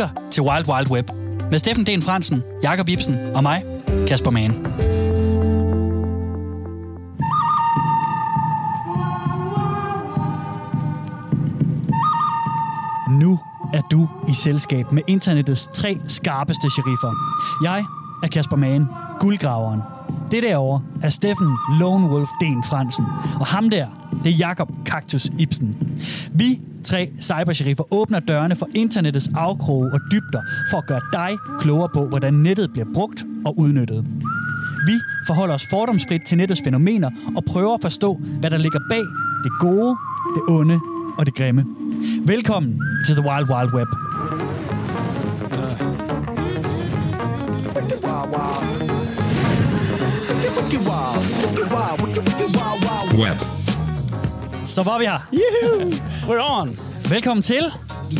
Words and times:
lytter 0.00 0.28
til 0.30 0.42
Wild 0.42 0.68
Wild 0.68 0.90
Web 0.90 1.10
med 1.50 1.58
Steffen 1.58 1.86
Den 1.86 2.02
Fransen, 2.02 2.42
Jakob 2.62 2.88
Ibsen 2.88 3.18
og 3.34 3.42
mig, 3.42 3.64
Kasper 4.08 4.30
Mann. 4.30 4.52
Nu 13.20 13.38
er 13.74 13.80
du 13.90 14.08
i 14.28 14.34
selskab 14.34 14.92
med 14.92 15.02
internettets 15.06 15.68
tre 15.74 15.98
skarpeste 16.08 16.70
sheriffer. 16.70 17.14
Jeg 17.64 17.84
er 18.22 18.28
Kasper 18.28 18.56
Mann, 18.56 18.88
guldgraveren. 19.20 19.80
Det 20.30 20.42
derovre 20.42 20.82
er 21.02 21.08
Steffen 21.08 21.56
Lone 21.80 22.06
Wolf 22.06 22.28
Den 22.40 22.62
Fransen. 22.62 23.04
Og 23.40 23.46
ham 23.46 23.70
der, 23.70 23.86
det 24.24 24.32
er 24.32 24.36
Jakob 24.36 24.68
Kaktus 24.86 25.30
Ibsen. 25.38 25.98
Vi 26.32 26.60
tre 26.90 27.10
cybersheriffer 27.20 27.84
åbner 27.94 28.20
dørene 28.20 28.56
for 28.56 28.68
internettets 28.74 29.30
afkroge 29.36 29.90
og 29.92 30.00
dybder 30.10 30.42
for 30.70 30.78
at 30.78 30.86
gøre 30.86 31.00
dig 31.12 31.38
klogere 31.60 31.88
på, 31.94 32.08
hvordan 32.08 32.34
nettet 32.34 32.72
bliver 32.72 32.86
brugt 32.94 33.24
og 33.46 33.58
udnyttet. 33.58 34.04
Vi 34.86 34.92
forholder 35.26 35.54
os 35.54 35.66
fordomsfrit 35.70 36.22
til 36.26 36.38
nettets 36.38 36.60
fænomener 36.64 37.10
og 37.36 37.44
prøver 37.44 37.74
at 37.74 37.80
forstå, 37.82 38.20
hvad 38.40 38.50
der 38.50 38.56
ligger 38.56 38.80
bag 38.90 39.04
det 39.44 39.52
gode, 39.60 39.96
det 40.34 40.42
onde 40.48 40.80
og 41.18 41.26
det 41.26 41.34
grimme. 41.34 41.64
Velkommen 42.26 42.82
til 43.06 43.16
The 43.16 43.24
Wild 43.30 43.50
Wild 43.50 43.74
Web. 43.74 43.88
Web. 53.18 53.38
Så 54.64 54.82
var 54.82 54.98
vi 54.98 55.04
her. 55.04 55.18
Yuhu! 55.32 56.09
On! 56.28 56.74
Velkommen 57.10 57.42
til, 57.42 57.62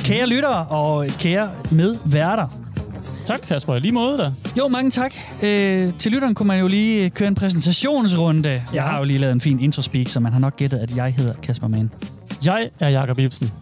kære 0.05 0.27
lyttere 0.27 0.67
og 0.67 1.07
kære 1.19 1.51
medværter. 1.71 2.47
Tak, 3.25 3.41
Kasper. 3.41 3.79
Lige 3.79 3.93
måde 3.93 4.19
da. 4.19 4.33
Jo, 4.59 4.69
mange 4.69 4.91
tak. 4.91 5.15
Øh, 5.43 5.93
til 5.99 6.13
lytteren 6.13 6.35
kunne 6.35 6.47
man 6.47 6.61
jo 6.61 6.67
lige 6.69 7.11
køre 7.11 7.29
en 7.29 7.35
præsentationsrunde. 7.35 8.63
Jeg 8.75 8.83
har 8.83 8.99
jo 8.99 9.05
lige 9.05 9.19
lavet 9.19 9.33
en 9.33 9.41
fin 9.41 9.61
introspeak, 9.61 10.09
så 10.09 10.21
man 10.21 10.33
har 10.33 10.41
nok 10.41 10.57
gættet, 10.57 10.79
at 10.79 10.97
jeg 10.97 11.15
hedder 11.15 11.35
Kasper 11.43 11.69
Mann. 11.69 11.91
Jeg 12.45 12.71
er 12.81 12.89
Jakob 12.89 13.19
Ibsen. 13.19 13.53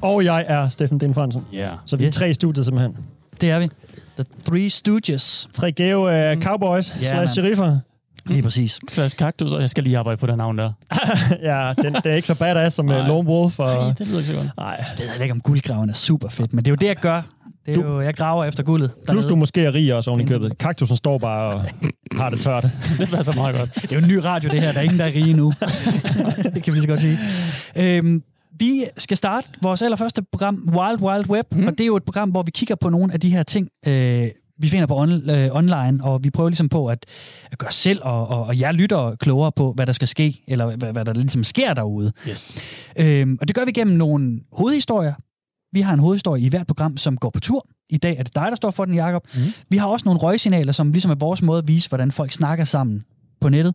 Og 0.00 0.24
jeg 0.24 0.44
er 0.48 0.68
Steffen 0.68 1.00
Den 1.00 1.14
Fransen. 1.14 1.44
Ja. 1.52 1.58
Yeah. 1.58 1.72
Så 1.86 1.96
vi 1.96 2.04
er 2.04 2.08
Yes. 2.08 2.14
tre 2.16 2.30
i 2.30 2.34
studiet 2.34 2.64
simpelthen. 2.64 2.96
Det 3.40 3.50
er 3.50 3.58
vi. 3.58 3.64
The 4.16 4.24
Three 4.48 4.70
Stooges. 4.70 5.48
Tre 5.52 5.72
gave 5.72 6.34
uh, 6.36 6.42
cowboys 6.42 6.90
Ja, 6.94 6.98
slash 6.98 7.14
mand. 7.16 7.28
sheriffer. 7.28 7.78
Lige 8.28 8.42
præcis. 8.42 8.78
Slash 8.88 9.16
kaktus, 9.16 9.52
og 9.52 9.60
jeg 9.60 9.70
skal 9.70 9.84
lige 9.84 9.98
arbejde 9.98 10.16
på 10.20 10.26
den 10.26 10.36
navn 10.38 10.58
der. 10.58 10.72
ja, 11.42 11.72
den, 11.82 11.94
det 11.94 12.06
er 12.06 12.14
ikke 12.14 12.28
så 12.28 12.34
badass 12.34 12.76
som 12.76 12.86
uh, 12.86 12.92
Nej. 12.92 13.08
Lone 13.08 13.28
Wolf. 13.28 13.58
Og, 13.58 13.84
Nej, 13.84 13.92
det 13.98 14.06
lyder 14.06 14.18
ikke 14.18 14.30
så 14.30 14.36
godt. 14.36 14.48
nej. 14.56 14.66
Jeg 14.78 14.86
ved 14.98 15.08
heller 15.08 15.22
ikke, 15.22 15.32
om 15.32 15.40
guldgraven 15.40 15.90
er 15.90 15.94
super 15.94 16.28
fedt, 16.28 16.52
men 16.52 16.64
det 16.64 16.68
er 16.68 16.72
jo 16.72 16.76
det, 16.76 16.86
jeg 16.86 16.96
gør. 16.96 17.22
Det 17.66 17.76
er 17.78 17.82
Du- 17.82 17.88
jo, 17.88 18.00
jeg 18.00 18.14
graver 18.14 18.44
efter 18.44 18.62
guldet. 18.62 18.90
Plus 18.92 19.06
dernede. 19.06 19.28
du 19.28 19.36
måske 19.36 19.64
er 19.64 19.74
rig 19.74 19.94
også 19.94 20.10
oven 20.10 20.20
i 20.20 20.24
købet. 20.24 20.58
Kaktusen 20.58 20.96
står 20.96 21.18
bare 21.18 21.54
og 21.54 21.64
har 22.16 22.30
det 22.30 22.40
tørt. 22.40 22.62
Det 22.98 23.08
passer 23.10 23.34
meget 23.34 23.56
godt. 23.56 23.74
Det 23.74 23.92
er 23.92 23.96
jo 23.96 24.02
en 24.02 24.08
ny 24.08 24.14
radio, 24.16 24.50
det 24.50 24.60
her. 24.60 24.72
Der 24.72 24.78
er 24.78 24.82
ingen, 24.82 24.98
der 24.98 25.04
er 25.04 25.12
rige 25.14 25.32
nu. 25.34 25.52
det 26.54 26.62
kan 26.62 26.72
vi 26.74 26.78
lige 26.78 26.82
så 26.82 26.88
godt 26.88 27.00
sige. 27.00 27.18
Øhm, 27.76 28.22
vi 28.60 28.84
skal 28.98 29.16
starte 29.16 29.48
vores 29.62 29.82
allerførste 29.82 30.22
program, 30.32 30.68
Wild 30.76 31.00
Wild 31.02 31.30
Web, 31.30 31.46
mm. 31.52 31.66
og 31.66 31.72
det 31.72 31.80
er 31.80 31.86
jo 31.86 31.96
et 31.96 32.02
program, 32.02 32.30
hvor 32.30 32.42
vi 32.42 32.50
kigger 32.50 32.74
på 32.74 32.88
nogle 32.88 33.12
af 33.12 33.20
de 33.20 33.30
her 33.30 33.42
ting, 33.42 33.68
øh, 33.86 34.26
vi 34.58 34.68
finder 34.68 34.86
på 34.86 34.96
on, 34.96 35.30
øh, 35.30 35.48
online, 35.52 36.04
og 36.04 36.24
vi 36.24 36.30
prøver 36.30 36.48
ligesom 36.48 36.68
på 36.68 36.86
at, 36.86 37.06
at 37.50 37.58
gøre 37.58 37.72
selv 37.72 38.00
og, 38.02 38.28
og, 38.28 38.46
og 38.46 38.60
jer 38.60 38.72
lyttere 38.72 39.16
klogere 39.16 39.52
på, 39.52 39.72
hvad 39.72 39.86
der 39.86 39.92
skal 39.92 40.08
ske, 40.08 40.44
eller 40.48 40.76
hvad, 40.76 40.92
hvad 40.92 41.04
der 41.04 41.12
ligesom 41.12 41.44
sker 41.44 41.74
derude. 41.74 42.12
Yes. 42.28 42.56
Øhm, 42.96 43.38
og 43.40 43.48
det 43.48 43.56
gør 43.56 43.64
vi 43.64 43.72
gennem 43.72 43.96
nogle 43.96 44.40
hovedhistorier. 44.52 45.14
Vi 45.72 45.80
har 45.80 45.94
en 45.94 46.00
hovedhistorie 46.00 46.42
i 46.42 46.48
hvert 46.48 46.66
program, 46.66 46.96
som 46.96 47.16
går 47.16 47.30
på 47.30 47.40
tur. 47.40 47.66
I 47.90 47.96
dag 47.96 48.16
er 48.18 48.22
det 48.22 48.34
dig, 48.34 48.46
der 48.50 48.56
står 48.56 48.70
for 48.70 48.84
den, 48.84 48.94
Jacob. 48.94 49.26
Mm. 49.34 49.40
Vi 49.68 49.76
har 49.76 49.86
også 49.86 50.04
nogle 50.04 50.20
røgsignaler, 50.20 50.72
som 50.72 50.92
ligesom 50.92 51.10
er 51.10 51.14
vores 51.14 51.42
måde 51.42 51.58
at 51.58 51.68
vise, 51.68 51.88
hvordan 51.88 52.12
folk 52.12 52.32
snakker 52.32 52.64
sammen 52.64 53.04
på 53.40 53.48
nettet. 53.48 53.74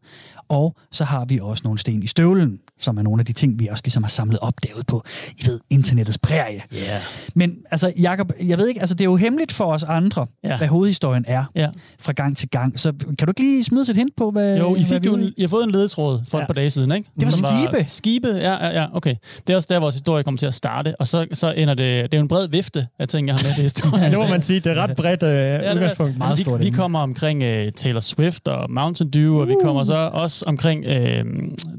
Og 0.49 0.75
så 0.91 1.03
har 1.03 1.25
vi 1.25 1.39
også 1.39 1.61
nogle 1.63 1.79
sten 1.79 2.03
i 2.03 2.07
støvlen, 2.07 2.59
som 2.83 2.97
er 2.97 3.01
nogle 3.01 3.19
af 3.21 3.25
de 3.25 3.33
ting, 3.33 3.59
vi 3.59 3.67
også 3.67 3.81
ligesom 3.85 4.03
har 4.03 4.09
samlet 4.09 4.39
op 4.39 4.53
derude 4.63 4.83
på, 4.87 5.03
I 5.37 5.47
ved, 5.47 5.59
internettets 5.69 6.17
prærie. 6.17 6.61
Ja. 6.73 6.99
Men 7.35 7.55
altså, 7.71 7.93
Jacob, 8.01 8.31
jeg 8.47 8.57
ved 8.57 8.67
ikke, 8.67 8.79
altså 8.79 8.95
det 8.95 9.01
er 9.01 9.05
jo 9.05 9.15
hemmeligt 9.15 9.51
for 9.51 9.65
os 9.65 9.83
andre, 9.83 10.27
ja. 10.43 10.57
hvad 10.57 10.67
hovedhistorien 10.67 11.25
er 11.27 11.43
Ja. 11.55 11.67
fra 12.01 12.13
gang 12.13 12.37
til 12.37 12.49
gang. 12.49 12.79
Så 12.79 12.91
kan 12.91 13.27
du 13.27 13.29
ikke 13.29 13.41
lige 13.41 13.63
smide 13.63 13.81
et 13.89 13.95
hint 13.95 14.15
på, 14.17 14.31
hvad 14.31 14.57
Jo, 14.57 14.75
I 14.75 14.83
fik 14.83 15.01
vi 15.03 15.07
jo 15.07 15.15
en, 15.15 15.33
i? 15.37 15.41
Har 15.41 15.47
fået 15.47 15.63
en 15.63 15.71
ledetråd 15.71 16.21
for 16.29 16.37
Ja. 16.37 16.43
et 16.43 16.47
par 16.47 16.53
dage 16.53 16.69
siden, 16.69 16.91
ikke? 16.91 17.09
Det 17.19 17.25
var 17.25 17.31
Som 17.31 17.47
skibe. 17.71 17.83
Skibe, 17.87 18.27
ja, 18.27 18.65
ja, 18.67 18.81
ja, 18.81 18.85
okay. 18.93 19.15
Det 19.47 19.53
er 19.53 19.57
også 19.57 19.67
der, 19.71 19.79
vores 19.79 19.95
historie 19.95 20.23
kommer 20.23 20.37
til 20.37 20.47
at 20.47 20.53
starte, 20.53 20.95
og 20.99 21.07
så, 21.07 21.27
så 21.33 21.51
ender 21.57 21.73
det... 21.73 22.03
Det 22.03 22.13
er 22.13 22.17
jo 22.17 22.21
en 22.21 22.27
bred 22.27 22.47
vifte 22.47 22.87
af 22.99 23.07
ting, 23.07 23.27
jeg 23.27 23.35
har 23.35 23.43
med 23.43 23.53
til 23.55 23.63
historien. 23.73 24.11
det 24.11 24.19
må 24.19 24.27
man 24.27 24.41
sige. 24.41 24.59
Det 24.59 24.77
er 24.77 24.83
ret 24.83 24.95
bredt 24.95 25.23
uh, 25.23 25.29
Ja, 25.29 25.73
udgangspunkt. 25.75 26.17
Meget 26.17 26.37
vi, 26.37 26.41
stort 26.43 26.59
vi 26.59 26.65
emne. 26.67 26.77
kommer 26.77 26.99
omkring 26.99 27.43
uh, 27.43 27.71
Taylor 27.75 27.99
Swift 27.99 28.47
og 28.47 28.71
Mountain 28.71 29.09
Dew, 29.09 29.39
og 29.41 29.47
vi 29.47 29.53
kommer 29.61 29.83
så 29.83 30.09
også 30.13 30.45
omkring 30.47 30.85
uh, 30.85 30.93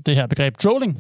det 0.07 0.15
her 0.15 0.27
begreb 0.27 0.59
trolling 0.59 0.94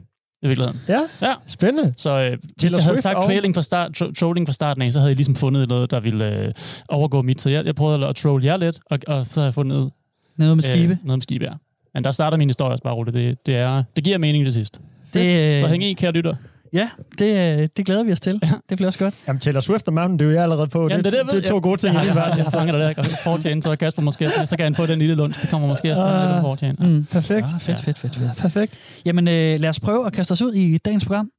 i 0.44 0.47
virkeligheden. 0.47 0.81
Ja, 0.88 1.00
Ja. 1.22 1.34
spændende. 1.47 1.94
Så 1.97 2.10
øh, 2.10 2.38
hvis 2.60 2.72
jeg 2.72 2.82
havde 2.84 3.03
sagt 3.03 3.19
trailing 3.25 3.55
fra, 3.55 3.62
start, 3.62 3.94
tro, 3.94 4.12
trolling 4.12 4.47
fra 4.49 4.53
starten 4.53 4.82
af, 4.82 4.93
så 4.93 4.99
havde 4.99 5.09
jeg 5.10 5.16
ligesom 5.16 5.34
fundet 5.37 5.69
noget, 5.69 5.91
der 5.91 6.00
ville 6.00 6.38
øh, 6.38 6.53
overgå 6.88 7.22
mit. 7.22 7.41
Så 7.43 7.50
jeg, 7.50 7.66
jeg 7.66 7.75
prøvede 7.75 8.06
at 8.06 8.16
trolle 8.16 8.47
jer 8.47 8.56
lidt, 8.56 8.78
og, 8.91 8.99
og 9.06 9.27
så 9.31 9.41
har 9.41 9.47
jeg 9.47 9.55
fundet 9.55 9.91
Noget 10.37 10.56
med 10.56 10.62
skibe. 10.65 10.93
Øh, 10.93 11.06
noget 11.06 11.19
med 11.19 11.22
skibe, 11.22 11.44
ja. 11.44 11.50
Men 11.94 12.05
der 12.05 12.10
starter 12.10 12.37
min 12.37 12.49
historie 12.49 12.71
også 12.72 12.82
bare 12.82 12.94
roligt. 12.94 13.15
Det, 13.15 13.47
det, 13.47 13.56
er, 13.56 13.82
det 13.97 14.05
giver 14.05 14.19
mening 14.19 14.44
til 14.44 14.53
sidst. 14.53 14.81
Det, 15.15 15.60
Så 15.60 15.66
hæng 15.69 15.84
i, 15.84 15.93
kære 15.93 16.12
lytter. 16.12 16.34
Ja, 16.75 16.89
det, 17.19 17.59
øh, 17.61 17.69
det 17.77 17.87
glæder 17.87 18.05
vi 18.05 18.12
os 18.12 18.21
til. 18.21 18.41
Ja. 18.43 18.49
Det 18.69 18.77
bliver 18.77 18.87
også 18.87 18.99
godt. 18.99 19.15
Jamen, 19.29 19.41
Taylor 19.41 19.61
Swift 19.61 19.87
og 19.89 19.95
Mountain 19.95 20.19
Dew, 20.19 20.31
jeg 20.31 20.39
er 20.39 20.43
allerede 20.43 20.69
på. 20.69 20.89
Jamen, 20.89 21.05
det, 21.05 21.12
det 21.12 21.19
er 21.21 21.23
det, 21.25 21.33
det, 21.33 21.39
jeg 21.43 21.45
er 21.47 21.49
to 21.51 21.55
ved. 21.55 21.62
gode 21.62 21.77
ting 21.81 21.95
i 21.95 21.99
Ja, 21.99 22.03
din 22.05 22.12
ja, 22.12 22.21
verden. 22.21 22.39
ja, 22.45 22.51
så 22.51 22.59
hænger 22.59 22.79
der 22.79 22.93
der. 22.93 23.03
Fortjene, 23.25 23.62
så 23.62 23.77
Kasper 23.77 24.03
måske, 24.03 24.29
så 24.45 24.57
kan 24.57 24.65
han 24.65 24.75
få 24.75 24.87
den 24.87 24.99
lille 24.99 25.15
lunds. 25.15 25.39
Det 25.39 25.51
kommer 25.51 25.69
måske 25.69 25.91
også 25.91 26.03
til 26.03 26.09
Ah. 26.09 26.37
at 26.37 26.43
fortjene. 26.43 26.77
Mm. 26.81 27.05
Perfekt. 27.12 27.47
Ja, 27.53 27.57
fedt, 27.59 27.81
fedt, 27.81 27.99
fedt, 27.99 28.17
fedt. 28.17 28.37
Perfekt. 28.39 28.75
Jamen, 29.07 29.29
øh, 29.29 29.61
lad 29.61 29.69
os 29.69 29.81
prøve 29.81 30.07
at 30.07 30.12
kaste 30.12 30.33
os 30.33 30.43
ud 30.43 30.55
i 30.55 30.79
dagens 30.79 31.05
program. 31.05 31.31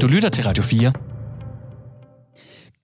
Du 0.00 0.06
lytter 0.06 0.28
til 0.28 0.44
Radio 0.44 0.62
4. 0.62 0.92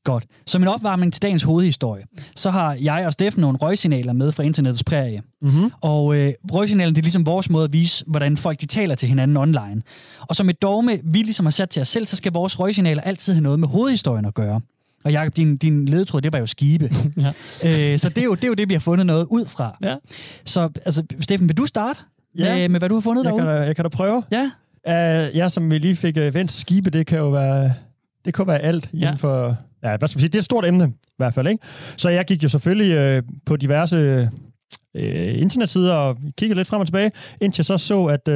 Godt. 0.04 0.24
Som 0.46 0.62
en 0.62 0.68
opvarmning 0.68 1.12
til 1.12 1.22
dagens 1.22 1.42
hovedhistorie, 1.42 2.04
så 2.36 2.50
har 2.50 2.76
jeg 2.82 3.06
og 3.06 3.12
Steffen 3.12 3.40
nogle 3.40 3.58
røgsignaler 3.58 4.12
med 4.12 4.32
fra 4.32 4.42
internettets 4.42 4.84
prærie. 4.84 5.22
Mm-hmm. 5.42 5.70
Og 5.80 6.16
øh, 6.16 6.32
røgsignalen, 6.52 6.94
det 6.94 7.00
er 7.00 7.04
ligesom 7.04 7.26
vores 7.26 7.50
måde 7.50 7.64
at 7.64 7.72
vise, 7.72 8.04
hvordan 8.06 8.36
folk 8.36 8.60
de 8.60 8.66
taler 8.66 8.94
til 8.94 9.08
hinanden 9.08 9.36
online. 9.36 9.82
Og 10.20 10.36
som 10.36 10.48
et 10.48 10.62
dogme, 10.62 10.98
vi 11.04 11.18
ligesom 11.18 11.46
har 11.46 11.50
sat 11.50 11.70
til 11.70 11.82
os 11.82 11.88
selv, 11.88 12.06
så 12.06 12.16
skal 12.16 12.32
vores 12.32 12.60
røgsignaler 12.60 13.02
altid 13.02 13.32
have 13.32 13.42
noget 13.42 13.60
med 13.60 13.68
hovedhistorien 13.68 14.24
at 14.24 14.34
gøre. 14.34 14.60
Og 15.04 15.12
Jacob, 15.12 15.36
din, 15.36 15.56
din 15.56 15.84
ledetråd, 15.88 16.20
det 16.20 16.32
var 16.32 16.38
jo 16.38 16.46
skibe. 16.46 16.90
Ja. 17.64 17.92
øh, 17.92 17.98
så 17.98 18.08
det 18.08 18.18
er, 18.18 18.24
jo, 18.24 18.34
det 18.34 18.44
er 18.44 18.48
jo 18.48 18.54
det, 18.54 18.68
vi 18.68 18.74
har 18.74 18.80
fundet 18.80 19.06
noget 19.06 19.26
ud 19.30 19.46
fra. 19.46 19.76
Ja. 19.82 19.96
Så 20.44 20.68
altså, 20.84 21.02
Steffen, 21.20 21.48
vil 21.48 21.56
du 21.56 21.66
starte 21.66 22.00
Ja. 22.38 22.54
med, 22.54 22.68
med, 22.68 22.80
hvad 22.80 22.88
du 22.88 22.94
har 22.94 23.00
fundet 23.00 23.24
Jeg 23.24 23.32
kan, 23.32 23.46
derude? 23.46 23.58
da, 23.60 23.62
jeg 23.66 23.76
kan 23.76 23.84
da 23.84 23.88
prøve. 23.88 24.22
Ja. 24.32 24.50
Uh, 24.86 25.36
ja, 25.36 25.48
som 25.48 25.70
vi 25.70 25.78
lige 25.78 25.96
fik 25.96 26.16
uh, 26.16 26.34
vendt 26.34 26.52
skibe, 26.52 26.90
det 26.90 27.06
kan 27.06 27.18
jo 27.18 27.28
være, 27.30 27.72
det 28.24 28.34
kan 28.34 28.46
være 28.46 28.58
alt 28.58 28.90
Ja. 28.92 28.98
inden 28.98 29.18
for... 29.18 29.56
Ja, 29.82 29.96
hvad 29.96 30.08
skal 30.08 30.16
man 30.16 30.20
sige? 30.20 30.28
Det 30.28 30.34
er 30.34 30.38
et 30.40 30.44
stort 30.44 30.64
emne, 30.66 30.88
i 30.88 31.14
hvert 31.16 31.34
fald, 31.34 31.48
ikke? 31.48 31.64
Så 31.96 32.08
jeg 32.08 32.24
gik 32.24 32.42
jo 32.42 32.48
selvfølgelig 32.48 33.18
uh, 33.18 33.24
på 33.46 33.56
diverse 33.56 34.28
uh, 34.94 35.02
internetsider 35.40 35.94
og 35.94 36.16
kiggede 36.38 36.58
lidt 36.58 36.68
frem 36.68 36.80
og 36.80 36.86
tilbage, 36.86 37.10
indtil 37.40 37.60
jeg 37.60 37.66
så 37.66 37.78
så, 37.78 38.04
at 38.04 38.28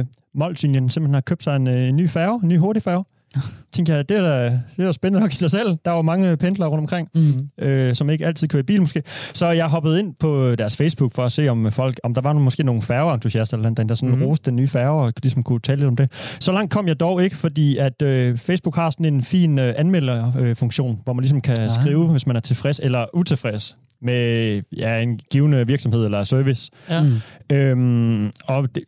uh, 0.00 0.06
Molslinjen 0.34 0.90
simpelthen 0.90 1.14
har 1.14 1.20
købt 1.20 1.42
sig 1.42 1.56
en 1.56 1.66
uh, 1.66 1.74
ny 1.74 2.08
færge, 2.08 2.40
en 2.42 2.48
ny 2.48 2.58
hurtigfærge. 2.58 3.04
Tænkte 3.72 3.92
jeg, 3.94 4.08
det 4.08 4.16
er, 4.16 4.20
da, 4.22 4.44
det 4.44 4.60
er 4.78 4.84
da 4.84 4.92
spændende 4.92 5.20
nok 5.20 5.32
i 5.32 5.36
sig 5.36 5.50
selv. 5.50 5.76
Der 5.84 5.90
var 5.90 6.02
mange 6.02 6.36
pendlere 6.36 6.68
rundt 6.68 6.80
omkring, 6.80 7.08
Mm. 7.14 7.64
øh, 7.64 7.94
som 7.94 8.10
ikke 8.10 8.26
altid 8.26 8.48
kører 8.48 8.62
i 8.62 8.66
bil 8.66 8.80
måske. 8.80 9.02
Så 9.34 9.46
jeg 9.46 9.66
hoppede 9.66 9.98
ind 9.98 10.14
på 10.20 10.54
deres 10.54 10.76
Facebook 10.76 11.12
for 11.12 11.24
at 11.24 11.32
se, 11.32 11.48
om 11.48 11.72
folk, 11.72 12.00
om 12.02 12.14
der 12.14 12.20
var 12.20 12.32
nogle, 12.32 12.44
måske 12.44 12.62
nogle 12.62 12.82
færgeentusiaster 12.82 13.56
eller 13.56 13.66
andet, 13.68 13.88
der 13.88 13.94
sådan 13.94 14.08
Mhm. 14.08 14.16
mm-hmm. 14.18 14.28
roste 14.28 14.44
den 14.50 14.56
nye 14.56 14.68
færge, 14.68 15.02
og 15.02 15.12
ligesom 15.22 15.42
kunne 15.42 15.60
tale 15.60 15.78
lidt 15.78 15.88
om 15.88 15.96
det. 15.96 16.12
Så 16.40 16.52
langt 16.52 16.72
kom 16.72 16.88
jeg 16.88 17.00
dog 17.00 17.24
ikke, 17.24 17.36
fordi 17.36 17.76
at 17.76 18.02
øh, 18.02 18.36
Facebook 18.38 18.74
har 18.76 18.90
sådan 18.90 19.06
en 19.14 19.22
fin 19.22 19.58
øh, 19.58 19.74
anmelderfunktion, 19.76 20.46
øh, 20.46 20.56
funktion, 20.56 21.00
hvor 21.04 21.12
man 21.12 21.22
ligesom 21.22 21.40
kan 21.40 21.58
Ah. 21.58 21.64
ah. 21.64 21.70
skrive, 21.70 22.06
hvis 22.08 22.26
man 22.26 22.36
er 22.36 22.40
tilfreds 22.40 22.80
eller 22.82 23.04
utilfreds 23.14 23.74
med 24.02 24.62
ja, 24.76 25.00
en 25.02 25.20
givende 25.30 25.66
virksomhed 25.66 26.04
eller 26.04 26.24
service. 26.24 26.70
Ja. 26.90 27.02
Mm. 27.02 27.56
Øhm, 27.56 28.30
og 28.46 28.68
det, 28.74 28.82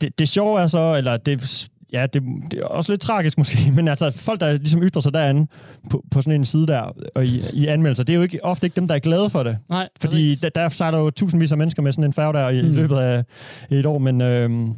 det, 0.00 0.18
det 0.18 0.28
sjove 0.28 0.60
er 0.60 0.66
så, 0.66 0.94
eller 0.94 1.16
det, 1.16 1.68
ja, 2.00 2.06
det, 2.06 2.22
det 2.50 2.60
er 2.60 2.64
også 2.64 2.92
lidt 2.92 3.00
tragisk 3.00 3.38
måske, 3.38 3.58
men 3.76 3.88
altså 3.88 4.10
folk, 4.10 4.40
der 4.40 4.52
ligesom 4.52 4.82
ytrer 4.82 5.00
sig 5.02 5.14
derinde 5.14 5.46
på, 5.90 6.04
på 6.10 6.22
sådan 6.22 6.40
en 6.40 6.44
side 6.44 6.66
der, 6.66 6.92
og 7.14 7.24
i, 7.26 7.42
i 7.52 7.66
anmeldelser, 7.66 8.04
det 8.04 8.12
er 8.12 8.16
jo 8.16 8.22
ikke, 8.22 8.44
ofte 8.44 8.66
ikke 8.66 8.76
dem, 8.76 8.88
der 8.88 8.94
er 8.94 8.98
glade 8.98 9.30
for 9.30 9.42
det. 9.42 9.58
Nej, 9.70 9.88
Fordi 10.00 10.34
der, 10.34 10.48
der 10.48 10.68
sejler 10.68 10.98
jo 10.98 11.10
tusindvis 11.10 11.52
af 11.52 11.58
mennesker 11.58 11.82
med 11.82 11.92
sådan 11.92 12.04
en 12.04 12.12
færge 12.12 12.32
der 12.32 12.48
i 12.48 12.62
Mm. 12.62 12.74
løbet 12.74 12.96
af 12.96 13.24
et 13.70 13.86
år, 13.86 13.98
men 13.98 14.20
øhm, 14.20 14.72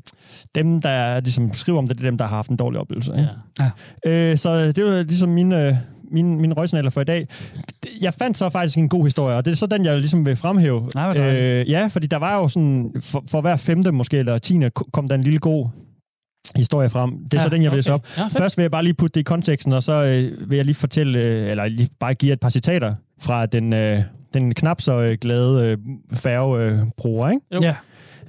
dem, 0.54 0.80
der 0.80 1.20
ligesom 1.20 1.52
skriver 1.52 1.78
om 1.78 1.86
det, 1.88 1.98
det 1.98 2.04
er 2.04 2.10
dem, 2.10 2.18
der 2.18 2.24
har 2.26 2.36
haft 2.36 2.50
en 2.50 2.56
dårlig 2.56 2.80
oplevelse. 2.80 3.12
Ikke? 3.12 3.28
Ja. 4.04 4.10
Øh, 4.10 4.36
så 4.36 4.72
det 4.72 4.84
var 4.84 5.02
ligesom 5.02 5.28
mine, 5.28 5.66
øh, 5.68 5.74
mine, 6.10 6.36
mine 6.40 6.54
røgsignaler 6.54 6.90
for 6.90 7.00
i 7.00 7.04
dag. 7.04 7.26
Jeg 8.00 8.14
fandt 8.14 8.36
så 8.38 8.48
faktisk 8.48 8.78
en 8.78 8.88
god 8.88 9.04
historie, 9.04 9.36
og 9.36 9.44
det 9.44 9.50
er 9.50 9.54
så 9.56 9.66
den, 9.66 9.84
jeg 9.84 9.98
ligesom 9.98 10.26
vil 10.26 10.36
fremhæve. 10.36 10.88
Nej, 10.94 11.18
øh, 11.18 11.70
ja, 11.70 11.86
fordi 11.86 12.06
der 12.06 12.16
var 12.16 12.36
jo 12.36 12.48
sådan, 12.48 12.92
for, 13.00 13.24
for 13.28 13.40
hver 13.40 13.56
femte 13.56 13.92
måske, 13.92 14.18
eller 14.18 14.38
tiende, 14.38 14.70
kom 14.70 15.08
der 15.08 15.14
en 15.14 15.22
lille 15.22 15.38
god 15.38 15.66
historie 16.56 16.88
frem. 16.88 17.10
Det 17.24 17.34
er 17.34 17.38
ja, 17.38 17.42
så 17.42 17.48
den, 17.48 17.62
jeg 17.62 17.70
vil 17.70 17.76
læse 17.76 17.92
op. 17.92 18.06
Ja, 18.18 18.22
fedt. 18.22 18.38
Først 18.38 18.56
vil 18.56 18.62
jeg 18.62 18.70
bare 18.70 18.82
lige 18.82 18.94
putte 18.94 19.14
det 19.14 19.20
i 19.20 19.22
konteksten, 19.22 19.72
og 19.72 19.82
så 19.82 19.92
øh, 19.92 20.50
vil 20.50 20.56
jeg 20.56 20.64
lige 20.64 20.74
fortælle, 20.74 21.18
øh, 21.18 21.50
eller 21.50 21.68
lige 21.68 21.88
bare 22.00 22.14
give 22.14 22.32
et 22.32 22.40
par 22.40 22.48
citater 22.48 22.94
fra 23.20 23.46
den, 23.46 23.72
øh, 23.72 24.02
den 24.34 24.54
knap 24.54 24.80
så 24.80 25.00
øh, 25.00 25.18
glade 25.20 25.66
øh, 25.66 25.78
færgebruger, 26.14 27.30
ikke? 27.30 27.42
Jo. 27.54 27.60
Ja. 27.62 27.74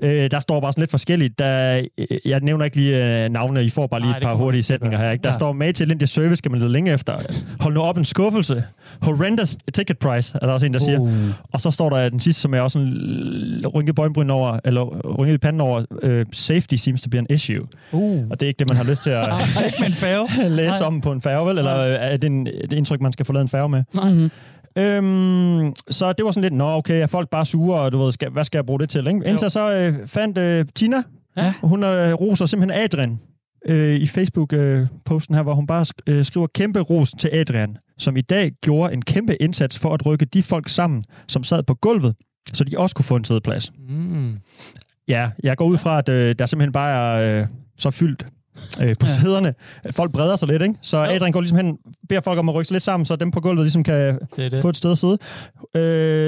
Øh, 0.03 0.31
der 0.31 0.39
står 0.39 0.59
bare 0.59 0.71
sådan 0.71 0.81
lidt 0.81 0.91
forskelligt. 0.91 1.39
Der, 1.39 1.81
øh, 1.97 2.07
jeg 2.25 2.39
nævner 2.39 2.65
ikke 2.65 2.77
lige 2.77 3.23
øh, 3.23 3.29
navne, 3.29 3.63
I 3.63 3.69
får 3.69 3.87
bare 3.87 3.99
lige 3.99 4.09
Nej, 4.09 4.17
et 4.17 4.23
par 4.23 4.33
hurtige 4.33 4.63
sætninger 4.63 4.97
her. 4.97 5.11
Ikke? 5.11 5.23
Der 5.23 5.29
Ja. 5.29 5.33
står 5.33 5.53
med 5.53 5.73
til 5.73 5.85
elendig 5.85 6.09
service, 6.09 6.35
skal 6.35 6.51
man 6.51 6.59
lede 6.59 6.71
længe 6.71 6.93
efter. 6.93 7.17
Hold 7.59 7.73
nu 7.73 7.81
op 7.81 7.97
en 7.97 8.05
skuffelse. 8.05 8.63
Horrendous 9.01 9.57
ticket 9.73 9.97
price, 9.97 10.37
er 10.41 10.45
der 10.45 10.53
også 10.53 10.65
en, 10.65 10.73
der 10.73 10.79
siger. 10.79 10.99
Uh. 10.99 11.09
Og 11.51 11.61
så 11.61 11.71
står 11.71 11.89
der 11.89 12.09
den 12.09 12.19
sidste, 12.19 12.41
som 12.41 12.53
er 12.53 12.61
også 12.61 12.79
en 12.79 13.65
rynket 13.75 13.95
bøjenbryn 13.95 14.29
over, 14.29 14.59
eller 14.65 14.81
rynket 15.17 15.33
i 15.33 15.37
panden 15.37 15.61
over, 15.61 15.83
uh, 16.03 16.21
safety 16.31 16.75
seems 16.75 17.01
to 17.01 17.09
be 17.09 17.17
an 17.17 17.27
issue. 17.29 17.65
Uh. 17.91 18.01
Og 18.29 18.39
det 18.39 18.41
er 18.41 18.47
ikke 18.47 18.59
det, 18.59 18.67
man 18.67 18.77
har 18.77 18.89
lyst 18.89 19.03
til 19.03 19.09
at 19.09 19.23
Ikke 19.65 19.77
med 19.79 19.87
en 19.87 19.93
færge. 19.93 20.49
læse 20.55 20.79
Nej. 20.79 20.87
om 20.87 21.01
på 21.01 21.11
en 21.11 21.21
færge, 21.21 21.47
vel? 21.49 21.57
Eller 21.57 21.77
øh, 21.79 21.95
er 21.99 22.17
det 22.17 22.27
en, 22.27 22.45
det 22.45 22.73
indtryk, 22.73 23.01
man 23.01 23.13
skal 23.13 23.25
forlade 23.25 23.41
en 23.41 23.49
færge 23.49 23.69
med? 23.69 23.83
Mm-hmm. 23.93 24.31
Øhm, 24.75 25.73
så 25.89 26.13
det 26.13 26.25
var 26.25 26.31
sådan 26.31 26.41
lidt, 26.41 26.53
nå 26.53 26.65
okay, 26.75 27.01
er 27.01 27.05
folk 27.07 27.29
bare 27.29 27.45
sure, 27.45 27.79
og 27.81 27.91
du 27.91 27.97
ved, 27.97 28.11
skal, 28.11 28.29
hvad 28.29 28.43
skal 28.43 28.57
jeg 28.57 28.65
bruge 28.65 28.79
det 28.79 28.89
til? 28.89 29.07
Ikke? 29.07 29.25
Indtil 29.25 29.45
jeg 29.45 29.51
så 29.51 29.71
øh, 29.73 30.07
fandt 30.07 30.37
øh, 30.37 30.65
Tina, 30.75 31.03
Ja. 31.37 31.53
hun 31.63 31.83
øh, 31.83 32.13
roser 32.13 32.45
simpelthen 32.45 32.83
Adrian 32.83 33.19
øh, 33.65 33.95
i 33.95 34.07
Facebook-posten 34.07 35.35
her, 35.35 35.43
hvor 35.43 35.53
hun 35.53 35.67
bare 35.67 35.81
sk- 35.87 36.03
øh, 36.07 36.25
skriver 36.25 36.47
kæmpe 36.47 36.79
ros 36.79 37.11
til 37.19 37.29
Adrian, 37.33 37.77
som 37.97 38.17
i 38.17 38.21
dag 38.21 38.51
gjorde 38.63 38.93
en 38.93 39.01
kæmpe 39.01 39.41
indsats 39.41 39.79
for 39.79 39.93
at 39.93 40.05
rykke 40.05 40.25
de 40.25 40.43
folk 40.43 40.69
sammen, 40.69 41.03
som 41.27 41.43
sad 41.43 41.63
på 41.63 41.73
gulvet, 41.73 42.15
så 42.53 42.63
de 42.63 42.77
også 42.77 42.95
kunne 42.95 43.05
få 43.05 43.15
en 43.15 43.23
sædeplads. 43.25 43.71
Mm. 43.89 44.33
Ja, 45.07 45.29
jeg 45.43 45.57
går 45.57 45.65
ud 45.65 45.77
fra, 45.77 45.97
at 45.97 46.09
øh, 46.09 46.35
der 46.39 46.45
simpelthen 46.45 46.71
bare 46.71 46.91
er 46.91 47.41
øh, 47.41 47.47
så 47.77 47.91
fyldt 47.91 48.25
øh, 48.81 48.95
på 48.99 49.05
Ja. 49.05 49.11
sæderne. 49.21 49.53
Folk 49.91 50.11
breder 50.11 50.35
sig 50.35 50.47
lidt, 50.47 50.61
ikke? 50.61 50.75
Så. 50.81 50.97
Adrian 50.97 51.31
går 51.31 51.41
ligesom 51.41 51.57
hen, 51.57 51.77
beder 52.09 52.21
folk 52.21 52.39
om 52.39 52.49
at 52.49 52.55
rykke 52.55 52.67
sig 52.67 52.73
lidt 52.75 52.83
sammen, 52.83 53.05
så 53.05 53.15
dem 53.15 53.31
på 53.31 53.39
gulvet 53.39 53.63
ligesom 53.65 53.83
kan 53.83 54.19
Det 54.35 54.51
det. 54.51 54.61
få 54.61 54.69
et 54.69 54.77
sted 54.77 54.91
at 54.91 54.97
sidde. 54.97 55.17
Øh, 55.75 55.81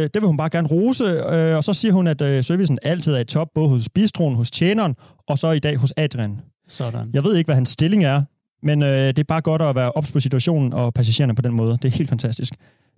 det 0.03 0.15
vil 0.21 0.23
hun 0.27 0.37
bare 0.37 0.49
gerne 0.49 0.67
rose, 0.67 1.03
øh, 1.03 1.55
og 1.55 1.63
så 1.63 1.73
siger 1.73 1.91
hun, 1.93 2.07
at 2.07 2.21
øh, 2.21 2.43
servicen 2.43 2.79
altid 2.83 3.13
er 3.13 3.19
i 3.19 3.23
top, 3.25 3.47
både 3.55 3.69
hos 3.69 3.89
bistroen, 3.89 4.35
hos 4.35 4.51
tjeneren, 4.51 4.95
og 5.27 5.39
så 5.39 5.51
i 5.51 5.59
dag 5.59 5.77
hos 5.77 5.93
Adrian. 5.97 6.41
Sådan. 6.67 7.09
Jeg 7.13 7.23
ved 7.23 7.35
ikke, 7.35 7.47
hvad 7.47 7.55
hans 7.55 7.69
stilling 7.69 8.03
er, 8.03 8.21
men 8.63 8.83
øh, 8.83 9.07
det 9.07 9.19
er 9.19 9.23
bare 9.23 9.41
godt 9.41 9.61
at 9.61 9.75
være 9.75 9.91
ops 9.91 10.11
på 10.11 10.19
situationen 10.19 10.73
og 10.73 10.93
passagererne 10.93 11.35
på 11.35 11.41
den 11.41 11.53
måde. 11.53 11.71
Det 11.71 11.85
er 11.85 11.89
helt 11.97 12.09
fantastisk. 12.09 12.53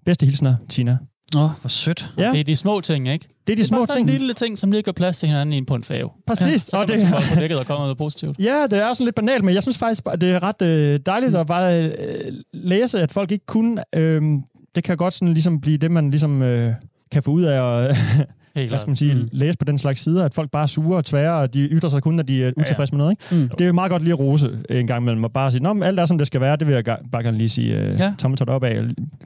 Bedste 0.05 0.25
hilsner, 0.25 0.55
Tina. 0.69 0.97
Åh, 1.35 1.43
oh, 1.43 1.49
hvor 1.61 1.67
sødt. 1.67 2.11
Ja, 2.17 2.31
Det 2.31 2.39
er 2.39 2.43
de 2.43 2.55
små 2.55 2.81
ting, 2.81 3.07
ikke? 3.07 3.27
det 3.47 3.53
er 3.53 3.55
de 3.55 3.57
Det 3.57 3.59
er 3.59 3.67
små 3.67 3.77
bare 3.77 3.95
ting. 3.97 4.09
en 4.09 4.17
lille 4.17 4.33
ting, 4.33 4.57
som 4.59 4.71
lige 4.71 4.83
gør 4.83 4.91
plads 4.91 5.19
til 5.19 5.27
hinanden 5.27 5.53
i 5.53 5.57
en 5.57 5.65
på 5.65 5.75
en 5.75 5.83
fave. 5.83 6.09
Præcis. 6.27 6.61
Så 6.61 6.77
og 6.77 6.87
det, 6.87 6.99
det... 6.99 7.09
på 7.33 7.39
dækket 7.39 7.59
og 7.59 7.65
komme 7.65 7.83
noget 7.83 7.97
positivt. 7.97 8.39
Ja, 8.39 8.67
det 8.71 8.79
er 8.79 8.93
sådan 8.93 9.05
lidt 9.05 9.15
banalt, 9.15 9.43
men 9.43 9.55
jeg 9.55 9.61
synes 9.63 9.77
faktisk, 9.77 10.03
det 10.21 10.31
er 10.31 10.43
ret 10.43 10.61
øh, 10.61 10.99
dejligt 11.05 11.35
at 11.35 11.47
bare 11.47 11.83
øh, 11.85 12.33
læse, 12.53 12.99
at 12.99 13.11
folk 13.11 13.31
ikke 13.31 13.45
kunne... 13.45 13.83
Øh, 13.95 14.21
det 14.75 14.83
kan 14.83 14.97
godt 14.97 15.13
sådan 15.13 15.33
ligesom 15.33 15.61
blive 15.61 15.77
det, 15.77 15.91
man 15.91 16.09
ligesom 16.09 16.41
øh, 16.41 16.73
kan 17.11 17.23
få 17.23 17.31
ud 17.31 17.43
af 17.43 17.87
at 17.89 17.97
Helt 18.55 18.69
hvad 18.69 18.79
skal 18.79 18.89
man 18.89 18.95
sige, 18.95 19.13
Mm. 19.13 19.19
mm. 19.19 19.29
læse 19.31 19.57
på 19.57 19.65
den 19.65 19.77
slags 19.77 20.01
sider, 20.01 20.25
at 20.25 20.33
folk 20.33 20.51
bare 20.51 20.63
er 20.63 20.67
sure 20.67 20.97
og 20.97 21.05
tvære, 21.05 21.33
og 21.33 21.53
de 21.53 21.59
ytrer 21.59 21.89
sig 21.89 22.01
kun, 22.03 22.13
når 22.13 22.23
de 22.23 22.43
er 22.43 22.51
utilfredse 22.57 22.93
med 22.93 22.97
noget. 22.97 23.11
Ikke? 23.11 23.41
Mm. 23.43 23.49
Det 23.49 23.61
er 23.61 23.65
jo 23.65 23.73
meget 23.73 23.91
godt 23.91 24.03
lige 24.03 24.13
at 24.13 24.19
rose 24.19 24.59
en 24.69 24.87
gang 24.87 25.01
imellem, 25.01 25.23
og 25.23 25.31
bare 25.31 25.51
sige, 25.51 25.61
men 25.73 25.83
alt 25.83 25.99
er, 25.99 26.05
som 26.05 26.17
det 26.17 26.27
skal 26.27 26.41
være, 26.41 26.55
det 26.55 26.67
vil 26.67 26.73
jeg 26.85 26.97
bare 27.11 27.23
gerne 27.23 27.37
lige 27.37 27.49
sige 27.49 27.77
øh, 27.77 27.99
Ja. 27.99 28.03
ja. 28.05 28.13
tommeltot 28.17 28.49
op 28.49 28.63
af. 28.63 28.81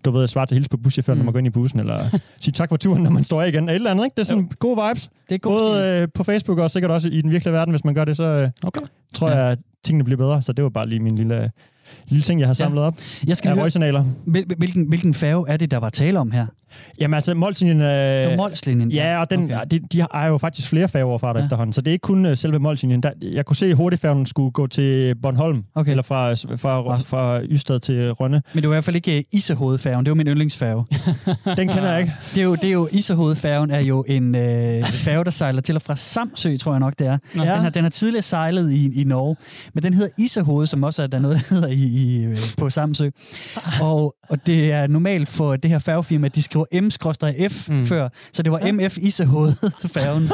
Du 0.06 0.12
ved, 0.12 0.28
svare 0.28 0.46
til 0.46 0.56
hils 0.56 0.70
på 0.70 0.78
buschaufføren, 0.78 1.18
mm. 1.18 1.22
Mm. 1.22 1.26
når 1.26 1.26
man 1.26 1.34
går 1.34 1.38
ind 1.40 1.48
i 1.48 1.50
bussen, 1.50 1.80
eller 1.80 2.00
sige 2.42 2.52
tak 2.52 2.70
for 2.70 2.78
turen, 2.78 3.04
når 3.04 3.10
man 3.12 3.24
står 3.24 3.42
af 3.42 3.48
igen. 3.48 3.70
Et 3.70 3.76
eller 3.76 3.92
andet, 3.92 4.04
ikke? 4.06 4.14
Det 4.16 4.22
er 4.22 4.26
sådan 4.26 4.50
gode 4.60 4.80
vibes. 4.88 5.10
Det 5.30 5.36
er 5.36 5.40
god. 5.40 5.60
Både 5.60 6.02
øh, 6.02 6.08
på 6.16 6.24
Facebook 6.24 6.60
og 6.60 6.72
sikkert 6.72 6.92
også 6.92 7.10
i 7.10 7.22
den 7.22 7.32
virkelige 7.32 7.54
verden, 7.54 7.72
hvis 7.72 7.86
man 7.86 7.94
gør 7.94 8.06
det, 8.06 8.18
så 8.18 8.24
øh, 8.24 8.50
Okay. 8.64 8.82
tror 9.14 9.30
Ja. 9.30 9.38
jeg, 9.38 9.52
at 9.52 9.60
tingene 9.84 10.04
bliver 10.04 10.18
bedre. 10.18 10.42
Så 10.42 10.54
det 10.54 10.64
var 10.64 10.70
bare 10.70 10.90
lige 10.90 11.00
min 11.00 11.16
lille, 11.16 11.52
lille 12.08 12.24
ting, 12.24 12.40
jeg 12.40 12.48
har 12.50 12.54
samlet 12.54 12.84
op 12.84 12.94
Jeg 13.28 13.38
skal 13.38 13.50
af 13.50 13.56
høre, 13.56 13.64
hvil- 14.26 14.46
hvilken, 14.58 14.88
hvilken 14.88 15.14
færge 15.14 15.46
er 15.50 15.58
det, 15.58 15.72
der 15.72 15.78
var 15.78 15.90
tale 15.90 16.20
om 16.20 16.32
her? 16.32 16.46
Jamen 17.00 17.14
altså, 17.14 17.34
Molslinjen... 17.34 17.82
Øh, 17.82 17.88
Det 17.88 18.30
var 18.30 18.36
Molslinjen. 18.36 18.92
Ja, 18.92 19.20
og 19.22 19.30
den, 19.30 19.44
Okay. 19.44 19.60
de, 19.72 19.80
de 19.80 20.02
har 20.12 20.28
jo 20.28 20.38
faktisk 20.38 20.70
flere 20.70 20.88
der 21.34 21.40
Ja. 21.40 21.40
ja. 21.40 21.46
efterhånden, 21.46 21.74
så 21.74 21.82
det 21.82 21.88
er 21.88 21.92
ikke 21.92 22.02
kun 22.04 22.26
uh, 22.26 22.34
selve 22.38 22.60
Molslinjen. 22.60 23.04
Der, 23.04 23.12
jeg 23.22 23.46
kunne 23.46 23.56
se, 23.56 23.66
at 23.66 23.76
hurtigfærgen 23.76 24.26
skulle 24.26 24.52
gå 24.52 24.68
til 24.68 25.16
Bornholm, 25.22 25.64
Okay. 25.76 25.92
eller 25.92 26.04
fra, 26.04 26.34
fra, 26.34 26.98
fra 26.98 27.42
Ystad 27.44 27.80
til 27.80 28.12
Rønne. 28.12 28.42
Men 28.54 28.62
det 28.64 28.70
var 28.70 28.74
i 28.74 28.76
hvert 28.76 28.84
fald 28.84 28.96
ikke 28.96 29.18
uh, 29.34 29.38
Isehovedfærgen. 29.38 30.06
Det 30.06 30.12
var 30.12 30.16
min 30.16 30.28
yndlingsfærge. 30.28 30.86
Den 31.58 31.68
kender 31.68 31.92
jeg 31.92 32.00
ikke. 32.00 32.14
Det 32.36 32.40
er 32.42 32.44
jo, 32.46 32.56
det 32.56 32.66
er 32.66 32.72
jo 32.74 32.88
Isehovedfærgen 32.92 33.72
er 33.72 33.80
jo 33.80 34.06
en 34.08 34.36
øh, 34.36 34.86
færge, 34.88 35.24
der 35.24 35.32
sejler 35.32 35.62
til 35.62 35.76
og 35.76 35.82
fra 35.82 35.96
Samsø, 35.96 36.58
tror 36.58 36.72
jeg 36.74 36.80
nok, 36.80 36.94
det 37.00 37.08
er. 37.08 37.18
Nå. 37.36 37.42
Den, 37.42 37.50
har, 37.52 37.70
den 37.70 37.84
har 37.84 37.90
tidligere 37.90 38.22
sejlet 38.22 38.72
i, 38.72 39.02
i 39.02 39.04
Norge, 39.04 39.36
men 39.74 39.84
den 39.84 39.94
hedder 39.94 40.10
Isehoved, 40.18 40.68
som 40.68 40.84
også 40.84 41.04
er 41.04 41.08
der 41.08 41.18
er 41.18 41.22
noget, 41.22 41.38
der 41.50 41.56
hedder 41.56 41.68
i, 41.76 41.84
i, 42.22 42.26
øh, 42.26 42.38
på 42.58 42.70
Samsø. 42.70 43.10
Og, 43.82 44.16
og 44.30 44.46
det 44.46 44.72
er 44.72 44.88
normalt 44.88 45.30
for 45.30 45.56
det 45.56 45.72
her 45.72 45.80
færgefirma, 45.80 46.26
at 46.26 46.36
de 46.36 46.42
skriver 46.42 46.66
M-F 46.82 47.70
Mm. 47.70 47.86
før, 47.86 48.10
så 48.34 48.44
det 48.44 48.52
var 48.52 48.72
MF 48.74 48.98
Isehoved-færgen. 48.98 50.30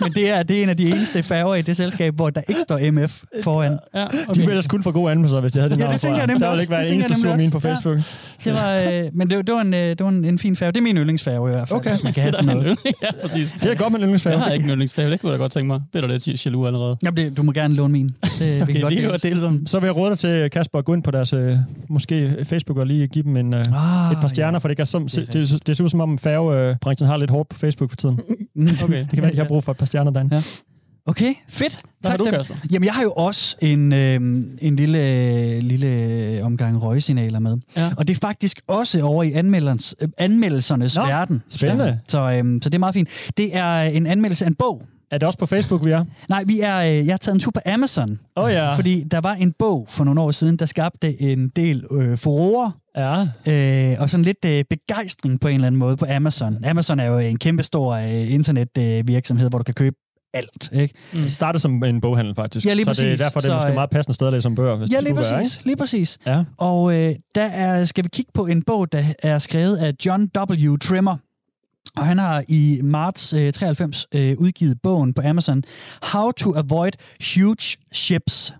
men 0.00 0.12
det 0.12 0.30
er, 0.30 0.42
det 0.42 0.58
er 0.58 0.62
en 0.62 0.68
af 0.68 0.76
de 0.76 0.86
eneste 0.90 1.22
færger 1.22 1.54
i 1.54 1.62
det 1.62 1.76
selskab, 1.76 2.14
hvor 2.14 2.30
der 2.30 2.40
ikke 2.48 2.60
står 2.60 2.90
MF 2.92 3.22
foran. 3.42 3.78
Ja, 3.94 4.04
Okay. 4.04 4.34
De 4.34 4.38
ville 4.40 4.50
ellers 4.50 4.66
kun 4.66 4.82
få 4.82 4.90
gode 4.92 5.10
anmeldelser, 5.10 5.40
hvis 5.40 5.52
de 5.52 5.58
havde 5.58 5.70
det 5.70 5.76
Ja, 5.78 5.82
navn. 5.82 5.92
det 5.92 6.00
tænker 6.00 6.18
jeg 6.18 6.26
nemlig 6.26 6.40
Der 6.40 6.50
ville 6.50 6.62
ikke 6.62 6.70
være 6.70 6.82
Det 6.82 6.88
en 6.90 6.94
eneste 6.94 7.14
sur 7.20 7.36
mine 7.36 7.50
på. 7.50 7.60
Facebook. 7.60 7.98
Det 8.44 8.52
var, 8.52 8.74
øh, 8.78 9.02
men 9.12 9.30
det, 9.30 9.46
det, 9.46 9.54
var 9.54 9.60
en, 9.60 9.74
øh, 9.74 9.80
det 9.80 10.00
var 10.00 10.08
en, 10.08 10.24
en 10.24 10.38
fin 10.38 10.56
færge. 10.56 10.72
Det 10.72 10.78
er 10.78 10.82
min 10.82 10.96
yndlingsfærge 10.96 11.48
i 11.48 11.52
hvert 11.52 11.68
fald, 11.68 11.78
Okay. 11.80 11.90
hvis 11.90 12.02
man 12.04 12.12
kan 12.12 12.22
have 12.22 12.32
sådan 12.32 12.56
noget. 12.56 12.78
ja, 13.02 13.08
præcis. 13.22 13.56
Det 13.62 13.70
er 13.70 13.74
godt 13.74 13.92
med 13.92 13.98
en 14.00 14.04
yndlingsfærge. 14.04 14.36
Jeg 14.36 14.44
har 14.44 14.52
ikke 14.52 14.64
en 14.64 14.70
yndlingsfave. 14.70 15.10
Det 15.10 15.20
kunne 15.20 15.32
jeg 15.32 15.38
da 15.38 15.42
godt 15.42 15.52
tænke 15.52 15.66
mig. 15.66 15.80
Ved 15.92 16.02
du 16.02 16.08
det, 16.08 16.44
jaloux 16.46 16.66
allerede? 16.66 16.96
Jamen, 17.02 17.16
det, 17.16 17.36
du 17.36 17.42
må 17.42 17.52
gerne 17.52 17.74
låne 17.74 17.92
min. 17.92 18.08
Det, 18.08 18.40
vi 18.40 18.46
kan 18.46 18.62
Okay, 18.62 18.80
godt 18.80 18.90
vi 18.90 18.94
kan 18.94 19.02
dele. 19.02 19.08
godt 19.08 19.22
dele 19.22 19.40
som... 19.40 19.66
Så 19.66 19.80
vil 19.80 19.86
jeg 19.86 19.96
råde 19.96 20.10
dig 20.10 20.18
til, 20.18 20.50
Kasper, 20.50 20.69
at 20.74 20.84
gå 20.84 20.94
ind 20.94 21.02
på 21.02 21.10
deres 21.10 21.32
øh, 21.32 21.56
måske 21.88 22.36
Facebook 22.44 22.78
og 22.78 22.86
lige 22.86 23.06
give 23.08 23.24
dem 23.24 23.36
en, 23.36 23.54
øh, 23.54 23.60
Ah, 23.60 24.12
et 24.12 24.18
par 24.20 24.28
stjerner, 24.28 24.58
for 24.58 24.68
det, 24.68 24.76
kan 24.76 24.86
som, 24.86 25.08
Det 25.08 25.18
er 25.18 25.24
det, 25.32 25.66
det, 25.66 25.76
ser 25.76 25.84
ud 25.84 25.88
som 25.88 26.00
om 26.00 26.18
færgebranchen 26.18 27.08
har 27.08 27.16
lidt 27.16 27.30
hårdt 27.30 27.48
på 27.48 27.58
Facebook 27.58 27.90
for 27.90 27.96
tiden. 27.96 28.20
Ja. 28.56 28.62
Okay. 28.84 29.00
Det 29.00 29.10
kan 29.10 29.22
være, 29.22 29.32
de 29.32 29.36
har 29.36 29.44
brug 29.44 29.64
for 29.64 29.72
et 29.72 29.78
par 29.78 29.86
stjerner 29.86 30.10
derinde. 30.10 30.34
Ja. 30.34 30.42
Okay, 31.06 31.34
fedt. 31.48 31.78
Hvad 32.00 32.10
har 32.10 32.16
du. 32.18 32.24
Kasper? 32.24 32.54
Jamen, 32.72 32.86
jeg 32.86 32.94
har 32.94 33.02
jo 33.02 33.12
også 33.12 33.56
en, 33.60 33.92
øh, 33.92 34.14
en 34.60 34.76
lille, 34.76 35.60
lille 35.60 36.40
omgang 36.44 36.82
røgsignaler 36.82 37.38
med. 37.38 37.58
Ja. 37.76 37.90
Og 37.96 38.08
det 38.08 38.16
er 38.16 38.18
faktisk 38.20 38.60
også 38.66 39.02
over 39.02 39.22
i 39.22 39.32
anmelders, 39.32 39.94
øh, 40.02 40.08
anmeldelsernes 40.18 40.96
Nå, 40.96 41.02
verden. 41.02 41.42
spændende. 41.48 41.98
Så, 42.08 42.18
øh, 42.18 42.60
så 42.62 42.68
det 42.68 42.74
er 42.74 42.78
meget 42.78 42.94
fint. 42.94 43.08
Det 43.36 43.56
er 43.56 43.80
en 43.82 44.06
anmeldelse 44.06 44.44
af 44.44 44.48
en 44.48 44.54
bog. 44.54 44.82
Er 45.10 45.18
det 45.18 45.26
også 45.26 45.38
på 45.38 45.46
Facebook, 45.46 45.84
vi 45.84 45.90
er? 45.90 46.04
Nej, 46.28 46.44
vi 46.46 46.60
er, 46.60 46.76
øh, 46.78 47.06
jeg 47.06 47.12
har 47.12 47.16
taget 47.18 47.34
en 47.34 47.40
tur 47.40 47.50
på 47.50 47.60
Amazon, 47.66 48.18
oh, 48.36 48.52
ja. 48.52 48.74
fordi 48.74 49.04
der 49.10 49.20
var 49.20 49.34
en 49.34 49.52
bog 49.58 49.86
for 49.88 50.04
nogle 50.04 50.20
år 50.20 50.30
siden, 50.30 50.56
der 50.56 50.66
skabte 50.66 51.22
en 51.22 51.48
del 51.48 51.84
øh, 51.92 52.18
furore 52.18 52.72
Ja. 52.96 53.20
øh, 53.92 53.96
og 54.00 54.10
sådan 54.10 54.24
lidt 54.24 54.44
øh, 54.46 54.64
begejstring 54.70 55.40
på 55.40 55.48
en 55.48 55.54
eller 55.54 55.66
anden 55.66 55.78
måde 55.78 55.96
på 55.96 56.06
Amazon. 56.10 56.64
Amazon 56.64 57.00
er 57.00 57.04
jo 57.04 57.18
en 57.18 57.38
kæmpe 57.38 57.62
stor 57.62 57.92
øh, 57.94 58.32
internetvirksomhed, 58.32 58.98
øh, 58.98 59.08
virksomhed, 59.08 59.48
hvor 59.50 59.58
du 59.58 59.64
kan 59.64 59.74
købe 59.74 59.96
alt. 60.34 60.70
Ikke? 60.72 60.94
Det 61.12 61.32
startede 61.32 61.60
som 61.60 61.84
en 61.84 62.00
boghandel, 62.00 62.34
faktisk. 62.34 62.66
Ja, 62.66 62.74
lige 62.74 62.84
så 62.84 62.90
det 62.92 62.98
er 63.00 63.04
præcis. 63.04 63.20
derfor, 63.20 63.40
det 63.40 63.46
er 63.48 63.52
Så, 63.52 63.54
måske 63.56 63.68
øh, 63.68 63.74
meget 63.74 63.90
passende 63.90 64.14
sted 64.14 64.26
at 64.26 64.32
læse 64.32 64.46
om 64.48 64.54
bøger, 64.54 64.76
hvis 64.76 64.90
Ja, 64.90 64.96
det 64.96 65.04
lige 65.04 65.14
præcis. 65.14 65.64
lige 65.64 65.76
præcis. 65.76 66.18
Være, 66.26 66.40
ikke? 66.40 66.50
Og 66.58 66.94
øh, 66.94 67.14
der 67.34 67.44
er, 67.44 67.84
skal 67.84 68.04
vi 68.04 68.08
kigge 68.12 68.30
på 68.34 68.46
en 68.46 68.62
bog, 68.62 68.92
der 68.92 69.04
er 69.22 69.38
skrevet 69.38 69.76
af 69.76 69.92
John 70.06 70.28
W. 70.38 70.76
Trimmer. 70.76 71.16
Og 71.96 72.06
han 72.06 72.18
har 72.18 72.44
i 72.48 72.80
marts 72.84 73.32
øh, 73.32 73.52
93 73.52 74.06
øh, 74.14 74.36
udgivet 74.38 74.82
bogen 74.82 75.14
på 75.14 75.22
Amazon, 75.24 75.62
How 76.02 76.30
to 76.30 76.54
Avoid 76.56 76.92
Huge 77.34 77.76
Ships. 77.92 78.54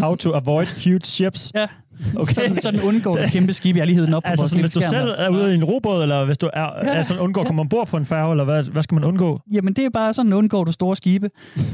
How 0.00 0.14
to 0.14 0.32
avoid 0.32 0.66
huge 0.66 1.04
ships. 1.04 1.52
Ja, 1.54 1.68
Okay. 2.16 2.34
sådan, 2.34 2.62
sådan 2.62 2.80
undgår 2.80 3.14
du 3.16 3.22
kæmpe 3.28 3.52
skib. 3.52 3.76
Jeg 3.76 3.80
har 3.82 3.86
lige 3.86 3.94
hævet 3.94 4.06
den 4.06 4.14
op 4.14 4.22
på 4.22 4.28
Altså, 4.30 4.42
vores 4.42 4.50
sådan, 4.50 4.62
hvis 4.62 4.72
du 4.72 4.80
selv 4.80 5.14
er 5.18 5.28
ude 5.28 5.52
i 5.52 5.54
en 5.54 5.64
robåd, 5.64 6.02
eller 6.02 6.24
hvis 6.24 6.38
du 6.38 6.50
er, 6.52 6.68
Ja. 6.84 7.02
sådan, 7.02 7.22
undgår 7.22 7.40
at 7.40 7.46
komme 7.46 7.60
ombord 7.60 7.88
på 7.88 7.96
en 7.96 8.06
færge, 8.06 8.30
eller 8.30 8.44
hvad, 8.44 8.64
hvad 8.64 8.82
skal 8.82 8.94
man 8.94 9.04
undgå? 9.04 9.40
Jamen, 9.52 9.72
det 9.74 9.84
er 9.84 9.90
bare 9.90 10.12
sådan, 10.12 10.32
undgår 10.32 10.64
du 10.64 10.72
store 10.72 10.96
skibe. 10.96 11.30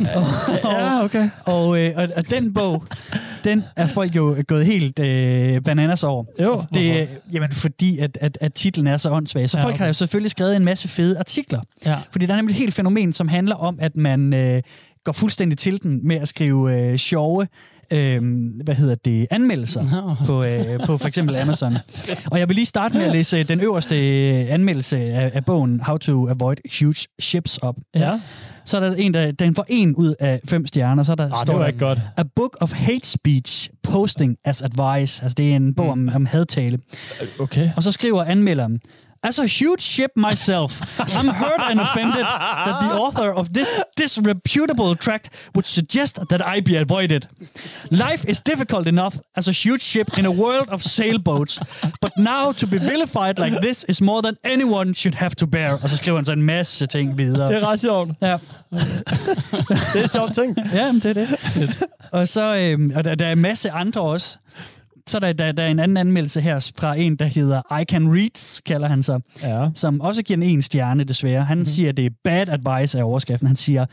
Ja, 0.64 1.04
okay. 1.04 1.28
Og, 1.44 1.80
øh, 1.84 1.92
og, 1.96 2.08
og 2.16 2.30
den 2.30 2.54
bog, 2.54 2.84
den 3.44 3.64
er 3.76 3.86
folk 3.86 4.16
jo 4.16 4.36
gået 4.48 4.66
helt 4.66 4.98
øh, 4.98 5.60
bananas 5.62 6.04
over. 6.04 6.24
Jo. 6.42 6.62
Det, 6.74 7.00
er- 7.02 7.06
jamen, 7.32 7.52
fordi 7.52 7.98
at, 7.98 8.18
at, 8.20 8.38
at 8.40 8.52
titlen 8.54 8.86
er 8.86 8.96
så 8.96 9.10
åndssvag. 9.10 9.50
Så 9.50 9.58
Ja, 9.58 9.64
folk 9.64 9.72
okay. 9.74 9.78
har 9.78 9.86
jo 9.86 9.92
selvfølgelig 9.92 10.30
skrevet 10.30 10.56
en 10.56 10.64
masse 10.64 10.88
fede 10.88 11.18
artikler. 11.18 11.60
Ja. 11.86 11.96
Fordi 12.10 12.26
der 12.26 12.32
er 12.32 12.36
nemlig 12.36 12.52
et 12.54 12.58
helt 12.58 12.74
fænomen, 12.74 13.12
som 13.12 13.28
handler 13.28 13.54
om, 13.56 13.76
at 13.80 13.96
man 13.96 14.34
øh, 14.34 14.62
går 15.04 15.12
fuldstændig 15.12 15.58
til 15.58 15.82
den 15.82 16.00
med 16.08 16.16
at 16.16 16.28
skrive 16.28 16.90
øh, 16.92 16.96
sjove 16.96 17.46
øh, 17.92 18.22
hvad 18.64 18.74
hedder 18.74 18.94
det, 18.94 19.26
anmeldelser 19.30 19.82
Nå. 19.82 20.14
på, 20.26 20.44
øh, 20.44 20.86
på 20.86 20.98
for 20.98 21.08
eksempel 21.08 21.36
Amazon. 21.36 21.74
Og 22.30 22.38
jeg 22.38 22.48
vil 22.48 22.54
lige 22.54 22.66
starte 22.66 22.94
med 22.94 23.04
at 23.04 23.12
læse 23.12 23.42
den 23.42 23.60
øverste 23.60 23.96
øh, 23.96 24.52
anmeldelse 24.52 24.98
af, 24.98 25.30
af 25.34 25.44
bogen 25.44 25.80
How 25.80 25.96
to 25.98 26.28
Avoid 26.28 26.56
Huge 26.80 27.06
Ships 27.20 27.58
op. 27.58 27.76
Ja. 27.94 28.20
Så 28.64 28.76
er 28.76 28.80
der 28.80 28.94
en, 28.94 29.14
der 29.14 29.32
den 29.32 29.54
får 29.54 29.64
en 29.68 29.94
ud 29.94 30.14
af 30.20 30.40
fem 30.48 30.66
stjerner, 30.66 31.02
så 31.02 31.12
er 31.12 31.16
der 31.16 31.28
det 31.28 31.38
står 31.44 31.64
ikke 31.64 31.78
godt. 31.78 31.98
A 32.16 32.22
Book 32.36 32.56
of 32.60 32.72
Hate 32.72 33.08
Speech 33.08 33.70
Posting 33.82 34.36
as 34.44 34.62
Advice. 34.62 35.22
Altså 35.22 35.34
det 35.34 35.52
er 35.52 35.56
en 35.56 35.74
bog 35.74 35.90
om, 35.90 36.10
om 36.14 36.26
hadtale. 36.26 36.78
Okay. 37.38 37.70
Og 37.76 37.82
så 37.82 37.92
skriver 37.92 38.24
anmelderen, 38.24 38.80
As 39.26 39.38
a 39.40 39.46
huge 39.46 39.82
ship 39.82 40.12
myself, 40.16 40.70
I'm 41.16 41.26
hurt 41.26 41.60
and 41.60 41.80
offended 41.80 42.24
that 42.24 42.78
the 42.80 42.92
author 43.04 43.30
of 43.32 43.52
this 43.52 43.80
disreputable 43.96 44.94
tract 44.94 45.30
would 45.54 45.66
suggest 45.66 46.20
that 46.28 46.40
I 46.54 46.60
be 46.60 46.76
avoided. 46.76 47.26
Life 47.90 48.24
is 48.28 48.38
difficult 48.38 48.86
enough 48.86 49.18
as 49.34 49.48
a 49.48 49.52
huge 49.52 49.82
ship 49.82 50.16
in 50.18 50.26
a 50.26 50.30
world 50.30 50.68
of 50.68 50.80
sailboats, 50.80 51.58
but 52.00 52.12
now 52.16 52.52
to 52.52 52.66
be 52.68 52.78
vilified 52.78 53.40
like 53.40 53.60
this 53.60 53.82
is 53.88 54.00
more 54.00 54.22
than 54.22 54.38
anyone 54.44 54.94
should 54.94 55.16
have 55.16 55.34
to 55.36 55.46
bear. 55.46 55.72
Og 55.82 55.90
så 55.90 55.96
skriver 55.96 56.18
han 56.18 56.24
så 56.24 56.32
en 56.32 56.42
masse 56.42 56.86
ting 56.86 57.18
videre. 57.18 57.48
Det 57.48 57.56
er 57.56 57.66
ret 57.68 57.80
sjovt. 57.80 58.10
Ja. 58.22 58.38
Det 59.94 60.02
er 60.02 60.06
sjovt 60.06 60.34
ting. 60.34 60.56
Ja, 60.74 60.92
men 60.92 61.00
det 61.00 61.16
er 61.16 61.26
det. 61.26 61.88
og 62.12 62.28
så 62.28 62.56
øhm, 62.56 62.92
og 62.96 63.04
der, 63.04 63.14
der 63.14 63.26
er 63.26 63.32
en 63.32 63.38
masse 63.42 63.70
andre 63.70 64.00
også. 64.00 64.38
Så 65.08 65.18
der, 65.18 65.32
der, 65.32 65.52
der 65.52 65.62
er 65.62 65.68
en 65.68 65.78
anden 65.78 65.96
anmeldelse 65.96 66.40
her 66.40 66.72
fra 66.78 66.94
en, 66.94 67.16
der 67.16 67.24
hedder 67.24 67.80
I 67.80 67.84
Can 67.84 68.12
Reads, 68.12 68.60
kalder 68.66 68.88
han 68.88 69.02
sig, 69.02 69.20
Ja. 69.42 69.68
som 69.74 70.00
også 70.00 70.22
giver 70.22 70.36
en 70.36 70.42
en 70.42 70.62
stjerne, 70.62 71.04
desværre. 71.04 71.44
Han 71.44 71.56
mm-hmm. 71.56 71.64
siger, 71.64 71.92
det 71.92 72.06
er 72.06 72.10
bad 72.24 72.48
advice 72.48 72.98
af 72.98 73.02
overskriften. 73.02 73.46
Han 73.46 73.56
siger, 73.56 73.86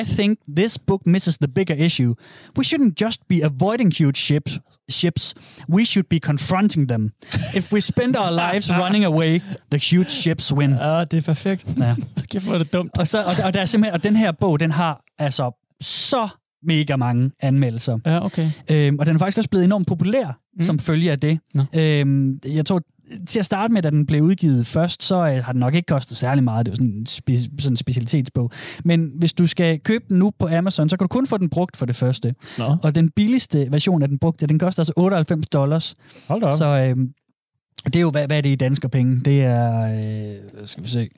I 0.00 0.04
think 0.04 0.38
this 0.56 0.78
book 0.78 1.06
misses 1.06 1.38
the 1.38 1.48
bigger 1.48 1.74
issue. 1.74 2.14
We 2.58 2.64
shouldn't 2.64 2.92
just 3.00 3.20
be 3.28 3.44
avoiding 3.44 3.94
huge 3.98 4.14
ships. 4.16 4.58
Ships. 4.90 5.34
We 5.68 5.84
should 5.84 6.06
be 6.10 6.18
confronting 6.18 6.88
them. 6.88 7.10
If 7.56 7.72
we 7.72 7.80
spend 7.80 8.16
our 8.16 8.30
lives 8.52 8.70
running 8.72 9.04
away, 9.04 9.40
the 9.70 9.96
huge 9.96 10.10
ships 10.10 10.52
win. 10.52 10.70
Ja, 10.70 11.04
det 11.04 11.16
er 11.16 11.22
perfekt. 11.22 11.66
Ja. 11.78 11.94
Kæft, 12.30 12.44
hvor 12.44 12.54
er 12.54 12.58
det 12.58 12.72
dumt. 12.72 12.98
Og, 12.98 13.08
så, 13.08 13.22
og, 13.22 13.34
og, 13.44 13.54
der 13.54 13.60
er 13.60 13.64
simpelthen, 13.64 13.94
og 13.94 14.02
den 14.02 14.16
her 14.16 14.32
bog, 14.32 14.60
den 14.60 14.70
har 14.70 15.04
altså 15.18 15.50
så 15.80 16.28
mega 16.62 16.96
mange 16.96 17.30
anmeldelser. 17.40 17.98
Ja, 18.06 18.24
okay. 18.24 18.50
Øhm, 18.70 18.98
og 18.98 19.06
den 19.06 19.14
er 19.14 19.18
faktisk 19.18 19.38
også 19.38 19.50
blevet 19.50 19.64
enormt 19.64 19.86
populær, 19.86 20.38
mm. 20.56 20.62
som 20.62 20.78
følge 20.78 21.10
af 21.12 21.20
det. 21.20 21.38
Nå. 21.54 21.64
Øhm, 21.76 22.40
jeg 22.54 22.66
tror, 22.66 22.82
til 23.26 23.38
at 23.38 23.44
starte 23.44 23.72
med, 23.74 23.82
da 23.82 23.90
den 23.90 24.06
blev 24.06 24.22
udgivet 24.22 24.66
først, 24.66 25.02
så 25.02 25.16
øh, 25.16 25.44
har 25.44 25.52
den 25.52 25.60
nok 25.60 25.74
ikke 25.74 25.86
kostet 25.86 26.16
særlig 26.16 26.44
meget. 26.44 26.66
Det 26.66 26.72
var 26.72 26.76
sådan 26.76 26.90
en, 26.90 27.06
spe, 27.06 27.38
sådan 27.38 27.72
en 27.72 27.76
specialitetsbog. 27.76 28.50
Men 28.84 29.12
hvis 29.18 29.32
du 29.32 29.46
skal 29.46 29.80
købe 29.80 30.04
den 30.08 30.18
nu 30.18 30.32
på 30.38 30.48
Amazon, 30.48 30.88
så 30.88 30.96
kan 30.96 31.04
du 31.04 31.08
kun 31.08 31.26
få 31.26 31.38
den 31.38 31.48
brugt 31.48 31.76
for 31.76 31.86
det 31.86 31.96
første. 31.96 32.34
Nå, 32.58 32.76
Og 32.82 32.94
den 32.94 33.10
billigste 33.10 33.68
version 33.70 34.02
af 34.02 34.08
den 34.08 34.18
brugte, 34.18 34.46
den 34.46 34.58
koster 34.58 34.80
altså 34.80 34.92
98 34.96 35.48
dollars. 35.48 35.94
hold 36.28 36.40
da 36.40 36.46
op. 36.46 36.58
Så 36.58 36.64
øhm, 36.66 37.12
det 37.84 37.96
er 37.96 38.00
jo, 38.00 38.10
hvad, 38.10 38.26
hvad 38.26 38.36
er 38.36 38.40
det 38.40 38.48
i 38.48 38.54
danske 38.54 38.88
penge? 38.88 39.20
Det 39.20 39.42
er, 39.42 39.82
øh, 39.82 40.66
skal 40.66 40.84
vi 40.84 40.88
se, 40.88 41.08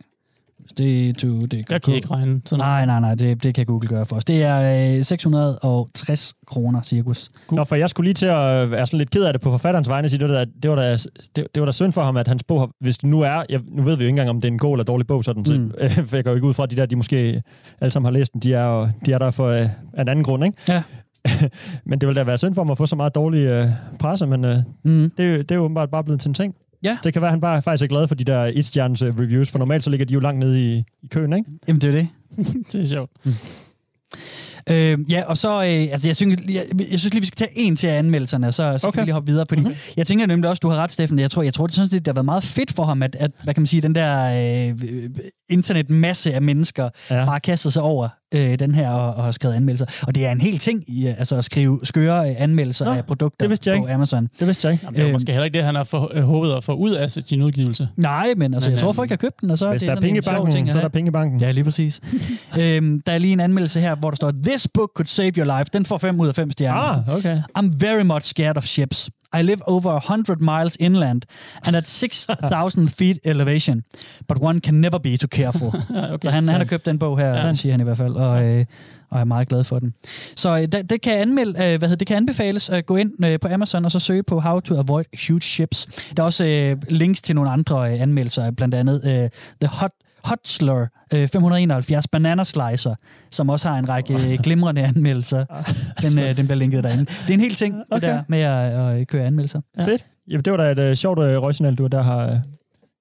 det 0.78 1.08
er 1.08 1.12
to, 1.12 1.46
det 1.46 1.64
Jeg 1.70 1.82
kan 1.82 1.94
ikke 1.94 2.10
regne 2.10 2.40
sådan 2.44 2.60
Nej, 2.60 2.87
nej, 2.87 3.00
nej, 3.00 3.14
det, 3.14 3.42
det 3.42 3.54
kan 3.54 3.66
Google 3.66 3.88
gøre 3.88 4.06
for 4.06 4.16
os. 4.16 4.25
Det 4.25 4.42
er 4.42 4.96
øh, 4.98 5.04
660 5.04 6.34
kroner, 6.46 6.82
cirkus. 6.82 7.28
Nå, 7.52 7.64
for 7.64 7.76
jeg 7.76 7.88
skulle 7.90 8.04
lige 8.06 8.14
til 8.14 8.26
at 8.26 8.70
være 8.70 8.87
sådan 8.87 8.98
lidt 8.98 9.10
ked 9.10 9.25
af 9.25 9.32
det 9.32 9.42
på 9.42 9.50
forfatterens 9.50 9.88
vegne, 9.88 10.08
sige, 10.08 10.20
det 10.20 10.28
var 10.28 10.34
da, 10.34 10.44
det 10.62 10.70
var 10.70 10.76
da, 10.76 10.92
det, 10.92 11.06
det 11.37 11.46
var 11.60 11.64
da 11.64 11.72
synd 11.72 11.92
for 11.92 12.02
ham, 12.02 12.16
at 12.16 12.28
hans 12.28 12.44
bog, 12.44 12.70
hvis 12.80 12.98
det 12.98 13.08
nu 13.10 13.20
er, 13.20 13.44
jeg, 13.48 13.60
nu 13.72 13.82
ved 13.82 13.96
vi 13.96 14.02
jo 14.02 14.06
ikke 14.06 14.08
engang, 14.08 14.30
om 14.30 14.40
det 14.40 14.48
er 14.48 14.52
en 14.52 14.58
god 14.58 14.75
eller 14.75 14.84
dårlig 14.84 15.06
bog, 15.06 15.25
sådan 15.25 15.44
set, 15.44 15.60
Mm. 15.60 15.72
mm. 15.98 16.06
for 16.08 16.16
jeg 16.16 16.25
går 16.25 16.30
jo 16.30 16.34
ikke 16.34 16.46
ud 16.46 16.54
fra, 16.54 16.62
at 16.62 16.70
de 16.70 16.76
der, 16.76 16.87
de 16.87 16.96
måske 16.96 17.42
alle 17.80 17.92
sammen 17.92 18.04
har 18.12 18.18
læst 18.18 18.32
den, 18.32 18.40
de 18.42 18.54
er, 18.54 18.88
de 19.06 19.12
er 19.12 19.18
der 19.18 19.30
for 19.30 19.46
øh, 19.48 19.62
en 19.98 20.08
anden 20.08 20.25
grund, 20.25 20.44
ikke? 20.44 20.56
Ja. 20.68 20.82
men 21.87 21.98
det 22.00 22.06
ville 22.06 22.18
da 22.20 22.25
være 22.25 22.38
synd 22.38 22.54
for 22.54 22.62
ham 22.62 22.70
at 22.70 22.78
få 22.78 22.87
så 22.87 22.96
meget 22.96 23.14
dårlig 23.14 23.38
øh, 23.38 23.66
presse, 23.98 24.26
men 24.26 24.44
øh, 24.44 24.56
Mm. 24.84 25.10
det, 25.18 25.26
er 25.34 25.37
det 25.38 25.50
er 25.50 25.54
jo 25.54 25.62
åbenbart 25.62 25.90
bare 25.90 26.04
blevet 26.04 26.20
til 26.20 26.28
en 26.28 26.34
ting. 26.34 26.54
Ja. 26.82 26.99
Det 27.04 27.12
kan 27.12 27.23
være, 27.23 27.28
at 27.28 27.32
han 27.32 27.40
bare 27.40 27.62
faktisk 27.62 27.85
er 27.85 27.88
glad 27.88 28.08
for 28.08 28.14
de 28.14 28.25
der 28.25 28.50
et-stjernes 28.54 29.02
øh, 29.02 29.18
reviews, 29.18 29.50
for 29.50 29.58
normalt 29.58 29.85
så 29.85 29.90
ligger 29.90 30.06
de 30.06 30.14
jo 30.14 30.20
langt 30.20 30.38
nede 30.38 30.62
i, 30.62 30.85
i 31.02 31.06
køen, 31.11 31.32
ikke? 31.32 31.50
Jamen, 31.68 31.80
det 31.80 31.88
er 31.88 31.92
det. 31.92 32.08
Det 32.73 32.80
er 32.80 32.85
sjovt. 32.85 33.11
Øh, 34.70 34.99
ja, 35.11 35.23
og 35.26 35.37
så, 35.37 35.52
øh, 35.62 35.64
altså, 35.66 36.08
jeg 36.08 36.16
synes, 36.16 36.38
jeg, 36.49 36.64
jeg 36.90 36.99
synes 36.99 37.14
lige, 37.14 37.20
vi 37.20 37.26
skal 37.26 37.37
tage 37.37 37.58
en 37.58 37.76
til 37.76 37.87
anmeldelserne, 37.87 38.47
og 38.47 38.54
så, 38.54 38.78
så 38.78 38.88
okay. 38.88 38.94
Kan 38.94 39.02
vi 39.02 39.06
lige 39.06 39.12
hoppe 39.12 39.30
videre, 39.30 39.47
fordi 39.49 39.61
mm-hmm. 39.61 39.76
jeg 39.97 40.06
tænker 40.06 40.26
nemlig 40.26 40.50
også, 40.50 40.61
du 40.61 40.68
har 40.68 40.76
ret, 40.76 40.92
Steffen, 40.92 41.18
jeg 41.18 41.30
tror, 41.30 41.42
jeg 41.42 41.54
tror 41.54 41.66
det, 41.66 41.76
sådan 41.76 41.90
set, 41.90 41.99
det 41.99 42.06
har 42.06 42.14
været 42.14 42.25
meget 42.25 42.44
fedt 42.44 42.73
for 42.73 42.85
ham, 42.85 43.02
at, 43.02 43.16
at 43.20 43.30
hvad 43.44 43.54
kan 43.54 43.61
man 43.61 43.66
sige, 43.66 43.80
den 43.80 43.94
der 43.94 44.70
øh, 44.70 44.88
internetmasse 45.49 46.35
af 46.35 46.42
mennesker 46.42 46.88
ja. 47.11 47.25
Bare 47.25 47.40
kastet 47.40 47.73
sig 47.73 47.82
over 47.82 48.08
øh, 48.35 48.58
den 48.58 48.75
her 48.75 48.90
og, 48.90 49.14
og 49.14 49.25
har 49.25 49.30
skrevet 49.30 49.54
anmeldelser. 49.54 49.87
Og 50.06 50.14
det 50.14 50.26
er 50.26 50.32
en 50.32 50.40
hel 50.40 50.58
ting, 50.58 50.85
i, 50.87 51.08
øh, 51.08 51.14
altså 51.18 51.37
at 51.37 51.44
skrive 51.44 51.80
skøre 51.82 52.30
øh, 52.30 52.35
anmeldelser 52.38 52.85
Nå, 52.85 52.90
af 52.92 53.06
produkter 53.06 53.44
det 53.44 53.50
vidste 53.50 53.70
jeg 53.70 53.78
på 53.78 53.85
ikke. 53.85 53.94
Amazon. 53.94 54.28
Det 54.40 54.47
vidste 54.47 54.66
jeg 54.68 54.73
ikke. 54.73 54.85
Jamen, 54.85 54.97
det 54.97 55.02
er 55.02 55.06
jo 55.06 55.12
måske 55.12 55.32
heller 55.32 55.44
ikke 55.44 55.58
det, 55.58 55.64
han 55.64 55.75
har 55.75 55.85
for, 55.85 56.11
øh, 56.14 56.23
håbet 56.23 56.52
at 56.52 56.64
få 56.64 56.73
ud 56.73 56.90
af 56.90 57.11
sin 57.11 57.42
udgivelse. 57.42 57.88
Nej, 57.97 58.35
men 58.37 58.54
altså, 58.54 58.68
Men, 58.68 58.73
jeg 58.73 58.80
tror, 58.80 58.88
øhm, 58.88 58.97
folk 58.97 59.08
har 59.08 59.16
købt 59.16 59.40
den, 59.40 59.50
og 59.50 59.58
så 59.58 59.66
er 59.66 59.70
Hvis 59.70 59.80
det 59.80 59.87
der 59.87 59.92
er 59.92 59.97
sådan 59.97 60.06
penge 60.06 60.18
i 60.18 60.23
banken, 60.23 60.52
ting 60.52 60.73
så 60.73 60.78
er 60.78 60.82
der 60.82 60.88
penge 60.88 61.08
i 61.08 61.11
banken. 61.11 61.40
Ja, 61.40 61.50
lige 61.50 61.64
præcis. 61.64 62.00
øhm, 62.61 63.02
der 63.06 63.12
er 63.12 63.18
lige 63.18 63.32
en 63.32 63.40
anmeldelse 63.40 63.80
her, 63.80 63.94
hvor 63.94 64.11
der 64.11 64.16
står, 64.16 64.32
This 64.44 64.68
book 64.75 64.90
could 64.97 65.06
save 65.06 65.32
your 65.38 65.58
life. 65.58 65.70
Den 65.73 65.85
får 65.85 65.99
5 65.99 66.20
ud 66.20 66.28
af 66.28 66.35
5 66.35 66.50
stjerner. 66.50 66.80
Ah, 66.80 67.16
okay. 67.16 67.42
I'm 67.58 67.70
very 67.78 68.02
much 68.02 68.23
scared 68.26 68.56
of 68.56 68.64
ships. 68.64 69.11
I 69.35 69.42
live 69.42 69.68
over 69.68 69.92
100 69.92 70.40
miles 70.40 70.76
inland 70.80 71.23
and 71.66 71.76
at 71.76 71.88
6,000 71.88 72.88
feet 72.99 73.18
elevation, 73.25 73.82
but 74.28 74.38
one 74.40 74.61
can 74.61 74.75
never 74.80 74.99
be 74.99 75.16
too 75.16 75.28
careful. 75.28 75.73
Ja, 75.94 76.16
Så 76.23 76.30
han, 76.30 76.49
han 76.49 76.61
har 76.61 76.64
købt 76.64 76.87
den 76.87 76.99
bog 76.99 77.18
her, 77.18 77.47
ja. 77.47 77.54
siger 77.54 77.73
han 77.73 77.80
i 77.80 77.85
hvert 77.85 77.97
fald, 77.97 78.14
og, 78.14 78.44
øh, 78.44 78.64
og 79.11 79.20
er 79.20 79.25
meget 79.25 79.49
glad 79.49 79.64
for 79.64 79.78
den. 79.78 79.94
Så 80.37 80.56
øh, 80.56 80.62
det, 80.62 80.90
det 80.90 81.00
kan 81.00 81.12
anmelde, 81.12 81.50
øh, 81.50 81.78
hvad 81.78 81.88
hedder, 81.88 81.97
det 81.97 82.06
kan 82.06 82.16
anbefales 82.16 82.70
at 82.70 82.87
gå 82.87 82.97
ind 82.97 83.25
øh, 83.25 83.40
på 83.40 83.49
Amazon 83.49 83.85
og 83.85 83.92
så 83.92 83.99
søge 83.99 84.23
på 84.23 84.40
How 84.40 84.61
to 84.61 84.78
Avoid 84.78 85.04
Huge 85.28 85.42
Ships. 85.42 85.88
Der 86.16 86.23
er 86.23 86.26
også 86.26 86.44
øh, 86.44 86.76
links 86.88 87.23
til 87.23 87.35
nogle 87.35 87.50
andre 87.50 87.92
øh, 87.94 88.02
anmeldelser, 88.02 88.50
blandt 88.50 88.75
andet 88.75 89.02
øh, 89.04 89.30
The 89.61 89.68
Hot 89.68 89.92
Hotslur 90.25 90.88
øh, 91.14 91.28
571 91.28 92.08
Banana 92.08 92.44
Slicer, 92.44 92.94
som 93.30 93.48
også 93.48 93.68
har 93.68 93.78
en 93.78 93.88
række 93.88 94.14
øh, 94.32 94.38
glimrende 94.42 94.82
anmeldelser. 94.82 95.44
Den, 96.02 96.18
øh, 96.18 96.37
den 96.37 96.46
bliver 96.46 96.54
linket 96.58 96.84
derinde. 96.84 97.04
Det 97.04 97.30
er 97.30 97.34
en 97.34 97.40
hel 97.40 97.54
ting, 97.54 97.75
det 97.75 97.84
Okay. 97.90 98.08
der 98.08 98.22
med 98.28 98.40
at, 98.40 99.00
at 99.00 99.08
køre 99.08 99.25
anmeldelser. 99.26 99.60
Ja. 99.78 99.84
Fedt. 99.87 100.04
Jamen, 100.30 100.42
det 100.44 100.52
var 100.52 100.56
da 100.56 100.72
et 100.87 100.90
uh, 100.90 100.94
sjovt 100.96 101.18
uh, 101.18 101.25
røgsignal, 101.25 101.75
du 101.75 101.87
der 101.87 102.02
har 102.02 102.30
uh, 102.30 102.37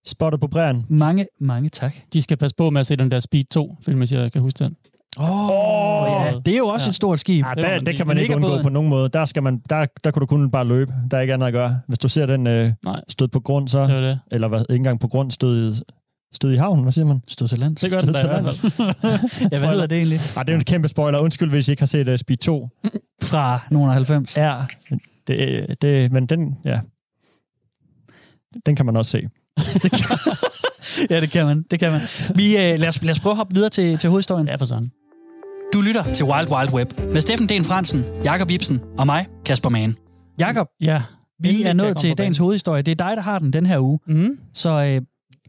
spottet 0.07 0.41
på 0.41 0.47
bræren. 0.47 0.86
Mange, 0.89 1.27
mange 1.39 1.69
tak. 1.69 1.95
De 2.13 2.21
skal 2.21 2.38
passe 2.38 2.55
på 2.55 2.69
med 2.69 2.79
at 2.79 2.88
se 2.88 2.95
den 2.95 3.12
der 3.12 3.19
Speed 3.19 3.57
2-film, 3.57 3.97
hvis 3.97 4.12
jeg 4.12 4.31
kan 4.31 4.41
huske 4.41 4.63
den. 4.63 4.75
Åh, 5.19 5.50
oh, 5.50 6.25
ja, 6.25 6.33
det 6.45 6.53
er 6.53 6.57
jo 6.57 6.67
også 6.67 6.86
Ja. 6.86 6.89
et 6.89 6.95
stort 6.95 7.19
skib. 7.19 7.45
Ja, 7.45 7.51
det 7.55 7.63
der, 7.63 7.77
det 7.79 7.88
sige. 7.88 7.97
kan 7.97 8.07
man 8.07 8.17
ikke 8.17 8.36
undgå 8.36 8.62
på 8.63 8.69
nogen 8.69 8.89
måde. 8.89 9.09
Der, 9.09 9.25
skal 9.25 9.43
man, 9.43 9.62
der, 9.69 9.86
der 10.03 10.12
kunne 10.12 10.21
du 10.21 10.25
kun 10.25 10.51
bare 10.51 10.65
løbe. 10.67 10.93
Der 11.12 11.17
er 11.17 11.21
ikke 11.21 11.33
andet 11.33 11.47
at 11.47 11.53
gøre. 11.53 11.79
Hvis 11.88 12.00
du 12.00 12.07
ser 12.09 12.25
den 12.25 12.47
øh, 12.47 12.74
Nej. 12.86 13.01
stød 13.09 13.27
på 13.27 13.39
grund, 13.39 13.67
så... 13.67 13.81
Det 13.88 13.89
det. 13.89 14.19
Eller 14.31 14.47
hvad, 14.47 14.59
ikke 14.59 14.75
engang 14.75 15.00
på 15.00 15.07
grund, 15.07 15.31
stød, 15.31 15.75
stød 16.34 16.53
i 16.53 16.55
havnen, 16.55 16.84
hvad 16.84 16.91
siger 16.91 17.05
man? 17.05 17.19
Stod 17.27 17.48
til 17.48 17.60
lands. 17.60 17.81
Det 17.81 17.91
gør 17.91 18.01
den 18.01 18.10
i 18.10 18.13
til 18.13 18.29
lands. 18.29 18.63
Ja, 19.51 19.60
hvad 19.60 19.69
hedder 19.69 19.88
det 19.88 19.98
egentlig? 19.98 20.19
Nej, 20.36 20.43
det 20.43 20.50
er 20.50 20.53
jo 20.53 20.60
en 20.60 20.63
kæmpe 20.63 20.88
spoiler. 20.88 21.19
Undskyld, 21.19 21.50
hvis 21.50 21.67
I 21.67 21.72
ikke 21.72 21.81
har 21.81 21.88
set 21.88 22.07
uh, 22.07 22.15
Speed 22.15 22.38
2. 22.38 22.69
Fra 23.24 23.60
nogen 23.72 23.89
af 23.89 23.93
90. 23.93 24.38
Ja, 24.38 24.55
det, 25.27 25.81
det, 25.81 26.12
men 26.12 26.25
den, 26.25 26.55
ja, 26.65 26.79
den 28.65 28.75
kan 28.75 28.86
man 28.86 28.98
også 28.98 29.12
se. 29.12 29.29
ja, 31.12 31.22
det 31.22 31.31
kan 31.31 31.46
man. 31.46 31.63
Det 31.72 31.79
kan 31.79 31.91
man. 31.91 32.01
Vi, 32.36 32.57
øh, 32.57 32.79
lad, 32.79 32.88
os, 32.88 33.03
lad 33.03 33.12
os 33.12 33.19
prøve 33.19 33.31
at 33.31 33.38
hoppe 33.38 33.55
videre 33.55 33.69
til, 33.69 33.98
til 33.98 34.10
hovedhistorien. 34.10 34.48
Ja, 34.48 34.55
for 34.55 34.65
sådan. 34.65 34.91
Du 35.74 35.81
lytter 35.81 36.13
til 36.13 36.25
Wild 36.25 36.51
Wild 36.51 36.74
Web 36.74 36.88
med 37.13 37.22
Steffen 37.22 37.50
Den 37.50 37.63
Fransen, 37.63 38.05
Jakob 38.24 38.51
Ibsen 38.51 38.81
og 38.98 39.05
mig, 39.05 39.25
Kasper 39.46 39.69
Mann. 39.69 39.96
Jakob, 40.39 40.67
Ja. 40.81 41.01
vi 41.39 41.62
er 41.62 41.65
kan 41.67 41.75
nået 41.75 41.98
til 41.98 42.17
dagens 42.17 42.38
hovedhistorie. 42.38 42.81
Det 42.81 42.91
er 42.91 42.96
dig, 43.05 43.17
der 43.17 43.22
har 43.22 43.39
den 43.39 43.53
den 43.53 43.65
her 43.65 43.79
uge. 43.79 44.00
Mm. 44.07 44.29
Så 44.53 44.69
øh, 44.69 45.01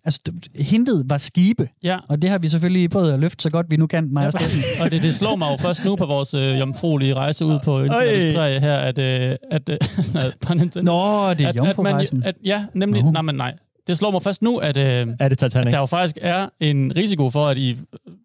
altså, 0.05 0.21
hintet 0.59 1.05
var 1.09 1.19
skibe, 1.19 1.69
Ja. 1.83 1.99
og 2.09 2.23
det 2.23 2.31
har 2.31 2.39
vi 2.39 2.49
selvfølgelig 2.49 2.91
prøvet 2.91 3.13
at 3.13 3.21
løfte 3.21 3.43
så 3.43 3.51
godt 3.51 3.67
vi 3.71 3.77
nu 3.77 3.87
kan, 3.87 4.09
mig 4.13 4.27
og 4.27 4.33
Steffen. 4.33 4.85
og 4.85 4.91
det, 4.91 5.03
det 5.03 5.15
slår 5.15 5.37
mig 5.37 5.49
jo 5.53 5.57
først 5.57 5.85
nu 5.85 5.97
på 5.97 6.07
vores 6.07 6.35
øh, 6.35 6.59
jomfruelige 6.59 7.15
rejse 7.15 7.45
ud 7.45 7.59
på 7.65 7.83
internettets 7.83 8.35
her, 8.65 8.77
at, 8.77 8.99
øh, 8.99 9.37
at, 9.51 9.69
øh, 9.69 9.79
på 10.47 10.55
Nintendo, 10.55 10.93
Nå, 10.93 11.35
det 11.35 11.41
er 11.45 11.49
at, 11.49 11.49
at, 11.49 11.57
jomfrurejsen. 11.57 12.23
at, 12.23 12.35
ja, 12.45 12.65
nemlig, 12.75 13.03
Nå. 13.03 13.11
nej, 13.11 13.23
men 13.23 13.35
nej. 13.35 13.55
Det 13.87 13.97
slår 13.97 14.11
mig 14.11 14.23
først 14.23 14.43
nu, 14.43 14.57
at, 14.57 14.77
øh, 14.77 15.07
Er 15.21 15.29
det 15.29 15.39
Titanic? 15.39 15.73
der 15.73 15.79
jo 15.79 15.87
faktisk 15.87 16.19
er 16.21 16.49
en 16.61 16.93
risiko 16.97 17.31
for, 17.31 17.47
at 17.47 17.59
I 17.59 17.77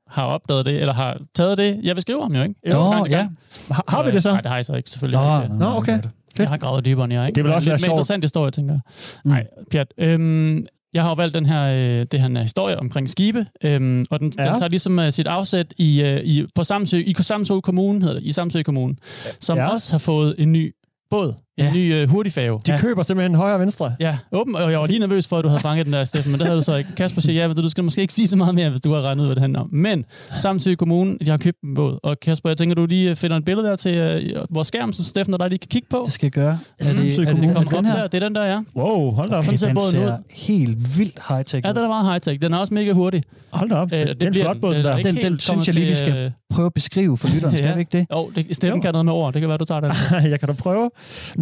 har 0.08 0.26
opdaget 0.26 0.66
det, 0.66 0.80
eller 0.80 0.94
har 0.94 1.18
taget 1.36 1.58
det, 1.58 1.80
jeg 1.84 1.96
vil 1.96 2.02
skrive 2.02 2.20
om 2.22 2.36
jo, 2.36 2.42
ikke? 2.42 2.56
Nå, 2.66 2.92
Gang 2.92 3.06
til 3.06 3.12
ja. 3.12 3.28
Har, 3.72 3.84
har 3.88 4.04
vi 4.04 4.12
det 4.12 4.24
så? 4.24 4.32
Nej, 4.32 4.42
det 4.42 4.52
har 4.52 4.58
I 4.58 4.64
så 4.64 4.74
ikke, 4.76 4.90
selvfølgelig. 4.90 5.20
Nå, 5.22 5.42
ikke. 5.44 5.56
Nå, 5.58 5.66
okay. 5.78 6.00
Jeg 6.40 6.48
har 6.48 6.58
gravet 6.58 6.86
dybere 6.86 7.04
end 7.04 7.14
jeg, 7.14 7.28
ikke? 7.28 7.36
Det 7.36 7.44
vil 7.44 7.54
også 7.54 7.66
være 7.70 7.74
mere 7.74 7.80
sjovt. 7.80 7.92
interessant 7.94 8.24
historie, 8.24 8.52
tænker 8.52 8.74
jeg. 8.74 8.82
Mm. 9.26 9.30
Nej, 9.32 9.46
Pjat. 9.72 9.88
Øhm, 9.98 10.66
jeg 10.94 11.04
har 11.04 11.10
jo 11.10 11.14
valgt 11.14 11.36
den 11.36 11.46
her, 11.46 11.64
øh, 12.00 12.06
det 12.12 12.20
her 12.20 12.42
historie 12.42 12.80
omkring 12.80 13.10
skibe, 13.10 13.46
øhm, 13.64 14.06
og 14.10 14.20
den, 14.20 14.34
ja. 14.38 14.44
Den 14.44 14.58
tager 14.58 14.70
ligesom 14.70 14.98
uh, 15.00 15.10
sit 15.10 15.28
afsæt 15.28 15.74
i, 15.78 16.02
uh, 16.02 16.08
i, 16.08 16.46
på 16.56 16.64
Samsø, 16.64 16.98
i 16.98 17.16
Samsø 17.20 17.60
Kommune, 17.60 18.02
hedder 18.02 18.20
det, 18.20 18.24
i 18.24 18.32
Samsø 18.32 18.62
Kommune, 18.64 18.96
som. 19.40 19.58
Ja. 19.58 19.68
også 19.68 19.92
har 19.92 20.00
fået 20.00 20.36
en 20.38 20.52
ny 20.52 20.76
båd, 21.10 21.34
en 21.58 21.66
Ja. 21.66 21.74
ny 21.74 22.04
uh, 22.04 22.10
hurtigfærge. 22.10 22.60
De 22.66 22.72
ja. 22.72 22.80
køber 22.80 23.04
simpelthen 23.04 23.36
højre 23.36 23.54
og 23.54 23.60
venstre. 23.60 23.96
Ja, 24.00 24.18
åben, 24.32 24.56
og 24.56 24.72
jeg 24.72 24.80
var 24.80 24.88
lige 24.88 25.00
nervøs 25.00 25.28
for, 25.28 25.38
at 25.38 25.44
du 25.44 25.50
havde 25.50 25.62
fanget 25.62 25.86
den 25.86 25.94
der, 25.94 26.04
Steffen, 26.04 26.32
men 26.32 26.40
det 26.40 26.48
havde 26.48 26.58
du 26.58 26.64
så 26.64 26.76
ikke. 26.76 26.90
Kasper 26.98 27.22
siger, 27.22 27.42
ja, 27.42 27.48
ved 27.48 27.56
du, 27.56 27.62
du 27.62 27.70
skal 27.70 27.84
måske 27.84 28.02
ikke 28.02 28.14
sige 28.14 28.28
så 28.28 28.36
meget 28.36 28.56
mere, 28.56 28.70
hvis 28.70 28.82
du 28.82 28.92
har 28.94 29.02
regnet 29.02 29.22
ud, 29.22 29.26
hvad 29.28 29.36
det 29.36 29.42
handler 29.42 29.60
om. 29.60 29.70
Men 29.72 30.06
Samsø 30.42 30.76
Kommune, 30.76 31.18
de 31.26 31.30
har 31.30 31.38
købt 31.38 31.58
en 31.64 31.76
båd, 31.76 32.00
og 32.04 32.20
Kasper, 32.20 32.50
jeg 32.50 32.58
tænker, 32.58 32.76
du 32.76 32.86
lige 32.86 33.10
øh, 33.10 33.16
finder 33.16 33.38
et 33.38 33.46
billede 33.46 33.68
der 33.68 33.76
til 33.76 34.22
uh, 34.36 34.56
vores 34.56 34.68
skærm, 34.68 34.94
som 34.94 35.06
Steffen 35.06 35.34
og 35.34 35.40
dig 35.40 35.50
lige 35.50 35.60
kan 35.60 35.68
kigge 35.72 35.88
på. 35.90 36.02
Det 36.06 36.14
skal 36.14 36.26
jeg 36.26 36.32
gøre. 36.32 36.50
Er 36.52 36.58
det, 36.78 36.86
Samsø 36.86 37.22
er 37.22 37.26
det, 37.26 37.34
Kommune. 37.36 37.52
er 37.52 37.54
Kom 37.56 37.64
det 37.66 37.74
op 37.74 37.84
den 37.84 37.86
her? 37.92 37.96
der, 38.00 38.08
det 38.08 38.24
er 38.24 38.28
den 38.28 38.36
der, 38.36 38.46
ja. 38.46 38.60
Wow, 38.76 39.12
hold 39.12 39.30
da 39.30 39.36
op. 39.36 39.44
Sådan 39.44 39.58
ser 39.58 39.68
den 39.68 39.76
båden 39.76 39.88
ud. 40.00 40.08
ser 40.08 40.18
helt 40.32 40.98
vildt 41.00 41.20
high-tech 41.30 41.62
Ja, 41.66 41.70
den 41.70 41.78
er 41.78 41.88
meget 41.88 42.06
high-tech. 42.06 42.42
Den 42.42 42.54
er 42.54 42.58
også 42.58 42.74
mega 42.74 42.92
hurtig. 42.92 43.24
Hold 43.52 43.70
da 43.70 43.76
op. 43.76 43.94
Øh, 43.94 44.00
Det, 44.00 44.08
det 44.22 44.24
er 44.24 44.28
en 44.28 44.34
flot 44.36 44.58
båd, 44.62 44.76
den 44.76 44.86
er 44.86 44.96
der. 44.96 45.04
Den- 45.04 45.16
den 45.16 45.40
synes 45.40 45.68
jeg 45.68 45.76
lige, 45.76 45.88
vi 45.88 45.96
skal 45.96 46.18
øh, 46.18 46.32
Prøv 46.54 46.66
at 46.66 46.74
beskrive 46.74 47.18
for 47.18 47.28
lytteren, 47.34 47.58
skal 47.58 47.76
vi 47.76 47.80
ikke 47.80 47.98
det? 47.98 48.08
Jo, 48.14 48.32
Steffen 48.52 48.82
kan 48.82 48.92
noget 48.92 49.06
med 49.06 49.14
ord. 49.14 49.34
Det 49.34 49.40
kan 49.42 49.50
være, 49.50 49.58
du 49.58 49.66
tager 49.66 49.82
den. 49.82 49.92
jeg 50.32 50.40
kan 50.40 50.48
da 50.50 50.54
prøve 50.54 50.90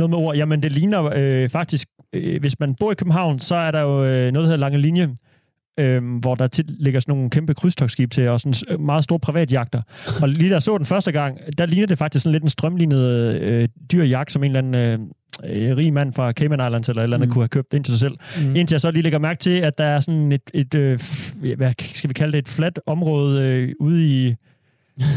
noget 0.07 0.09
med 0.09 0.17
ord. 0.27 0.35
Jamen, 0.35 0.63
det 0.63 0.71
ligner 0.71 1.09
øh, 1.15 1.49
faktisk, 1.49 1.87
øh, 2.13 2.39
hvis 2.41 2.59
man 2.59 2.75
bor 2.79 2.91
i 2.91 2.95
København, 2.95 3.39
så 3.39 3.55
er 3.55 3.71
der 3.71 3.81
jo 3.81 4.03
øh, 4.03 4.31
noget, 4.31 4.33
der 4.33 4.41
hedder 4.41 4.57
Lange 4.57 4.77
Linje. 4.77 5.09
øhm, 5.79 6.17
hvor 6.17 6.35
der 6.35 6.47
til, 6.47 6.65
ligger 6.67 6.99
sådan 6.99 7.15
nogle 7.15 7.29
kæmpe 7.29 7.53
krydstogsskib 7.53 8.11
til, 8.11 8.27
og 8.27 8.39
sådan 8.39 8.53
s- 8.53 8.63
meget 8.79 9.03
store 9.03 9.19
privatjagter. 9.19 9.81
Og 10.21 10.29
lige 10.29 10.49
da 10.49 10.53
jeg 10.55 10.61
så 10.61 10.77
den 10.77 10.85
første 10.85 11.11
gang, 11.11 11.37
der 11.57 11.65
ligner 11.65 11.87
det 11.87 11.97
faktisk 11.97 12.23
sådan 12.23 12.31
lidt 12.33 12.43
en 12.43 12.49
strømlignet 12.49 12.99
øh, 13.41 13.67
dyr 13.91 14.03
jagt, 14.03 14.31
som 14.31 14.43
en 14.43 14.55
eller 14.55 14.77
anden 14.79 15.09
øh, 15.43 15.69
øh, 15.71 15.77
rig 15.77 15.93
mand 15.93 16.13
fra 16.13 16.31
Cayman 16.31 16.59
Islands 16.67 16.89
eller 16.89 17.01
et 17.01 17.03
eller 17.03 17.17
andet 17.17 17.29
Mm. 17.29 17.33
kunne 17.33 17.41
have 17.43 17.47
købt 17.49 17.73
ind 17.73 17.83
til 17.83 17.91
sig 17.97 17.99
selv. 17.99 18.13
Mm. 18.47 18.55
Indtil 18.55 18.73
jeg 18.75 18.81
så 18.81 18.91
lige 18.91 19.03
lægger 19.03 19.19
mærke 19.19 19.39
til, 19.39 19.59
at 19.59 19.77
der 19.77 19.83
er 19.83 19.99
sådan 19.99 20.31
et, 20.31 20.41
et 20.53 20.75
øh, 20.75 20.99
hvad 21.57 21.73
skal 21.79 22.09
vi 22.09 22.13
kalde 22.13 22.31
det, 22.31 22.37
et 22.39 22.47
fladt 22.49 22.79
område 22.85 23.41
øh, 23.47 23.73
ude 23.79 24.05
i... 24.07 24.27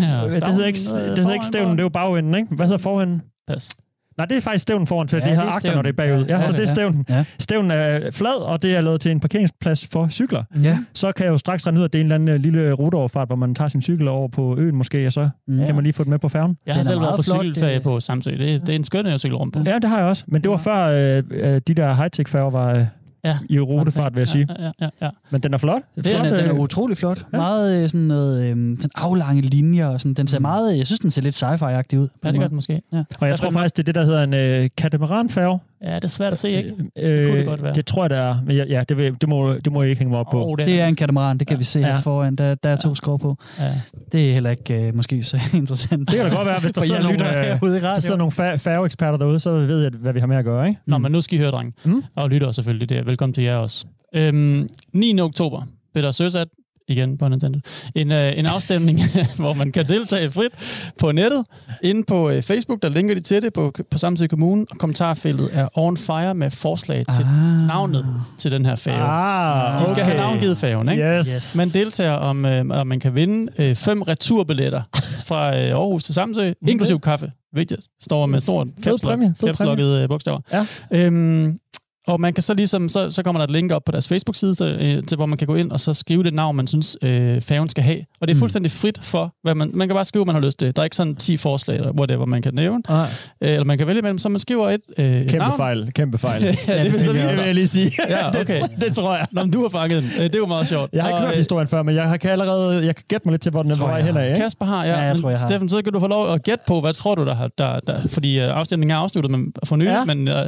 Ja, 0.01 0.25
det 0.25 0.47
hedder 0.47 0.67
ikke, 0.67 0.79
det 0.79 1.19
hedder 1.19 1.33
ikke 1.33 1.47
stævnen, 1.47 1.73
det 1.73 1.79
er 1.79 1.85
jo 1.85 1.89
bagenden, 1.89 2.35
ikke? 2.35 2.55
Hvad 2.55 2.67
hedder 2.67 2.79
forenden? 2.79 3.23
Pas. 3.49 3.71
Nej, 4.19 4.27
det 4.27 4.37
er 4.37 4.41
faktisk 4.41 4.63
stævnen 4.63 4.87
foran, 4.87 5.09
for 5.09 5.17
Ja, 5.17 5.25
de 5.25 5.29
har 5.35 5.45
er 5.45 5.51
akter, 5.53 5.75
når 5.75 5.83
det 5.83 5.89
er 5.89 5.93
bagud. 5.93 6.25
Ja, 6.25 6.37
Ja, 6.37 6.43
så 6.43 6.53
det 6.53 6.61
er 6.61 6.67
stævnen. 6.67 7.05
Ja. 7.09 7.25
Stævnen 7.39 7.71
er 7.71 8.11
flad, 8.11 8.43
og 8.43 8.63
det 8.63 8.77
er 8.77 8.81
lavet 8.81 9.01
til 9.01 9.11
en 9.11 9.21
parkeringsplads 9.21 9.87
for 9.93 10.09
cykler. 10.09 10.43
Ja. 10.63 10.79
Så 10.95 11.13
kan 11.13 11.25
jeg 11.27 11.33
jo 11.33 11.39
straks 11.39 11.67
regne 11.67 11.81
ud, 11.81 11.85
at 11.85 11.93
det 11.93 11.99
er 11.99 12.01
en 12.01 12.07
eller 12.07 12.15
anden 12.15 12.29
øh, 12.29 12.41
lille 12.41 12.73
ruteoverfart, 12.73 13.29
hvor 13.29 13.37
man 13.37 13.55
tager 13.55 13.69
sin 13.69 13.83
cykel 13.83 14.09
over 14.09 14.29
på 14.29 14.57
øen 14.59 14.77
måske, 14.77 15.07
og 15.07 15.13
så 15.13 15.29
Ja. 15.49 15.65
kan 15.67 15.75
man 15.75 15.85
lige 15.85 15.93
få 15.93 16.03
det 16.05 16.11
med 16.11 16.19
på 16.19 16.29
færgen. 16.29 16.57
Jeg 16.67 16.75
har 16.75 16.83
Den 16.83 16.87
selv 16.87 17.01
været 17.01 17.17
på 17.17 17.23
flot, 17.23 17.41
cykelferie 17.43 17.75
det- 17.75 17.83
på 17.83 18.01
Samsø. 18.01 18.31
Det, 18.31 18.61
det 18.61 18.69
er 18.69 18.73
en 18.77 18.85
skøn 18.85 19.07
at 19.07 19.21
cykle 19.21 19.37
rundt 19.37 19.55
på. 19.55 19.61
Ja, 19.67 19.75
det 19.75 19.85
har 19.91 19.99
jeg 19.99 20.07
også. 20.07 20.25
Men 20.29 20.43
det 20.43 20.51
var 20.51 20.57
før 20.57 20.87
øh, 20.87 21.23
øh, 21.31 21.61
de 21.67 21.75
der 21.75 21.95
high-tech-færger 21.95 22.51
var 22.51 22.75
øh, 22.77 22.87
Ja. 23.25 23.39
i 23.49 23.61
rutefart, 23.61 24.15
vil 24.15 24.21
jeg 24.21 24.29
sige. 24.29 24.47
Ja, 24.59 24.65
ja, 24.65 24.71
ja, 24.81 24.89
ja. 25.03 25.11
Men 25.31 25.41
den 25.41 25.55
er 25.55 25.59
flot. 25.59 25.83
Den 25.95 26.05
flot 26.05 26.27
er, 26.27 26.37
den 26.37 26.45
er 26.47 26.55
øh, 26.55 26.61
utrolig 26.61 26.97
flot. 26.97 27.27
ja. 27.33 27.37
Meget 27.37 27.83
øh, 27.83 27.89
sådan 27.89 28.01
noget, 28.07 28.45
øh, 28.45 28.51
sådan 28.79 28.91
aflange 28.95 29.43
linjer. 29.43 29.87
Og 29.87 30.01
sådan. 30.01 30.15
Den 30.15 30.27
ser 30.27 30.39
Mm. 30.39 30.43
meget, 30.43 30.79
jeg 30.79 30.87
synes, 30.87 31.01
den 31.01 31.11
ser 31.11 31.23
lidt 31.23 31.43
sci-fi-agtig 31.43 31.99
ud. 31.99 32.09
Ja, 32.25 32.33
det 32.33 32.41
gør 32.41 32.47
den 32.47 32.55
måske. 32.55 32.83
og 33.21 33.29
jeg 33.29 33.39
tror 33.39 33.51
faktisk, 33.51 33.77
det 33.77 33.83
er 33.83 33.85
det, 33.85 33.95
der 33.95 34.05
hedder 34.05 34.23
en 34.25 34.35
øh, 34.35 34.69
katamaranfærge. 34.77 35.59
Ja, 35.85 35.95
det 35.95 36.05
er 36.05 36.09
svært 36.09 36.33
at 36.33 36.39
se, 36.39 36.51
ikke? 36.51 36.75
Øh, 36.99 37.27
kunne 37.27 37.39
det 37.39 37.47
godt 37.47 37.63
være. 37.63 37.75
Det 37.75 37.87
tror 37.87 38.03
jeg, 38.03 38.11
det 38.11 38.19
er. 38.19 38.37
Men 38.47 38.57
ja, 38.57 38.65
ja 38.69 38.85
det, 38.89 38.97
vil, 38.97 39.15
det, 39.21 39.29
må, 39.29 39.53
det 39.55 39.73
må 39.73 39.83
jeg 39.83 39.91
ikke 39.91 39.99
hænge 39.99 40.11
mig 40.11 40.21
op 40.21 40.27
på. 40.33 40.47
Oh, 40.47 40.59
Det 40.59 40.81
er 40.81 40.87
en 40.87 40.97
katamaran, 40.97 41.39
det 41.39 41.47
kan 41.47 41.59
vi 41.59 41.65
se 41.65 41.81
Ja. 41.81 41.87
her 41.87 42.01
foran. 42.01 42.37
Der, 42.37 42.55
der 42.55 42.69
er 42.69 42.77
to 42.77 42.95
skrov 42.95 43.19
på. 43.19 43.37
Ja. 43.59 43.73
Det 44.13 44.29
er 44.29 44.33
heller 44.33 44.51
ikke 44.51 44.87
øh, 44.89 44.95
måske 44.97 45.23
så 45.23 45.39
interessant. 45.55 46.11
Det 46.11 46.17
kan 46.19 46.31
da 46.31 46.37
godt 46.37 46.47
være, 46.49 46.61
hvis 46.61 46.73
der 46.73 46.81
sidder 46.81 47.03
nogle, 47.03 47.39
øh, 47.39 47.45
herude 47.45 47.71
i 47.77 47.81
Hvis 47.81 47.83
der 47.83 48.01
sidder 48.01 48.17
nogle 48.17 48.33
fær- 48.33 48.57
færgeeksperter 48.57 49.19
derude, 49.19 49.41
så 49.41 49.53
ved 49.53 49.83
jeg, 49.83 49.91
hvad 50.01 50.13
vi 50.13 50.21
har 50.21 50.27
med 50.27 50.37
at 50.37 50.45
gøre, 50.45 50.69
ikke? 50.69 50.81
Nå, 50.87 50.99
men 50.99 51.13
nu 51.13 51.21
skal 51.21 51.39
I 51.39 51.41
høre, 51.41 51.51
dreng. 51.51 51.75
Mm. 51.85 52.03
Og 52.17 52.31
lytter 52.31 52.53
selvfølgelig. 52.53 52.89
Det 52.89 52.99
er 52.99 53.03
velkommen 53.05 53.35
til 53.35 53.45
jer 53.45 53.57
også. 53.57 53.87
Øhm, 54.17 54.69
9. 54.93 55.21
oktober 55.21 55.63
der 55.95 56.11
søsat, 56.11 56.49
igen 56.89 57.19
på 57.19 57.29
Nintendo, 57.29 57.59
en, 57.95 58.13
øh, 58.13 58.33
en 58.39 58.47
afstemning, 58.47 59.01
hvor 59.37 59.53
man 59.53 59.73
kan 59.73 59.89
deltage 59.89 60.31
frit 60.31 60.53
på 60.99 61.13
nettet. 61.13 61.45
Inde 61.83 62.05
på 62.05 62.31
øh, 62.31 62.43
Facebook, 62.43 62.83
der 62.83 62.89
linker 62.89 63.15
de 63.15 63.21
til 63.21 63.43
det 63.43 63.53
på, 63.53 63.73
på 63.91 63.99
Samtidig 63.99 64.31
Kommune, 64.31 64.67
og 64.71 64.79
kommentarfeltet 64.79 65.49
er 65.53 65.69
on 65.79 65.97
fire 65.97 66.35
med 66.35 66.51
forslag 66.51 67.05
til 67.17 67.23
Ah. 67.25 67.67
navnet 67.67 68.07
til 68.39 68.53
den 68.53 68.67
her 68.67 68.75
færge. 68.77 69.03
Ah, 69.03 69.79
De 69.79 69.89
skal 69.89 70.05
have 70.05 70.17
navngivet 70.17 70.59
færgen, 70.59 70.89
ikke? 70.89 71.03
Yes. 71.19 71.27
Yes. 71.27 71.57
Man 71.59 71.69
deltager 71.83 72.13
om, 72.13 72.45
øh, 72.45 72.65
og 72.71 72.87
man 72.87 73.01
kan 73.01 73.15
vinde 73.15 73.53
øh, 73.59 73.75
fem 73.75 74.03
returbilletter 74.03 74.83
fra 75.27 75.49
øh, 75.57 75.71
Aarhus 75.71 76.05
til 76.05 76.15
Samsø, 76.15 76.53
inklusiv 76.69 77.01
kaffe. 77.01 77.31
Vigtigt. 77.57 77.81
Står 78.03 78.27
med 78.27 78.41
stort 78.41 78.67
capslockede 78.83 80.03
øh, 80.03 80.09
bogstaver. 80.09 80.41
Ja. 80.53 80.67
Øhm, 80.91 81.59
og 82.07 82.21
man 82.21 82.33
kan 82.35 82.43
så 82.43 82.55
ligesom, 82.55 82.89
så, 82.89 83.11
så 83.11 83.23
kommer 83.23 83.41
der 83.41 83.45
et 83.45 83.51
link 83.51 83.73
op 83.73 83.85
på 83.87 83.93
deres 83.93 84.09
Facebook-side, 84.09 84.55
til, 84.55 84.67
øh, 84.81 85.03
til 85.09 85.17
hvor 85.17 85.27
man 85.27 85.39
kan 85.39 85.47
gå 85.47 85.55
ind 85.55 85.71
og 85.73 85.81
så 85.81 85.95
skrive 85.95 86.23
det 86.23 86.35
navn, 86.35 86.57
man 86.57 86.67
synes, 86.67 86.97
øh, 87.03 87.41
færgen 87.41 87.69
skal 87.69 87.85
have. 87.85 87.99
Og 88.21 88.29
det 88.29 88.35
er 88.35 88.35
Mm. 88.35 88.39
fuldstændig 88.41 88.73
frit 88.73 88.99
for, 89.03 89.35
hvad 89.43 89.55
man, 89.55 89.71
man 89.75 89.89
kan 89.89 89.95
bare 89.95 90.05
skrive, 90.05 90.25
hvad 90.25 90.35
man 90.35 90.43
har 90.43 90.47
lyst 90.47 90.59
til. 90.59 90.77
Der 90.77 90.83
er 90.83 90.85
ikke 90.85 90.97
sådan 90.97 91.17
10 91.17 91.37
forslag, 91.37 91.77
eller 91.77 91.93
whatever, 91.93 92.25
man 92.27 92.43
kan 92.43 92.55
nævne. 92.55 92.83
Øh, 92.91 93.07
eller 93.41 93.65
man 93.65 93.79
kan 93.79 93.87
vælge 93.87 93.99
imellem, 93.99 94.19
så 94.19 94.29
man 94.29 94.39
skriver 94.41 94.71
et, 94.71 94.81
øh, 94.99 95.05
et 95.07 95.13
kæmpe 95.31 95.39
navn. 95.39 95.57
fejl, 95.57 95.93
kæmpe 95.95 96.19
fejl. 96.19 96.43
ja, 96.45 96.51
det, 96.51 96.59
det 96.69 97.07
jeg 97.07 97.15
det 97.15 97.15
vil 97.15 97.45
jeg 97.47 97.55
lige 97.55 97.69
sige. 97.69 97.93
Ja, 98.09 98.29
okay. 98.29 98.45
det, 98.45 98.71
det 98.81 98.95
tror 98.97 99.15
jeg. 99.17 99.27
Nå, 99.33 99.41
men 99.43 99.51
du 99.51 99.63
har 99.63 99.69
fanget 99.69 100.03
den. 100.03 100.11
Øh, 100.19 100.23
Det 100.25 100.35
er 100.35 100.39
jo 100.39 100.47
meget 100.47 100.69
sjovt. 100.69 100.91
Jeg 100.93 101.03
har 101.03 101.09
ikke 101.11 101.17
Og, 101.17 101.23
hørt 101.23 101.33
øh, 101.33 101.37
historien 101.39 101.69
før, 101.69 101.83
men 101.83 101.95
jeg 101.95 102.21
kan 102.21 102.31
allerede 102.31 102.87
jeg 102.87 102.97
kan 102.97 103.05
gætte 103.09 103.29
mig 103.29 103.33
lidt 103.33 103.43
til, 103.43 103.51
hvor 103.53 103.63
den 103.63 103.71
er 103.71 103.77
på 103.79 103.87
vej 103.87 104.03
hen 104.03 104.17
af. 104.17 104.37
Kasper 104.37 104.67
har, 104.67 104.85
ja. 104.85 104.91
Ja, 104.91 104.99
jeg 105.01 105.13
men 105.15 105.23
tror, 105.23 105.31
jeg 105.31 105.39
har. 105.39 105.47
Steffen, 105.49 105.69
så 105.69 105.83
kan 105.83 105.93
du 105.93 106.01
få 106.01 106.07
lov 106.09 106.33
at 106.33 106.43
gætte 106.43 106.65
på, 106.67 106.81
hvad 106.81 106.93
tror 106.93 107.15
du, 107.15 107.25
der 107.25 107.35
har... 107.35 107.49
Der, 107.59 107.81
der, 107.81 108.07
fordi 108.07 108.39
uh, 108.39 108.45
afstemningen 108.59 108.95
er 108.97 108.99
afsluttet 109.01 109.31
med, 109.31 109.39
for 109.65 109.77
nylig, 109.77 109.91
Ja. 109.91 110.05
men 110.05 110.19
uh, 110.21 110.35
Ja. 110.35 110.41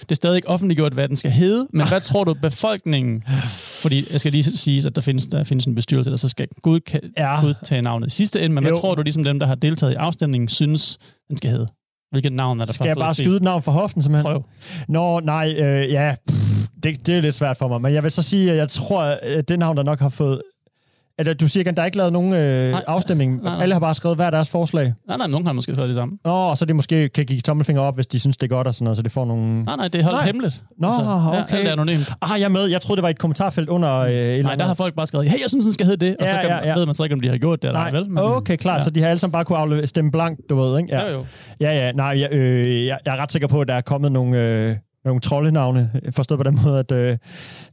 det 0.00 0.10
er 0.10 0.14
stadig 0.14 0.36
ikke 0.36 0.48
offentliggjort, 0.48 0.96
hvad 1.04 1.08
den 1.08 1.16
skal 1.16 1.30
hedde. 1.30 1.66
Men 1.72 1.88
hvad 1.88 2.00
tror 2.10 2.24
du, 2.24 2.34
befolkningen... 2.34 3.22
Fordi 3.82 4.02
jeg 4.12 4.20
skal 4.20 4.32
lige 4.32 4.42
sige, 4.44 4.86
at 4.86 4.96
der 4.96 5.02
findes, 5.02 5.26
der 5.26 5.44
findes 5.44 5.66
en 5.66 5.74
bestyrelse, 5.74 6.10
der 6.10 6.16
så 6.16 6.28
skal 6.28 6.46
godka- 6.68 7.12
Ja. 7.16 7.40
godtage 7.40 7.82
navnet 7.82 8.06
i 8.06 8.10
sidste 8.10 8.42
ende. 8.42 8.54
Men 8.54 8.64
hvad 8.64 8.72
Jo. 8.72 8.80
tror 8.80 8.94
du, 8.94 9.02
ligesom 9.02 9.24
dem, 9.24 9.38
der 9.38 9.46
har 9.46 9.54
deltaget 9.54 9.92
i 9.92 9.94
afstemningen, 9.94 10.48
synes, 10.48 10.98
den 11.28 11.36
skal 11.36 11.50
hedde? 11.50 11.66
Hvilket 12.10 12.32
navn 12.32 12.60
er 12.60 12.64
der 12.64 12.72
Skal 12.72 12.86
jeg 12.86 12.96
bare 12.96 13.14
skyde 13.14 13.36
et 13.36 13.42
navn 13.42 13.62
for 13.62 13.72
hoften, 13.72 14.02
simpelthen? 14.02 14.32
Prøv. 14.32 14.42
Nå, 14.88 15.20
nej, 15.20 15.54
øh, 15.58 15.90
ja, 15.92 16.14
pff, 16.28 16.66
det, 16.82 17.06
det 17.06 17.16
er 17.16 17.20
lidt 17.20 17.34
svært 17.34 17.56
for 17.56 17.68
mig, 17.68 17.80
men 17.80 17.94
jeg 17.94 18.02
vil 18.02 18.10
så 18.10 18.22
sige, 18.22 18.50
at 18.50 18.56
jeg 18.56 18.68
tror, 18.68 19.02
at 19.22 19.48
det 19.48 19.58
navn, 19.58 19.76
der 19.76 19.82
nok 19.82 20.00
har 20.00 20.08
fået... 20.08 20.40
At 21.18 21.40
du 21.40 21.48
siger, 21.48 21.68
at 21.70 21.76
der 21.76 21.82
er 21.82 21.86
ikke 21.86 21.98
lavet 21.98 22.12
nogen 22.12 22.32
øh, 22.32 22.70
Nej. 22.70 22.82
afstemning. 22.86 23.42
Nej, 23.42 23.52
nej. 23.54 23.62
Alle 23.62 23.74
har 23.74 23.80
bare 23.80 23.94
skrevet 23.94 24.18
hver 24.18 24.30
deres 24.30 24.48
forslag. 24.48 24.92
Nej, 25.08 25.16
nej, 25.16 25.26
nogen 25.26 25.46
har 25.46 25.52
måske 25.52 25.72
skrevet 25.72 25.88
det 25.88 25.96
samme. 25.96 26.18
Nå, 26.24 26.30
og 26.30 26.58
så 26.58 26.64
de 26.64 26.74
måske 26.74 27.08
kan 27.08 27.26
give 27.26 27.40
tommelfinger 27.40 27.82
op, 27.82 27.94
hvis 27.94 28.06
de 28.06 28.18
synes, 28.20 28.36
det 28.36 28.46
er 28.52 28.54
godt 28.56 28.66
og 28.66 28.74
sådan 28.74 28.84
noget, 28.84 28.96
så 28.96 29.02
det 29.02 29.12
får 29.12 29.24
nogle... 29.24 29.64
Nej, 29.64 29.76
nej, 29.76 29.88
det 29.88 29.98
er 30.00 30.02
holdt 30.04 30.16
Nej. 30.16 30.26
hemmeligt. 30.26 30.62
Nå, 30.78 30.86
ja, 30.88 31.42
okay. 31.42 31.56
alt 31.56 31.68
er 31.68 31.72
anonymt. 31.72 32.12
Ah, 32.22 32.40
jeg 32.40 32.44
er 32.44 32.48
med. 32.48 32.66
Jeg 32.66 32.80
troede, 32.80 32.96
det 32.96 33.02
var 33.02 33.08
et 33.08 33.18
kommentarfelt 33.18 33.68
under... 33.68 33.96
Øh, 33.98 34.10
et 34.10 34.16
eller 34.16 34.42
Nej, 34.42 34.54
der 34.54 34.64
har 34.64 34.74
folk 34.74 34.94
bare 34.94 35.06
skrevet, 35.06 35.28
hey, 35.30 35.40
jeg 35.40 35.48
synes, 35.48 35.64
den 35.64 35.74
skal 35.74 35.86
hedde 35.86 36.06
det. 36.06 36.16
Og 36.20 36.26
Ja, 36.26 36.30
så 36.30 36.36
kan, 36.40 36.50
ja, 36.50 36.68
ja. 36.68 36.74
ved 36.74 36.86
man 36.86 36.94
så 36.94 37.02
ikke, 37.02 37.14
om 37.14 37.20
de 37.20 37.28
har 37.28 37.38
gjort 37.38 37.62
det 37.62 37.68
eller 37.68 37.80
ej, 37.80 37.90
Nej, 37.90 38.00
vel? 38.00 38.18
okay, 38.18 38.56
klart. 38.56 38.78
Ja. 38.78 38.84
Så 38.84 38.90
de 38.90 39.00
har 39.00 39.08
alle 39.08 39.20
sammen 39.20 39.32
bare 39.32 39.44
kunne 39.44 39.58
aflevere 39.58 39.86
stemme 39.86 40.10
blank, 40.10 40.38
du 40.50 40.56
ved, 40.60 40.78
ikke? 40.78 40.94
Ja. 40.96 41.10
Jo, 41.10 41.12
jo. 41.16 41.24
Ja, 41.60 41.72
ja, 41.86 41.92
nej, 41.92 42.20
jeg, 42.20 42.32
øh, 42.32 42.86
jeg, 42.86 42.98
jeg 43.06 43.16
er 43.16 43.22
ret 43.22 43.32
sikker 43.32 43.48
på, 43.48 43.60
at 43.60 43.68
der 43.68 43.74
er 43.74 43.80
kommet 43.80 44.12
nogle, 44.12 44.38
øh, 44.38 44.76
nogle 45.04 45.20
troldenavne, 45.20 45.90
forstået 46.10 46.38
på 46.38 46.44
den 46.44 46.58
måde, 46.64 46.78
at 46.78 46.92
øh, 46.92 47.16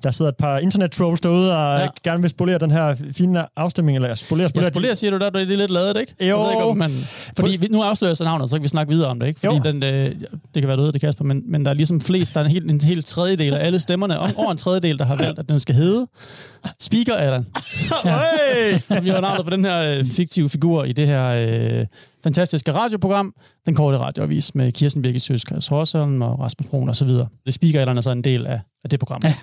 der 0.04 0.12
sidder 0.12 0.30
et 0.30 0.36
par 0.38 0.58
internet-trolls 0.58 1.22
derude, 1.22 1.52
og 1.58 1.78
Ja. 1.80 1.84
ja. 1.84 1.88
gerne 2.04 2.22
vil 2.22 2.30
spolere 2.30 2.58
den 2.58 2.72
her 2.72 2.96
fine 3.12 3.46
afstemning, 3.56 3.96
eller 3.96 4.16
spolere, 4.16 4.50
spolere, 4.50 4.72
spolerer, 4.72 4.94
siger 4.94 5.12
du 5.12 5.18
der, 5.18 5.30
det 5.30 5.42
er 5.42 5.58
lidt 5.58 5.72
lavet, 5.72 5.98
ikke? 6.00 6.16
Jo. 6.22 6.26
Jeg 6.26 6.36
ved 6.46 6.52
ikke, 6.52 6.64
om 6.64 6.78
man, 6.78 6.90
fordi 7.36 7.58
vi, 7.60 7.68
nu 7.72 7.82
afslører 7.82 8.10
jeg 8.10 8.18
så 8.18 8.24
navnet, 8.24 8.50
så 8.50 8.56
kan 8.56 8.64
vi 8.64 8.68
snakke 8.68 8.94
videre 8.94 9.08
om 9.10 9.20
det, 9.20 9.28
ikke? 9.28 9.40
Fordi 9.40 9.56
Jo. 9.56 9.62
den, 9.64 9.84
øh, 9.84 10.16
det 10.54 10.62
kan 10.62 10.68
være, 10.68 10.78
du 10.78 10.82
ved 10.82 10.92
det, 10.92 11.02
Kasper, 11.02 11.26
men, 11.26 11.42
men 11.46 11.66
der 11.66 11.72
er 11.72 11.76
ligesom 11.76 12.02
flest, 12.02 12.34
der 12.34 12.40
er 12.40 12.46
en 12.46 12.52
helt, 12.52 12.72
en 12.72 12.82
helt 12.82 13.06
tredjedel 13.06 13.54
af 13.54 13.66
alle 13.66 13.80
stemmerne, 13.80 14.20
om, 14.20 14.30
over 14.38 14.52
en 14.52 14.58
tredjedel, 14.58 14.98
der 15.00 15.06
har 15.06 15.16
valgt, 15.16 15.40
at 15.40 15.50
den 15.50 15.60
skal 15.60 15.76
hedde 15.76 16.08
Speaker 16.80 17.14
Allan. 17.16 17.46
Hey! 18.04 18.80
Vi 19.02 19.10
har 19.10 19.22
navnet 19.22 19.46
på 19.46 19.50
den 19.52 19.66
her 19.66 19.98
øh, 20.00 20.06
fiktive 20.06 20.50
figur 20.50 20.84
i 20.84 20.92
det 20.94 21.08
her 21.08 21.28
øh, 21.80 21.86
fantastiske 22.24 22.74
radioprogram, 22.74 23.34
Den 23.66 23.76
Korte 23.76 23.98
Radioavis, 23.98 24.56
med 24.56 24.72
Kirsten 24.72 25.02
Birgit 25.02 25.22
Søskers 25.22 25.68
Horsholm 25.68 26.22
og 26.22 26.40
Rasmus 26.40 26.68
Brun 26.70 26.90
og 26.90 26.96
så 26.96 27.06
videre. 27.06 27.28
Det 27.46 27.54
Speaker 27.54 27.82
Allan 27.82 27.98
er 27.98 28.02
så 28.02 28.12
en 28.12 28.24
del 28.24 28.46
af, 28.48 28.60
af 28.84 28.90
det 28.90 29.00
program. 29.00 29.22
Ja. 29.24 29.34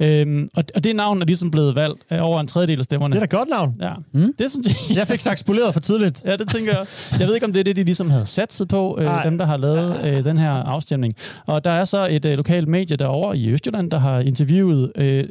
ja. 0.00 0.20
Øhm, 0.20 0.48
og, 0.54 0.64
og 0.74 0.84
det 0.84 0.96
navn 0.96 1.22
er 1.22 1.26
ligesom 1.26 1.50
blevet 1.50 1.74
valgt 1.74 2.02
af 2.10 2.20
over 2.22 2.40
en 2.40 2.46
tredjedel 2.46 2.78
af 2.78 2.84
stemmerne. 2.84 3.12
Det 3.16 3.22
er 3.22 3.26
da 3.26 3.36
godt 3.36 3.48
navn. 3.48 3.76
Ja, 3.80 3.92
Mm. 4.12 4.32
det 4.38 4.50
synes 4.50 4.66
jeg. 4.88 4.96
Jeg 4.96 5.08
fik 5.08 5.20
sagt 5.20 5.40
spoleret 5.40 5.72
for 5.72 5.80
tidligt. 5.80 6.22
Ja, 6.24 6.36
det 6.36 6.48
tænker 6.50 6.72
jeg. 6.72 6.86
Jeg 7.20 7.26
ved 7.26 7.34
ikke, 7.34 7.46
om 7.46 7.52
det 7.52 7.60
er 7.60 7.64
det, 7.64 7.76
de 7.76 7.84
ligesom 7.84 8.10
havde 8.10 8.26
satset 8.26 8.68
på, 8.68 8.98
øh, 9.00 9.24
dem, 9.24 9.38
der 9.38 9.44
har 9.44 9.56
lavet 9.56 10.04
øh, 10.04 10.24
den 10.24 10.38
her 10.38 10.50
afstemning. 10.50 11.14
Og 11.46 11.64
der 11.64 11.70
er 11.70 11.84
så 11.84 12.06
et 12.10 12.24
øh, 12.24 12.36
lokalt 12.36 12.68
medie 12.68 12.96
derovre 12.96 13.38
i 13.38 13.50
Østjylland, 13.50 13.90
der 13.90 13.98
har 13.98 14.18
interviewet 14.20 14.92
øh, 14.96 15.24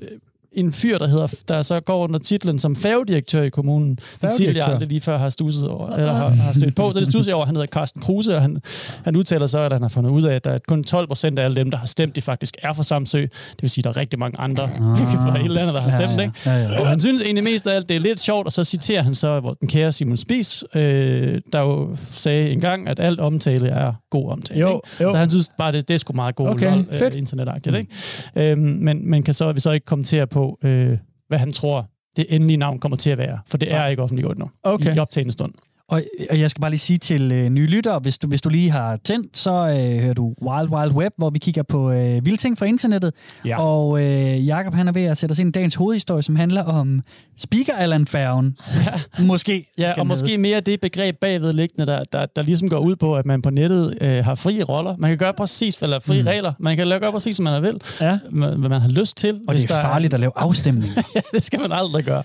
en 0.51 0.73
fyr, 0.73 0.97
der 0.97 1.07
hedder, 1.07 1.27
der 1.47 1.61
så 1.61 1.79
går 1.79 2.03
under 2.03 2.19
titlen 2.19 2.59
som 2.59 2.75
færgedirektør 2.75 3.41
i 3.41 3.49
kommunen. 3.49 3.99
En 4.23 4.31
titel, 4.37 4.55
jeg 4.55 4.65
aldrig 4.65 4.87
lige 4.87 5.01
før 5.01 5.17
har 5.17 5.29
stusset 5.29 5.69
over, 5.69 5.89
eller 5.89 6.13
har, 6.13 6.29
har 6.29 6.53
stødt 6.53 6.75
på. 6.75 6.91
Så 6.91 6.99
det 6.99 7.07
stusser 7.07 7.31
jeg 7.31 7.35
over. 7.35 7.45
Han 7.45 7.55
hedder 7.55 7.67
Carsten 7.67 8.01
Kruse, 8.01 8.35
og 8.35 8.41
han, 8.41 8.61
han 9.03 9.15
udtaler 9.15 9.47
så, 9.47 9.59
at 9.59 9.71
han 9.71 9.81
har 9.81 9.89
fundet 9.89 10.09
ud 10.11 10.23
af, 10.23 10.35
at 10.35 10.43
der 10.43 10.51
er 10.51 10.57
kun 10.67 10.83
12 10.83 11.07
procent 11.07 11.39
af 11.39 11.43
alle 11.43 11.55
dem, 11.55 11.71
der 11.71 11.77
har 11.77 11.85
stemt, 11.85 12.15
de 12.15 12.21
faktisk 12.21 12.57
er 12.63 12.73
fra 12.73 12.83
Samsø. 12.83 13.21
Det 13.21 13.31
vil 13.61 13.69
sige, 13.69 13.81
at 13.81 13.83
der 13.83 13.89
er 13.89 14.01
rigtig 14.01 14.19
mange 14.19 14.39
andre 14.39 14.67
fra 15.25 15.37
hele 15.37 15.53
landet, 15.53 15.73
der 15.73 15.81
har 15.81 15.89
stemt, 15.89 16.21
ikke? 16.21 16.33
Ja, 16.45 16.51
ja. 16.51 16.81
Og 16.81 16.87
han 16.87 16.99
synes 16.99 17.21
egentlig 17.21 17.43
mest 17.43 17.67
af 17.67 17.75
alt, 17.75 17.89
det 17.89 17.95
er 17.95 18.01
lidt 18.01 18.19
sjovt, 18.19 18.45
og 18.45 18.51
så 18.51 18.63
citerer 18.63 19.03
han 19.03 19.15
så 19.15 19.39
hvor 19.39 19.53
den 19.53 19.67
kære 19.67 19.91
Simon 19.91 20.17
Spies, 20.17 20.63
øh, 20.75 21.41
der 21.53 21.59
jo 21.59 21.97
sagde 22.11 22.51
engang, 22.51 22.87
at 22.87 22.99
alt 22.99 23.19
omtale 23.19 23.67
er 23.69 23.93
god 24.09 24.31
omtale. 24.31 24.59
Jo, 24.59 24.81
ikke? 24.85 25.03
jo. 25.03 25.11
Så 25.11 25.17
han 25.17 25.29
synes 25.29 25.51
bare, 25.57 25.71
det, 25.71 25.87
det 25.87 25.93
er 25.93 25.97
sgu 25.97 26.13
meget 26.13 26.35
god 26.35 26.49
Okay, 26.49 26.75
lol, 26.75 26.85
øh, 27.01 27.17
internetagtigt. 27.17 27.75
Ikke? 27.75 28.51
Øhm, 28.51 28.61
men 28.61 29.09
man 29.09 29.23
kan 29.23 29.33
så, 29.33 29.51
vi 29.51 29.59
så 29.59 29.71
ikke 29.71 29.85
kommentere 29.85 30.27
på, 30.27 30.38
øh, 30.63 30.97
hvad 31.27 31.39
han 31.39 31.51
tror, 31.51 31.89
det 32.15 32.25
endelige 32.29 32.57
navn 32.57 32.79
kommer 32.79 32.95
til 32.97 33.09
at 33.09 33.17
være, 33.17 33.39
for 33.47 33.57
det 33.57 33.73
er 33.73 33.87
ikke 33.87 34.03
offentliggjort 34.03 34.37
nu 34.37 34.49
Okay. 34.63 34.95
i 34.95 34.99
optagende 34.99 35.31
stund. 35.31 35.53
Og, 35.89 36.01
og 36.29 36.39
jeg 36.39 36.49
skal 36.49 36.61
bare 36.61 36.71
lige 36.71 36.79
sige 36.79 36.97
til 36.97 37.31
øh, 37.31 37.49
nye 37.49 37.67
lyttere, 37.67 37.99
hvis 37.99 38.17
du, 38.17 38.27
hvis 38.27 38.41
du 38.41 38.49
lige 38.49 38.69
har 38.69 38.97
tændt, 39.03 39.37
så 39.37 39.51
øh, 39.51 40.01
hører 40.03 40.13
du 40.13 40.35
Wild 40.41 40.69
Wild 40.69 40.91
Web, 40.91 41.13
hvor 41.17 41.29
vi 41.29 41.39
kigger 41.39 41.63
på 41.63 41.91
øh, 41.91 42.25
vilde 42.25 42.37
ting 42.37 42.57
fra 42.57 42.65
internettet. 42.65 43.13
Ja. 43.45 43.61
Og 43.61 44.01
øh, 44.03 44.47
Jakob 44.47 44.73
han 44.73 44.87
er 44.87 44.91
ved 44.91 45.03
at 45.03 45.17
sætte 45.17 45.31
os 45.33 45.39
ind 45.39 45.49
i 45.49 45.51
dagens 45.51 45.75
hovedhistorie, 45.75 46.23
som 46.23 46.35
handler 46.35 46.63
om 46.63 47.01
Speaker 47.37 47.75
Allan 47.75 48.05
Færgen. 48.07 48.57
Måske. 49.19 49.65
Ja, 49.77 49.99
og 49.99 50.07
måske 50.07 50.37
mere 50.37 50.59
det 50.59 50.81
begreb 50.81 51.15
bagvedliggende, 51.21 51.85
der, 51.85 52.03
der, 52.13 52.25
der 52.25 52.41
ligesom 52.41 52.69
går 52.69 52.79
ud 52.79 52.95
på, 52.95 53.15
at 53.15 53.25
man 53.25 53.41
på 53.41 53.49
nettet 53.49 53.97
øh, 54.01 54.25
har 54.25 54.35
frie 54.35 54.63
roller. 54.63 54.95
Man 54.97 55.11
kan 55.11 55.17
gøre 55.17 55.33
præcis, 55.33 55.77
eller 55.81 55.99
frie 55.99 56.21
mm. 56.21 56.27
regler. 56.27 56.53
Man 56.59 56.77
kan 56.77 56.87
gøre 56.87 57.11
præcis, 57.11 57.35
som 57.35 57.43
man 57.43 57.63
vil, 57.63 57.81
Ja. 58.01 58.17
hvad 58.31 58.69
man 58.69 58.81
har 58.81 58.89
lyst 58.89 59.17
til. 59.17 59.39
Og 59.47 59.55
det 59.55 59.71
er 59.71 59.81
farligt 59.81 60.13
at 60.13 60.19
lave 60.19 60.31
afstemning. 60.35 60.93
ja, 61.15 61.21
det 61.33 61.43
skal 61.43 61.59
man 61.59 61.71
aldrig 61.71 62.05
gøre. 62.05 62.23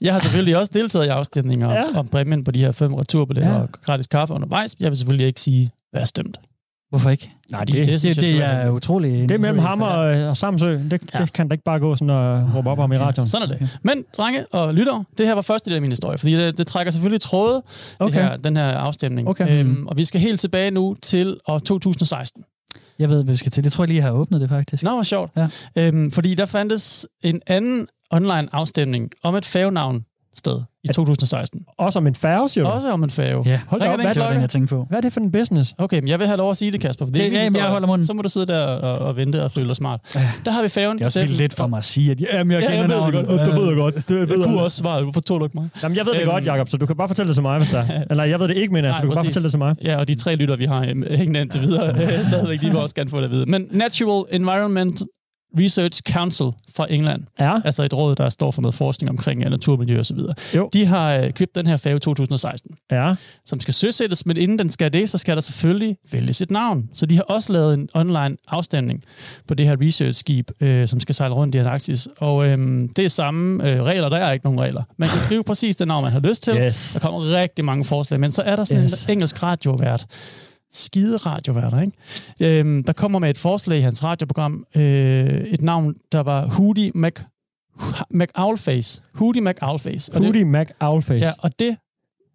Jeg 0.00 0.12
har 0.12 0.20
selvfølgelig 0.20 0.56
også 0.56 0.70
deltaget 0.74 1.06
i 1.06 1.08
afstemninger 1.08 1.70
ja. 1.70 1.80
Ja. 1.80 1.98
om 1.98 2.08
præmien 2.08 2.44
på 2.44 2.50
de 2.50 2.58
her 2.58 2.72
fem 2.72 2.93
returbilletter 3.00 3.50
Ja. 3.50 3.56
ja. 3.56 3.62
og 3.62 3.68
gratis 3.72 4.06
kaffe 4.06 4.34
undervejs. 4.34 4.76
Jeg 4.80 4.90
vil 4.90 4.96
selvfølgelig 4.96 5.26
ikke 5.26 5.40
sige, 5.40 5.70
hvad 5.90 5.98
jeg 5.98 6.02
har 6.02 6.06
stemt. 6.06 6.40
Hvorfor 6.90 7.10
ikke? 7.10 7.30
Nej, 7.50 7.64
det- 7.64 7.74
det, 7.74 7.86
det 7.86 8.00
synes 8.00 8.16
det, 8.18 8.26
jeg 8.26 8.32
det 8.34 8.44
er 8.44 8.56
være- 8.58 8.72
utrolig 8.72 9.28
det 9.28 9.34
er 9.34 9.38
mellem 9.38 9.58
ham 9.58 9.82
og, 9.82 10.16
øh, 10.16 10.28
og 10.28 10.36
Samsø. 10.36 10.72
Det, 10.90 11.02
Ja. 11.14 11.18
det 11.18 11.32
kan 11.32 11.48
da 11.48 11.52
ikke 11.52 11.64
bare 11.64 11.78
gå 11.78 11.94
sådan 11.96 12.10
og 12.10 12.50
råbe 12.56 12.70
op 12.70 12.78
om 12.78 12.92
i 12.92 12.98
radioen. 12.98 13.26
Sådan 13.26 13.50
er 13.50 13.56
det. 13.58 13.78
Men, 13.82 14.04
drenge 14.16 14.46
og 14.52 14.74
lytter, 14.74 15.04
det 15.18 15.26
her 15.26 15.34
var 15.34 15.42
første 15.42 15.70
del 15.70 15.74
af 15.74 15.80
min 15.80 15.90
historie, 15.90 16.18
fordi 16.18 16.32
det, 16.34 16.58
det 16.58 16.66
trækker 16.66 16.90
selvfølgelig 16.90 17.20
tråde, 17.20 17.62
Okay. 17.98 18.14
det 18.20 18.28
her, 18.28 18.36
den 18.36 18.56
her 18.56 18.64
afstemning. 18.64 19.28
Okay. 19.28 19.60
Øhm, 19.64 19.86
og 19.86 19.98
vi 19.98 20.04
skal 20.04 20.20
helt 20.20 20.40
tilbage 20.40 20.70
nu 20.70 20.96
til 21.02 21.36
år 21.48 21.58
2016. 21.58 22.42
Jeg 22.98 23.08
ved, 23.10 23.24
hvad 23.24 23.32
vi 23.32 23.36
skal 23.36 23.52
til. 23.52 23.64
Det 23.64 23.72
tror 23.72 23.84
jeg 23.84 23.88
lige, 23.88 23.96
jeg 23.96 24.04
har 24.04 24.12
åbnet 24.12 24.40
det 24.40 24.48
faktisk. 24.48 24.82
Nå, 24.82 24.90
hvor 24.90 25.02
sjovt. 25.02 25.30
Ja. 25.36 25.48
Øhm, 25.76 26.10
fordi 26.10 26.34
der 26.34 26.46
fandtes 26.46 27.06
en 27.22 27.40
anden 27.46 27.86
online 28.10 28.48
afstemning 28.52 29.10
om 29.22 29.34
et 29.34 29.44
færgenavn 29.44 30.04
sted 30.38 30.60
i 30.84 30.88
2016. 30.88 31.60
Også 31.78 31.98
om 31.98 32.06
en 32.06 32.14
færge, 32.14 32.48
siger 32.48 32.64
du? 32.64 32.70
Også 32.70 32.90
om 32.92 33.04
en 33.04 33.10
færge. 33.10 33.42
Ja, 33.46 33.60
Hold 33.68 33.80
da 33.80 33.88
op, 33.88 33.96
hvad 33.96 34.06
det 34.06 34.14
klokke? 34.16 34.32
den, 34.34 34.40
jeg 34.40 34.50
tænkte 34.50 34.74
på. 34.74 34.84
Hvad 34.88 34.98
er 34.98 35.00
det 35.02 35.12
for 35.12 35.20
en 35.20 35.32
business? 35.32 35.74
Okay, 35.78 35.98
men 36.00 36.08
jeg 36.08 36.18
vil 36.18 36.26
have 36.26 36.36
lov 36.36 36.50
at 36.50 36.56
sige 36.56 36.72
det, 36.72 36.80
Kasper. 36.80 37.06
For 37.06 37.12
det 37.12 37.20
er 37.20 37.24
Det- 37.30 37.36
ja, 37.36 37.42
jamen, 37.42 37.56
jeg 37.56 37.64
holder 37.66 37.86
munden. 37.88 38.06
Så 38.06 38.12
må 38.14 38.22
du 38.22 38.28
sidde 38.28 38.46
der 38.46 38.58
og, 38.60 38.98
og 38.98 39.16
vente 39.16 39.44
og 39.44 39.50
føle 39.52 39.66
dig 39.68 39.76
smart. 39.76 40.00
Der 40.44 40.50
har 40.50 40.62
vi 40.62 40.68
færgen. 40.68 40.98
Det 40.98 41.02
er 41.02 41.06
også 41.06 41.26
lidt 41.38 41.52
for 41.54 41.66
mig 41.66 41.78
at 41.78 41.84
sige, 41.84 42.10
at 42.10 42.20
jamen, 42.32 42.50
jeg 42.52 42.62
Ja, 42.62 42.66
kender 42.68 42.80
jeg 42.80 42.88
ved 42.88 43.18
det 43.20 43.28
navnet. 43.28 43.28
godt. 43.28 43.40
Det 43.52 43.60
ved 43.60 43.66
jeg 43.68 43.76
godt. 43.76 43.94
Det 43.94 44.08
ved 44.30 44.38
Jeg 44.38 44.46
kunne 44.46 44.62
også 44.62 44.76
svaret. 44.78 45.02
Hvorfor 45.04 45.20
tog 45.20 45.40
du 45.40 45.44
ikke 45.44 45.56
mig? 45.58 45.68
Jamen, 45.82 45.96
jeg 45.98 46.06
ved 46.06 46.12
det 46.12 46.20
Øhm, 46.22 46.30
godt, 46.30 46.46
Jacob, 46.46 46.68
så 46.68 46.76
du 46.76 46.86
kan 46.86 46.96
bare 46.96 47.08
fortælle 47.08 47.28
det 47.28 47.36
til 47.36 47.42
mig, 47.42 47.58
hvis 47.58 47.70
der 47.70 47.78
er. 47.78 48.04
Eller 48.10 48.24
jeg 48.24 48.40
ved 48.40 48.48
det 48.48 48.56
ikke, 48.56 48.72
mener 48.74 48.88
jeg, 48.88 48.94
så 48.94 48.98
Nej, 49.00 49.04
du 49.04 49.10
kan 49.10 49.14
bare 49.16 49.24
fortælle 49.24 49.44
det 49.44 49.52
til 49.52 49.58
mig. 49.58 49.76
Ja, 49.84 49.96
og 49.96 50.08
de 50.08 50.14
tre 50.14 50.36
lytter, 50.36 50.56
vi 50.56 50.64
har 50.64 50.80
øh, 50.80 51.16
hængende 51.18 51.40
indtil 51.40 51.62
videre, 51.62 51.94
øh, 52.02 52.24
stadigvæk, 52.26 52.60
de 52.60 52.66
vil 52.66 52.76
også 52.76 52.94
gerne 52.94 53.10
få 53.10 53.18
det 53.18 53.24
at 53.24 53.30
vide. 53.30 53.46
Men 53.46 53.66
Natural 53.70 54.24
Environment 54.30 55.02
Research 55.58 56.02
Council 56.12 56.46
fra 56.76 56.86
England, 56.90 57.22
Ja. 57.40 57.60
altså 57.64 57.82
et 57.82 57.94
råd, 57.94 58.14
der 58.16 58.28
står 58.30 58.50
for 58.50 58.62
noget 58.62 58.74
forskning 58.74 59.10
omkring 59.10 59.42
ja, 59.42 59.48
naturmiljø 59.48 59.98
og 59.98 60.06
så 60.06 60.14
videre. 60.14 60.34
Jo. 60.56 60.70
De 60.72 60.86
har 60.86 61.14
øh, 61.14 61.30
købt 61.32 61.54
den 61.54 61.66
her 61.66 61.76
færge 61.76 61.96
i 61.96 62.00
2016, 62.00 62.74
Ja. 62.92 63.14
som 63.46 63.60
skal 63.60 63.74
søsættes, 63.74 64.26
men 64.26 64.36
inden 64.36 64.58
den 64.58 64.70
skal 64.70 64.92
det, 64.92 65.10
så 65.10 65.18
skal 65.18 65.34
der 65.36 65.40
selvfølgelig 65.42 65.96
vælges 66.12 66.40
et 66.40 66.50
navn. 66.50 66.84
Så 66.94 67.06
de 67.06 67.14
har 67.16 67.22
også 67.22 67.52
lavet 67.52 67.74
en 67.74 67.88
online 67.94 68.36
afstemning 68.48 69.02
på 69.48 69.54
det 69.54 69.66
her 69.66 69.76
research-skib, 69.80 70.50
øh, 70.60 70.88
som 70.88 71.00
skal 71.00 71.14
sejle 71.14 71.34
rundt 71.34 71.54
i 71.54 71.58
Antarktis. 71.58 72.08
Og 72.18 72.46
øh, 72.46 72.88
det 72.96 73.04
er 73.04 73.08
samme 73.08 73.70
øh, 73.70 73.82
regler, 73.82 74.08
der 74.08 74.16
er 74.16 74.32
ikke 74.32 74.44
nogen 74.46 74.60
regler. 74.60 74.82
Man 74.96 75.08
kan 75.08 75.18
skrive 75.20 75.44
præcis 75.44 75.76
det 75.76 75.88
navn, 75.88 76.02
man 76.04 76.12
har 76.12 76.20
lyst 76.20 76.42
til. 76.42 76.56
Yes. 76.56 76.90
Der 76.92 77.00
kommer 77.00 77.34
rigtig 77.40 77.64
mange 77.64 77.84
forslag, 77.84 78.20
men 78.20 78.30
så 78.30 78.42
er 78.42 78.56
der 78.56 78.64
sådan 78.64 78.84
yes. 78.84 78.90
Yes. 78.92 79.04
en 79.04 79.10
engelsk 79.12 79.42
radiovært, 79.42 80.06
skide 80.74 81.16
radioværter, 81.16 81.80
ikke? 81.80 82.58
Øhm, 82.60 82.84
der 82.84 82.92
kommer 82.92 83.18
med 83.18 83.30
et 83.30 83.38
forslag 83.38 83.78
i 83.78 83.80
hans 83.80 84.04
radioprogram, 84.04 84.64
øh, 84.76 84.82
et 85.40 85.62
navn, 85.62 85.94
der 86.12 86.20
var 86.20 86.46
Hootie 86.46 86.92
Mac, 86.94 87.12
McOwlface. 88.10 89.02
Hootie 89.14 89.42
McOwlface. 89.42 90.12
Og 90.12 90.20
det- 90.20 90.26
Hootie 90.26 90.44
Mac 90.44 90.68
Owlface. 90.80 91.26
Ja, 91.26 91.30
og 91.38 91.58
det 91.58 91.76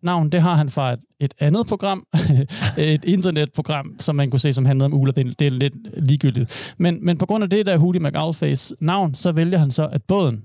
navn, 0.04 0.30
det 0.30 0.42
har 0.42 0.56
han 0.56 0.70
fra 0.70 0.94
et, 0.94 1.00
et 1.20 1.34
andet 1.40 1.68
program, 1.68 2.04
et 2.78 3.06
internetprogram, 3.06 3.96
som 4.00 4.16
man 4.16 4.30
kunne 4.30 4.40
se, 4.40 4.54
som 4.54 4.66
handlede 4.66 4.86
om 4.86 4.94
uler. 4.94 5.12
Det, 5.14 5.40
det 5.40 5.48
er 5.48 5.52
lidt 5.52 5.74
ligegyldigt. 5.98 6.74
Men, 6.78 7.06
men 7.06 7.18
på 7.18 7.26
grund 7.26 7.44
af 7.44 7.50
det 7.50 7.66
der 7.66 7.78
Hootie 7.78 8.02
McOwlface 8.02 8.76
navn, 8.82 9.16
så 9.16 9.32
vælger 9.32 9.58
han 9.58 9.72
så, 9.72 9.88
at 9.88 10.04
båden, 10.08 10.44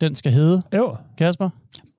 den 0.00 0.14
skal 0.14 0.32
hedde, 0.32 0.62
Jo, 0.74 0.96
Kasper, 1.18 1.50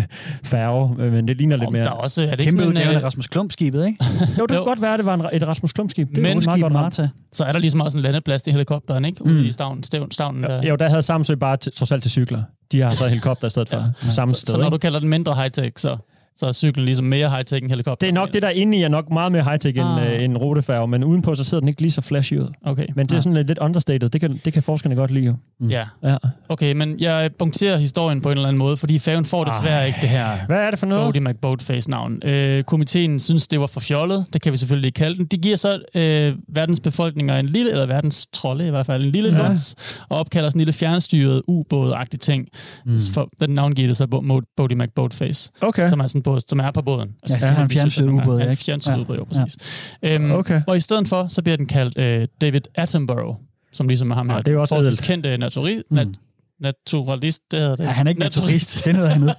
færge, 0.44 0.96
øh, 1.00 1.14
men 1.14 1.28
det 1.28 1.38
ligner 1.38 1.56
lidt 1.56 1.68
Om 1.68 1.74
der 1.74 1.80
mere. 1.80 1.90
er 1.90 1.94
også, 1.94 2.22
er 2.22 2.26
det 2.26 2.32
ikke 2.40 2.44
Kæmpe 2.44 2.58
sådan 2.64 2.72
en, 2.72 2.78
udgave 2.78 2.94
af 2.96 2.98
øh, 3.00 3.04
Rasmus 3.04 3.28
Klump-skibet, 3.28 3.86
ikke? 3.86 3.98
Jo, 4.40 4.46
det 4.46 4.56
Jo. 4.56 4.58
kunne 4.58 4.66
godt 4.66 4.82
være, 4.82 4.94
at 4.94 4.98
det 5.00 5.06
var 5.06 5.14
en, 5.14 5.26
et 5.34 5.48
Rasmus 5.48 5.74
Klump-skib. 5.74 6.08
Det 6.10 6.18
er 6.18 6.22
jo 6.22 6.28
Men 6.28 6.38
et 6.38 6.46
meget 6.46 6.56
Skib 6.58 6.62
godt. 6.64 6.74
Marta. 6.74 7.10
så 7.32 7.44
er 7.44 7.52
der 7.52 7.60
ligesom 7.60 7.82
også 7.82 7.98
en 7.98 8.02
landeplads 8.04 8.48
i 8.48 8.52
helikopteren, 8.52 9.06
ikke? 9.06 9.26
Ude 9.26 9.34
Mm. 9.34 9.46
i 9.46 9.52
stavnen, 9.52 9.84
stavnen, 9.84 10.12
stavnen 10.12 10.44
der. 10.44 10.62
Jo, 10.68 10.76
der 10.76 10.90
havde 10.90 11.02
Samsø 11.02 11.36
bare 11.36 11.58
til, 11.58 11.72
trods 11.72 11.92
alt 11.92 12.02
til 12.02 12.12
cykler. 12.12 12.44
De 12.72 12.82
har 12.82 12.90
så 12.90 13.08
helikopter 13.08 13.48
i 13.48 13.50
stedet 13.50 13.70
for. 13.70 13.78
Ja. 13.78 14.10
Samme 14.12 14.34
så, 14.34 14.42
sted. 14.42 14.52
så 14.52 14.58
når 14.58 14.66
ikke? 14.66 14.74
du 14.74 14.78
kalder 14.78 15.00
den 15.00 15.10
mindre 15.10 15.34
high-tech, 15.36 15.72
så, 15.78 15.98
så 16.36 16.46
er 16.46 16.52
cyklen 16.52 16.86
ligesom 16.86 17.06
mere 17.06 17.30
high-tech 17.30 17.62
end 17.64 17.70
helikopter. 17.70 18.08
Det 18.08 18.10
er 18.10 18.14
nok 18.14 18.34
det, 18.34 18.42
der 18.42 18.48
er 18.48 18.52
inde 18.52 18.78
i, 18.78 18.82
er 18.84 18.88
nok 18.90 19.10
meget 19.12 19.32
mere 19.32 19.42
high-tech 19.44 19.80
end 19.80 20.00
Ah. 20.00 20.14
øh, 20.16 20.24
en 20.24 20.38
rutefærge, 20.38 20.88
men 20.88 21.04
udenpå, 21.04 21.36
så 21.36 21.44
sidder 21.44 21.60
den 21.62 21.68
ikke 21.70 21.82
lige 21.82 21.92
så 21.92 22.02
flashy 22.02 22.34
ud. 22.34 22.48
Okay. 22.66 22.86
Men 22.96 23.06
det 23.08 23.16
er 23.18 23.20
sådan 23.22 23.46
lidt, 23.46 23.58
understated. 23.60 24.10
Det 24.10 24.22
kan, 24.22 24.42
det 24.46 24.54
kan 24.54 24.64
forskerne 24.64 24.96
godt 24.96 25.12
lide 25.12 25.26
jo. 25.26 25.36
Ja, 25.70 25.84
Ja. 26.04 26.18
okay, 26.50 26.74
men 26.74 27.00
jeg 27.00 27.30
punkterer 27.40 27.78
historien 27.78 28.22
på 28.22 28.30
en 28.32 28.38
eller 28.38 28.48
anden 28.48 28.58
måde, 28.60 28.78
fordi 28.78 29.00
færgen 29.00 29.26
får 29.26 29.44
desværre 29.44 29.88
ikke 29.88 30.00
det 30.02 30.10
her 30.10 30.46
Hvad 30.48 30.58
er 30.58 30.70
det 30.70 30.80
for 30.80 30.86
noget? 30.86 31.06
Bodie 31.06 31.22
McBoatface-navn. 31.22 32.20
Øh, 32.26 32.64
komiteen 32.64 33.20
synes, 33.20 33.48
det 33.48 33.60
var 33.60 33.68
for 33.68 33.80
fjollet. 33.80 34.26
Det 34.34 34.42
kan 34.42 34.52
vi 34.52 34.58
selvfølgelig 34.58 34.88
ikke 34.88 34.98
kalde 34.98 35.18
den. 35.18 35.26
De 35.26 35.38
giver 35.38 35.56
så 35.58 35.80
øh, 35.96 36.34
verdens 36.56 36.80
befolkninger 36.80 37.40
en 37.40 37.46
lille, 37.46 37.72
eller 37.72 37.86
verdens 37.86 38.28
trolde 38.34 38.68
i 38.68 38.70
hvert 38.70 38.86
fald, 38.86 39.04
en 39.06 39.12
lille 39.12 39.30
Ja. 39.38 39.48
luns, 39.48 39.76
og 40.10 40.18
opkalder 40.20 40.50
sådan 40.50 40.58
en 40.58 40.62
lille 40.62 40.74
fjernstyret 40.74 41.42
ubåd-agtig 41.48 42.20
ting. 42.20 42.48
Mm. 42.86 43.00
For, 43.14 43.30
den 43.40 43.50
navngiver 43.50 43.88
det 43.88 43.98
så 43.98 44.08
Bo- 44.08 44.42
Bodie 44.58 44.78
McBoatface, 44.78 45.52
Okay. 45.62 45.90
som 45.90 46.00
er 46.00 46.08
sådan 46.08 46.22
båd, 46.26 46.42
som 46.50 46.60
er 46.60 46.72
på 46.72 46.82
båden. 46.82 47.10
Altså, 47.24 47.36
Ja, 47.36 47.40
det 47.40 47.44
han 47.44 47.56
har 47.56 47.84
en 47.84 47.90
gange. 48.08 48.22
ubåd, 48.22 48.38
Ja, 48.40 48.46
en 48.46 48.52
ikke? 48.52 48.64
fjernstyret 48.64 48.96
Ja. 48.98 49.02
ubåd, 49.02 49.18
jo, 49.18 49.24
præcis. 49.24 49.58
Øhm, 50.04 50.32
Okay. 50.32 50.62
Og 50.68 50.78
i 50.78 50.80
stedet 50.80 51.08
for, 51.08 51.28
så 51.30 51.42
bliver 51.42 51.58
den 51.58 51.66
kaldt 51.66 51.98
øh, 51.98 52.28
David 52.42 52.62
Attenborough, 52.76 53.36
som 53.74 53.88
ligesom 53.88 54.12
er 54.12 54.16
ham 54.16 54.30
her. 54.30 54.36
Ah, 54.36 54.42
det 54.46 54.48
er 54.48 54.56
jo 54.56 54.62
også 54.62 54.76
ædelt. 54.78 55.02
kendte 55.02 55.36
naturi- 55.36 55.82
nat- 55.90 56.20
naturalist, 56.60 57.42
det 57.52 57.60
hedder 57.60 57.76
det. 57.76 57.84
Ja, 57.84 57.90
han 57.90 58.08
er 58.08 58.10
ikke 58.10 58.22
naturist. 58.22 58.86
Det 58.86 58.92
er 58.92 58.98
noget 58.98 59.10
andet. 59.10 59.36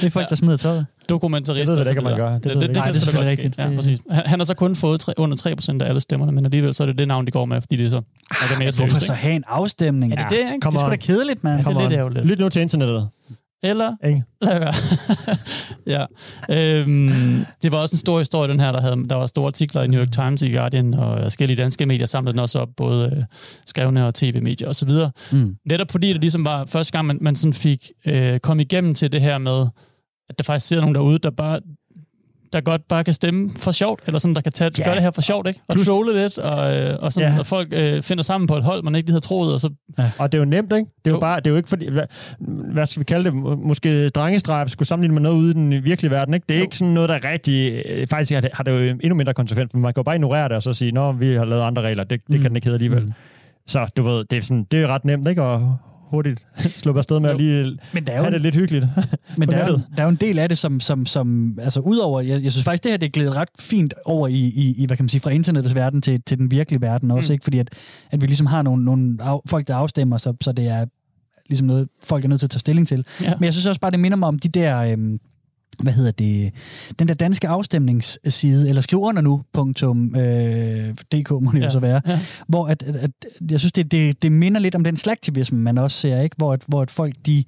det 0.00 0.04
er 0.06 0.10
folk, 0.10 0.28
der 0.28 0.34
smider 0.34 0.56
tøjet. 0.56 0.86
dokumentarist. 1.08 1.68
Det 1.70 1.76
ved 1.78 1.84
så 1.84 1.90
ikke, 1.90 2.02
man 2.02 2.16
gør. 2.16 2.32
Det 2.32 2.44
Det, 2.44 2.50
det, 2.50 2.56
det, 2.56 2.62
ikke. 2.62 2.74
det, 2.74 2.76
Nej, 2.76 2.84
det 2.86 2.90
er 2.90 2.92
godt 2.92 3.02
selvfølgelig 3.02 3.38
ske. 3.38 3.62
Ja, 3.62 3.64
rigtigt. 3.68 3.76
præcis. 3.78 3.98
Han, 4.10 4.22
han 4.26 4.40
har 4.40 4.44
så 4.44 4.54
kun 4.54 4.76
fået 4.76 5.00
tre, 5.00 5.12
under 5.16 5.36
3% 5.36 5.82
af 5.82 5.88
alle 5.88 6.00
stemmerne, 6.00 6.32
men 6.32 6.44
alligevel 6.44 6.74
så 6.74 6.82
er 6.82 6.86
det 6.86 6.98
det 6.98 7.08
navn, 7.08 7.26
de 7.26 7.30
går 7.30 7.44
med, 7.44 7.60
fordi 7.60 7.76
det 7.76 7.86
er 7.86 7.90
så 7.90 7.96
er 7.96 8.00
det 8.00 8.58
mere 8.58 8.58
hvorfor 8.58 8.72
seriøst, 8.72 9.06
så 9.06 9.12
ikke? 9.12 9.22
have 9.22 9.34
en 9.36 9.44
afstemning? 9.48 10.12
Er 10.12 10.16
det 10.16 10.26
det, 10.30 10.38
ikke? 10.38 10.50
Det 10.52 10.62
Come 10.62 10.76
er 10.78 10.80
sgu 10.80 10.90
da 10.90 10.96
kedeligt, 10.96 11.44
mand. 11.44 11.64
Det 11.64 11.98
er 11.98 12.08
lidt. 12.08 12.26
Lyt 12.26 12.38
nu 12.38 12.48
til 12.48 12.62
internettet. 12.62 13.08
Eller 13.62 13.96
Ikke? 14.04 14.22
lad 14.42 14.58
være. 14.58 14.74
ja. 16.50 16.80
Øhm, 16.80 17.44
det 17.62 17.72
var 17.72 17.78
også 17.78 17.94
en 17.94 17.98
stor 17.98 18.18
historie, 18.18 18.50
den 18.50 18.60
her. 18.60 18.72
Der, 18.72 18.80
havde, 18.80 19.08
der 19.08 19.14
var 19.16 19.26
store 19.26 19.46
artikler 19.46 19.82
i 19.82 19.86
New 19.86 20.00
York 20.00 20.12
Times, 20.12 20.42
i 20.42 20.52
Guardian 20.52 20.94
og 20.94 21.22
forskellige 21.22 21.62
danske 21.62 21.86
medier 21.86 22.06
samlede 22.06 22.32
den 22.32 22.40
også 22.40 22.58
op, 22.58 22.68
både 22.76 23.12
øh, 23.16 23.24
skrevne 23.66 24.06
og 24.06 24.14
tv-medier 24.14 24.68
osv. 24.68 24.90
Mm. 25.32 25.56
Netop 25.66 25.90
fordi 25.92 26.12
det 26.12 26.20
ligesom 26.20 26.44
var 26.44 26.64
første 26.64 26.92
gang, 26.92 27.06
man, 27.06 27.18
man 27.20 27.36
sådan 27.36 27.54
fik 27.54 27.90
øh, 28.06 28.40
kommet 28.40 28.64
igennem 28.64 28.94
til 28.94 29.12
det 29.12 29.20
her 29.20 29.38
med, 29.38 29.66
at 30.28 30.38
der 30.38 30.44
faktisk 30.44 30.66
sidder 30.66 30.82
nogen 30.82 30.94
derude, 30.94 31.18
der 31.18 31.30
bare 31.30 31.60
der 32.52 32.60
godt 32.60 32.88
bare 32.88 33.04
kan 33.04 33.12
stemme 33.14 33.50
for 33.56 33.70
sjovt, 33.70 34.00
eller 34.06 34.18
sådan, 34.18 34.34
der 34.34 34.40
kan 34.40 34.52
tage, 34.52 34.70
Ja. 34.78 34.84
gøre 34.84 34.94
det 34.94 35.02
her 35.02 35.10
for 35.10 35.20
sjovt, 35.22 35.48
ikke? 35.48 35.60
Og 35.68 35.74
Plus- 35.74 35.86
trolle 35.86 36.22
lidt, 36.22 36.38
og, 36.38 36.76
øh, 36.76 36.96
og 37.00 37.12
sådan, 37.12 37.28
Ja. 37.28 37.34
ja. 37.34 37.40
og 37.40 37.46
folk 37.46 37.68
øh, 37.72 38.02
finder 38.02 38.22
sammen 38.24 38.46
på 38.48 38.56
et 38.56 38.64
hold, 38.64 38.82
man 38.82 38.94
ikke 38.94 39.06
lige 39.06 39.12
havde 39.12 39.24
troet, 39.24 39.54
og 39.54 39.60
så 39.60 39.70
Og 40.18 40.32
det 40.32 40.38
er 40.38 40.42
jo 40.42 40.44
nemt, 40.50 40.72
ikke? 40.72 40.90
Det 41.04 41.06
er 41.06 41.10
jo, 41.10 41.16
Jo. 41.16 41.20
bare, 41.20 41.40
det 41.40 41.46
er 41.46 41.50
jo 41.50 41.56
ikke 41.56 41.68
fordi, 41.68 41.88
hvad, 41.90 42.04
hvad 42.72 42.86
skal 42.86 43.00
vi 43.00 43.04
kalde 43.04 43.24
det, 43.24 43.34
Må- 43.34 43.54
måske 43.56 44.08
drengestrejf 44.08 44.68
skulle 44.70 44.88
sammenligne 44.88 45.14
med 45.14 45.22
noget 45.22 45.36
ude 45.36 45.50
i 45.50 45.54
den 45.54 45.84
virkelige 45.84 46.10
verden, 46.10 46.34
ikke? 46.34 46.44
Det 46.48 46.54
er 46.54 46.58
Jo. 46.58 46.64
ikke 46.64 46.76
sådan 46.76 46.94
noget, 46.94 47.08
der 47.08 47.30
rigtig, 47.30 47.82
øh, 47.86 48.06
faktisk 48.06 48.32
har 48.34 48.40
det, 48.40 48.50
har 48.52 48.64
det 48.64 48.72
jo 48.72 48.78
endnu 49.02 49.14
mindre 49.14 49.34
konsekvens, 49.34 49.70
for 49.70 49.78
man 49.78 49.92
kan 49.94 50.00
jo 50.00 50.02
bare 50.04 50.14
ignorere 50.14 50.48
det 50.48 50.56
og 50.56 50.62
så 50.62 50.72
sige, 50.72 50.92
nå, 50.92 51.12
vi 51.12 51.32
har 51.34 51.44
lavet 51.44 51.62
andre 51.62 51.82
regler, 51.82 52.04
det, 52.04 52.20
det 52.26 52.36
Mm. 52.36 52.42
kan 52.42 52.50
den 52.50 52.56
ikke 52.56 52.66
hedde 52.66 52.76
alligevel. 52.76 53.02
Mm. 53.04 53.12
Så 53.66 53.86
du 53.96 54.02
ved, 54.02 54.24
det 54.24 54.38
er, 54.38 54.42
sådan, 54.42 54.64
det 54.70 54.82
er 54.82 54.86
ret 54.86 55.04
nemt, 55.04 55.28
ikke? 55.28 55.42
Og 55.42 55.76
hurtigt 56.12 56.46
sluppe 56.82 56.98
afsted 57.00 57.20
med 57.20 57.28
Jo. 57.30 57.34
at 57.34 57.40
lige 57.40 57.78
Men 57.92 58.06
der 58.06 58.12
er 58.12 58.16
jo, 58.16 58.22
have 58.22 58.32
det 58.34 58.40
lidt 58.40 58.54
hyggeligt. 58.54 58.86
men 59.38 59.48
der 59.48 59.56
er, 59.56 59.68
jo, 59.68 59.74
der 59.96 60.02
er 60.02 60.02
jo 60.02 60.08
en 60.08 60.16
del 60.16 60.38
af 60.38 60.48
det, 60.48 60.58
som, 60.58 60.80
som, 60.80 61.06
som 61.06 61.58
altså 61.62 61.80
udover, 61.80 62.20
jeg, 62.20 62.42
jeg 62.42 62.52
synes 62.52 62.64
faktisk, 62.64 62.82
det 62.82 62.92
her 62.92 62.96
det 62.96 63.06
er 63.06 63.10
glædet 63.10 63.36
ret 63.36 63.48
fint 63.60 63.94
over 64.04 64.28
i, 64.28 64.34
i, 64.34 64.74
i 64.78 64.86
hvad 64.86 64.96
kan 64.96 65.04
man 65.04 65.08
sige, 65.08 65.20
fra 65.20 65.30
internettets 65.30 65.74
verden 65.74 66.02
til, 66.02 66.22
til 66.22 66.38
den 66.38 66.50
virkelige 66.50 66.80
verden 66.80 67.10
også, 67.10 67.32
Mm. 67.32 67.34
ikke? 67.34 67.44
Fordi 67.44 67.58
at, 67.58 67.70
at 68.10 68.20
vi 68.20 68.26
ligesom 68.26 68.46
har 68.46 68.62
nogle, 68.62 68.84
nogle 68.84 69.16
af, 69.20 69.38
folk, 69.46 69.68
der 69.68 69.76
afstemmer, 69.76 70.18
så, 70.18 70.34
så 70.40 70.52
det 70.52 70.68
er 70.68 70.84
ligesom 71.48 71.66
noget, 71.66 71.88
folk 72.04 72.24
er 72.24 72.28
nødt 72.28 72.40
til 72.40 72.46
at 72.46 72.50
tage 72.50 72.60
stilling 72.60 72.88
til. 72.88 73.04
Ja. 73.22 73.34
Men 73.38 73.44
jeg 73.44 73.52
synes 73.52 73.66
også 73.66 73.80
bare, 73.80 73.90
det 73.90 74.00
minder 74.00 74.16
mig 74.16 74.28
om 74.28 74.38
de 74.38 74.48
der, 74.48 74.78
øhm, 74.78 75.18
hvad 75.82 75.92
hedder 75.92 76.10
det, 76.10 76.52
den 76.98 77.08
der 77.08 77.14
danske 77.14 77.48
afstemningsside, 77.48 78.68
eller 78.68 78.82
skriv 78.82 79.00
under 79.00 79.22
nu, 79.22 79.42
punktum, 79.52 80.16
øh, 80.16 80.94
dk 81.12 81.30
må 81.30 81.50
det 81.52 81.58
ja. 81.60 81.64
jo 81.64 81.70
så 81.70 81.78
være, 81.78 82.00
ja. 82.06 82.20
hvor 82.48 82.66
at, 82.66 82.82
at, 82.82 82.96
at, 82.96 83.10
jeg 83.50 83.60
synes, 83.60 83.72
det, 83.72 83.90
det, 83.92 84.22
det 84.22 84.32
minder 84.32 84.60
lidt 84.60 84.74
om 84.74 84.84
den 84.84 84.96
slagtivisme, 84.96 85.58
man 85.58 85.78
også 85.78 85.98
ser, 85.98 86.20
ikke? 86.20 86.36
Hvor, 86.38 86.52
at, 86.52 86.64
hvor 86.68 86.82
at 86.82 86.90
folk, 86.90 87.14
de 87.26 87.44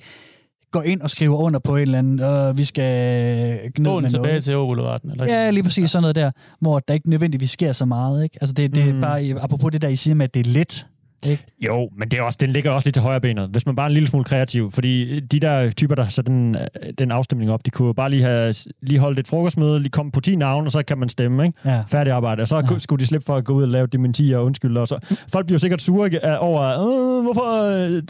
går 0.71 0.83
ind 0.83 1.01
og 1.01 1.11
skriver 1.11 1.37
under 1.37 1.59
på 1.61 1.77
en 1.77 1.83
eller 1.83 1.99
anden, 1.99 2.21
øh, 2.21 2.59
vi 2.59 2.65
skal 2.65 3.71
gnide 3.75 4.01
med 4.01 4.11
tilbage 4.11 4.29
noget. 4.33 4.45
til 4.45 4.53
Boulevarden. 4.53 5.11
Eller 5.11 5.27
Ja, 5.27 5.51
lige 5.51 5.63
præcis 5.63 5.91
sådan 5.91 6.03
noget 6.03 6.17
der, 6.17 6.31
hvor 6.61 6.79
der 6.79 6.95
ikke 6.95 7.11
nødvendigvis 7.11 7.51
sker 7.51 7.73
så 7.73 7.85
meget. 7.85 8.23
Ikke? 8.25 8.39
Altså 8.41 8.53
det, 8.55 8.75
det 8.75 8.89
er 8.89 8.93
Mm. 8.95 9.01
bare, 9.01 9.21
apropos 9.41 9.73
det 9.73 9.83
der, 9.83 9.89
I 9.89 9.97
siger 9.97 10.15
med, 10.15 10.25
at 10.25 10.35
det 10.35 10.47
er 10.47 10.51
let. 10.51 10.87
Ikke? 11.31 11.45
Jo, 11.61 11.91
men 11.99 12.09
det 12.09 12.19
er 12.19 12.23
også, 12.23 12.39
den 12.41 12.51
ligger 12.51 12.71
også 12.71 12.87
lidt 12.87 12.95
til 12.95 13.03
højre 13.03 13.21
benet, 13.21 13.49
hvis 13.49 13.67
man 13.67 13.77
bare 13.77 13.85
er 13.87 13.89
en 13.89 13.95
lille 13.95 14.09
smule 14.09 14.25
kreativ. 14.25 14.71
Fordi 14.71 15.21
de 15.21 15.41
der 15.41 15.71
typer, 15.71 15.95
der 15.95 16.09
satte 16.09 16.33
den, 16.33 16.57
den 16.99 17.11
afstemning 17.11 17.51
op, 17.51 17.65
de 17.67 17.71
kunne 17.71 17.87
jo 17.87 17.93
bare 17.93 18.11
lige 18.11 18.23
have 18.23 18.55
lige 18.83 18.99
holdt 18.99 19.19
et 19.19 19.27
frokostmøde, 19.27 19.79
lige 19.81 19.91
komme 19.91 20.13
på 20.13 20.21
10 20.21 20.37
navne, 20.37 20.67
og 20.69 20.73
så 20.73 20.83
kan 20.83 20.99
man 20.99 21.09
stemme, 21.09 21.45
ikke? 21.47 21.59
Ja. 21.65 21.83
Færdig 21.89 22.13
arbejde. 22.13 22.43
Og 22.43 22.49
så 22.49 22.57
Ja. 22.71 22.79
skulle 22.79 23.01
de 23.01 23.07
slippe 23.07 23.25
for 23.25 23.37
at 23.37 23.45
gå 23.45 23.53
ud 23.55 23.63
og 23.63 23.69
lave 23.69 23.87
dementier 23.87 24.39
og 24.39 24.45
undskylde. 24.45 24.81
Og 24.81 24.89
så. 24.89 24.99
Folk 25.33 25.47
bliver 25.47 25.55
jo 25.55 25.61
sikkert 25.61 25.83
sure 25.83 26.07
ikke, 26.07 26.29
øh, 26.29 26.37
over, 26.41 26.63
øh, 26.63 27.23
hvorfor... 27.23 27.65
øh, 27.97 28.03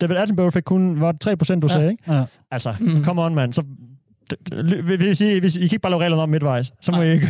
David 0.00 0.16
Attenborough 0.16 0.52
fik 0.52 0.62
kun, 0.62 1.00
var 1.00 1.12
det 1.12 1.20
3 1.20 1.36
procent, 1.36 1.62
du 1.62 1.66
Ja. 1.70 1.72
sagde, 1.72 1.90
ikke? 1.90 2.12
Ja. 2.14 2.24
Altså, 2.50 2.74
Mm. 2.80 3.04
come 3.04 3.22
on, 3.22 3.34
mand. 3.34 3.52
Så, 3.52 3.62
vil 4.98 5.16
sige, 5.16 5.40
hvis 5.40 5.56
I 5.56 5.58
kan 5.58 5.64
ikke 5.64 5.78
bare 5.78 5.90
lave 5.92 6.02
reglerne 6.02 6.22
om 6.22 6.28
midtvejs, 6.28 6.72
så 6.80 6.92
må, 6.92 6.98
Nej. 6.98 7.12
I, 7.14 7.20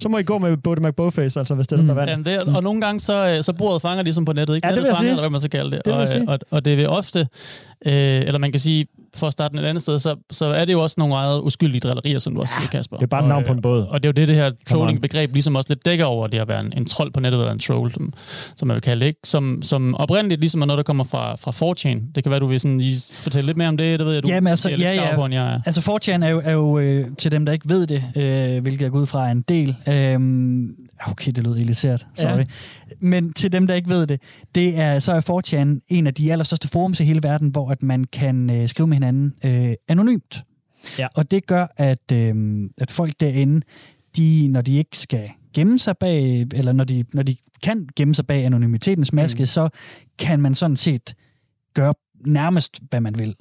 så 0.00 0.08
må 0.08 0.18
I 0.18 0.22
gå 0.22 0.38
med 0.38 0.56
Bodie 0.56 0.88
McBoface, 0.88 1.38
altså 1.40 1.54
hvis 1.54 1.66
det 1.66 1.76
er 1.78 1.80
Mm. 1.80 1.86
der 1.88 1.94
vandt. 1.94 2.10
Jamen, 2.10 2.24
det 2.24 2.34
er, 2.34 2.54
og 2.56 2.62
nogle 2.62 2.80
gange, 2.80 3.00
så, 3.00 3.28
øh, 3.36 3.42
så 3.44 3.52
bordet 3.52 3.82
fanger 3.82 4.02
ligesom 4.02 4.24
på 4.24 4.32
nettet. 4.32 4.54
Ikke? 4.56 4.66
Ja, 4.68 4.74
det 4.74 4.82
vil 4.82 4.86
jeg 4.86 4.96
fanger, 4.96 5.00
sige. 5.08 5.10
eller 5.10 5.22
hvad 5.22 5.30
man 5.30 5.40
så 5.40 5.48
kalder 5.48 5.70
det. 5.70 5.84
Det 5.84 5.92
og, 5.92 6.08
sige. 6.08 6.28
og, 6.28 6.38
og 6.50 6.64
det 6.64 6.76
vil 6.76 6.88
ofte, 6.88 7.20
øh, 7.86 7.92
eller 7.92 8.38
man 8.38 8.50
kan 8.52 8.60
sige, 8.60 8.86
for 9.16 9.26
at 9.26 9.32
starte 9.32 9.58
et 9.58 9.64
andet 9.64 9.82
sted, 9.82 9.98
så, 9.98 10.16
så 10.30 10.46
er 10.46 10.64
det 10.64 10.72
jo 10.72 10.82
også 10.82 10.94
nogle 10.98 11.14
meget 11.14 11.40
uskyldige 11.40 11.80
drillerier, 11.80 12.18
som 12.18 12.34
du 12.34 12.40
også 12.40 12.54
siger, 12.54 12.68
Kasper. 12.68 12.96
Det 12.96 13.02
er 13.02 13.06
bare 13.06 13.20
et 13.20 13.24
Og, 13.24 13.28
navn 13.28 13.44
på 13.44 13.52
en 13.52 13.58
øh, 13.58 13.62
båd. 13.62 13.82
Og 13.82 14.02
det 14.02 14.08
er 14.08 14.08
jo 14.08 14.12
det, 14.12 14.28
det 14.28 14.36
her 14.36 14.50
trolling-begreb 14.70 15.32
ligesom 15.32 15.56
også 15.56 15.66
lidt 15.68 15.84
dækker 15.84 16.04
over, 16.04 16.26
det 16.26 16.38
at 16.38 16.48
være 16.48 16.60
en, 16.60 16.72
en 16.76 16.86
trold 16.86 17.12
på 17.12 17.20
nettet, 17.20 17.40
eller 17.40 17.52
en 17.52 17.58
troll, 17.58 17.92
som, 17.92 18.12
som 18.56 18.68
man 18.68 18.74
vil 18.74 18.82
kalde 18.82 19.00
det, 19.00 19.06
ikke? 19.06 19.20
Som, 19.24 19.62
som 19.62 19.94
oprindeligt 19.94 20.40
ligesom 20.40 20.62
er 20.62 20.66
noget, 20.66 20.78
der 20.78 20.82
kommer 20.82 21.04
fra, 21.04 21.36
fra 21.36 21.50
4chan. 21.50 22.12
Det 22.14 22.22
kan 22.24 22.30
være, 22.30 22.40
du 22.40 22.46
vil 22.46 22.60
sådan 22.60 22.78
lige 22.78 22.96
fortælle 23.12 23.46
lidt 23.46 23.56
mere 23.56 23.68
om 23.68 23.76
det, 23.76 23.98
det 23.98 24.06
ved 24.06 24.14
jeg, 24.14 24.22
du 24.22 24.28
Jamen, 24.28 24.46
altså, 24.46 24.68
er 24.68 24.76
lidt 24.76 24.82
ja, 24.82 25.08
ja. 25.08 25.14
på, 25.14 25.24
end 25.24 25.34
jeg 25.34 25.54
er. 25.54 25.60
Altså 25.66 25.80
4chan 25.80 26.24
er 26.24 26.28
jo, 26.28 26.40
er 26.44 26.52
jo 26.52 26.78
øh, 26.78 27.06
til 27.18 27.32
dem, 27.32 27.46
der 27.46 27.52
ikke 27.52 27.68
ved 27.68 27.86
det, 27.86 28.04
øh, 28.16 28.62
hvilket 28.62 28.82
jeg 28.82 28.90
går 28.90 28.98
ud 28.98 29.06
fra 29.06 29.26
er 29.26 29.30
en 29.30 29.44
del. 29.48 29.76
Øh, 29.88 31.10
okay, 31.10 31.32
det 31.32 31.44
lød 31.44 31.56
elitært, 31.56 32.06
sorry. 32.14 32.30
Ja. 32.30 32.36
Ja. 32.36 32.44
Men 33.00 33.32
til 33.32 33.52
dem, 33.52 33.66
der 33.66 33.74
ikke 33.74 33.88
ved 33.88 34.06
det, 34.06 34.20
det 34.54 34.78
er, 34.78 34.98
så 34.98 35.12
er 35.12 35.20
4chan 35.20 35.86
en 35.88 36.06
af 36.06 36.14
de 36.14 36.32
allerstørste 36.32 36.68
forums 36.68 37.00
i 37.00 37.04
hele 37.04 37.20
verden, 37.22 37.48
hvor 37.48 37.70
at 37.70 37.82
man 37.82 38.04
kan 38.04 38.50
øh, 38.50 38.68
skrive 38.68 38.86
med 38.86 38.97
hinanden 38.98 39.34
øh, 39.44 39.74
anonymt. 39.88 40.44
Ja. 40.98 41.06
Og 41.14 41.30
det 41.30 41.46
gør, 41.46 41.66
at, 41.76 42.12
øh, 42.12 42.34
at 42.78 42.90
folk 42.90 43.12
derinde, 43.20 43.60
de, 44.16 44.48
når 44.48 44.60
de 44.60 44.76
ikke 44.76 44.98
skal 44.98 45.30
gemme 45.54 45.78
sig 45.78 45.96
bag, 45.96 46.46
eller 46.54 46.72
når 46.72 46.84
de, 46.84 47.04
når 47.12 47.22
de 47.22 47.36
kan 47.62 47.88
gemme 47.96 48.14
sig 48.14 48.26
bag 48.26 48.44
anonymitetens 48.44 49.12
maske, 49.12 49.42
mm. 49.42 49.46
så 49.46 49.68
kan 50.18 50.40
man 50.40 50.54
sådan 50.54 50.76
set 50.76 51.14
gøre 51.74 51.94
nærmest, 52.26 52.80
hvad 52.90 53.00
man 53.00 53.18
vil. 53.18 53.34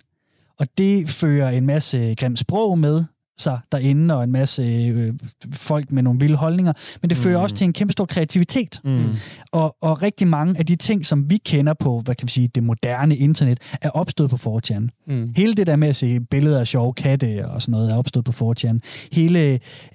Og 0.59 0.67
det 0.77 1.09
fører 1.09 1.49
en 1.49 1.65
masse 1.65 2.15
grimt 2.15 2.39
sprog 2.39 2.79
med 2.79 3.03
sig 3.37 3.59
derinde, 3.71 4.15
og 4.15 4.23
en 4.23 4.31
masse 4.31 4.63
øh, 4.63 5.13
folk 5.53 5.91
med 5.91 6.03
nogle 6.03 6.19
vilde 6.19 6.35
holdninger, 6.35 6.73
men 7.01 7.09
det 7.09 7.17
fører 7.17 7.37
Mm. 7.37 7.43
også 7.43 7.55
til 7.55 7.65
en 7.65 7.73
kæmpe 7.73 7.91
stor 7.91 8.05
kreativitet. 8.05 8.81
Mm. 8.83 9.05
Og, 9.51 9.75
og 9.81 10.01
rigtig 10.01 10.27
mange 10.27 10.59
af 10.59 10.65
de 10.65 10.75
ting, 10.75 11.05
som 11.05 11.29
vi 11.29 11.37
kender 11.37 11.73
på, 11.73 11.99
hvad 12.05 12.15
kan 12.15 12.27
vi 12.27 12.31
sige, 12.31 12.47
det 12.47 12.63
moderne 12.63 13.15
internet, 13.15 13.59
er 13.81 13.89
opstået 13.89 14.29
på 14.29 14.59
4chan. 14.61 14.87
Mm. 15.07 15.33
Hele 15.35 15.53
det 15.53 15.67
der 15.67 15.75
med 15.75 15.87
at 15.87 15.95
se 15.95 16.19
billeder 16.19 16.59
af 16.59 16.67
sjove 16.67 16.93
katte 16.93 17.47
og 17.49 17.61
sådan 17.61 17.71
noget, 17.71 17.91
er 17.91 17.97
opstået 17.97 18.25
på 18.25 18.53
4chan. 18.53 18.79
Hele, 19.11 19.39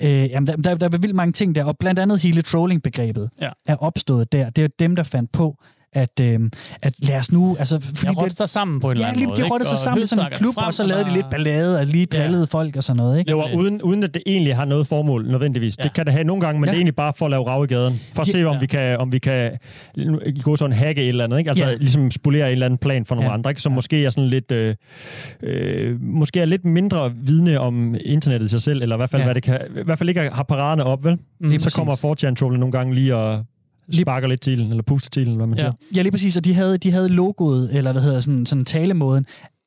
øh, 0.03 0.09
jamen, 0.31 0.47
der, 0.47 0.57
der, 0.57 0.75
der 0.75 0.87
er 0.87 0.99
vildt 0.99 1.15
mange 1.17 1.33
ting 1.33 1.55
der, 1.55 1.65
og 1.65 1.79
blandt 1.79 2.01
andet 2.01 2.23
hele 2.23 2.43
trolling-begrebet 2.43 3.31
Ja. 3.41 3.49
er 3.67 3.77
opstået 3.77 4.33
der. 4.33 4.51
Det 4.51 4.65
er 4.65 4.69
dem, 4.79 4.97
der 4.97 5.03
fandt 5.03 5.33
på, 5.33 5.57
at, 5.95 6.21
øh, 6.21 6.41
at 6.83 6.95
lad 7.09 7.19
os 7.19 7.33
nu... 7.33 7.57
Altså, 7.59 7.81
fordi 7.81 7.97
Jeg 8.07 8.11
det, 8.11 8.19
rotte 8.23 8.37
sig 8.37 8.49
sammen 8.49 8.81
på 8.81 8.87
en 8.87 8.93
eller 8.93 9.05
Ja, 9.05 9.09
anden 9.09 9.19
lige, 9.19 9.27
måde. 9.29 9.37
de 9.37 9.43
ikke? 9.43 9.53
rottede 9.53 9.69
sig 9.69 9.79
sammen 9.79 10.07
som 10.07 10.19
en 10.19 10.25
klub, 10.33 10.55
frem, 10.55 10.67
og 10.67 10.75
så 10.75 10.85
lavede 10.87 11.05
de 11.05 11.15
lidt 11.15 11.31
ballade, 11.31 11.79
og 11.81 11.87
lige 11.87 12.07
drillede 12.07 12.47
ja. 12.53 12.59
folk 12.59 12.77
og 12.77 12.85
sådan 12.85 12.97
noget, 12.97 13.19
ikke? 13.19 13.35
Og 13.37 13.51
uden, 13.55 13.83
uden 13.83 14.03
at 14.05 14.15
det 14.15 14.23
egentlig 14.27 14.57
har 14.57 14.65
noget 14.65 14.87
formål 14.87 15.27
nødvendigvis. 15.31 15.75
Ja. 15.79 15.83
Ja. 15.83 15.89
Det 15.89 15.95
kan 15.95 16.05
det 16.07 16.13
have 16.13 16.25
nogle 16.25 16.41
gange, 16.47 16.61
men 16.61 16.67
Ja. 16.67 16.71
ja. 16.71 16.73
det 16.73 16.77
er 16.77 16.81
egentlig 16.81 16.97
bare 16.97 17.13
for 17.17 17.27
at 17.27 17.31
lave 17.31 17.47
rav 17.47 17.65
i 17.65 17.67
gaden. 17.67 18.01
For 18.15 18.23
at 18.23 18.29
Ja. 18.29 18.33
se, 18.33 18.45
om 18.45 18.53
Ja. 18.55 18.61
vi 18.61 18.67
kan, 18.67 18.99
om 18.99 19.13
vi 19.13 19.19
kan 19.19 19.51
gå 20.43 20.57
sådan 20.57 20.73
hacke 20.77 21.03
et 21.03 21.09
eller 21.09 21.25
andet. 21.25 21.39
Ikke? 21.39 21.51
Altså 21.51 21.67
Ja. 21.67 21.75
ligesom 21.75 22.11
spolere 22.11 22.47
en 22.47 22.53
eller 22.53 22.67
anden 22.67 22.79
plan 22.79 23.07
for 23.07 23.15
nogle 23.15 23.31
Ja. 23.31 23.35
andre, 23.35 23.51
ikke? 23.51 23.63
som 23.63 23.73
måske 23.73 24.05
er 24.05 24.11
sådan 24.11 24.29
lidt, 24.31 24.53
øh, 24.53 24.75
øh, 25.43 26.01
måske 26.03 26.41
er 26.41 26.45
lidt 26.45 26.65
mindre 26.65 27.13
vidne 27.17 27.61
om 27.61 27.95
internettet 28.05 28.47
i 28.47 28.51
sig 28.51 28.63
selv, 28.63 28.83
eller 28.83 28.97
i 28.97 28.99
hvert 28.99 29.11
fald, 29.11 29.23
Ja. 29.23 29.27
ja. 29.29 29.33
hvad 29.33 29.35
det 29.35 29.43
kan, 29.43 29.59
i 29.81 29.85
hvert 29.85 29.99
fald 29.99 30.09
ikke 30.09 30.31
har 30.33 30.43
paraderne 30.43 30.85
op, 30.85 31.05
vel? 31.05 31.19
Lige 31.41 31.61
så 31.61 31.73
kommer 31.75 31.97
4chan 31.97 32.59
nogle 32.59 32.73
gange 32.73 32.95
lige 32.95 33.17
og 33.17 33.45
sparker 33.93 34.29
lidt 34.29 34.41
til 34.41 34.61
eller 34.61 34.83
puster 34.83 35.11
til 35.11 35.27
den, 35.27 35.37
hvad 35.37 35.47
man 35.47 35.59
Ja. 35.59 35.63
siger. 35.65 35.73
Ja, 35.97 36.03
lige 36.03 36.13
præcis, 36.13 36.37
og 36.37 36.45
de 36.45 36.55
havde, 36.55 36.79
de 36.79 36.91
havde 36.91 37.09
logoet, 37.09 37.77
eller 37.77 37.93
hvad 37.93 38.03
hedder 38.03 38.21
sådan, 38.21 38.47
sådan 38.47 38.65
talemåden, 38.65 39.27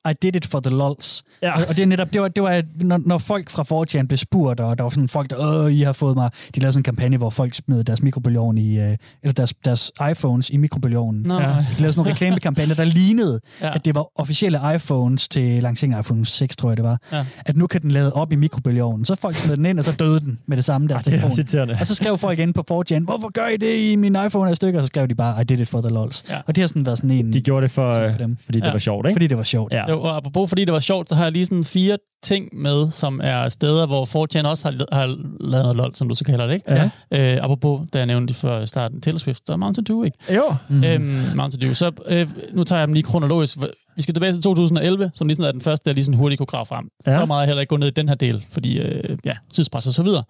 I 0.10 0.14
did 0.22 0.36
it 0.36 0.46
for 0.46 0.60
the 0.60 0.70
lols. 0.70 1.24
Ja. 1.42 1.56
Og, 1.56 1.64
og 1.70 1.76
det 1.76 1.82
er 1.82 1.86
netop, 1.86 2.14
det 2.14 2.22
var, 2.22 2.28
det 2.28 2.44
var 2.44 2.62
når, 2.84 3.00
når 3.06 3.18
folk 3.18 3.50
fra 3.50 3.64
4chan 3.84 4.08
blev 4.08 4.18
spurgt, 4.18 4.60
og 4.60 4.78
der 4.78 4.84
var 4.84 4.90
sådan 4.90 5.08
folk, 5.08 5.30
der, 5.30 5.64
Åh, 5.66 5.74
I 5.74 5.82
har 5.82 5.94
fået 5.94 6.16
mig, 6.16 6.30
de 6.56 6.60
lavede 6.60 6.74
sådan 6.74 6.80
en 6.80 6.84
kampagne, 6.84 7.18
hvor 7.18 7.30
folk 7.30 7.54
smed 7.54 7.84
deres 7.84 8.02
mikrobølgeovn 8.02 8.58
i, 8.58 8.80
øh, 8.80 8.98
eller 9.24 9.34
deres, 9.34 9.54
deres 9.66 9.92
iPhones 10.12 10.50
i 10.50 10.58
mikrobølgeovnen. 10.58 11.26
Ja. 11.32 11.38
De 11.38 11.42
lavede 11.42 11.64
sådan 11.78 11.94
nogle 11.98 12.12
reklamekampagner, 12.12 12.76
der 12.76 12.84
lignede, 12.84 13.40
Ja. 13.62 13.76
at 13.76 13.86
det 13.86 13.96
var 13.96 14.08
officielle 14.16 14.60
iPhones 14.76 15.28
til 15.28 15.64
lanceringen 15.64 15.98
af 15.98 16.02
iPhone 16.04 16.26
6, 16.26 16.56
tror 16.56 16.70
jeg 16.70 16.78
det 16.78 16.84
var. 16.86 17.00
Ja. 17.12 17.26
At 17.46 17.58
nu 17.58 17.68
kan 17.68 17.82
den 17.82 17.92
lade 17.92 18.14
op 18.14 18.32
i 18.32 18.36
mikrobølgeovnen. 18.36 19.06
Så 19.06 19.16
folk 19.16 19.36
smed 19.36 19.58
den 19.58 19.66
ind, 19.66 19.80
og 19.80 19.86
så 19.86 19.92
døde 19.92 20.20
den 20.20 20.40
med 20.48 20.58
det 20.58 20.66
samme 20.66 20.88
deres 20.88 21.04
Det 21.04 21.14
er 21.14 21.18
telefon. 21.44 21.70
Og 21.80 21.86
så 21.88 21.96
skrev 21.96 22.18
folk 22.18 22.40
ind 22.40 22.54
på 22.54 22.62
4chan, 22.72 23.04
hvorfor 23.04 23.32
gør 23.32 23.48
I 23.48 23.58
det 23.58 23.92
i 23.92 23.96
min 23.96 24.18
iPhone 24.26 24.50
er 24.50 24.52
i 24.52 24.56
stykker? 24.56 24.80
Og 24.80 24.84
så 24.84 24.88
skrev 24.88 25.08
de 25.08 25.16
bare, 25.16 25.42
I 25.42 25.44
did 25.44 25.60
it 25.60 25.68
for 25.68 25.82
the 25.82 25.90
lols. 25.94 26.24
Ja. 26.30 26.38
Og 26.48 26.56
det 26.56 26.62
har 26.62 26.68
sådan 26.68 26.86
været 26.86 26.98
sådan 26.98 27.12
en... 27.12 27.34
De 27.34 27.42
gjorde 27.42 27.64
det 27.64 27.72
for, 27.72 27.94
for 27.94 28.18
dem. 28.18 28.38
fordi 28.46 28.60
det 28.60 28.66
Ja. 28.66 28.72
var 28.72 28.80
sjovt, 28.80 29.08
ikke? 29.08 29.16
Fordi 29.16 29.28
det 29.28 29.38
var 29.38 29.44
sjovt. 29.44 29.74
Ja. 29.74 29.95
Og 30.00 30.16
apropos, 30.18 30.50
fordi 30.50 30.66
det 30.66 30.74
var 30.74 30.80
sjovt, 30.80 31.10
så 31.10 31.16
har 31.16 31.24
jeg 31.24 31.32
lige 31.32 31.46
sådan 31.46 31.64
fire 31.64 31.98
ting 32.24 32.50
med, 32.54 32.92
som 32.92 33.22
er 33.24 33.50
steder, 33.50 33.88
hvor 33.88 34.06
4chan 34.06 34.48
også 34.48 34.72
har, 34.72 34.96
har 34.96 35.08
lavet 35.40 35.64
noget 35.66 35.76
lol, 35.76 35.96
som 35.96 36.10
du 36.10 36.16
så 36.16 36.24
kalder 36.24 36.48
det, 36.48 36.54
ikke? 36.54 36.72
Ja. 37.12 37.36
Øh, 37.36 37.44
apropos, 37.44 37.82
da 37.94 37.98
jeg 37.98 38.08
nævnte 38.08 38.28
det 38.34 38.36
før 38.36 38.66
starten, 38.66 39.02
Taylor 39.02 39.18
Swift, 39.18 39.48
der 39.48 39.54
er 39.54 39.58
Mountain 39.58 39.86
Dew, 39.86 40.04
ikke? 40.04 40.18
Jo. 40.36 40.44
Mm. 40.70 40.76
Mm. 40.76 40.84
Øhm, 40.84 41.36
Mountain 41.36 41.62
Dew. 41.62 41.74
Så 41.74 41.92
øh, 42.08 42.30
nu 42.54 42.64
tager 42.64 42.80
jeg 42.80 42.88
dem 42.88 42.94
lige 42.94 43.04
kronologisk. 43.04 43.58
Vi 43.96 44.02
skal 44.02 44.14
tilbage 44.14 44.32
til 44.34 44.42
2011, 44.42 45.12
som 45.14 45.28
lige 45.28 45.36
sådan 45.36 45.48
er 45.48 45.52
den 45.52 45.62
første, 45.62 45.90
der 45.90 45.94
lige 45.94 46.06
sådan 46.06 46.18
hurtigt 46.20 46.38
kunne 46.38 46.48
grave 46.48 46.66
frem. 46.66 46.90
Ja. 47.08 47.20
Så 47.20 47.26
meget 47.26 47.40
er 47.40 47.42
jeg 47.42 47.48
heller 47.48 47.62
ikke 47.62 47.70
gå 47.70 47.78
ned 47.78 47.88
i 47.88 47.92
den 47.92 48.08
her 48.08 48.16
del, 48.16 48.46
fordi 48.52 48.80
øh, 48.80 49.18
ja, 49.26 49.36
tidspres 49.54 49.88
og 49.88 49.94
så 49.94 50.04
videre, 50.04 50.24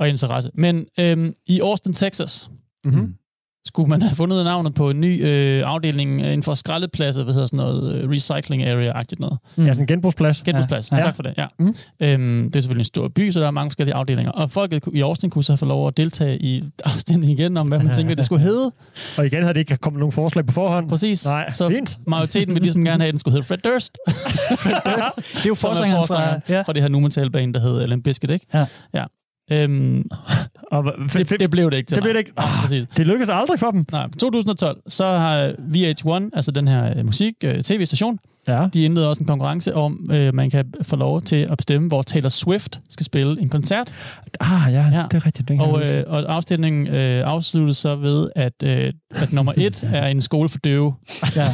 og 0.00 0.08
interesse. 0.08 0.50
Men 0.54 0.84
øh, 1.00 1.32
i 1.46 1.60
Austin, 1.60 1.92
Texas, 1.92 2.50
Mm-hmm. 2.84 3.14
Skulle 3.66 3.88
man 3.88 4.02
have 4.02 4.16
fundet 4.16 4.44
navnet 4.44 4.74
på 4.74 4.90
en 4.90 5.00
ny 5.00 5.26
øh, 5.26 5.62
afdeling 5.66 6.20
inden 6.20 6.42
for 6.42 6.54
skraldepladser, 6.54 7.24
hvad 7.24 7.34
hedder 7.34 7.46
sådan 7.46 7.56
noget, 7.56 7.94
øh, 7.94 8.10
recycling 8.10 8.62
area-agtigt 8.62 9.20
noget. 9.20 9.38
Mm. 9.56 9.64
Ja, 9.64 9.68
sådan 9.68 9.82
en 9.82 9.86
genbrugsplads. 9.86 10.42
Genbrugsplads. 10.42 10.92
Ja. 10.92 10.98
Tak 10.98 11.16
for 11.16 11.22
det, 11.22 11.34
ja. 11.38 11.46
Mm. 11.58 11.74
Øhm, 12.00 12.44
det 12.50 12.56
er 12.56 12.60
selvfølgelig 12.60 12.80
en 12.80 12.84
stor 12.84 13.08
by, 13.08 13.30
så 13.30 13.40
der 13.40 13.46
er 13.46 13.50
mange 13.50 13.70
forskellige 13.70 13.94
afdelinger. 13.94 14.32
Og 14.32 14.50
folket 14.50 14.82
i 14.92 15.00
Austin 15.00 15.30
kunne 15.30 15.44
så 15.44 15.56
få 15.56 15.66
lov 15.66 15.88
at 15.88 15.96
deltage 15.96 16.38
i 16.38 16.64
afstemningen 16.84 17.38
igen, 17.38 17.56
om 17.56 17.68
hvad 17.68 17.78
man 17.78 17.94
tænker, 17.94 18.14
det 18.14 18.24
skulle 18.24 18.42
hedde. 18.42 18.72
Og 19.18 19.26
igen 19.26 19.42
havde 19.42 19.54
det 19.54 19.60
ikke 19.60 19.76
kommet 19.76 20.00
nogen 20.00 20.12
forslag 20.12 20.46
på 20.46 20.52
forhånd. 20.52 20.88
Præcis. 20.88 21.26
Nej, 21.26 21.50
så 21.50 21.68
fint. 21.68 21.98
majoriteten 22.06 22.54
vil 22.54 22.62
ligesom 22.62 22.84
gerne 22.84 23.02
have, 23.02 23.08
at 23.08 23.12
den 23.12 23.18
skulle 23.18 23.32
hedde 23.34 23.46
Fred 23.46 23.58
Durst. 23.58 23.98
Det 25.32 25.44
er 25.44 25.46
jo 25.46 25.52
er 25.52 25.54
forsangeren 25.54 26.06
fra... 26.06 26.40
Ja. 26.48 26.62
fra 26.62 26.72
det 26.72 26.82
her 26.82 26.88
nu 26.88 27.00
metal-band, 27.00 27.54
der 27.54 27.60
hedder 27.60 27.86
Limp 27.86 28.04
Bizkit, 28.04 28.30
ikke? 28.30 28.46
Ja. 28.54 28.66
ja. 28.94 29.04
Øhm, 29.52 30.10
Og, 30.72 30.84
det, 31.12 31.40
det, 31.40 31.50
blev 31.50 31.70
det 31.70 31.76
ikke 31.76 31.88
til 31.88 31.96
det 31.96 32.02
blev 32.02 32.14
det 32.14 32.18
ikke. 32.18 32.32
Nej, 32.36 32.46
præcis. 32.60 32.88
det 32.96 33.06
lykkedes 33.06 33.28
aldrig 33.28 33.58
for 33.58 33.70
dem. 33.70 33.86
Nej, 33.92 34.08
2012, 34.18 34.80
så 34.88 35.04
har 35.04 35.52
VH1, 35.52 36.30
altså 36.36 36.50
den 36.50 36.68
her 36.68 36.98
øh, 36.98 37.06
musik-tv-station, 37.06 38.18
Ja. 38.48 38.68
de 38.74 38.84
indleder 38.84 39.06
også 39.08 39.20
en 39.20 39.26
konkurrence 39.26 39.74
om, 39.74 40.06
øh, 40.12 40.34
man 40.34 40.50
kan 40.50 40.64
få 40.82 40.96
lov 40.96 41.22
til 41.22 41.36
at 41.50 41.56
bestemme, 41.56 41.88
hvor 41.88 42.02
Taylor 42.02 42.28
Swift 42.28 42.80
skal 42.90 43.04
spille 43.06 43.40
en 43.40 43.48
koncert. 43.48 43.92
Ah, 44.40 44.72
ja, 44.72 44.86
Ja. 44.92 45.02
det 45.10 45.14
er 45.14 45.26
rigtigt. 45.26 45.50
Jeg 45.50 45.60
Og, 45.60 45.90
øh, 45.90 46.04
og 46.06 46.34
afstemningen 46.36 46.86
øh, 46.94 47.22
afsluttes 47.26 47.76
så 47.76 47.96
ved, 47.96 48.30
at, 48.36 48.52
øh, 48.64 48.92
at 49.10 49.32
nummer 49.32 49.52
et 49.56 49.84
er 49.94 50.06
en 50.06 50.20
skole 50.20 50.48
for 50.48 50.58
døve. 50.58 50.94
Ja. 51.36 51.46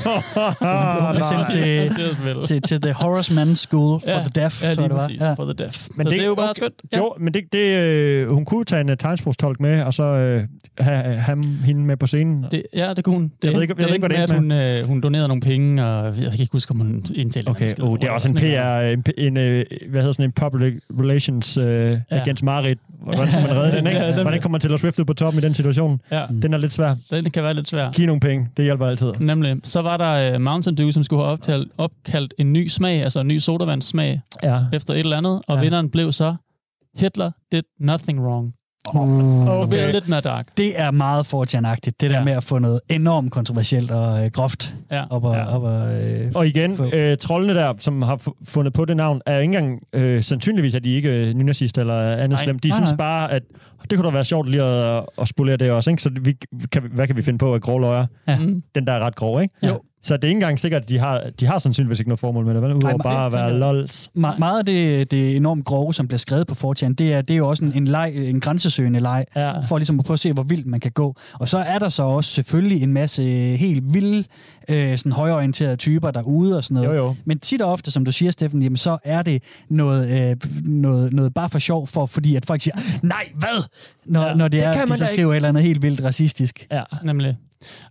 Hun 1.00 1.12
blev 1.12 1.22
sendt 1.22 1.50
til, 1.50 1.62
er 1.62 2.46
til, 2.46 2.62
til 2.62 2.80
The 2.82 2.92
Horace 2.92 3.32
Man's 3.42 3.54
School 3.54 4.00
for 4.00 4.10
Ja, 4.10 4.22
the 4.22 4.30
Deaf, 4.34 4.62
Ja, 4.62 4.72
tror 4.74 4.82
jeg 4.82 4.90
det 4.90 4.96
var. 4.96 5.10
Ja. 5.28 5.32
For 5.34 5.44
the 5.44 5.52
deaf. 5.52 5.88
Men 5.96 6.06
så 6.06 6.10
det- 6.10 6.16
det, 6.18 6.22
er 6.24 6.26
jo 6.28 6.34
bare 6.34 6.44
okay. 6.50 6.54
skønt. 6.56 6.74
Ja. 6.92 6.98
Jo, 6.98 7.14
men 7.20 7.34
det, 7.34 7.42
det, 7.52 7.78
øh, 7.78 8.30
hun 8.32 8.44
kunne 8.44 8.64
tage 8.64 8.80
en 8.80 8.90
uh, 8.90 8.96
tegnsprogstolk 8.98 9.60
med, 9.60 9.82
og 9.82 9.94
så 9.94 10.02
øh, 10.04 10.44
have 10.80 11.16
ham, 11.16 11.42
hende 11.64 11.80
med 11.80 11.96
på 11.96 12.06
scenen. 12.06 12.44
Det, 12.50 12.62
ja, 12.74 12.94
det 12.94 13.04
kunne 13.04 13.14
hun. 13.16 13.22
Det, 13.42 13.44
Jeg 13.44 13.54
ved 13.54 13.62
ikke- 13.62 13.74
jeg 13.78 13.86
ved 13.88 13.94
ikke, 13.94 14.06
hvad 14.06 14.16
det 14.16 14.22
at 14.22 14.30
hun, 14.34 14.52
øh, 14.52 14.84
hun 14.84 15.00
donerede 15.00 15.28
nogle 15.28 15.40
penge, 15.40 15.84
og 15.84 16.04
jeg 16.06 16.30
kan 16.30 16.40
ikke 16.40 16.52
huske, 16.52 16.74
hun 16.80 17.04
indtaler 17.14 17.50
Okay, 17.50 17.68
oh, 17.80 17.98
det 17.98 18.04
er 18.04 18.10
også 18.10 18.28
en 18.28 18.34
PR, 18.34 18.80
en, 18.80 19.04
en, 19.18 19.36
øh, 19.36 19.64
hvad 19.90 20.00
hedder 20.00 20.12
sådan 20.12 20.24
en 20.24 20.32
public 20.32 20.74
relations 21.00 21.58
uh, 21.58 21.64
ja. 21.64 21.98
agents 22.10 22.42
Marit. 22.42 22.78
Hvordan 23.02 23.28
skal 23.28 23.42
man 23.42 23.56
redde 23.56 23.76
den, 23.76 23.86
ikke? 23.86 23.98
Ja, 23.98 24.22
Hvordan 24.22 24.40
kommer 24.40 24.54
man 24.54 24.60
til 24.60 24.72
at 24.72 24.80
Swift 24.80 24.98
ud 24.98 25.04
på 25.04 25.14
toppen 25.14 25.42
i 25.42 25.46
den 25.46 25.54
situation? 25.54 26.00
Ja. 26.10 26.26
Den 26.42 26.54
er 26.54 26.58
lidt 26.58 26.72
svær. 26.72 26.94
Den 27.10 27.30
kan 27.30 27.42
være 27.42 27.54
lidt 27.54 27.68
svær. 27.68 27.90
Giv 27.90 28.06
nogle 28.06 28.20
penge, 28.20 28.48
det 28.56 28.64
hjælper 28.64 28.86
altid. 28.86 29.12
Nemlig. 29.20 29.56
Så 29.64 29.82
var 29.82 29.96
der 29.96 30.34
uh, 30.34 30.40
Mountain 30.40 30.76
Dew, 30.76 30.90
som 30.90 31.04
skulle 31.04 31.22
have 31.22 31.32
optalt, 31.32 31.68
opkaldt 31.78 32.34
en 32.38 32.52
ny 32.52 32.68
smag, 32.68 33.02
altså 33.02 33.20
en 33.20 33.28
ny 33.28 33.38
sodavandssmag, 33.38 34.20
ja. 34.42 34.60
efter 34.72 34.94
et 34.94 35.00
eller 35.00 35.16
andet, 35.16 35.42
og 35.48 35.56
ja. 35.56 35.60
vinderen 35.60 35.90
blev 35.90 36.12
så 36.12 36.34
Hitler 36.98 37.30
did 37.52 37.62
nothing 37.78 38.20
wrong. 38.20 38.54
Uh, 38.94 39.48
okay. 39.48 39.76
Det 39.76 39.84
er 39.84 39.92
lidt 39.92 40.08
mere 40.08 40.20
dark. 40.20 40.46
Det 40.56 40.80
er 40.80 40.90
meget 40.90 41.26
fortjernagtigt, 41.26 42.00
det 42.00 42.10
der 42.10 42.18
ja. 42.18 42.24
med 42.24 42.32
at 42.32 42.44
få 42.44 42.58
noget 42.58 42.80
enormt 42.88 43.32
kontroversielt 43.32 43.90
og 43.90 44.24
øh, 44.24 44.30
groft 44.30 44.74
ja. 44.90 45.04
op 45.10 45.24
og, 45.24 45.34
ja. 45.34 45.56
op 45.56 45.62
og, 45.62 45.94
øh, 45.94 46.32
og 46.34 46.46
igen, 46.46 46.94
øh, 46.94 47.16
trollene 47.16 47.54
der, 47.54 47.74
som 47.78 48.02
har 48.02 48.20
fundet 48.44 48.72
på 48.72 48.84
det 48.84 48.96
navn, 48.96 49.20
er 49.26 49.38
ikke 49.38 49.58
engang 49.58 49.80
øh, 49.92 50.22
sandsynligvis, 50.22 50.74
at 50.74 50.84
de 50.84 50.94
ikke 50.94 51.28
er 51.30 51.34
nynazist 51.34 51.78
eller 51.78 52.16
andet 52.16 52.38
slemt. 52.38 52.62
De 52.62 52.68
nej, 52.68 52.76
synes 52.76 52.90
nej. 52.90 52.96
bare, 52.96 53.32
at 53.32 53.42
det 53.90 53.98
kunne 53.98 54.06
da 54.06 54.12
være 54.12 54.24
sjovt 54.24 54.48
lige 54.48 54.62
at, 54.62 55.04
at 55.20 55.28
spolere 55.28 55.56
det 55.56 55.70
også. 55.70 55.90
Ikke? 55.90 56.02
Så 56.02 56.10
vi, 56.20 56.36
kan, 56.72 56.82
hvad 56.94 57.06
kan 57.06 57.16
vi 57.16 57.22
finde 57.22 57.38
på 57.38 57.54
af 57.54 57.60
grå 57.60 57.78
løjer? 57.78 58.06
Ja. 58.28 58.38
Den 58.74 58.86
der 58.86 58.92
er 58.92 58.98
ret 58.98 59.14
grov, 59.14 59.42
ikke? 59.42 59.54
Jo. 59.66 59.80
Så 60.02 60.16
det 60.16 60.24
er 60.24 60.28
ikke 60.28 60.36
engang 60.36 60.60
sikkert, 60.60 60.82
at 60.82 60.88
de 60.88 60.98
har, 60.98 61.22
de 61.40 61.46
har 61.46 61.58
sandsynligvis 61.58 61.98
ikke 61.98 62.08
noget 62.08 62.20
formål 62.20 62.46
med 62.46 62.54
det, 62.54 62.62
vel? 62.62 62.74
Udover 62.74 62.98
bare 62.98 63.26
at 63.26 63.34
være 63.34 63.58
lols. 63.58 64.10
Me- 64.16 64.38
meget 64.38 64.58
af 64.58 64.66
det, 64.66 65.10
det 65.10 65.36
enormt 65.36 65.64
grove, 65.64 65.94
som 65.94 66.08
bliver 66.08 66.18
skrevet 66.18 66.46
på 66.46 66.54
4 66.54 66.92
det 66.92 67.12
er, 67.12 67.22
det 67.22 67.34
er 67.34 67.38
jo 67.38 67.48
også 67.48 67.64
en, 67.64 67.72
en, 67.74 67.86
leg, 67.86 68.12
en 68.16 68.40
grænsesøgende 68.40 69.00
leg, 69.00 69.24
ja. 69.36 69.60
for 69.60 69.78
ligesom 69.78 69.98
at 69.98 70.04
prøve 70.04 70.14
at 70.14 70.20
se, 70.20 70.32
hvor 70.32 70.42
vildt 70.42 70.66
man 70.66 70.80
kan 70.80 70.90
gå. 70.90 71.16
Og 71.34 71.48
så 71.48 71.58
er 71.58 71.78
der 71.78 71.88
så 71.88 72.02
også 72.02 72.30
selvfølgelig 72.30 72.82
en 72.82 72.92
masse 72.92 73.22
helt 73.56 73.94
vilde, 73.94 74.24
øh, 74.70 74.98
sådan 74.98 75.12
højorienterede 75.12 75.76
typer 75.76 76.10
derude 76.10 76.56
og 76.56 76.64
sådan 76.64 76.74
noget. 76.82 76.98
Jo, 76.98 77.04
jo. 77.04 77.14
Men 77.24 77.38
tit 77.38 77.62
og 77.62 77.72
ofte, 77.72 77.90
som 77.90 78.04
du 78.04 78.12
siger, 78.12 78.30
Steffen, 78.30 78.62
jamen, 78.62 78.76
så 78.76 78.98
er 79.04 79.22
det 79.22 79.42
noget, 79.70 80.30
øh, 80.30 80.36
noget, 80.64 81.12
noget 81.12 81.34
bare 81.34 81.48
for 81.48 81.58
sjov, 81.58 81.86
for, 81.86 82.06
fordi 82.06 82.36
at 82.36 82.46
folk 82.46 82.60
siger, 82.60 82.76
nej, 83.02 83.28
hvad? 83.34 83.64
Når, 84.06 84.26
ja, 84.26 84.34
når 84.34 84.48
det, 84.48 84.60
det 84.60 84.66
er, 84.66 84.86
de 84.86 84.96
så 84.96 85.06
skriver 85.06 85.32
et 85.32 85.36
eller 85.36 85.48
andet 85.48 85.62
helt 85.62 85.82
vildt 85.82 86.04
racistisk. 86.04 86.66
Ja, 86.70 86.82
nemlig. 87.02 87.36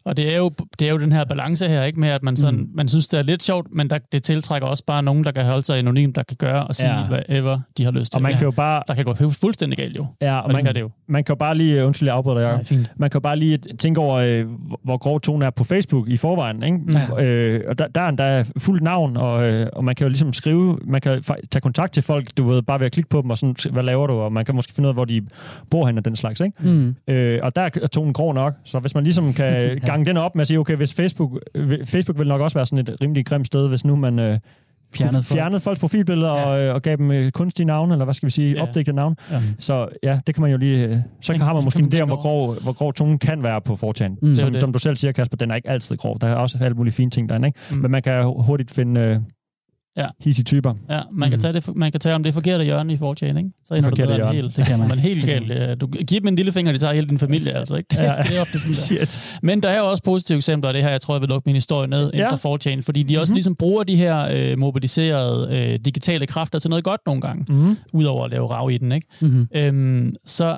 Og 0.03 0.17
det 0.17 0.33
er, 0.33 0.37
jo, 0.37 0.51
det 0.79 0.87
er 0.87 0.91
jo 0.91 0.99
den 0.99 1.11
her 1.11 1.25
balance 1.25 1.67
her, 1.67 1.83
ikke 1.83 1.99
med, 1.99 2.09
at 2.09 2.23
man, 2.23 2.37
sådan, 2.37 2.59
mm. 2.59 2.69
man 2.73 2.87
synes, 2.87 3.07
det 3.07 3.19
er 3.19 3.23
lidt 3.23 3.43
sjovt, 3.43 3.67
men 3.71 3.89
der, 3.89 3.97
det 4.11 4.23
tiltrækker 4.23 4.67
også 4.67 4.83
bare 4.85 5.03
nogen, 5.03 5.23
der 5.23 5.31
kan 5.31 5.45
holde 5.45 5.63
sig 5.63 5.77
anonym, 5.77 6.13
der 6.13 6.23
kan 6.23 6.37
gøre 6.37 6.63
og 6.63 6.75
sige, 6.75 6.89
ja. 6.89 7.09
whatever 7.09 7.59
de 7.77 7.83
har 7.83 7.91
lyst 7.91 8.11
til. 8.11 8.17
Og 8.17 8.21
man 8.21 8.33
kan 8.33 8.43
jo 8.43 8.51
bare... 8.51 8.83
Der 8.87 8.93
kan 8.93 9.05
gå 9.05 9.13
fuldstændig 9.13 9.77
galt 9.77 9.97
jo. 9.97 10.05
Ja, 10.21 10.39
og 10.39 10.51
man, 10.51 10.65
kan 10.65 10.75
det 10.75 10.81
jo. 10.81 10.89
man 11.07 11.23
kan 11.23 11.33
jo 11.33 11.37
bare 11.37 11.57
lige... 11.57 11.85
Undskyld, 11.85 12.07
jeg 12.07 12.15
afbryder 12.15 12.51
dig. 12.51 12.71
Ja, 12.71 12.77
man 12.95 13.09
kan 13.09 13.19
jo 13.19 13.21
bare 13.21 13.37
lige 13.37 13.57
tænke 13.57 14.01
over, 14.01 14.17
øh, 14.17 14.45
hvor 14.83 14.97
grov 14.97 15.21
tonen 15.21 15.41
er 15.41 15.49
på 15.49 15.63
Facebook 15.63 16.09
i 16.09 16.17
forvejen. 16.17 16.63
Ikke? 16.63 16.79
Ja. 17.17 17.23
Øh, 17.25 17.63
og 17.67 17.77
der, 17.77 18.11
der 18.11 18.23
er 18.23 18.43
fuldt 18.57 18.83
navn, 18.83 19.17
og, 19.17 19.47
øh, 19.47 19.67
og 19.73 19.83
man 19.83 19.95
kan 19.95 20.05
jo 20.05 20.09
ligesom 20.09 20.33
skrive... 20.33 20.79
Man 20.85 21.01
kan 21.01 21.23
tage 21.23 21.61
kontakt 21.61 21.93
til 21.93 22.03
folk, 22.03 22.37
du 22.37 22.47
ved, 22.47 22.61
bare 22.61 22.79
ved 22.79 22.85
at 22.85 22.91
klikke 22.91 23.09
på 23.09 23.21
dem, 23.21 23.29
og 23.29 23.37
sådan, 23.37 23.55
hvad 23.71 23.83
laver 23.83 24.07
du? 24.07 24.13
Og 24.13 24.33
man 24.33 24.45
kan 24.45 24.55
måske 24.55 24.73
finde 24.73 24.87
ud 24.87 24.89
af, 24.89 24.95
hvor 24.95 25.05
de 25.05 25.21
bor 25.69 25.87
hen 25.87 25.97
og 25.97 26.05
den 26.05 26.15
slags. 26.15 26.41
Ikke? 26.41 26.57
Mm. 26.59 26.95
Øh, 27.07 27.39
og 27.43 27.55
der 27.55 27.61
er 27.61 27.69
tonen 27.69 28.13
grov 28.13 28.33
nok, 28.33 28.55
så 28.63 28.79
hvis 28.79 28.95
man 28.95 29.03
ligesom 29.03 29.33
kan 29.33 29.56
gange 29.85 30.05
den 30.05 30.17
op 30.17 30.35
med 30.35 30.41
at 30.41 30.47
sige, 30.47 30.59
okay, 30.59 30.75
hvis 30.75 30.93
Facebook, 30.93 31.39
Facebook 31.85 32.17
vil 32.17 32.27
nok 32.27 32.41
også 32.41 32.57
være 32.57 32.65
sådan 32.65 32.79
et 32.79 33.01
rimelig 33.01 33.25
grimt 33.25 33.47
sted, 33.47 33.67
hvis 33.67 33.85
nu 33.85 33.95
man 33.95 34.19
øh, 34.19 34.39
fjernede, 34.95 35.23
fjernede 35.23 35.59
folks 35.59 35.79
profilbilleder 35.79 36.33
ja. 36.33 36.45
og, 36.45 36.61
øh, 36.61 36.75
og 36.75 36.81
gav 36.81 36.95
dem 36.95 37.11
øh, 37.11 37.31
kunstige 37.31 37.65
navne, 37.65 37.93
eller 37.93 38.05
hvad 38.05 38.13
skal 38.13 38.25
vi 38.25 38.31
sige, 38.31 38.55
ja. 38.55 38.61
opdigtede 38.61 38.95
navne. 38.95 39.15
Ja. 39.31 39.41
Så 39.59 39.87
ja, 40.03 40.19
det 40.27 40.35
kan 40.35 40.41
man 40.41 40.51
jo 40.51 40.57
lige... 40.57 40.87
Øh, 40.87 40.97
så 41.21 41.33
kan, 41.33 41.41
har 41.41 41.53
man 41.53 41.63
måske 41.63 41.79
en 41.79 41.91
idé 41.93 41.99
om, 41.99 42.07
hvor 42.07 42.21
grov, 42.21 42.61
hvor 42.61 42.73
grov 42.73 42.93
tungen 42.93 43.19
kan 43.19 43.43
være 43.43 43.61
på 43.61 43.75
fortjen. 43.75 44.17
Mm, 44.21 44.35
som, 44.35 44.59
som 44.59 44.73
du 44.73 44.79
selv 44.79 44.97
siger, 44.97 45.11
Kasper, 45.11 45.37
den 45.37 45.51
er 45.51 45.55
ikke 45.55 45.69
altid 45.69 45.97
grov. 45.97 46.17
Der 46.21 46.27
er 46.27 46.35
også 46.35 46.57
alle 46.61 46.75
mulige 46.75 46.93
fine 46.93 47.11
ting 47.11 47.29
derinde, 47.29 47.47
ikke? 47.47 47.59
Mm. 47.71 47.77
Men 47.77 47.91
man 47.91 48.01
kan 48.01 48.23
hurtigt 48.23 48.71
finde... 48.71 49.01
Øh, 49.01 49.19
ja. 49.97 50.07
hissige 50.21 50.43
typer. 50.43 50.73
Ja, 50.89 50.99
man 51.11 51.29
kan, 51.29 51.39
tage 51.39 51.53
det, 51.53 51.75
man 51.75 51.91
kan 51.91 51.99
tage 51.99 52.15
om 52.15 52.23
det 52.23 52.33
forkerte 52.33 52.63
hjørne 52.63 52.93
i 52.93 52.97
fortjen, 52.97 53.37
ikke? 53.37 53.49
Så 53.65 53.73
ender 53.73 53.89
du 53.89 53.95
bedre 53.95 54.33
helt. 54.33 54.55
Det 54.55 54.65
kan 54.65 54.79
man. 54.79 54.87
man 54.87 54.99
helt 54.99 55.25
galt. 55.25 55.81
Du 55.81 55.87
giver 55.87 56.21
dem 56.21 56.27
en 56.27 56.35
lille 56.35 56.51
finger, 56.51 56.71
de 56.71 56.79
tager 56.79 56.93
hele 56.93 57.07
din 57.07 57.19
familie, 57.19 57.51
altså, 57.53 57.75
ikke? 57.75 58.01
Ja. 58.01 58.15
det 58.23 58.37
er 58.37 58.41
ofte 58.41 58.59
sådan 58.59 58.75
Shit. 58.75 59.39
Men 59.41 59.63
der 59.63 59.69
er 59.69 59.79
jo 59.79 59.89
også 59.89 60.03
positive 60.03 60.35
eksempler, 60.37 60.67
og 60.67 60.73
det 60.73 60.83
her, 60.83 60.89
jeg 60.89 61.01
tror, 61.01 61.15
jeg 61.15 61.21
vil 61.21 61.29
lukke 61.29 61.49
min 61.49 61.55
historie 61.55 61.87
ned 61.87 62.11
ja. 62.13 62.17
inden 62.17 62.29
for 62.29 62.37
fortjen, 62.37 62.83
fordi 62.83 63.03
de 63.03 63.19
også 63.19 63.31
mm-hmm. 63.31 63.35
ligesom 63.35 63.55
bruger 63.55 63.83
de 63.83 63.95
her 63.95 64.27
øh, 64.33 64.59
mobiliserede 64.59 65.49
øh, 65.51 65.79
digitale 65.85 66.27
kræfter 66.27 66.59
til 66.59 66.69
noget 66.69 66.83
godt 66.83 67.01
nogle 67.05 67.21
gange, 67.21 67.45
mm-hmm. 67.49 67.77
udover 67.93 68.25
at 68.25 68.31
lave 68.31 68.47
rav 68.47 68.71
i 68.71 68.77
den, 68.77 68.91
ikke? 68.91 69.07
Mm-hmm. 69.21 69.47
Øhm, 69.55 70.15
så 70.25 70.57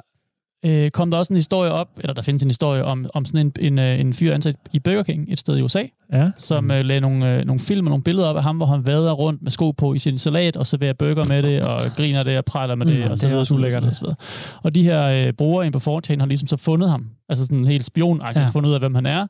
øh, 0.65 0.91
kom 0.91 1.11
der 1.11 1.17
også 1.17 1.33
en 1.33 1.37
historie 1.37 1.71
op, 1.71 1.87
eller 1.97 2.13
der 2.13 2.21
findes 2.21 2.43
en 2.43 2.49
historie 2.49 2.83
om, 2.83 3.05
om 3.13 3.25
sådan 3.25 3.45
en, 3.45 3.53
en, 3.59 3.79
øh, 3.79 3.99
en 3.99 4.13
fyr 4.13 4.33
ansat 4.33 4.55
i 4.71 4.79
Burger 4.79 5.03
King 5.03 5.25
et 5.29 5.39
sted 5.39 5.57
i 5.57 5.61
USA, 5.61 5.83
ja. 6.13 6.31
som 6.37 6.63
mm. 6.63 6.71
øh, 6.71 6.85
lagde 6.85 7.01
nogle, 7.01 7.35
øh, 7.35 7.45
nogle 7.45 7.59
film 7.59 7.87
og 7.87 7.89
nogle 7.89 8.03
billeder 8.03 8.27
op 8.27 8.37
af 8.37 8.43
ham, 8.43 8.57
hvor 8.57 8.65
han 8.65 8.85
vader 8.85 9.11
rundt 9.11 9.41
med 9.41 9.51
sko 9.51 9.71
på 9.71 9.93
i 9.93 9.99
sin 9.99 10.17
salat, 10.17 10.57
og 10.57 10.67
serverer 10.67 10.93
burger 10.93 11.23
med 11.23 11.43
det, 11.43 11.61
og 11.65 11.81
griner 11.97 12.23
det, 12.23 12.37
og 12.37 12.45
praler 12.45 12.75
med 12.75 12.85
det, 12.85 13.05
mm, 13.05 13.11
og 13.11 13.17
så 13.17 13.27
videre, 13.27 13.39
og, 13.39 13.87
og, 13.87 13.95
så 13.95 14.01
videre. 14.01 14.15
Og 14.63 14.75
de 14.75 14.83
her 14.83 15.27
øh, 15.27 15.33
brugere 15.33 15.65
ind 15.65 15.73
på 15.73 15.79
4 15.79 16.01
har 16.19 16.25
ligesom 16.25 16.47
så 16.47 16.57
fundet 16.57 16.89
ham, 16.89 17.05
altså 17.29 17.45
sådan 17.45 17.65
helt 17.65 17.85
spionagtigt, 17.85 18.43
ja. 18.43 18.49
fundet 18.49 18.69
ud 18.69 18.73
af, 18.73 18.79
hvem 18.79 18.95
han 18.95 19.05
er, 19.05 19.27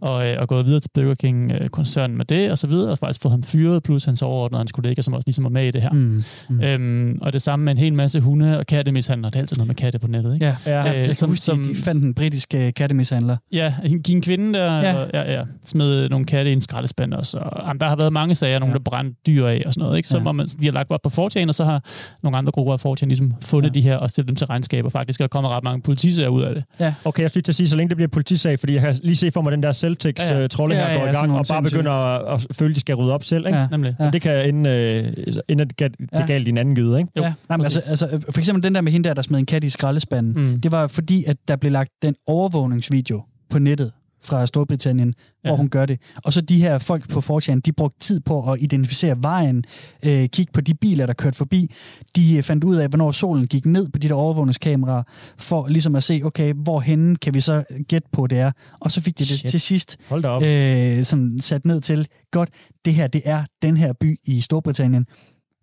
og, 0.00 0.28
øh, 0.28 0.36
og 0.38 0.48
gået 0.48 0.66
videre 0.66 0.80
til 0.80 0.90
Burger 0.94 1.14
King-koncernen 1.14 2.16
med 2.16 2.24
det, 2.24 2.50
og 2.50 2.58
så 2.58 2.66
videre, 2.66 2.90
og 2.90 2.98
faktisk 2.98 3.22
fået 3.22 3.32
ham 3.32 3.42
fyret, 3.42 3.82
plus 3.82 4.04
hans 4.04 4.22
overordnede, 4.22 4.58
hans 4.58 4.72
kollega, 4.72 5.02
som 5.02 5.14
også 5.14 5.26
ligesom 5.26 5.44
er 5.44 5.48
med 5.48 5.66
i 5.66 5.70
det 5.70 5.82
her. 5.82 5.90
Mm. 5.90 6.22
Mm. 6.48 6.60
Øhm, 6.60 7.18
og 7.22 7.32
det 7.32 7.42
samme 7.42 7.64
med 7.64 7.72
en 7.72 7.78
hel 7.78 7.94
masse 7.94 8.20
hunde- 8.20 8.58
og 8.58 8.66
kattemishandler. 8.66 9.30
Det 9.30 9.36
er 9.36 9.40
altid 9.40 9.56
noget 9.56 9.66
med 9.66 9.74
katte 9.74 9.98
på 9.98 10.06
nettet, 10.06 10.34
ikke? 10.34 10.46
Ja, 10.46 10.56
ja 10.72 11.08
øh, 11.08 11.14
som, 11.14 11.30
huske, 11.30 11.44
som, 11.44 11.64
de 11.64 11.74
fandt 11.74 12.04
en 12.04 12.14
britisk 12.14 12.54
uh, 12.56 12.68
kattemishandler. 12.76 13.36
Ja, 13.52 13.74
en, 13.84 14.02
en 14.08 14.22
kvinde, 14.22 14.58
der 14.58 14.80
ja. 14.80 15.04
Ja, 15.14 15.32
ja, 15.32 15.42
smed 15.66 16.08
nogle 16.08 16.26
katte 16.26 16.50
i 16.50 16.52
en 16.52 16.60
skraldespand 16.60 17.14
også. 17.14 17.38
Og, 17.38 17.68
jamen, 17.68 17.80
der 17.80 17.88
har 17.88 17.96
været 17.96 18.12
mange 18.12 18.34
sager, 18.34 18.58
nogle, 18.58 18.72
ja. 18.72 18.78
der 18.78 18.82
brændte 18.84 19.16
dyr 19.26 19.46
af 19.46 19.62
og 19.66 19.72
sådan 19.72 19.84
noget, 19.84 19.96
ikke? 19.96 20.08
Så 20.08 20.18
ja. 20.18 20.32
man, 20.32 20.46
de 20.46 20.64
har 20.64 20.72
lagt 20.72 20.90
op 20.90 21.00
på 21.02 21.10
fortjen, 21.10 21.48
og 21.48 21.54
så 21.54 21.64
har 21.64 21.84
nogle 22.22 22.38
andre 22.38 22.52
grupper 22.52 22.72
af 22.72 22.80
fortjen 22.80 23.08
ligesom 23.08 23.34
fundet 23.40 23.68
ja. 23.68 23.80
de 23.80 23.80
her 23.80 23.96
og 23.96 24.10
stillet 24.10 24.28
dem 24.28 24.36
til 24.36 24.46
regnskaber. 24.46 24.88
Faktisk 24.88 25.20
er 25.20 25.24
der 25.24 25.28
kommet 25.28 25.52
ret 25.52 25.64
mange 25.64 25.82
politisager 25.82 26.28
ud 26.28 26.42
af 26.42 26.54
det. 26.54 26.64
Ja. 26.80 26.94
Okay, 27.04 27.22
jeg 27.22 27.30
skal 27.30 27.38
lige 27.38 27.42
til 27.42 27.52
at 27.52 27.56
sige, 27.56 27.68
så 27.68 27.76
længe 27.76 27.88
det 27.88 27.96
bliver 27.96 28.08
politisag, 28.08 28.58
fordi 28.58 28.72
jeg 28.72 28.82
kan 28.82 28.94
lige 29.02 29.16
se 29.16 29.30
for 29.30 29.42
mig, 29.42 29.52
den 29.52 29.62
der 29.62 29.72
Celtics 29.72 30.30
ja, 30.30 30.36
ja. 30.36 30.42
Uh, 30.42 30.48
trolling 30.48 30.80
ja, 30.80 30.86
ja, 30.86 30.92
her 30.92 30.98
går 30.98 31.06
ja, 31.06 31.12
i 31.12 31.14
gang, 31.14 31.32
og 31.32 31.46
bare 31.48 31.62
begynder 31.62 31.92
at, 31.92 32.34
at 32.34 32.46
føle, 32.56 32.70
at 32.70 32.74
de 32.74 32.80
skal 32.80 32.94
rydde 32.94 33.14
op 33.14 33.24
selv. 33.24 33.46
Ikke? 33.46 33.58
Ja. 33.58 33.66
Nemlig. 33.70 33.94
Ja. 34.00 34.06
Og 34.06 34.12
det 34.12 34.22
kan 34.22 34.48
ende, 34.48 34.70
øh, 34.70 35.36
ende 35.48 35.64
det, 35.64 35.78
det 35.78 35.94
ja. 36.12 36.26
galt 36.26 36.46
i 36.46 36.50
en 36.50 36.58
anden 36.58 36.74
gyde, 36.74 36.98
ikke? 36.98 37.10
Jo, 37.16 37.22
ja. 37.22 37.32
Nej, 37.48 37.58
altså, 37.62 37.82
altså, 37.88 38.08
for 38.30 38.38
eksempel 38.38 38.62
den 38.62 38.74
der 38.74 38.80
med 38.80 38.92
hende 38.92 39.08
der, 39.08 39.14
der 39.14 39.22
smed 39.22 39.38
en 39.38 39.46
kat 39.46 39.64
i 39.64 39.70
skraldespanden, 39.70 40.50
mm. 40.50 40.60
Det 40.62 40.72
var 40.72 40.86
fordi, 40.86 41.24
at 41.24 41.36
der 41.48 41.56
blev 41.56 41.72
lagt 41.72 41.90
den 42.02 42.14
overvågningsvideo 42.26 43.22
på 43.50 43.58
nettet 43.58 43.92
fra 44.24 44.46
Storbritannien, 44.46 45.14
ja. 45.44 45.48
hvor 45.48 45.56
hun 45.56 45.68
gør 45.68 45.86
det. 45.86 46.00
Og 46.24 46.32
så 46.32 46.40
de 46.40 46.62
her 46.62 46.78
folk 46.78 47.08
på 47.08 47.20
4 47.20 47.60
de 47.60 47.72
brugte 47.72 47.98
tid 48.00 48.20
på 48.20 48.52
at 48.52 48.62
identificere 48.62 49.22
vejen, 49.22 49.64
øh, 50.06 50.28
kigge 50.28 50.52
på 50.52 50.60
de 50.60 50.74
biler, 50.74 51.06
der 51.06 51.12
kørte 51.12 51.36
forbi. 51.36 51.74
De 52.16 52.36
øh, 52.36 52.42
fandt 52.42 52.64
ud 52.64 52.76
af, 52.76 52.88
hvornår 52.88 53.12
solen 53.12 53.46
gik 53.46 53.66
ned 53.66 53.88
på 53.88 53.98
de 53.98 54.08
der 54.08 54.14
overvågningskameraer, 54.14 55.02
for 55.38 55.68
ligesom 55.68 55.96
at 55.96 56.02
se, 56.02 56.20
okay, 56.24 56.54
hvorhenne 56.54 57.16
kan 57.16 57.34
vi 57.34 57.40
så 57.40 57.64
gætte 57.88 58.08
på, 58.12 58.26
det 58.26 58.38
er. 58.38 58.52
Og 58.80 58.90
så 58.90 59.00
fik 59.00 59.18
de 59.18 59.24
det 59.24 59.38
Shit. 59.38 59.50
til 59.50 59.60
sidst 59.60 59.96
øh, 60.42 61.04
sådan 61.04 61.38
sat 61.40 61.64
ned 61.64 61.80
til, 61.80 62.08
godt, 62.30 62.50
det 62.84 62.94
her, 62.94 63.06
det 63.06 63.22
er 63.24 63.44
den 63.62 63.76
her 63.76 63.92
by 63.92 64.20
i 64.24 64.40
Storbritannien 64.40 65.06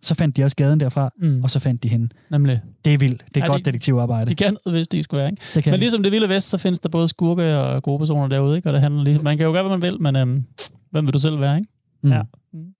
så 0.01 0.15
fandt 0.15 0.37
de 0.37 0.43
også 0.43 0.55
gaden 0.55 0.79
derfra, 0.79 1.09
mm. 1.21 1.43
og 1.43 1.49
så 1.49 1.59
fandt 1.59 1.83
de 1.83 1.87
hende. 1.87 2.09
Nemlig. 2.31 2.61
Det 2.85 2.93
er 2.93 2.97
vildt. 2.97 3.25
Det 3.35 3.37
er 3.37 3.45
ja, 3.45 3.51
godt 3.51 3.65
de, 3.65 3.71
detektivarbejde. 3.71 4.29
De 4.29 4.35
kan 4.35 4.57
noget, 4.65 4.77
hvis 4.77 4.87
de 4.87 5.03
skulle 5.03 5.19
være. 5.19 5.29
Ikke? 5.29 5.41
Det 5.55 5.63
kan 5.63 5.71
men 5.71 5.79
ligesom 5.79 6.03
det 6.03 6.11
vilde 6.11 6.29
vest, 6.29 6.49
så 6.49 6.57
findes 6.57 6.79
der 6.79 6.89
både 6.89 7.07
skurke 7.07 7.57
og 7.57 7.83
gode 7.83 7.99
personer 7.99 8.27
derude, 8.27 8.55
ikke? 8.55 8.69
og 8.69 8.73
det 8.73 8.81
handler 8.81 9.03
ligesom, 9.03 9.23
man 9.23 9.37
kan 9.37 9.45
jo 9.45 9.51
gøre, 9.51 9.63
hvad 9.63 9.77
man 9.77 9.81
vil, 9.81 10.01
men 10.01 10.15
øhm, 10.15 10.45
hvem 10.91 11.05
vil 11.05 11.13
du 11.13 11.19
selv 11.19 11.39
være, 11.39 11.57
ikke? 11.57 11.69
Mm. 12.03 12.11
Ja. 12.11 12.21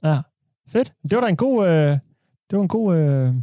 Ja. 0.04 0.22
Fedt. 0.68 0.94
Det 1.04 1.16
var 1.16 1.22
da 1.22 1.28
en 1.28 1.36
god, 1.36 1.68
øh, 1.68 1.98
det 2.50 2.58
var 2.58 2.62
en 2.62 2.68
god 2.68 2.96
øh, 2.96 3.34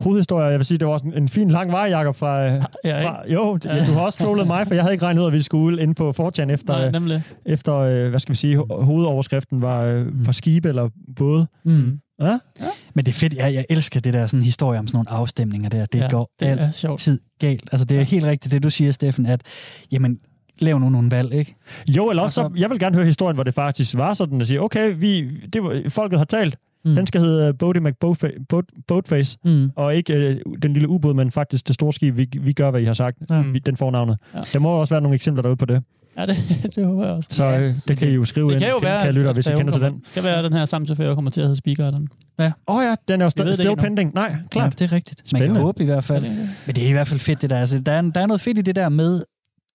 hovedhistorie. 0.00 0.46
Jeg 0.46 0.58
vil 0.58 0.66
sige, 0.66 0.78
det 0.78 0.86
var 0.86 0.92
også 0.92 1.06
en, 1.14 1.28
fin 1.28 1.50
lang 1.50 1.72
vej, 1.72 1.82
Jacob, 1.82 2.16
fra, 2.16 2.46
øh, 2.46 2.62
ja, 2.84 3.08
fra 3.08 3.22
jo, 3.32 3.58
ja. 3.64 3.86
du 3.86 3.92
har 3.92 4.00
også 4.00 4.18
trollet 4.18 4.46
mig, 4.54 4.66
for 4.66 4.74
jeg 4.74 4.82
havde 4.82 4.94
ikke 4.94 5.04
regnet 5.04 5.22
ud, 5.22 5.26
at 5.26 5.32
vi 5.32 5.42
skulle 5.42 5.82
ind 5.82 5.94
på 5.94 6.12
4 6.12 6.52
efter, 6.52 7.00
Nej, 7.00 7.20
efter 7.46 7.76
øh, 7.76 8.10
hvad 8.10 8.20
skal 8.20 8.32
vi 8.32 8.36
sige, 8.36 8.56
hovedoverskriften 8.70 9.62
var 9.62 9.82
øh, 9.82 10.06
mm. 10.06 10.32
skibe 10.32 10.68
eller 10.68 10.88
både. 11.16 11.46
Mm. 11.64 12.00
Ja? 12.20 12.38
ja. 12.60 12.66
Men 12.94 13.04
det 13.04 13.12
er 13.12 13.16
fedt. 13.16 13.34
Jeg, 13.34 13.54
jeg 13.54 13.66
elsker 13.70 14.00
det 14.00 14.12
der 14.12 14.26
sådan 14.26 14.44
historie 14.44 14.78
om 14.78 14.86
sådan 14.86 14.96
nogle 14.96 15.10
afstemninger 15.10 15.68
der. 15.68 15.86
Det 15.86 15.98
ja, 15.98 16.10
går 16.10 16.30
det 16.40 16.46
altid 16.46 17.20
galt. 17.38 17.68
Altså, 17.72 17.84
det 17.84 17.94
er 17.94 17.98
ja. 17.98 18.04
helt 18.04 18.24
rigtigt, 18.24 18.52
det 18.52 18.62
du 18.62 18.70
siger, 18.70 18.92
Steffen, 18.92 19.26
at 19.26 19.42
jamen, 19.92 20.18
lav 20.60 20.78
nu 20.78 20.88
nogle 20.88 21.10
valg, 21.10 21.34
ikke? 21.34 21.56
Jo, 21.88 22.10
eller 22.10 22.22
også, 22.22 22.34
så, 22.34 22.50
jeg 22.56 22.70
vil 22.70 22.78
gerne 22.78 22.96
høre 22.96 23.06
historien, 23.06 23.34
hvor 23.34 23.44
det 23.44 23.54
faktisk 23.54 23.96
var 23.96 24.14
sådan, 24.14 24.40
at 24.40 24.46
sige, 24.46 24.60
okay, 24.60 24.94
vi, 24.98 25.30
det 25.46 25.62
var, 25.62 25.82
folket 25.88 26.18
har 26.18 26.24
talt, 26.24 26.56
Mm. 26.84 26.94
Den 26.94 27.06
skal 27.06 27.20
hedde 27.20 27.54
Bodie 27.54 27.82
McBoatface, 27.82 29.38
mm. 29.44 29.70
og 29.76 29.96
ikke 29.96 30.14
øh, 30.14 30.40
den 30.62 30.72
lille 30.72 30.88
ubåd, 30.88 31.14
men 31.14 31.30
faktisk 31.30 31.68
det 31.68 31.74
store 31.74 31.92
skib, 31.92 32.16
vi, 32.16 32.28
vi 32.40 32.52
gør, 32.52 32.70
hvad 32.70 32.80
I 32.80 32.84
har 32.84 32.92
sagt. 32.92 33.18
Mm. 33.30 33.56
Den 33.66 33.76
får 33.76 33.90
navnet. 33.90 34.18
Ja. 34.34 34.40
Der 34.52 34.58
må 34.58 34.68
også 34.70 34.94
være 34.94 35.00
nogle 35.00 35.14
eksempler 35.14 35.42
derude 35.42 35.56
på 35.56 35.66
det. 35.66 35.82
Ja, 36.16 36.26
det, 36.26 36.36
det 36.74 36.86
håber 36.86 37.04
jeg 37.06 37.14
også. 37.14 37.28
Så 37.32 37.44
øh, 37.44 37.74
det 37.88 37.96
kan 37.96 38.08
I 38.08 38.10
jo 38.12 38.24
skrive 38.24 38.46
det 38.48 38.54
ind, 38.54 38.60
kan, 38.60 38.70
jo 38.70 38.78
være, 38.82 39.02
kan 39.02 39.14
lytte, 39.14 39.32
hvis 39.32 39.46
I 39.46 39.54
kender 39.54 39.72
til 39.72 39.82
den. 39.82 39.94
Det 39.94 40.12
kan 40.14 40.24
være, 40.24 40.36
at 40.36 40.44
den 40.44 40.52
her 40.52 40.64
samtidig 40.64 41.14
kommer 41.14 41.30
til 41.30 41.40
at 41.40 41.46
hedde 41.46 41.56
speaker. 41.56 41.90
Den. 41.90 42.08
Ja. 42.38 42.52
Åh 42.68 42.76
oh 42.76 42.84
ja, 42.84 42.94
den 43.08 43.20
er 43.20 43.24
jo 43.24 43.28
st- 43.28 43.54
still 43.54 43.76
pending. 43.76 44.14
Nej, 44.14 44.36
klart. 44.50 44.80
Ja, 44.80 44.84
det 44.84 44.92
er 44.92 44.96
rigtigt. 44.96 45.22
Spændende. 45.24 45.48
Man 45.48 45.56
kan 45.56 45.62
håbe 45.64 45.82
i 45.82 45.86
hvert 45.86 46.04
fald. 46.04 46.24
Men 46.66 46.76
det 46.76 46.84
er 46.84 46.88
i 46.88 46.92
hvert 46.92 47.06
fald 47.06 47.20
fedt, 47.20 47.42
det 47.42 47.50
der. 47.50 47.56
Altså, 47.60 47.78
der, 47.78 47.92
er, 47.92 48.02
der 48.02 48.20
er 48.20 48.26
noget 48.26 48.40
fedt 48.40 48.58
i 48.58 48.62
det 48.62 48.76
der 48.76 48.88
med 48.88 49.22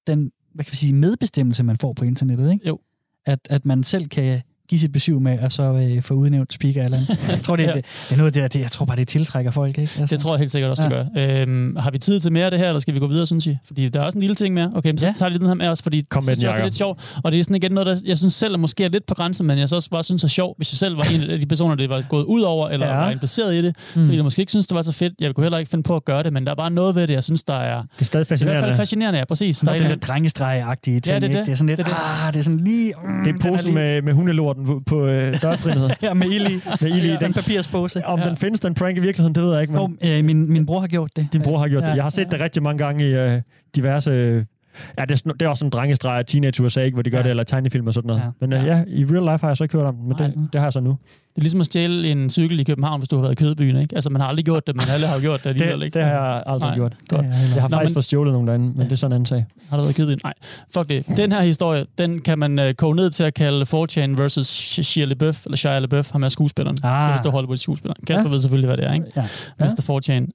den 0.08 0.32
hvad 0.56 0.66
kan 0.66 0.72
vi 0.72 0.78
sige, 0.78 0.94
medbestemmelse, 0.94 1.64
man 1.64 1.78
får 1.78 1.94
på 1.94 2.06
internettet. 2.06 2.52
Ikke? 2.52 2.68
Jo. 2.68 2.80
At, 3.26 3.40
at 3.50 3.66
man 3.66 3.84
selv 3.84 4.08
kan 4.08 4.42
give 4.70 4.80
sit 4.80 4.92
besøg 4.92 5.22
med, 5.22 5.40
og 5.40 5.52
så 5.52 5.64
øh, 5.64 6.02
få 6.02 6.14
udnævnt 6.14 6.54
speaker 6.54 6.84
eller 6.84 6.98
andet. 6.98 7.18
Jeg 7.30 7.42
tror, 7.44 7.56
det, 7.56 7.64
er, 7.66 7.70
Ja. 7.70 7.76
det, 7.76 7.86
det 8.10 8.12
er 8.14 8.18
noget 8.18 8.28
af 8.28 8.34
det 8.34 8.42
der, 8.42 8.48
det, 8.48 8.60
jeg 8.60 8.72
tror 8.72 8.86
bare, 8.86 8.98
det 8.98 9.08
tiltrækker 9.08 9.52
folk, 9.52 9.78
ikke? 9.78 9.92
Altså. 10.00 10.16
Det 10.16 10.22
tror 10.24 10.34
jeg 10.34 10.40
helt 10.40 10.52
sikkert 10.52 10.70
også, 10.72 10.84
det 10.84 10.92
gør. 10.92 11.42
Øhm, 11.42 11.76
har 11.76 11.92
vi 11.92 11.98
tid 11.98 12.20
til 12.20 12.32
mere 12.32 12.46
af 12.46 12.52
det 12.52 12.60
her, 12.60 12.68
eller 12.68 12.80
skal 12.80 12.94
vi 12.94 13.00
gå 13.00 13.08
videre, 13.08 13.26
synes 13.26 13.48
I? 13.48 13.58
Fordi 13.66 13.90
der 13.90 14.00
er 14.00 14.04
også 14.04 14.18
en 14.18 14.22
lille 14.22 14.36
ting 14.36 14.54
mere. 14.54 14.72
Okay, 14.76 14.90
men 14.90 14.98
så 14.98 15.06
Ja. 15.06 15.12
tager 15.14 15.30
lige 15.30 15.40
den 15.40 15.48
her 15.48 15.54
med 15.54 15.68
os, 15.68 15.82
fordi 15.82 16.06
Kom 16.10 16.24
det 16.24 16.30
med 16.32 16.36
den, 16.36 16.48
også 16.48 16.60
er 16.60 16.64
lidt 16.64 16.76
sjovt. 16.76 17.20
Og 17.24 17.32
det 17.32 17.40
er 17.40 17.44
sådan 17.44 17.56
igen 17.56 17.72
noget, 17.72 17.88
der 17.88 17.96
jeg 18.06 18.18
synes 18.18 18.34
selv 18.34 18.54
er 18.54 18.58
måske 18.58 18.84
er 18.86 18.90
lidt 18.90 19.06
på 19.06 19.16
grænsen, 19.16 19.48
men 19.48 19.58
jeg 19.60 19.70
så 19.70 19.76
også 19.76 19.90
bare 19.90 20.04
synes 20.04 20.24
er 20.24 20.28
sjovt. 20.28 20.58
Hvis 20.58 20.74
jeg 20.74 20.78
selv 20.78 20.98
var 20.98 21.04
en 21.04 21.22
af 21.30 21.40
de 21.40 21.46
personer, 21.46 21.76
det 21.76 21.90
var 21.90 22.04
gået 22.10 22.24
ud 22.24 22.42
over, 22.42 22.70
eller 22.70 22.86
Ja. 22.88 22.94
ja. 22.94 23.00
var 23.00 23.10
interesseret 23.12 23.54
i 23.56 23.62
det, 23.62 23.76
mm. 23.78 23.84
så 23.94 24.00
ville 24.00 24.16
jeg 24.16 24.24
måske 24.24 24.40
ikke 24.40 24.50
synes, 24.52 24.68
det 24.68 24.76
var 24.76 24.82
så 24.82 24.92
fedt. 24.92 25.14
Jeg 25.20 25.36
kunne 25.36 25.44
heller 25.44 25.58
ikke 25.58 25.70
finde 25.70 25.84
på 25.84 25.96
at 25.96 26.06
gøre 26.06 26.24
det, 26.24 26.34
men 26.34 26.46
der 26.46 26.52
er 26.52 26.56
bare 26.56 26.72
noget 26.72 26.96
ved 26.96 27.08
det, 27.08 27.14
jeg 27.14 27.24
synes, 27.24 27.44
der 27.44 27.54
er... 27.54 27.82
Det 27.82 28.02
er 28.02 28.06
stadig 28.06 28.30
Det 28.30 28.32
er 28.32 28.36
i 28.36 28.44
hvert 28.46 28.58
fascinerende. 28.58 28.62
fald 28.68 28.76
fascinerende, 28.78 29.20
ja, 29.20 29.26
præcis. 29.26 29.60
Der 29.60 29.68
er 29.72 29.74
den 29.74 29.84
der 29.84 29.90
eller 29.90 30.06
drengestreg-agtige 30.08 31.00
ting, 31.00 31.08
Ja, 31.08 31.16
det 31.16 31.24
er 31.24 31.28
ikke? 31.28 31.38
det. 31.40 31.46
Det 31.46 31.52
er 31.52 31.56
sådan 31.56 31.68
lidt, 31.68 31.78
Det 31.78 31.86
er 31.86 31.90
det. 31.90 32.26
ah, 32.28 32.34
det 32.34 32.40
er 32.40 32.44
sådan 32.44 32.58
lige... 32.60 32.94
Mm, 33.04 33.24
Det 33.24 33.28
er 33.28 33.32
den 33.32 33.42
posen 33.52 33.74
med, 33.74 34.02
med 34.02 34.14
hundelorten 34.14 34.55
på- 34.66 34.82
på 34.86 35.06
øh, 35.08 35.42
dørtrinnet. 35.42 35.96
Ja, 36.02 36.14
med 36.14 36.28
ild 36.28 36.48
i. 36.48 36.60
med 36.82 36.90
ild 36.92 37.04
i. 37.04 37.08
Ja, 37.08 37.16
Den, 37.16 37.26
en 37.28 37.34
papirspose. 37.34 38.06
om 38.06 38.20
den 38.20 38.38
findes, 38.38 38.60
den 38.60 38.74
prank 38.74 38.98
i 38.98 39.00
virkeligheden, 39.00 39.36
det 39.36 39.44
ved 39.44 39.52
jeg 39.54 39.62
ikke, 39.62 39.74
men 39.74 39.82
Oh, 39.82 39.90
øh, 40.18 40.26
min, 40.26 40.54
min 40.54 40.66
bror 40.66 40.80
har 40.80 40.88
gjort 40.88 41.12
det. 41.16 41.28
din 41.34 41.42
bror 41.42 41.58
har 41.58 41.68
gjort 41.68 41.84
Ja. 41.84 41.90
det. 41.90 41.96
Jeg 41.96 42.04
har 42.04 42.10
set 42.10 42.32
det 42.32 42.42
rigtig 42.42 42.64
mange 42.64 42.84
gange 42.84 43.10
i 43.10 43.14
øh, 43.14 43.42
diverse... 43.76 44.46
Øh, 44.90 44.94
ja, 45.00 45.06
det 45.06 45.22
er, 45.26 45.32
det 45.34 45.42
er 45.42 45.48
også 45.50 45.66
en 45.66 45.72
drengestreg 45.72 46.18
af 46.18 46.26
teenage 46.26 46.64
USA, 46.64 46.82
ikke, 46.82 46.96
hvor 46.96 47.02
de 47.02 47.10
gør 47.10 47.18
Ja. 47.18 47.24
det, 47.24 47.30
eller 47.30 47.44
tegnefilm 47.44 47.88
og 47.88 47.94
sådan 47.94 48.08
noget. 48.08 48.22
Ja. 48.22 48.28
Men 48.42 48.54
øh, 48.54 48.66
ja, 48.66 48.84
i 48.88 49.06
real 49.06 49.22
life 49.34 49.42
har 49.42 49.48
jeg 49.48 49.58
så 49.58 49.64
ikke 49.64 49.78
hørt 49.78 49.86
om 49.86 49.96
det, 49.96 50.04
men 50.08 50.16
Nej. 50.20 50.28
det, 50.28 50.50
det 50.54 50.62
har 50.62 50.66
jeg 50.66 50.74
så 50.74 50.80
nu. 50.80 50.90
Det 50.90 51.40
er 51.40 51.44
ligesom 51.44 51.60
at 51.60 51.66
stjæle 51.66 52.12
en 52.12 52.30
cykel 52.30 52.60
i 52.60 52.64
København, 52.64 53.00
hvis 53.00 53.10
du 53.10 53.16
har 53.16 53.22
været 53.22 53.32
i 53.32 53.36
Kødbyen, 53.44 53.76
ikke? 53.76 53.96
Altså, 53.96 54.10
man 54.10 54.22
har 54.22 54.28
aldrig 54.28 54.46
gjort 54.46 54.68
det, 54.68 54.76
men 54.76 54.84
alle 54.94 55.08
har 55.08 55.16
jo 55.16 55.22
gjort 55.22 55.44
det 55.44 55.50
alligevel, 55.50 55.80
Det, 55.80 55.86
ikke? 55.86 56.00
det 56.00 56.08
har 56.08 56.12
jeg 56.12 56.44
aldrig 56.46 56.70
Nej, 56.70 56.76
gjort. 56.76 56.94
godt. 57.10 57.22
Det 57.26 57.30
Jeg 57.56 57.62
har 57.62 57.70
Nå, 57.70 57.76
faktisk 57.76 57.90
men- 57.90 57.94
fået 57.94 58.06
stjålet 58.06 58.34
nogle 58.34 58.48
derinde, 58.48 58.66
men 58.66 58.78
Ja. 58.78 58.84
det 58.84 58.92
er 58.92 58.96
sådan 58.96 59.12
en 59.12 59.16
anden 59.16 59.26
sag. 59.26 59.46
Har 59.70 59.78
du 59.78 59.84
været 59.84 59.94
i 59.94 59.98
Kødbyen? 59.98 60.20
Nej. 60.24 60.34
Fuck 60.74 60.90
det. 60.90 61.06
Den 61.18 61.32
her 61.32 61.42
historie, 61.42 61.86
den 61.98 62.20
kan 62.22 62.40
man 62.40 62.60
uh, 62.60 62.72
koge 62.78 62.96
ned 62.96 63.10
til 63.10 63.24
at 63.24 63.34
kalde 63.34 63.62
4chan 63.66 64.22
versus 64.22 64.46
Shia 64.86 65.06
LaBeouf, 65.06 65.46
eller 65.46 65.58
Shia 65.58 65.80
LaBeouf, 65.80 66.12
ham 66.12 66.24
er 66.24 66.30
skuespilleren. 66.30 66.78
Ah. 66.84 67.12
Ah. 67.14 67.18
Det 67.20 67.26
er 67.26 67.30
Hollywood 67.32 67.58
skuespiller. 67.58 67.94
Kasper 68.08 68.24
Ja. 68.24 68.28
ja. 68.28 68.32
ved 68.32 68.40
selvfølgelig, 68.40 68.68
hvad 68.68 68.78
det 68.78 68.86
er, 68.86 68.94
ikke? 68.94 69.06
Ja. 69.16 69.26
Mr. 69.60 69.82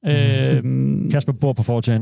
4chan. 0.04 0.10
Øhm, 0.56 1.10
Kasper 1.12 1.32
bor 1.32 1.52
på 1.52 1.80
4chan. 1.80 2.00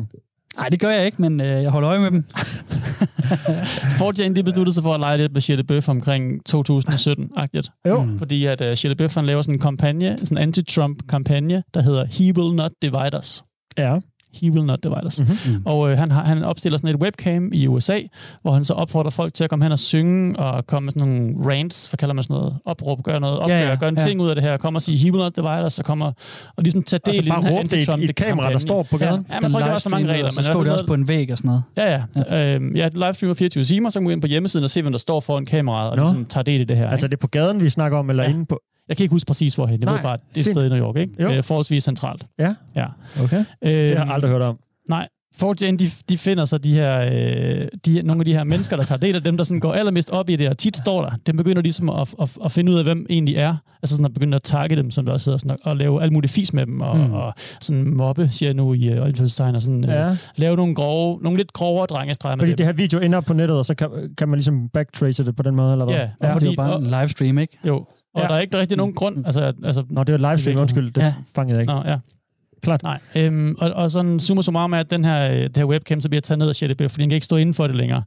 Nej, 0.57 0.68
det 0.68 0.80
gør 0.80 0.90
jeg 0.90 1.07
ikke, 1.07 1.22
men 1.22 1.40
øh, 1.40 1.46
jeg 1.46 1.70
holder 1.70 1.90
øje 1.90 1.99
med 1.99 2.11
dem. 2.11 2.24
4chan, 4.01 4.32
de 4.32 4.42
besluttede 4.42 4.74
sig 4.74 4.82
for 4.82 4.94
at 4.94 5.01
lege 5.01 5.16
lidt 5.16 5.32
med 5.32 5.40
Shia 5.40 5.57
LaBeouf 5.57 5.88
omkring 5.88 6.40
2017-agtigt. 6.51 7.68
Jo. 7.88 8.03
Mm. 8.05 8.18
Fordi 8.18 8.44
at 8.46 8.61
uh, 8.61 8.74
Shia 8.74 8.88
LaBeouf, 8.88 9.14
han 9.14 9.26
laver 9.26 9.42
sådan 9.42 9.55
en 9.55 9.61
kampagne, 9.61 10.18
sådan 10.22 10.38
en 10.38 10.42
anti-Trump-kampagne, 10.49 11.62
der 11.74 11.82
hedder 11.82 12.05
He 12.05 12.32
Will 12.38 12.57
Not 12.57 12.70
Divide 12.82 13.18
Us. 13.18 13.42
Ja. 13.78 13.99
He 14.43 14.51
Will 14.51 14.64
Not 14.66 14.78
Divide 14.82 15.07
Us. 15.07 15.20
Mhm. 15.20 15.28
Mm. 15.47 15.62
Og 15.64 15.91
øh, 15.91 15.99
han, 15.99 16.11
har, 16.11 16.24
han 16.24 16.45
opstiller 16.45 16.78
sådan 16.78 16.95
et 16.95 17.03
webcam 17.03 17.51
i 17.53 17.66
USA, 17.66 17.99
hvor 18.43 18.53
han 18.53 18.64
så 18.64 18.74
opfordrer 18.74 19.11
folk 19.11 19.34
til 19.34 19.45
at 19.45 19.51
komme 19.51 19.64
hen 19.64 19.72
og 19.72 19.78
synge 19.78 20.39
og 20.39 20.66
komme 20.66 20.84
med 20.86 20.93
sådan 20.93 21.09
nogle 21.09 21.34
rants, 21.53 21.86
hvad 21.86 21.99
kalder 21.99 22.14
man 22.14 22.24
sådan 22.24 22.34
noget, 22.34 22.57
opråb, 22.64 23.03
gøre 23.03 23.20
noget, 23.20 23.39
opgør, 23.39 23.57
Ja, 23.57 23.68
ja, 23.68 23.74
gøre 23.74 23.89
en 23.89 23.97
ja. 23.99 24.05
ting 24.05 24.20
ud 24.20 24.28
af 24.28 24.34
det 24.34 24.45
her, 24.45 24.57
komme 24.57 24.76
og 24.76 24.82
sige, 24.82 24.99
he 24.99 25.12
will 25.12 25.22
not 25.22 25.36
divide 25.36 25.64
us, 25.66 25.78
og 25.78 25.84
komme 25.84 26.05
og, 26.05 26.14
og 26.57 26.62
ligesom 26.62 26.82
tage 26.82 27.01
del 27.07 27.11
Og 27.11 27.14
så 27.14 27.20
i 27.20 27.24
den 27.24 27.32
bare 27.32 27.43
her 27.43 27.51
råbe 27.51 27.68
det 27.68 27.89
i 27.99 28.05
et- 28.05 28.16
kamera, 28.16 28.53
der 28.53 28.59
står 28.59 28.82
på 28.82 28.99
gaden. 28.99 29.26
Ja, 29.28 29.34
ja 29.34 29.41
man 29.41 29.51
tror 29.51 29.59
ikke, 29.61 29.66
der 29.66 29.72
var 29.72 29.78
så 29.78 29.89
mange 29.91 30.07
regler. 30.12 30.24
men 30.24 30.32
så 30.45 30.51
stod 30.53 30.64
det 30.64 30.72
også 30.72 30.86
på 30.86 30.95
en 30.95 31.09
væg 31.09 31.32
og 31.32 31.39
sådan 31.39 31.49
noget. 31.49 31.62
Ja, 31.76 31.93
ja. 31.93 32.03
Ja, 32.36 32.55
øhm, 32.55 32.76
ja 32.76 32.89
livestreamer 32.95 33.34
24 33.34 33.64
timer, 33.64 33.91
så 33.91 33.99
kan 33.99 34.03
man 34.05 34.09
gå 34.09 34.12
ind 34.12 34.20
på 34.20 34.26
hjemmesiden 34.28 34.64
og 34.64 34.70
se, 34.70 34.82
hvem 34.82 34.93
der 34.93 34.99
står 34.99 35.20
foran 35.20 35.47
kameraet, 35.47 35.91
og 35.91 35.97
ligesom 35.99 36.24
tager 36.24 36.43
del 36.45 36.61
i 36.61 36.64
det 36.64 36.76
her. 36.76 36.89
Altså, 36.91 37.07
ikke? 37.07 37.11
det 37.11 37.16
er 37.16 37.20
på 37.20 37.26
gaden, 37.26 37.61
vi 37.61 37.70
snakker 37.70 37.99
om, 37.99 38.11
eller 38.11 38.22
Ja. 38.24 38.30
inde 38.30 38.47
på... 38.47 38.61
Jeg 38.89 38.97
kan 38.97 39.05
ikke 39.05 39.12
huske 39.14 39.26
præcis, 39.26 39.55
hvorhen. 39.55 39.80
Jeg 39.80 39.84
Nej, 39.84 39.95
ved 39.95 40.03
bare, 40.03 40.16
det 40.34 40.47
er 40.47 40.51
et 40.51 40.55
sted 40.57 40.66
i 40.66 40.68
New 40.68 40.78
York, 40.78 40.97
ikke? 40.97 41.22
Jo. 41.22 41.30
Øh, 41.30 41.45
forholdsvis 41.45 41.84
centralt. 41.84 42.26
Ja, 42.39 42.55
Ja. 42.76 42.84
okay. 43.22 43.36
Øhm, 43.39 43.45
Det 43.62 43.97
har 43.99 44.05
jeg 44.05 44.14
aldrig 44.14 44.30
hørt 44.30 44.43
om. 44.43 44.59
Nej. 44.89 45.09
4chan, 45.43 45.76
de, 45.76 45.91
de 46.09 46.18
finder 46.18 46.45
så 46.45 46.59
de 46.59 46.72
her, 46.72 47.01
øh, 47.01 47.68
de, 47.86 48.03
nogle 48.03 48.20
af 48.20 48.24
de 48.24 48.32
her 48.32 48.45
mennesker, 48.45 48.76
der 48.76 48.84
tager 48.84 48.99
del 48.99 49.16
af 49.16 49.22
dem, 49.24 49.36
der 49.36 49.45
sådan 49.45 49.61
går 49.61 49.72
allermest 49.72 50.11
op 50.11 50.30
i 50.30 50.36
det, 50.36 50.49
og 50.49 50.59
tit 50.59 50.76
står 50.76 51.03
der. 51.03 51.11
Dem 51.26 51.36
begynder 51.36 51.62
ligesom 51.62 51.89
at, 51.89 52.14
at, 52.22 52.36
at 52.45 52.53
finde 52.53 52.72
ud 52.72 52.78
af, 52.78 52.84
hvem 52.84 53.07
egentlig 53.11 53.36
er. 53.36 53.57
Altså 53.82 53.97
sådan 53.97 54.07
at 54.07 54.14
begynde 54.14 54.34
at 54.36 54.43
tagge 54.43 54.76
dem, 54.76 54.91
som 54.91 55.07
der 55.07 55.12
også 55.12 55.30
hedder, 55.30 55.39
sådan 55.39 55.57
at, 55.64 55.70
at 55.70 55.76
lave 55.76 56.03
alt 56.03 56.12
muligt 56.12 56.32
fis 56.32 56.53
med 56.53 56.66
dem, 56.66 56.80
og, 56.80 56.97
Mm. 56.97 57.12
og 57.12 57.34
sådan 57.61 57.95
mobbe, 57.95 58.28
siger 58.28 58.49
jeg 58.49 58.55
nu 58.55 58.74
i 58.74 58.95
uh, 58.99 59.03
Oldfieldstegn, 59.05 59.55
og 59.55 59.62
sådan 59.62 59.84
Ja. 59.84 60.09
øh, 60.11 60.16
lave 60.36 60.57
nogle 60.57 60.74
grove, 60.74 61.18
nogle 61.22 61.36
lidt 61.36 61.53
grovere 61.53 61.86
drengestreger 61.86 62.36
med 62.36 62.41
Fordi 62.41 62.51
dem. 62.51 62.57
det 62.57 62.66
her 62.66 62.72
video 62.72 63.01
ender 63.01 63.20
på 63.20 63.32
nettet, 63.34 63.59
og 63.59 63.64
så 63.64 63.74
kan, 63.74 63.89
kan 64.18 64.28
man 64.28 64.36
ligesom 64.39 64.68
backtrace 64.68 65.24
det 65.24 65.36
på 65.36 65.43
den 65.43 65.57
måde, 65.57 65.72
eller 65.72 65.84
hvad? 65.84 65.95
Ja, 65.95 66.01
Ja, 66.01 66.07
og 66.07 66.12
fordi, 66.20 66.32
fordi, 66.32 66.47
det 66.51 66.59
var 66.59 66.64
bare 66.64 66.76
og, 66.76 66.82
en 66.82 66.86
livestream, 67.01 67.39
ikke? 67.39 67.59
jo, 67.66 67.86
og 68.14 68.20
Ja. 68.22 68.28
der 68.28 68.34
er 68.34 68.40
ikke 68.40 68.59
rigtig 68.59 68.76
nogen 68.76 68.94
grund, 68.94 69.26
altså, 69.26 69.52
altså 69.64 69.84
Nå, 69.90 70.04
det 70.04 70.20
var 70.22 70.30
livestream, 70.30 70.61
undskyld. 70.61 70.92
Det 70.92 71.02
Ja. 71.02 71.14
fangede 71.34 71.54
jeg 71.56 71.62
ikke. 71.62 71.74
Nå, 71.74 71.82
ja. 71.86 71.96
Klart. 72.62 72.82
Nej. 72.82 72.98
Øhm, 73.16 73.54
og, 73.61 73.70
og 73.70 73.90
sådan 73.90 74.20
summa 74.20 74.42
summarum 74.42 74.72
er, 74.72 74.78
at 74.78 74.90
den 74.90 75.04
her, 75.04 75.30
øh, 75.30 75.36
det 75.36 75.56
her 75.56 75.64
webcam, 75.64 76.00
så 76.00 76.09
bliver 76.09 76.20
taget 76.20 76.38
ned 76.38 76.48
af 76.62 76.68
LaBeouf, 76.68 76.90
fordi 76.90 77.02
han 77.02 77.09
kan 77.09 77.14
ikke 77.14 77.24
stå 77.24 77.36
inden 77.36 77.54
for 77.54 77.66
det 77.66 77.76
længere. 77.76 78.02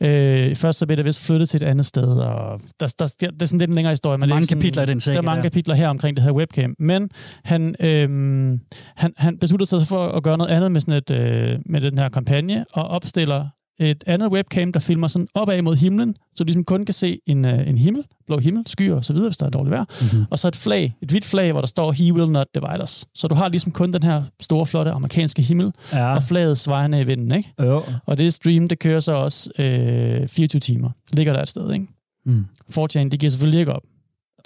Øh, 0.00 0.54
først 0.56 0.78
så 0.78 0.86
bliver 0.86 0.96
det 0.96 1.04
vist 1.04 1.26
flyttet 1.26 1.48
til 1.48 1.62
et 1.62 1.66
andet 1.66 1.86
sted, 1.86 2.02
og 2.04 2.60
der, 2.80 2.94
der, 2.98 3.14
der, 3.20 3.26
det 3.30 3.42
er 3.42 3.46
sådan 3.46 3.58
lidt 3.58 3.68
en 3.68 3.74
længere 3.74 3.92
historie. 3.92 4.18
Men 4.18 4.28
Mange 4.28 4.46
sådan, 4.46 4.58
kapitler 4.60 4.82
i 4.82 4.86
den 4.86 5.00
sække 5.00 5.16
Der 5.16 5.22
er 5.22 5.26
mange 5.26 5.42
der. 5.42 5.48
kapitler 5.48 5.74
her 5.74 5.88
omkring 5.88 6.16
det 6.16 6.24
her 6.24 6.32
webcam. 6.32 6.74
Men 6.78 7.10
han, 7.44 7.74
øhm, 7.80 8.60
han, 8.96 9.12
han 9.16 9.38
beslutter 9.38 9.66
sig 9.66 9.86
for 9.86 10.08
at 10.08 10.22
gøre 10.22 10.38
noget 10.38 10.50
andet 10.50 10.72
med, 10.72 10.80
sådan 10.80 10.94
et, 10.94 11.10
øh, 11.10 11.58
med 11.66 11.80
den 11.80 11.98
her 11.98 12.08
kampagne, 12.08 12.64
og 12.72 12.84
opstiller 12.88 13.46
et 13.80 14.04
andet 14.06 14.32
webcam, 14.32 14.72
der 14.72 14.80
filmer 14.80 15.08
sådan 15.08 15.28
opad 15.34 15.62
mod 15.62 15.76
himlen, 15.76 16.16
så 16.36 16.44
du 16.44 16.46
ligesom 16.46 16.64
kun 16.64 16.84
kan 16.84 16.94
se 16.94 17.18
en, 17.26 17.44
øh, 17.44 17.68
en 17.68 17.78
himmel, 17.78 18.04
blå 18.26 18.38
himmel, 18.38 18.64
skyer 18.66 18.94
og 18.94 19.04
så 19.04 19.12
videre, 19.12 19.28
hvis 19.28 19.36
der 19.36 19.46
er 19.46 19.50
dårligt 19.50 19.70
vejr. 19.70 19.84
Mm-hmm. 20.00 20.26
Og 20.30 20.38
så 20.38 20.48
et 20.48 20.56
flag, 20.56 20.94
et 21.02 21.10
hvidt 21.10 21.24
flag, 21.24 21.52
hvor 21.52 21.60
der 21.60 21.68
står, 21.68 21.92
He 21.92 22.12
will 22.14 22.30
not 22.30 22.46
divide 22.54 22.82
us. 22.82 23.04
Så 23.14 23.28
du 23.28 23.34
har 23.34 23.48
ligesom 23.48 23.72
kun 23.72 23.92
den 23.92 24.02
her 24.02 24.22
store, 24.40 24.66
flotte 24.66 24.90
amerikanske 24.90 25.42
himmel, 25.42 25.72
Ja. 25.92 26.14
og 26.14 26.22
flaget 26.22 26.58
svejende 26.58 27.00
i 27.00 27.04
vinden, 27.04 27.32
ikke? 27.32 27.52
Jo. 27.62 27.82
Og 28.06 28.18
det 28.18 28.34
stream, 28.34 28.68
det 28.68 28.78
kører 28.78 29.00
så 29.00 29.12
også 29.12 29.50
øh, 29.58 30.28
24 30.28 30.60
timer. 30.60 30.90
Det 31.10 31.14
ligger 31.16 31.32
der 31.32 31.42
et 31.42 31.48
sted, 31.48 31.72
ikke? 31.72 31.86
Mm. 32.26 32.46
4chan, 32.78 33.08
de 33.08 33.16
giver 33.16 33.30
selvfølgelig 33.30 33.60
ikke 33.60 33.72
op. 33.72 33.82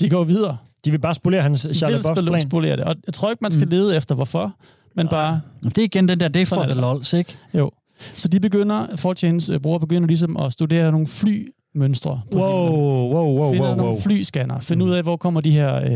De 0.01 0.09
går 0.11 0.24
videre. 0.24 0.57
De 0.85 0.91
vil 0.91 0.99
bare 0.99 1.14
spolere 1.14 1.43
hans 1.43 1.66
Charlotte 1.74 2.09
Buffs 2.09 2.22
plan. 2.22 2.43
spolere 2.43 2.76
det. 2.76 2.85
Og 2.85 2.95
jeg 3.07 3.14
tror 3.14 3.30
ikke, 3.30 3.39
man 3.43 3.51
skal 3.53 3.64
Mm. 3.66 3.70
lede 3.70 3.97
efter, 3.97 4.14
hvorfor. 4.14 4.55
Men 4.97 5.09
bare, 5.09 5.41
Det 5.64 5.78
er 5.78 5.82
igen 5.82 6.09
den 6.09 6.20
der, 6.20 6.28
det 6.28 6.43
er 6.43 6.47
for 6.47 6.57
the 6.57 6.68
det. 6.68 6.76
lols, 6.76 7.12
ikke? 7.12 7.37
jo. 7.55 7.70
Så 8.13 8.29
de 8.29 8.41
begynder, 8.41 8.87
4chans 8.87 9.53
øh, 9.53 9.61
begynder 9.81 10.07
ligesom 10.07 10.37
at 10.37 10.53
studere 10.53 10.93
nogle 10.93 11.07
fly, 11.07 11.49
flymønstre 11.79 12.20
på 12.33 12.39
Wow, 12.39 12.62
himlen. 12.66 12.81
wow, 13.14 13.39
wow, 13.39 13.53
Finder 13.53 13.66
wow, 13.68 13.77
wow. 13.77 13.85
nogle 13.85 14.01
flyscanner. 14.03 14.61
Finde 14.61 14.85
ud 14.85 14.91
af, 14.93 15.03
hvor 15.03 15.16
kommer 15.16 15.41
de 15.41 15.51
her, 15.51 15.75
øh, 15.77 15.89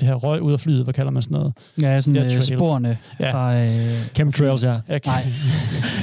det 0.00 0.02
her 0.02 0.14
røg 0.14 0.42
ud 0.42 0.52
af 0.52 0.60
flyet. 0.60 0.84
Hvad 0.84 0.94
kalder 0.94 1.10
man 1.10 1.22
sådan 1.22 1.34
noget? 1.38 1.52
Ja, 1.80 2.00
sådan 2.00 2.16
Ja, 2.16 2.24
øh, 2.24 2.30
trails. 2.30 2.46
sporene 2.46 2.98
Ja. 3.20 3.32
fra... 3.32 3.56
Øh, 3.56 3.70
Chemtrails, 4.14 4.64
ja. 4.64 4.68
Nej. 4.88 4.98
kan- 4.98 5.12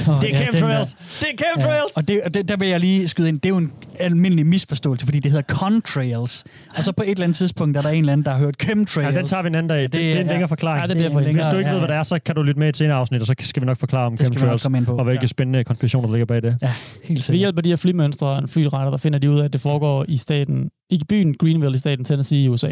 åh, 0.14 0.20
Det 0.20 0.34
er 0.34 0.38
ja, 0.38 0.50
chemtrails! 0.50 0.94
der. 0.94 1.00
Det 1.20 1.26
er 1.26 1.44
Ja. 1.46 1.50
chemtrails! 1.60 1.96
Og, 1.96 2.08
det, 2.08 2.20
og 2.24 2.34
det, 2.34 2.48
der 2.48 2.56
vil 2.56 2.68
jeg 2.68 2.80
lige 2.80 3.08
skyde 3.08 3.28
ind, 3.28 3.40
det 3.40 3.46
er 3.46 3.48
jo 3.50 3.56
en 3.56 3.72
almindelig 4.00 4.46
misforståelse, 4.46 5.06
fordi 5.06 5.18
det 5.18 5.30
hedder 5.30 5.54
contrails. 5.54 6.44
Og 6.76 6.84
så 6.84 6.92
på 6.92 7.02
et 7.02 7.10
eller 7.10 7.24
andet 7.24 7.36
tidspunkt 7.36 7.76
er 7.76 7.82
der 7.82 7.88
en 7.88 7.98
eller 7.98 8.12
anden, 8.12 8.24
der 8.24 8.30
har 8.30 8.38
hørt 8.38 8.54
chemtrails. 8.62 9.14
Ja, 9.14 9.18
den 9.20 9.26
tager 9.26 9.42
vi 9.42 9.46
en 9.48 9.54
anden 9.54 9.68
dag. 9.68 9.82
Det, 9.82 9.92
det, 9.92 10.12
er 10.16 10.20
en 10.20 10.26
ja. 10.26 10.32
længere 10.32 10.48
forklaring. 10.48 10.80
Ja, 10.82 10.86
det 10.86 10.96
bliver 10.96 11.08
er 11.08 11.12
for 11.12 11.20
hende. 11.20 11.32
Hvis 11.34 11.46
du 11.46 11.56
ikke 11.56 11.68
ja, 11.68 11.72
ved, 11.72 11.80
hvad 11.80 11.88
ja. 11.88 11.94
det 11.94 11.98
er, 11.98 12.02
så 12.02 12.18
kan 12.26 12.34
du 12.34 12.42
lytte 12.42 12.58
med 12.58 12.66
i 12.66 12.68
et 12.68 12.76
senere 12.76 12.96
afsnit, 12.96 13.20
og 13.20 13.26
så 13.26 13.34
skal 13.40 13.62
vi 13.62 13.66
nok 13.66 13.78
forklare 13.78 14.06
om 14.06 14.12
Det 14.16 14.20
vi 14.20 14.38
chemtrails, 14.38 14.66
og 14.88 15.04
hvilke 15.04 15.22
Ja. 15.22 15.26
spændende 15.26 15.64
konspirationer, 15.64 16.06
der 16.08 16.14
ligger 16.14 16.26
bag 16.26 16.42
det. 16.42 16.56
Ja, 16.62 16.70
helt 17.04 17.24
sikkert. 17.24 17.38
hjælp 17.40 17.56
af 17.56 17.62
de 17.62 17.68
her 17.68 17.76
flymønstre 17.76 18.26
og 18.26 18.38
en 18.38 18.48
flyretter, 18.48 18.90
der 18.90 18.96
finder 18.98 19.15
de 19.18 19.30
ud 19.30 19.38
af, 19.40 19.44
at 19.44 19.52
det 19.52 19.60
foregår 19.60 20.04
i 20.08 20.16
staten, 20.16 20.70
i 20.90 21.00
byen 21.08 21.34
Greenville 21.34 21.74
i 21.74 21.78
staten 21.78 22.04
Tennessee 22.04 22.42
i 22.44 22.48
USA. 22.48 22.70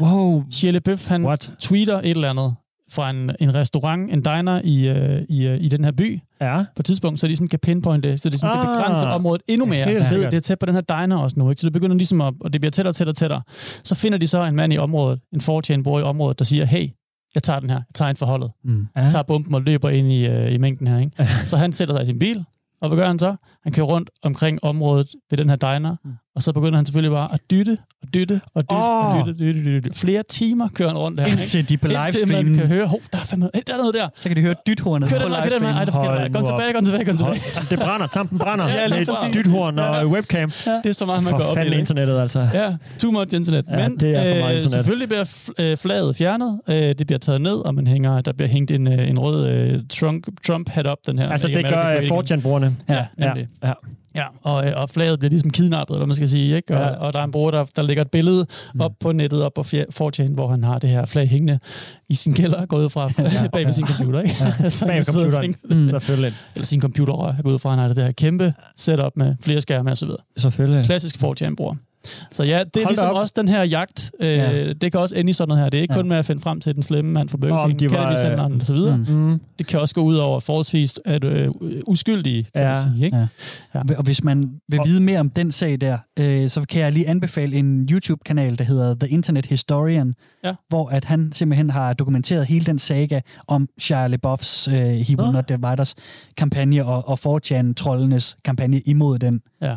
Wow. 0.00 0.44
Shia 0.50 0.70
LaBeouf, 0.70 1.08
han 1.08 1.24
What? 1.24 1.50
tweeter 1.60 1.98
et 1.98 2.10
eller 2.10 2.30
andet 2.30 2.54
fra 2.92 3.10
en, 3.10 3.30
en 3.40 3.54
restaurant, 3.54 4.12
en 4.12 4.22
diner 4.22 4.60
i, 4.64 4.88
øh, 4.88 5.22
i, 5.28 5.46
øh, 5.46 5.60
i 5.62 5.68
den 5.68 5.84
her 5.84 5.90
by 5.92 6.20
Ja. 6.40 6.58
på 6.76 6.80
et 6.80 6.84
tidspunkt, 6.86 7.20
så 7.20 7.28
de 7.28 7.36
sådan 7.36 7.48
kan 7.48 7.58
pinpointe, 7.58 8.18
så 8.18 8.30
de 8.30 8.38
sådan 8.38 8.56
ah, 8.56 8.64
kan 8.64 8.74
begrænse 8.76 9.06
området 9.06 9.42
endnu 9.48 9.66
mere. 9.66 9.84
Helt 9.84 9.94
Ja, 9.94 9.98
det, 10.00 10.08
sikkert. 10.08 10.30
det 10.32 10.36
er 10.36 10.40
tæt 10.40 10.58
på 10.58 10.66
den 10.66 10.74
her 10.74 10.80
diner 10.80 11.16
også 11.16 11.38
nu, 11.38 11.50
ikke? 11.50 11.60
så 11.60 11.66
det 11.66 11.72
begynder 11.72 11.96
ligesom 11.96 12.20
at, 12.20 12.34
og 12.40 12.52
det 12.52 12.60
bliver 12.60 12.70
tættere 12.70 12.90
og 12.90 12.96
tættere 12.96 13.12
og 13.12 13.16
tættere. 13.16 13.42
Så 13.84 13.94
finder 13.94 14.18
de 14.18 14.26
så 14.26 14.44
en 14.44 14.56
mand 14.56 14.72
i 14.72 14.78
området, 14.78 15.20
en 15.32 15.40
4chan 15.40 15.82
bor 15.82 15.98
i 16.00 16.02
området, 16.02 16.38
der 16.38 16.44
siger, 16.44 16.64
hey, 16.64 16.88
jeg 17.34 17.42
tager 17.42 17.60
den 17.60 17.70
her, 17.70 17.76
jeg 17.76 17.94
tager 17.94 18.10
en 18.10 18.16
forholdet. 18.16 18.50
Mm. 18.64 18.86
Ja. 18.96 19.08
tager 19.08 19.22
bomben 19.22 19.54
og 19.54 19.62
løber 19.62 19.90
ind 19.90 20.12
i, 20.12 20.26
øh, 20.26 20.52
i 20.54 20.58
mængden 20.58 20.86
her. 20.86 20.98
Ikke? 20.98 21.26
Så 21.46 21.56
han 21.56 21.72
sætter 21.72 21.94
sig 21.94 22.02
i 22.02 22.06
sin 22.06 22.18
bil, 22.18 22.44
og 22.80 22.88
hvad 22.88 22.98
gør 22.98 23.06
han 23.06 23.18
så? 23.18 23.36
Han 23.62 23.72
kører 23.72 23.86
rundt 23.86 24.10
omkring 24.22 24.64
området 24.64 25.08
ved 25.30 25.38
den 25.38 25.48
her 25.48 25.56
diner, 25.56 25.96
mm 26.04 26.12
og 26.40 26.44
så 26.44 26.52
begynder 26.52 26.76
han 26.76 26.86
selvfølgelig 26.86 27.12
bare 27.12 27.34
at 27.34 27.40
dytte 27.50 27.78
og 28.02 28.08
dytte 28.14 28.40
og 28.54 28.62
dytte 28.62 28.74
Åh. 28.74 29.16
og 29.16 29.26
dytte, 29.26 29.38
dytte, 29.44 29.60
dytte, 29.60 29.80
dytte. 29.80 29.98
Flere 29.98 30.22
timer 30.22 30.68
kører 30.74 30.88
han 30.88 30.98
rundt 30.98 31.20
her. 31.20 31.26
ikke? 31.26 31.40
Indtil 31.40 31.68
de 31.68 31.76
på 31.76 31.88
Indtil 31.88 32.28
man 32.28 32.44
kan 32.56 32.66
høre, 32.66 32.86
hov, 32.86 33.00
der 33.12 33.18
er, 33.18 33.22
fandme, 33.24 33.50
der 33.66 33.72
er 33.72 33.76
noget 33.76 33.94
der. 33.94 34.08
så 34.16 34.28
kan 34.28 34.36
de 34.36 34.42
høre 34.42 34.54
dythornet 34.66 35.08
Kør 35.08 35.20
på 35.20 35.28
vej, 35.28 35.48
kør 35.48 35.58
den 35.58 35.66
vej. 35.66 35.70
Ej, 35.70 35.84
det 35.84 35.94
er 35.94 36.28
Kom 36.32 36.46
tilbage, 36.46 36.72
kom 36.72 36.84
tilbage, 36.84 37.04
kom 37.04 37.16
tilbage. 37.16 37.40
Det 37.70 37.78
brænder, 37.78 38.06
tampen 38.06 38.38
brænder. 38.38 38.68
Ja, 38.80 38.98
med 38.98 39.32
dythorn 39.34 39.78
og 39.78 40.06
webcam. 40.06 40.50
Det 40.50 40.86
er 40.86 40.92
så 40.92 41.06
meget, 41.06 41.24
man 41.24 41.30
For 41.30 41.38
går 41.38 41.44
op 41.44 41.66
i 41.66 41.78
internettet, 41.78 42.20
altså. 42.20 42.48
Ja, 42.54 42.76
too 42.98 43.10
much 43.10 43.36
internet. 43.36 43.64
Ja, 43.70 43.88
Men 43.88 44.00
det 44.00 44.16
er 44.16 44.32
for 44.32 44.38
meget 44.38 44.50
øh, 44.50 44.56
internet. 44.56 44.70
selvfølgelig 44.72 45.08
bliver 45.08 45.50
øh, 45.58 45.76
flaget 45.76 46.16
fjernet. 46.16 46.60
Øh, 46.68 46.74
det 46.74 47.06
bliver 47.06 47.18
taget 47.18 47.40
ned, 47.40 47.56
og 47.56 47.74
man 47.74 47.86
hænger, 47.86 48.20
der 48.20 48.32
bliver 48.32 48.48
hængt 48.48 48.70
en, 48.70 48.92
øh, 48.92 49.08
en 49.10 49.18
rød 49.18 49.48
øh, 49.48 49.78
Trump, 49.90 50.26
Trump 50.46 50.68
hat 50.68 50.86
op. 50.86 50.98
Den 51.06 51.18
her. 51.18 51.28
Altså, 51.28 51.48
det 51.48 51.64
gør 51.64 51.88
det 51.90 51.96
uh, 51.98 52.02
ikke. 52.02 52.34
4chan-brugerne. 52.34 52.76
Ja, 52.88 53.06
Ja, 53.18 53.32
ja. 53.64 53.72
Ja, 54.14 54.24
og, 54.42 54.66
øh, 54.66 54.72
og 54.76 54.90
flaget 54.90 55.18
bliver 55.18 55.30
ligesom 55.30 55.50
kidnappet, 55.50 55.94
eller 55.94 56.06
man 56.06 56.16
skal 56.16 56.28
sige, 56.28 56.56
ikke? 56.56 56.74
Og, 56.76 56.80
Ja. 56.82 56.88
ja. 56.88 56.94
og 56.94 57.12
der 57.12 57.18
er 57.18 57.24
en 57.24 57.30
bruger, 57.30 57.50
der, 57.50 57.64
der 57.76 57.82
lægger 57.82 58.00
et 58.04 58.10
billede 58.10 58.46
op 58.80 58.92
på 59.00 59.12
nettet, 59.12 59.42
op 59.42 59.52
på 59.54 59.60
4chan, 59.60 60.32
hvor 60.34 60.48
han 60.48 60.64
har 60.64 60.78
det 60.78 60.90
her 60.90 61.04
flag 61.04 61.28
hængende 61.28 61.58
i 62.08 62.14
sin 62.14 62.34
kælder, 62.34 62.66
gået 62.66 62.92
fra 62.92 63.08
bag 63.52 63.66
ved 63.66 63.72
sin 63.72 63.86
computer, 63.86 64.20
ikke? 64.20 64.36
Ja. 64.60 64.68
så 64.70 64.86
Bag 64.86 65.04
computeren. 65.04 65.42
tænker- 65.42 65.74
Mm. 65.76 65.88
Selvfølgelig. 65.88 66.32
Eller 66.54 66.66
sin 66.66 66.80
computer, 66.80 67.42
går 67.42 67.50
ud 67.50 67.58
fra, 67.58 67.70
han 67.70 67.78
har 67.78 67.88
det 67.88 67.96
her 68.04 68.12
kæmpe 68.12 68.54
setup 68.76 69.12
med 69.16 69.34
flere 69.42 69.60
skærme 69.60 69.90
og 69.90 69.96
så 69.98 70.06
videre. 70.06 70.20
Selvfølgelig. 70.36 70.84
Klassisk 70.84 71.16
4chan-bruger. 71.24 71.74
Så 72.32 72.42
ja, 72.42 72.64
det 72.74 72.80
er 72.80 72.84
Hold 72.84 72.94
ligesom 72.94 73.14
også 73.14 73.34
den 73.36 73.48
her 73.48 73.62
jagt. 73.62 74.10
Øh, 74.20 74.28
Ja. 74.28 74.72
Det 74.72 74.92
kan 74.92 75.00
også 75.00 75.16
ende 75.16 75.30
i 75.30 75.32
sådan 75.32 75.48
noget 75.48 75.62
her. 75.64 75.70
Det 75.70 75.78
er 75.78 75.82
ikke 75.82 75.94
Ja. 75.94 76.00
kun 76.00 76.08
med 76.08 76.16
at 76.16 76.24
finde 76.26 76.40
frem 76.42 76.60
til 76.60 76.74
den 76.74 76.82
slemme 76.82 77.10
mand 77.12 77.28
fra 77.28 77.36
Burger 77.36 77.66
King, 77.66 77.80
de 77.80 77.90
var, 77.90 77.96
Kennedy-senderen 77.96 78.60
og 78.60 78.66
så 78.66 78.72
videre. 78.72 78.96
Mm. 78.96 79.04
Mm. 79.14 79.40
Det 79.58 79.66
kan 79.66 79.80
også 79.80 79.94
gå 79.94 80.00
ud 80.02 80.16
over 80.16 80.40
forholdsvis 80.40 81.00
at, 81.04 81.24
øh, 81.24 81.48
uskyldige, 81.86 82.46
kan 82.54 82.62
Ja. 82.62 82.68
man 82.68 82.76
sige. 82.94 83.04
Ikke? 83.04 83.16
Ja. 83.16 83.26
Ja. 83.74 83.80
Og 83.96 84.02
hvis 84.04 84.24
man 84.24 84.50
vil 84.68 84.80
vide 84.84 85.00
mere 85.02 85.20
om 85.20 85.30
den 85.30 85.52
sag 85.52 85.80
der, 85.80 85.98
øh, 86.20 86.48
så 86.50 86.62
kan 86.68 86.80
jeg 86.82 86.92
lige 86.92 87.08
anbefale 87.08 87.56
en 87.56 87.88
YouTube-kanal, 87.92 88.58
der 88.58 88.64
hedder 88.64 88.94
The 89.00 89.08
Internet 89.08 89.46
Historian, 89.46 90.14
Ja. 90.44 90.54
hvor 90.68 90.88
at 90.88 91.04
han 91.04 91.32
simpelthen 91.32 91.70
har 91.70 91.92
dokumenteret 91.92 92.46
hele 92.46 92.64
den 92.64 92.78
saga 92.78 93.20
om 93.46 93.68
Shia 93.78 94.06
LaBeoufs 94.06 94.68
øh, 94.68 94.74
He 94.74 95.18
Will 95.18 95.26
Nå. 95.26 95.30
Not 95.32 95.48
Divide 95.48 95.80
Us 95.82 95.94
kampagne 96.36 96.84
og, 96.84 97.08
og 97.08 97.18
4chan-trollenes 97.26 98.36
kampagne 98.44 98.80
imod 98.80 99.18
den. 99.18 99.40
Ja. 99.62 99.76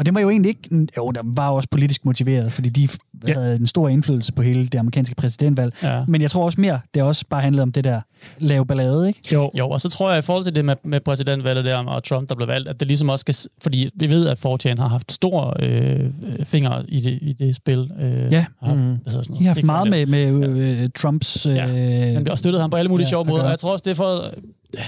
Og 0.00 0.06
det 0.06 0.14
var 0.14 0.20
jo 0.20 0.30
egentlig 0.30 0.48
ikke... 0.48 0.86
Jo, 0.96 1.10
der 1.10 1.20
var 1.24 1.48
også 1.50 1.68
politisk 1.70 2.04
motiveret, 2.04 2.52
fordi 2.52 2.68
de 2.68 2.88
Ja. 3.28 3.32
havde 3.34 3.56
en 3.56 3.66
stor 3.66 3.88
indflydelse 3.88 4.32
på 4.32 4.42
hele 4.42 4.66
det 4.66 4.78
amerikanske 4.78 5.14
præsidentvalg. 5.14 5.72
Ja. 5.82 6.04
Men 6.08 6.22
jeg 6.22 6.30
tror 6.30 6.44
også 6.44 6.60
mere, 6.60 6.80
det 6.94 7.02
også 7.02 7.24
bare 7.30 7.40
handlede 7.40 7.62
om 7.62 7.72
det 7.72 7.84
der 7.84 8.00
lave 8.38 8.66
ballade, 8.66 9.08
ikke? 9.08 9.20
Jo. 9.32 9.50
Jo, 9.58 9.68
og 9.68 9.80
så 9.80 9.88
tror 9.88 10.10
jeg 10.10 10.18
i 10.18 10.22
forhold 10.22 10.44
til 10.44 10.54
det 10.54 10.64
med, 10.64 10.74
med 10.84 11.00
præsidentvalget 11.00 11.64
der 11.64 11.76
og 11.76 12.04
Trump, 12.04 12.28
der 12.28 12.34
blev 12.34 12.48
valgt, 12.48 12.68
at 12.68 12.80
det 12.80 12.88
ligesom 12.88 13.08
også 13.08 13.20
skal... 13.20 13.34
Fordi 13.62 13.90
vi 13.94 14.10
ved, 14.10 14.26
at 14.26 14.46
4chan 14.46 14.80
har 14.80 14.88
haft 14.88 15.12
stor 15.12 15.56
øh, 15.62 16.00
øh, 16.00 16.46
finger 16.46 16.82
i 16.88 17.00
det, 17.00 17.18
i 17.22 17.32
det 17.32 17.56
spil. 17.56 17.90
Øh, 18.00 18.32
Ja. 18.32 18.44
Har, 18.62 18.74
hedder 18.74 18.98
sådan 19.04 19.24
noget? 19.28 19.38
De 19.38 19.44
har 19.44 19.54
haft 19.54 19.64
meget 19.64 19.90
med, 19.90 20.06
med 20.06 20.82
øh, 20.82 20.88
Trumps... 20.98 21.46
Øh, 21.46 21.54
Ja. 21.54 21.66
Men 22.14 22.24
vi 22.24 22.28
har 22.28 22.36
støttet 22.36 22.60
ham 22.60 22.70
på 22.70 22.76
alle 22.76 22.88
mulige 22.88 23.06
Ja, 23.06 23.10
sjove 23.10 23.24
måder, 23.24 23.42
og 23.44 23.50
jeg 23.50 23.58
tror 23.58 23.72
også, 23.72 23.82
det 23.84 23.90
er 23.90 23.94
for... 23.94 24.24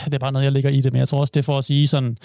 Det 0.04 0.14
er 0.14 0.18
bare 0.18 0.32
noget, 0.32 0.44
jeg 0.44 0.52
ligger 0.52 0.70
i 0.70 0.80
det, 0.80 0.92
men 0.92 0.98
jeg 1.00 1.08
tror 1.08 1.20
også, 1.20 1.30
det 1.34 1.40
er 1.40 1.44
for 1.44 1.58
at 1.58 1.64
sige 1.64 1.86
sådan... 1.86 2.16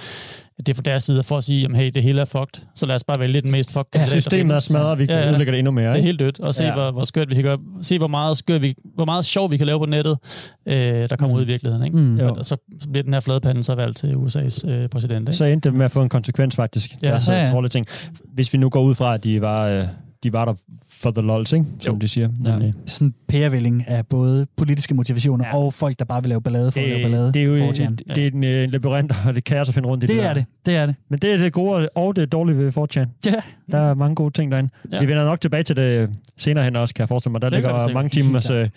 Det 0.57 0.69
er 0.69 0.73
for 0.73 0.81
deres 0.81 1.03
side 1.03 1.23
for 1.23 1.37
at 1.37 1.43
sige, 1.43 1.61
jamen 1.61 1.75
hey, 1.79 1.91
det 1.93 2.03
hele 2.03 2.21
er 2.21 2.25
fucked, 2.25 2.61
så 2.75 2.85
lad 2.85 2.95
os 2.95 3.03
bare 3.03 3.19
vælge 3.19 3.41
den 3.41 3.51
mest 3.51 3.71
fucked 3.71 3.89
Ja, 3.95 4.05
Systemet 4.07 4.55
er 4.55 4.59
smadret, 4.59 4.99
vi 4.99 5.05
kan 5.05 5.15
Ja, 5.15 5.29
ødelægge 5.29 5.51
det 5.51 5.59
endnu 5.59 5.71
mere. 5.71 5.85
Det 5.85 5.91
er 5.91 5.95
Ikke? 5.95 6.05
helt 6.05 6.19
dødt, 6.19 6.39
og 6.39 6.55
se, 6.55 6.63
Ja. 6.63 6.73
hvor, 6.73 6.91
hvor 6.91 7.03
skørt 7.03 7.29
vi 7.29 7.35
kan 7.35 7.43
gøre. 7.43 7.57
Se, 7.81 7.97
hvor 7.97 8.07
meget, 8.07 8.37
skørt 8.37 8.61
vi, 8.61 8.75
hvor 8.95 9.05
meget 9.05 9.25
sjov 9.25 9.51
vi 9.51 9.57
kan 9.57 9.67
lave 9.67 9.79
på 9.79 9.85
nettet, 9.85 10.17
øh, 10.65 10.75
der 11.09 11.15
kommer 11.15 11.37
ud 11.37 11.41
i 11.41 11.45
virkeligheden. 11.45 11.85
Ikke? 11.85 11.97
Mm. 11.97 12.19
Og 12.19 12.45
så 12.45 12.57
bliver 12.91 13.03
den 13.03 13.13
her 13.13 13.19
fladpande 13.19 13.63
så 13.63 13.75
valgt 13.75 13.97
til 13.97 14.07
USA's 14.13 14.69
øh, 14.69 14.89
præsident. 14.89 15.29
Ikke? 15.29 15.33
Så 15.37 15.45
endte 15.45 15.69
det 15.69 15.77
med 15.77 15.85
at 15.85 15.91
få 15.91 16.01
en 16.01 16.09
konsekvens, 16.09 16.55
faktisk. 16.55 16.91
Ja. 17.03 17.07
Ja. 17.07 17.13
Altså, 17.13 17.33
ja, 17.33 17.61
ja. 17.61 17.67
ting. 17.67 17.85
Hvis 18.33 18.53
vi 18.53 18.57
nu 18.57 18.69
går 18.69 18.81
ud 18.81 18.95
fra, 18.95 19.13
at 19.13 19.23
de 19.23 19.41
var, 19.41 19.67
øh, 19.67 19.83
de 20.23 20.33
var 20.33 20.45
der 20.45 20.53
for 20.89 21.11
the 21.11 21.21
lols, 21.21 21.53
ikke? 21.53 21.65
som 21.79 21.93
Jo. 21.95 21.99
de 21.99 22.07
siger. 22.07 22.29
Ja. 22.45 22.51
Det 22.51 22.67
er 22.67 22.71
sådan 22.85 23.07
en 23.07 23.13
pærevælling 23.27 23.87
af 23.87 24.05
både 24.07 24.47
politiske 24.57 24.93
motivationer 24.95 25.45
ja. 25.45 25.57
Ja. 25.57 25.63
og 25.63 25.73
folk, 25.73 25.99
der 25.99 26.05
bare 26.05 26.23
vil 26.23 26.29
lave 26.29 26.41
ballade 26.41 26.71
for 26.71 26.79
at 26.79 26.85
lave 26.87 26.95
Det, 26.97 27.03
ballade. 27.03 27.33
det 27.33 27.41
er 27.41 27.45
jo 27.45 27.53
en, 27.53 27.69
4chan. 27.69 27.95
det 28.15 28.17
er 28.17 28.27
en, 28.31 28.43
øh, 28.43 28.63
en 28.63 28.69
labyrint, 28.69 29.11
og 29.27 29.33
det 29.33 29.37
er 29.37 29.41
kaos 29.55 29.67
at 29.69 29.73
finde 29.75 29.89
rundt 29.89 30.03
i 30.03 30.07
det, 30.07 30.15
det 30.15 30.23
der. 30.23 30.29
er 30.29 30.33
det, 30.33 30.45
det 30.65 30.75
er 30.75 30.85
det. 30.85 30.95
Men 31.09 31.19
det 31.19 31.33
er 31.33 31.37
det 31.37 31.53
gode 31.53 31.89
og 31.95 32.15
det 32.15 32.31
dårlige 32.31 32.57
ved 32.57 32.71
4chan. 32.77 33.07
Ja. 33.25 33.33
Der 33.71 33.77
er 33.79 33.93
mange 33.93 34.15
gode 34.15 34.33
ting 34.33 34.51
derinde. 34.51 34.69
Ja. 34.91 34.95
Ja. 34.95 35.01
Vi 35.01 35.07
vender 35.07 35.25
nok 35.25 35.41
tilbage 35.41 35.63
til 35.63 35.75
det 35.75 36.09
senere 36.37 36.63
hen 36.63 36.75
også, 36.75 36.93
kan 36.93 37.01
jeg 37.01 37.09
forestille 37.09 37.31
mig. 37.31 37.41
Der 37.41 37.49
Det 37.49 37.57
ligger 37.57 37.93
mange 37.93 38.09
timers 38.09 38.49
øh, 38.49 38.69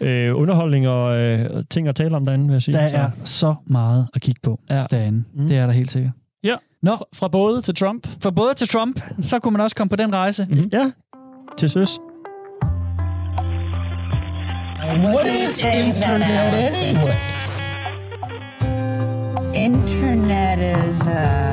øh, 0.00 0.36
underholdning 0.36 0.88
og 0.88 1.18
øh, 1.18 1.64
ting 1.70 1.88
at 1.88 1.94
tale 1.96 2.16
om 2.16 2.24
derinde, 2.24 2.44
vil 2.46 2.52
jeg 2.52 2.62
sige. 2.62 2.74
Der 2.74 2.88
Så- 2.88 2.96
er 2.96 3.10
så 3.24 3.54
meget 3.66 4.08
at 4.14 4.20
kigge 4.20 4.40
på 4.42 4.60
Ja. 4.70 4.86
derinde. 4.90 5.24
Mm. 5.34 5.48
Det 5.48 5.56
er 5.56 5.66
der 5.66 5.72
helt 5.72 5.92
sikkert. 5.92 6.12
Ja. 6.44 6.56
Nå, 6.82 6.96
Fra, 6.96 7.04
fra 7.14 7.28
både 7.28 7.62
til 7.62 7.74
Trump. 7.74 8.06
for 8.22 8.30
både 8.30 8.54
til 8.54 8.68
Trump, 8.68 9.00
så 9.22 9.38
kunne 9.38 9.52
man 9.52 9.60
også 9.60 9.76
komme 9.76 9.88
på 9.88 9.96
den 9.96 10.14
rejse. 10.14 10.46
Mm-hmm. 10.50 10.68
Ja, 10.72 10.90
til 11.58 11.70
søs. 11.70 11.98
What 14.88 15.26
is 15.26 15.58
internet 15.58 16.28
anyway? 16.28 17.14
Internet 19.54 20.88
is 20.88 21.06
uh 21.06 21.48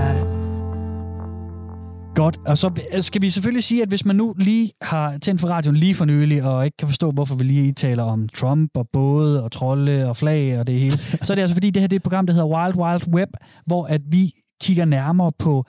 Godt, 2.16 2.38
og 2.46 2.58
så 2.58 2.72
skal 3.02 3.22
vi 3.22 3.30
selvfølgelig 3.30 3.64
sige, 3.64 3.82
at 3.82 3.88
hvis 3.88 4.06
man 4.06 4.16
nu 4.16 4.34
lige 4.38 4.72
har 4.82 5.18
tændt 5.18 5.42
for 5.42 5.48
radioen 5.48 5.78
lige 5.78 5.96
for 5.96 6.06
nylig, 6.06 6.44
og 6.44 6.66
ikke 6.66 6.78
kan 6.78 6.88
forstå, 6.88 7.12
hvorfor 7.12 7.36
vi 7.36 7.44
lige 7.44 7.74
taler 7.74 8.04
om 8.04 8.30
Trump 8.30 8.72
og 8.76 8.88
både 8.94 9.44
og 9.44 9.52
trolde 9.52 10.10
og 10.10 10.16
flag 10.16 10.60
og 10.60 10.68
det 10.68 10.80
hele, 10.80 10.98
så 11.24 11.34
er 11.34 11.36
det 11.36 11.42
altså 11.42 11.56
fordi, 11.56 11.70
det 11.70 11.82
her 11.82 11.88
det 11.88 11.96
er 11.96 12.00
et 12.00 12.04
program, 12.04 12.26
der 12.26 12.34
hedder 12.34 12.48
Wild 12.48 12.76
Wild 12.78 13.08
Web, 13.14 13.30
hvor 13.66 13.86
at 13.86 14.02
vi 14.12 14.32
kigger 14.62 14.86
nærmere 14.86 15.32
på 15.40 15.66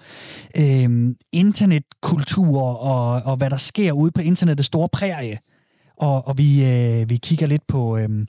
øhm, 0.58 1.16
internetkultur 1.32 2.60
og, 2.62 3.22
og 3.24 3.36
hvad 3.36 3.50
der 3.50 3.56
sker 3.56 3.92
ude 3.92 4.10
på 4.10 4.20
internettets 4.20 4.66
store 4.66 4.88
prærie. 4.92 5.38
Og, 5.98 6.28
og 6.28 6.38
vi, 6.38 6.64
øh, 6.64 7.10
vi 7.10 7.16
kigger 7.16 7.46
lidt 7.46 7.66
på, 7.66 7.96
øhm, 7.96 8.26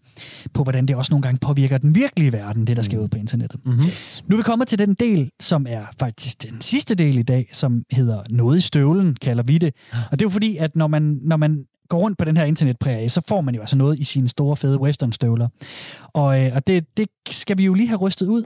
på, 0.54 0.64
hvordan 0.64 0.86
det 0.86 0.96
også 0.96 1.12
nogle 1.12 1.22
gange 1.22 1.40
påvirker 1.42 1.78
den 1.78 1.96
virkelige 1.96 2.34
verden, 2.34 2.68
det 2.68 2.78
der 2.78 2.84
sker 2.84 3.00
ude 3.00 3.10
på 3.10 3.18
internettet. 3.18 3.60
Mm-hmm. 3.66 3.82
Nu 4.28 4.36
er 4.36 4.38
vi 4.38 4.44
kommet 4.44 4.68
til 4.68 4.80
den 4.80 4.94
del, 4.94 5.32
som 5.40 5.66
er 5.70 5.82
faktisk 6.00 6.44
den 6.44 6.62
sidste 6.62 6.96
del 6.96 7.18
i 7.18 7.24
dag, 7.24 7.50
som 7.54 7.84
hedder 7.92 8.24
Noget 8.30 8.58
i 8.58 8.62
støvlen, 8.62 9.16
kalder 9.16 9.44
vi 9.44 9.58
det. 9.58 9.74
Og 10.12 10.20
det 10.20 10.22
er 10.22 10.26
jo 10.26 10.30
fordi, 10.30 10.58
at 10.58 10.76
når 10.76 10.88
man, 10.88 11.20
når 11.22 11.38
man 11.38 11.66
går 11.90 12.00
rundt 12.00 12.18
på 12.18 12.26
den 12.26 12.38
her 12.38 12.44
internetpræge, 12.44 13.10
så 13.10 13.22
får 13.28 13.42
man 13.42 13.56
jo 13.56 13.62
altså 13.62 13.76
noget 13.76 14.00
i 14.00 14.04
sine 14.04 14.30
store, 14.30 14.56
fede 14.56 14.82
westernstøvler. 14.82 15.48
Og, 16.14 16.46
øh, 16.46 16.52
og 16.56 16.68
det, 16.68 16.86
det 16.98 17.08
skal 17.30 17.58
vi 17.58 17.66
jo 17.66 17.74
lige 17.74 17.88
have 17.88 18.00
rystet 18.00 18.28
ud. 18.28 18.44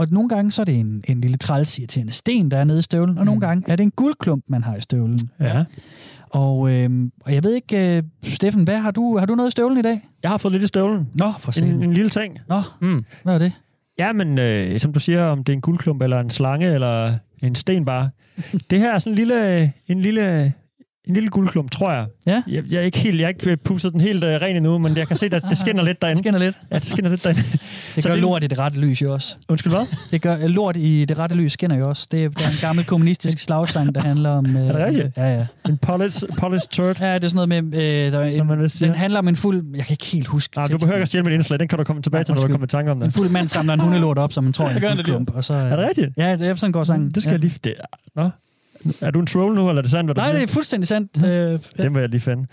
Og 0.00 0.06
nogle 0.10 0.28
gange 0.28 0.50
så 0.50 0.62
er 0.62 0.64
det 0.64 0.78
en, 0.78 1.02
en 1.08 1.20
lille 1.20 1.36
træls 1.36 1.78
irriterende 1.78 2.12
sten, 2.12 2.50
der 2.50 2.56
er 2.56 2.64
nede 2.64 2.78
i 2.78 2.82
støvlen, 2.82 3.18
og 3.18 3.24
nogle 3.24 3.40
gange 3.40 3.64
er 3.70 3.76
det 3.76 3.82
en 3.84 3.90
guldklump, 3.90 4.44
man 4.48 4.62
har 4.62 4.76
i 4.76 4.80
støvlen. 4.80 5.18
Ja. 5.40 5.64
Og, 6.30 6.72
øh, 6.72 6.90
og 7.24 7.34
jeg 7.34 7.44
ved 7.44 7.54
ikke, 7.54 7.96
øh, 7.96 8.02
Steffen, 8.22 8.64
hvad 8.64 8.78
har 8.78 8.90
du, 8.90 9.18
har 9.18 9.26
du 9.26 9.34
noget 9.34 9.48
i 9.48 9.50
støvlen 9.50 9.78
i 9.78 9.82
dag? 9.82 10.08
Jeg 10.22 10.30
har 10.30 10.38
fået 10.38 10.52
lidt 10.52 10.62
i 10.62 10.66
støvlen. 10.66 11.08
Nå, 11.14 11.32
for 11.38 11.62
En, 11.62 11.82
en 11.82 11.92
lille 11.92 12.10
ting. 12.10 12.38
Nå, 12.48 12.60
Mm. 12.80 13.04
hvad 13.22 13.34
er 13.34 13.38
det? 13.38 13.52
Ja, 13.98 14.12
men 14.12 14.38
øh, 14.38 14.80
som 14.80 14.92
du 14.92 15.00
siger, 15.00 15.24
om 15.24 15.44
det 15.44 15.52
er 15.52 15.56
en 15.56 15.60
guldklump, 15.60 16.02
eller 16.02 16.20
en 16.20 16.30
slange, 16.30 16.74
eller 16.74 17.14
en 17.42 17.54
sten 17.54 17.84
bare. 17.84 18.10
det 18.70 18.78
her 18.78 18.94
er 18.94 18.98
sådan 18.98 19.12
en 19.12 19.16
lille, 19.16 19.72
en 19.88 20.00
lille, 20.00 20.52
en 21.08 21.14
lille 21.14 21.28
guldklump, 21.28 21.70
tror 21.70 21.92
jeg. 21.92 22.06
Ja. 22.26 22.42
Jeg, 22.48 22.62
jeg 22.70 22.76
er 22.78 22.82
ikke 22.84 22.98
helt, 22.98 23.20
jeg 23.20 23.24
har 23.26 23.28
ikke 23.28 23.56
pusset 23.56 23.92
den 23.92 24.00
helt 24.00 24.24
uh, 24.24 24.30
ren 24.30 24.56
endnu, 24.56 24.78
men 24.78 24.96
jeg 24.96 25.06
kan 25.08 25.16
se, 25.16 25.26
at 25.26 25.42
det 25.50 25.58
skinner 25.58 25.82
lidt 25.82 25.96
Det 25.96 26.02
derinde. 26.02 26.18
skinner 26.22 26.38
lidt. 26.38 26.58
Ja, 26.72 26.78
det 26.78 26.88
skinner 26.88 27.10
lidt 27.10 27.24
derinde. 27.24 27.42
Det 27.96 28.04
gør 28.04 28.10
det- 28.12 28.20
lort 28.20 28.44
i 28.44 28.46
det 28.46 28.58
rette 28.58 28.80
lys 28.80 29.02
jo 29.02 29.12
også. 29.12 29.36
Undskyld, 29.48 29.72
hvad? 29.72 29.86
Det 30.12 30.22
gør 30.22 30.34
øh, 30.36 30.44
lort 30.44 30.76
i 30.76 31.04
det 31.04 31.18
rette 31.18 31.36
lys 31.36 31.52
skinner 31.52 31.76
jo 31.76 31.88
også. 31.88 32.08
Det 32.10 32.24
er, 32.24 32.28
der 32.28 32.44
er 32.44 32.48
en 32.48 32.54
gammel 32.60 32.84
kommunistisk 32.84 33.38
slagsang, 33.38 33.94
der 33.94 34.00
handler 34.00 34.30
om... 34.30 34.56
Øh, 34.56 34.62
Er 34.62 34.72
det 34.72 34.86
rigtigt? 34.86 35.16
Ja, 35.16 35.34
ja. 35.38 35.46
En 35.68 35.78
polished, 35.78 36.28
polished 36.38 36.68
turd, 36.68 37.00
Ja, 37.00 37.14
det 37.14 37.24
er 37.24 37.28
sådan 37.28 37.48
noget 37.48 37.64
med... 37.64 37.82
Øh, 38.06 38.12
der 38.12 38.18
er 38.20 38.30
som 38.30 38.40
en, 38.40 38.46
man 38.48 38.58
vil 38.60 38.70
sige. 38.70 38.88
den 38.88 38.94
handler 38.96 39.18
om 39.18 39.28
en 39.28 39.36
fuld... 39.36 39.64
Jeg 39.76 39.84
kan 39.84 39.92
ikke 39.94 40.06
helt 40.06 40.26
huske 40.26 40.56
Nej, 40.56 40.66
du 40.66 40.78
behøver 40.78 40.96
ikke 40.96 41.02
at 41.02 41.08
stjæle 41.08 41.24
mit 41.24 41.32
indslag. 41.34 41.58
Den 41.58 41.68
kan 41.68 41.78
du 41.78 41.84
komme 41.84 42.02
tilbage 42.02 42.18
Nej, 42.20 42.24
til, 42.24 42.34
når 42.34 42.42
du 42.42 42.48
kommer 42.48 42.66
i 42.66 42.68
tanke 42.68 42.90
om 42.90 42.96
En 42.98 43.02
det. 43.02 43.12
fuld 43.12 43.28
mand 43.28 43.48
samler 43.48 43.72
en 43.74 43.80
hundelort 43.80 44.18
op, 44.18 44.32
som 44.32 44.44
man 44.44 44.52
tror 44.52 44.64
er 44.64 44.68
en 44.68 44.74
det 44.82 44.82
guldklump. 44.94 45.34
Og 45.34 45.44
så, 45.44 45.54
Er 45.54 45.76
det 45.76 45.88
rigtigt? 45.88 46.08
Ja, 46.16 46.36
det 46.36 46.48
er 46.48 46.54
sådan 46.54 46.72
går 46.72 46.84
sangen. 46.84 47.10
Det 47.10 47.22
skal 47.22 47.30
ja. 47.30 47.34
jeg 47.34 47.40
lige... 47.40 47.58
Det 47.64 47.74
Nå. 48.16 48.30
Er 49.00 49.10
du 49.10 49.20
en 49.20 49.26
troll 49.26 49.54
nu, 49.54 49.68
eller 49.68 49.78
er 49.78 49.82
det 49.82 49.90
sandt, 49.90 50.06
hvad 50.06 50.14
du 50.14 50.20
Nej, 50.20 50.32
det 50.32 50.42
er 50.42 50.46
fuldstændig 50.46 50.88
sandt. 50.88 51.24
Øh, 51.24 51.84
Den 51.84 51.94
vil 51.94 52.00
jeg 52.00 52.08
lige 52.08 52.20
finde. 52.20 52.46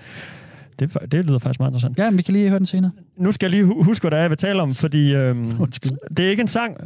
Det, 0.80 0.98
det 1.12 1.26
lyder 1.26 1.40
faktisk 1.40 1.60
meget 1.60 1.72
interessant. 1.72 1.98
ja, 1.98 2.10
men 2.10 2.18
vi 2.18 2.24
kan 2.24 2.34
lige 2.34 2.50
høre 2.50 2.60
den 2.60 2.66
senere. 2.66 2.92
Nu 3.18 3.32
skal 3.32 3.46
jeg 3.46 3.52
lige 3.52 3.64
hu- 3.66 3.84
huske, 3.84 4.04
hvad 4.04 4.12
det 4.12 4.18
er, 4.18 4.22
jeg 4.22 4.30
vil 4.30 4.38
tale 4.38 4.62
om, 4.62 4.76
fordi 4.76 5.16
øhm, 5.16 5.62
Undskyld. 5.62 5.92
det 6.18 6.26
er 6.26 6.30
ikke 6.30 6.42
en 6.42 6.48
sang. 6.48 6.78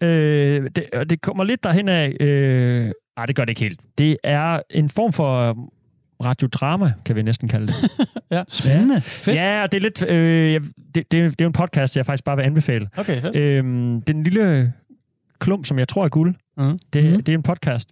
Øh, 0.00 0.70
det, 0.76 0.84
det 1.10 1.20
kommer 1.20 1.44
lidt 1.44 1.64
derhen 1.64 1.88
af... 1.88 2.16
Øh, 2.20 2.90
nej, 3.16 3.26
det 3.26 3.36
gør 3.36 3.42
det 3.44 3.48
ikke 3.50 3.60
helt. 3.60 3.80
Det 3.98 4.16
er 4.24 4.60
en 4.70 4.88
form 4.88 5.12
for 5.12 5.58
radiodrama, 6.24 6.92
kan 7.04 7.16
vi 7.16 7.22
næsten 7.22 7.48
kalde 7.48 7.66
det. 7.66 7.74
Spændende. 8.48 9.00
Fedt. 9.00 9.36
ja, 9.36 9.66
det 9.72 9.76
er 9.76 9.82
lidt... 9.82 10.02
Øh, 10.10 10.60
det, 10.94 10.94
det, 10.94 11.12
det 11.12 11.20
er 11.22 11.34
jo 11.40 11.46
en 11.46 11.52
podcast, 11.52 11.96
jeg 11.96 12.06
faktisk 12.06 12.24
bare 12.24 12.36
vil 12.36 12.42
anbefale. 12.42 12.88
Okay, 12.96 13.20
fedt. 13.20 13.36
Øhm, 13.36 14.02
den 14.02 14.22
lille 14.22 14.72
klump, 15.38 15.66
som 15.66 15.78
jeg 15.78 15.88
tror 15.88 16.04
er 16.04 16.08
guld, 16.08 16.34
Mm. 16.58 16.78
det, 16.92 17.04
mm. 17.16 17.22
det 17.22 17.28
er 17.32 17.36
en 17.36 17.42
podcast, 17.42 17.88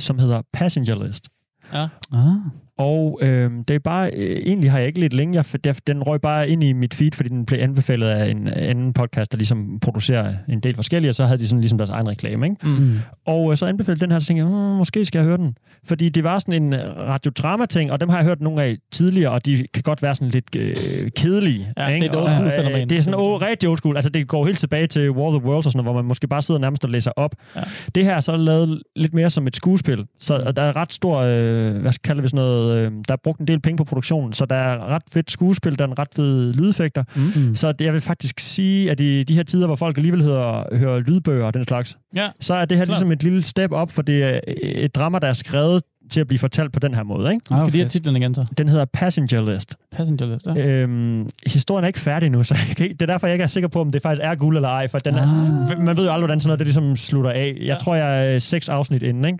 som 0.00 0.18
hedder 0.18 0.42
Passenger 0.52 1.04
List. 1.04 1.28
Ja. 1.72 1.88
Ah. 2.12 2.36
Og 2.80 3.18
øh, 3.22 3.50
det 3.68 3.74
er 3.74 3.78
bare, 3.78 4.10
øh, 4.16 4.36
egentlig 4.46 4.70
har 4.70 4.78
jeg 4.78 4.86
ikke 4.86 5.00
lidt 5.00 5.12
længe, 5.12 5.34
jeg, 5.36 5.64
der, 5.64 5.80
den 5.86 6.02
røg 6.02 6.20
bare 6.20 6.48
ind 6.48 6.64
i 6.64 6.72
mit 6.72 6.94
feed, 6.94 7.10
fordi 7.14 7.28
den 7.28 7.46
blev 7.46 7.58
anbefalet 7.62 8.06
af 8.06 8.30
en 8.30 8.48
anden 8.48 8.92
podcast, 8.92 9.32
der 9.32 9.38
ligesom 9.38 9.78
producerer 9.82 10.34
en 10.48 10.60
del 10.60 10.74
forskellige, 10.74 11.10
og 11.10 11.14
så 11.14 11.24
havde 11.24 11.38
de 11.38 11.48
sådan 11.48 11.60
ligesom 11.60 11.78
deres 11.78 11.90
egen 11.90 12.08
reklame, 12.08 12.46
ikke? 12.46 12.68
Mm. 12.68 12.98
Og 13.26 13.50
øh, 13.50 13.56
så 13.56 13.66
anbefalede 13.66 14.00
den 14.00 14.12
her, 14.12 14.18
så 14.18 14.26
tænkte 14.26 14.44
jeg, 14.44 14.50
mm, 14.50 14.56
måske 14.56 15.04
skal 15.04 15.18
jeg 15.18 15.26
høre 15.26 15.36
den. 15.36 15.54
Fordi 15.84 16.08
det 16.08 16.24
var 16.24 16.38
sådan 16.38 16.62
en 16.62 16.72
øh, 16.72 16.80
radiodrama-ting, 16.98 17.92
og 17.92 18.00
dem 18.00 18.08
har 18.08 18.16
jeg 18.16 18.24
hørt 18.24 18.40
nogle 18.40 18.62
af 18.62 18.76
tidligere, 18.92 19.32
og 19.32 19.46
de 19.46 19.64
kan 19.74 19.82
godt 19.82 20.02
være 20.02 20.14
sådan 20.14 20.28
lidt 20.28 20.56
øh, 20.56 20.76
kedelige. 21.16 21.72
Ja, 21.76 21.82
det 21.82 21.90
er 21.90 21.94
ikke? 21.94 22.06
et 22.06 22.16
old 22.16 22.28
school 22.28 22.46
Og, 22.46 22.52
fænomen. 22.52 22.90
Det 22.90 22.98
er 22.98 23.02
sådan 23.02 23.20
oh, 23.20 23.42
rigtig 23.42 23.68
old 23.68 23.78
school. 23.78 23.96
Altså, 23.96 24.10
det 24.10 24.28
går 24.28 24.46
helt 24.46 24.58
tilbage 24.58 24.86
til 24.86 25.10
War 25.10 25.26
of 25.26 25.32
the 25.40 25.48
Worlds 25.48 25.66
og 25.66 25.72
sådan 25.72 25.84
noget, 25.84 25.94
hvor 25.94 26.02
man 26.02 26.08
måske 26.08 26.28
bare 26.28 26.42
sidder 26.42 26.60
nærmest 26.60 26.84
og 26.84 26.90
læser 26.90 27.10
op. 27.16 27.34
Ja. 27.56 27.60
Det 27.94 28.04
her 28.04 28.14
er 28.14 28.20
så 28.20 28.36
lavet 28.36 28.82
lidt 28.96 29.14
mere 29.14 29.30
som 29.30 29.46
et 29.46 29.56
skuespil. 29.56 30.04
Så 30.20 30.38
Mm. 30.38 30.46
og 30.46 30.56
der 30.56 30.62
er 30.62 30.76
ret 30.76 30.92
stor, 30.92 31.18
øh, 31.18 31.76
hvad 31.76 31.92
skal 31.92 32.02
kalde 32.08 32.22
vi 32.22 32.28
sådan 32.28 32.44
noget, 32.44 32.69
øh, 32.70 32.92
der 33.08 33.12
er 33.14 33.16
brugt 33.24 33.40
en 33.40 33.46
del 33.46 33.60
penge 33.60 33.76
på 33.76 33.84
produktionen, 33.84 34.32
så 34.32 34.44
der 34.46 34.56
er 34.56 34.86
ret 34.86 35.02
fedt 35.12 35.30
skuespil, 35.30 35.78
der 35.78 35.84
er 35.84 35.88
en 35.88 35.98
ret 35.98 36.08
fed 36.16 36.52
lydeffekter. 36.52 37.04
Mm. 37.16 37.56
Så 37.56 37.72
det, 37.72 37.84
jeg 37.84 37.92
vil 37.92 38.00
faktisk 38.00 38.40
sige, 38.40 38.90
at 38.90 39.00
i 39.00 39.22
de 39.22 39.34
her 39.34 39.42
tider, 39.42 39.66
hvor 39.66 39.76
folk 39.76 39.96
alligevel 39.98 40.22
hører, 40.22 40.76
hører 40.76 41.00
lydbøger 41.00 41.46
og 41.46 41.54
den 41.54 41.64
slags, 41.64 41.96
Ja. 42.16 42.28
så 42.40 42.54
er 42.54 42.64
det 42.64 42.76
her 42.76 42.84
Klart. 42.84 42.88
ligesom 42.96 43.12
et 43.12 43.22
lille 43.22 43.42
step 43.42 43.72
op, 43.72 43.90
for 43.92 44.02
det 44.02 44.24
er 44.24 44.40
et 44.62 44.94
drama, 44.94 45.18
der 45.18 45.26
er 45.28 45.32
skrevet 45.32 45.82
til 46.10 46.20
at 46.20 46.26
blive 46.26 46.38
fortalt 46.38 46.72
på 46.72 46.78
den 46.80 46.94
her 46.94 47.02
måde. 47.02 47.32
Ikke? 47.32 47.46
Ah, 47.50 47.60
Skal 47.60 47.72
de 47.72 47.78
have 47.78 47.88
titlen 47.88 48.16
igen 48.16 48.34
så? 48.34 48.46
Den 48.58 48.68
hedder 48.68 48.84
Passenger 48.84 49.52
List. 49.52 49.76
Passenger 49.92 50.26
list, 50.26 50.46
ja. 50.46 50.66
Øhm, 50.66 51.28
historien 51.46 51.84
er 51.84 51.86
ikke 51.86 51.98
færdig 51.98 52.30
nu, 52.30 52.42
så 52.42 52.54
jeg 52.68 52.76
kan 52.76 52.84
ikke, 52.86 52.94
det 52.94 53.02
er 53.02 53.06
derfor, 53.06 53.26
jeg 53.26 53.34
ikke 53.34 53.42
er 53.42 53.46
sikker 53.46 53.68
på, 53.68 53.80
om 53.80 53.92
det 53.92 54.02
faktisk 54.02 54.22
er 54.24 54.34
guld 54.34 54.56
eller 54.56 54.68
ej, 54.68 54.88
for 54.88 54.98
den 54.98 55.14
er, 55.14 55.22
Ah. 55.70 55.82
man 55.84 55.96
ved 55.96 56.04
jo 56.04 56.12
aldrig, 56.12 56.18
hvordan 56.26 56.40
sådan 56.40 56.48
noget 56.48 56.58
det 56.58 56.66
ligesom 56.66 56.96
slutter 56.96 57.30
af. 57.30 57.56
Jeg 57.58 57.66
Ja. 57.66 57.74
tror, 57.74 57.94
jeg 57.94 58.34
er 58.34 58.38
seks 58.38 58.68
afsnit 58.68 59.02
inden, 59.02 59.24
ikke? 59.24 59.38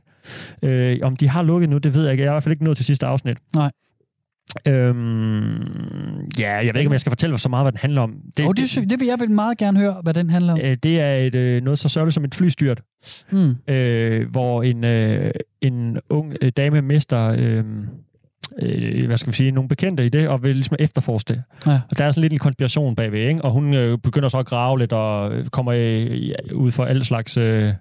Øh, 0.63 0.99
om 1.03 1.17
de 1.17 1.29
har 1.29 1.43
lukket 1.43 1.71
nu, 1.71 1.79
det 1.79 1.95
ved 1.95 2.03
jeg 2.03 2.13
ikke. 2.13 2.23
Jeg 2.25 2.29
er 2.29 2.33
i 2.33 2.35
hvert 2.35 2.43
fald 2.43 2.53
ikke 2.53 2.65
nået 2.65 2.77
til 2.77 2.87
sidste 2.87 3.07
afsnit. 3.07 3.37
Nej. 3.55 3.71
Øhm, 4.69 5.55
ja, 6.39 6.53
jeg 6.57 6.71
ved 6.75 6.81
ikke, 6.81 6.89
om 6.89 6.93
jeg 6.93 7.01
skal 7.01 7.11
fortælle 7.11 7.39
så 7.39 7.49
meget, 7.49 7.65
hvad 7.65 7.73
den 7.73 7.79
handler 7.79 8.01
om. 8.01 8.15
Det, 8.37 8.47
oh, 8.47 8.55
det, 8.57 8.71
sy- 8.71 8.79
det 8.79 9.01
vil 9.01 9.07
jeg 9.09 9.21
vil 9.21 9.31
meget 9.31 9.59
gerne 9.59 9.79
høre, 9.79 9.97
hvad 10.03 10.15
den 10.15 10.31
handler 10.31 10.53
om. 10.53 10.59
øh, 10.63 10.77
det 10.83 11.01
er 11.01 11.15
et, 11.15 11.35
øh, 11.35 11.63
noget 11.63 11.79
så 11.79 11.89
sørgeligt 11.89 12.15
som 12.15 12.25
et 12.25 12.35
flystyrt, 12.35 12.81
Mm. 13.31 13.57
øh, 13.75 14.31
hvor 14.31 14.63
en, 14.63 14.85
øh, 14.85 15.31
en 15.61 15.99
ung 16.11 16.35
øh, 16.43 16.53
dame 16.57 16.83
mister... 16.83 17.35
Øh, 17.39 17.65
øh, 18.63 19.07
hvad 19.07 19.17
skal 19.17 19.31
vi 19.33 19.37
sige, 19.37 19.51
nogle 19.51 19.69
bekendte 19.69 20.07
i 20.07 20.09
det, 20.09 20.29
og 20.29 20.43
vil 20.43 20.55
ligesom 20.55 20.77
efterforske 20.79 21.29
det. 21.35 21.43
Ja. 21.67 21.81
Og 21.91 21.99
der 21.99 22.05
er 22.05 22.11
sådan 22.11 22.21
lidt 22.21 22.33
en 22.33 22.39
konspiration 22.39 22.97
bagved, 22.97 23.29
ikke? 23.29 23.43
Og 23.43 23.51
hun 23.53 23.75
øh, 23.75 23.99
begynder 23.99 24.29
så 24.29 24.39
at 24.39 24.47
grave 24.47 24.79
lidt, 24.79 24.93
og 24.93 25.33
øh, 25.35 25.47
kommer 25.47 25.73
øh, 25.77 26.11
ud 26.55 26.71
for 26.71 26.85
alle 26.85 27.05
slags 27.05 27.37
øh, 27.37 27.73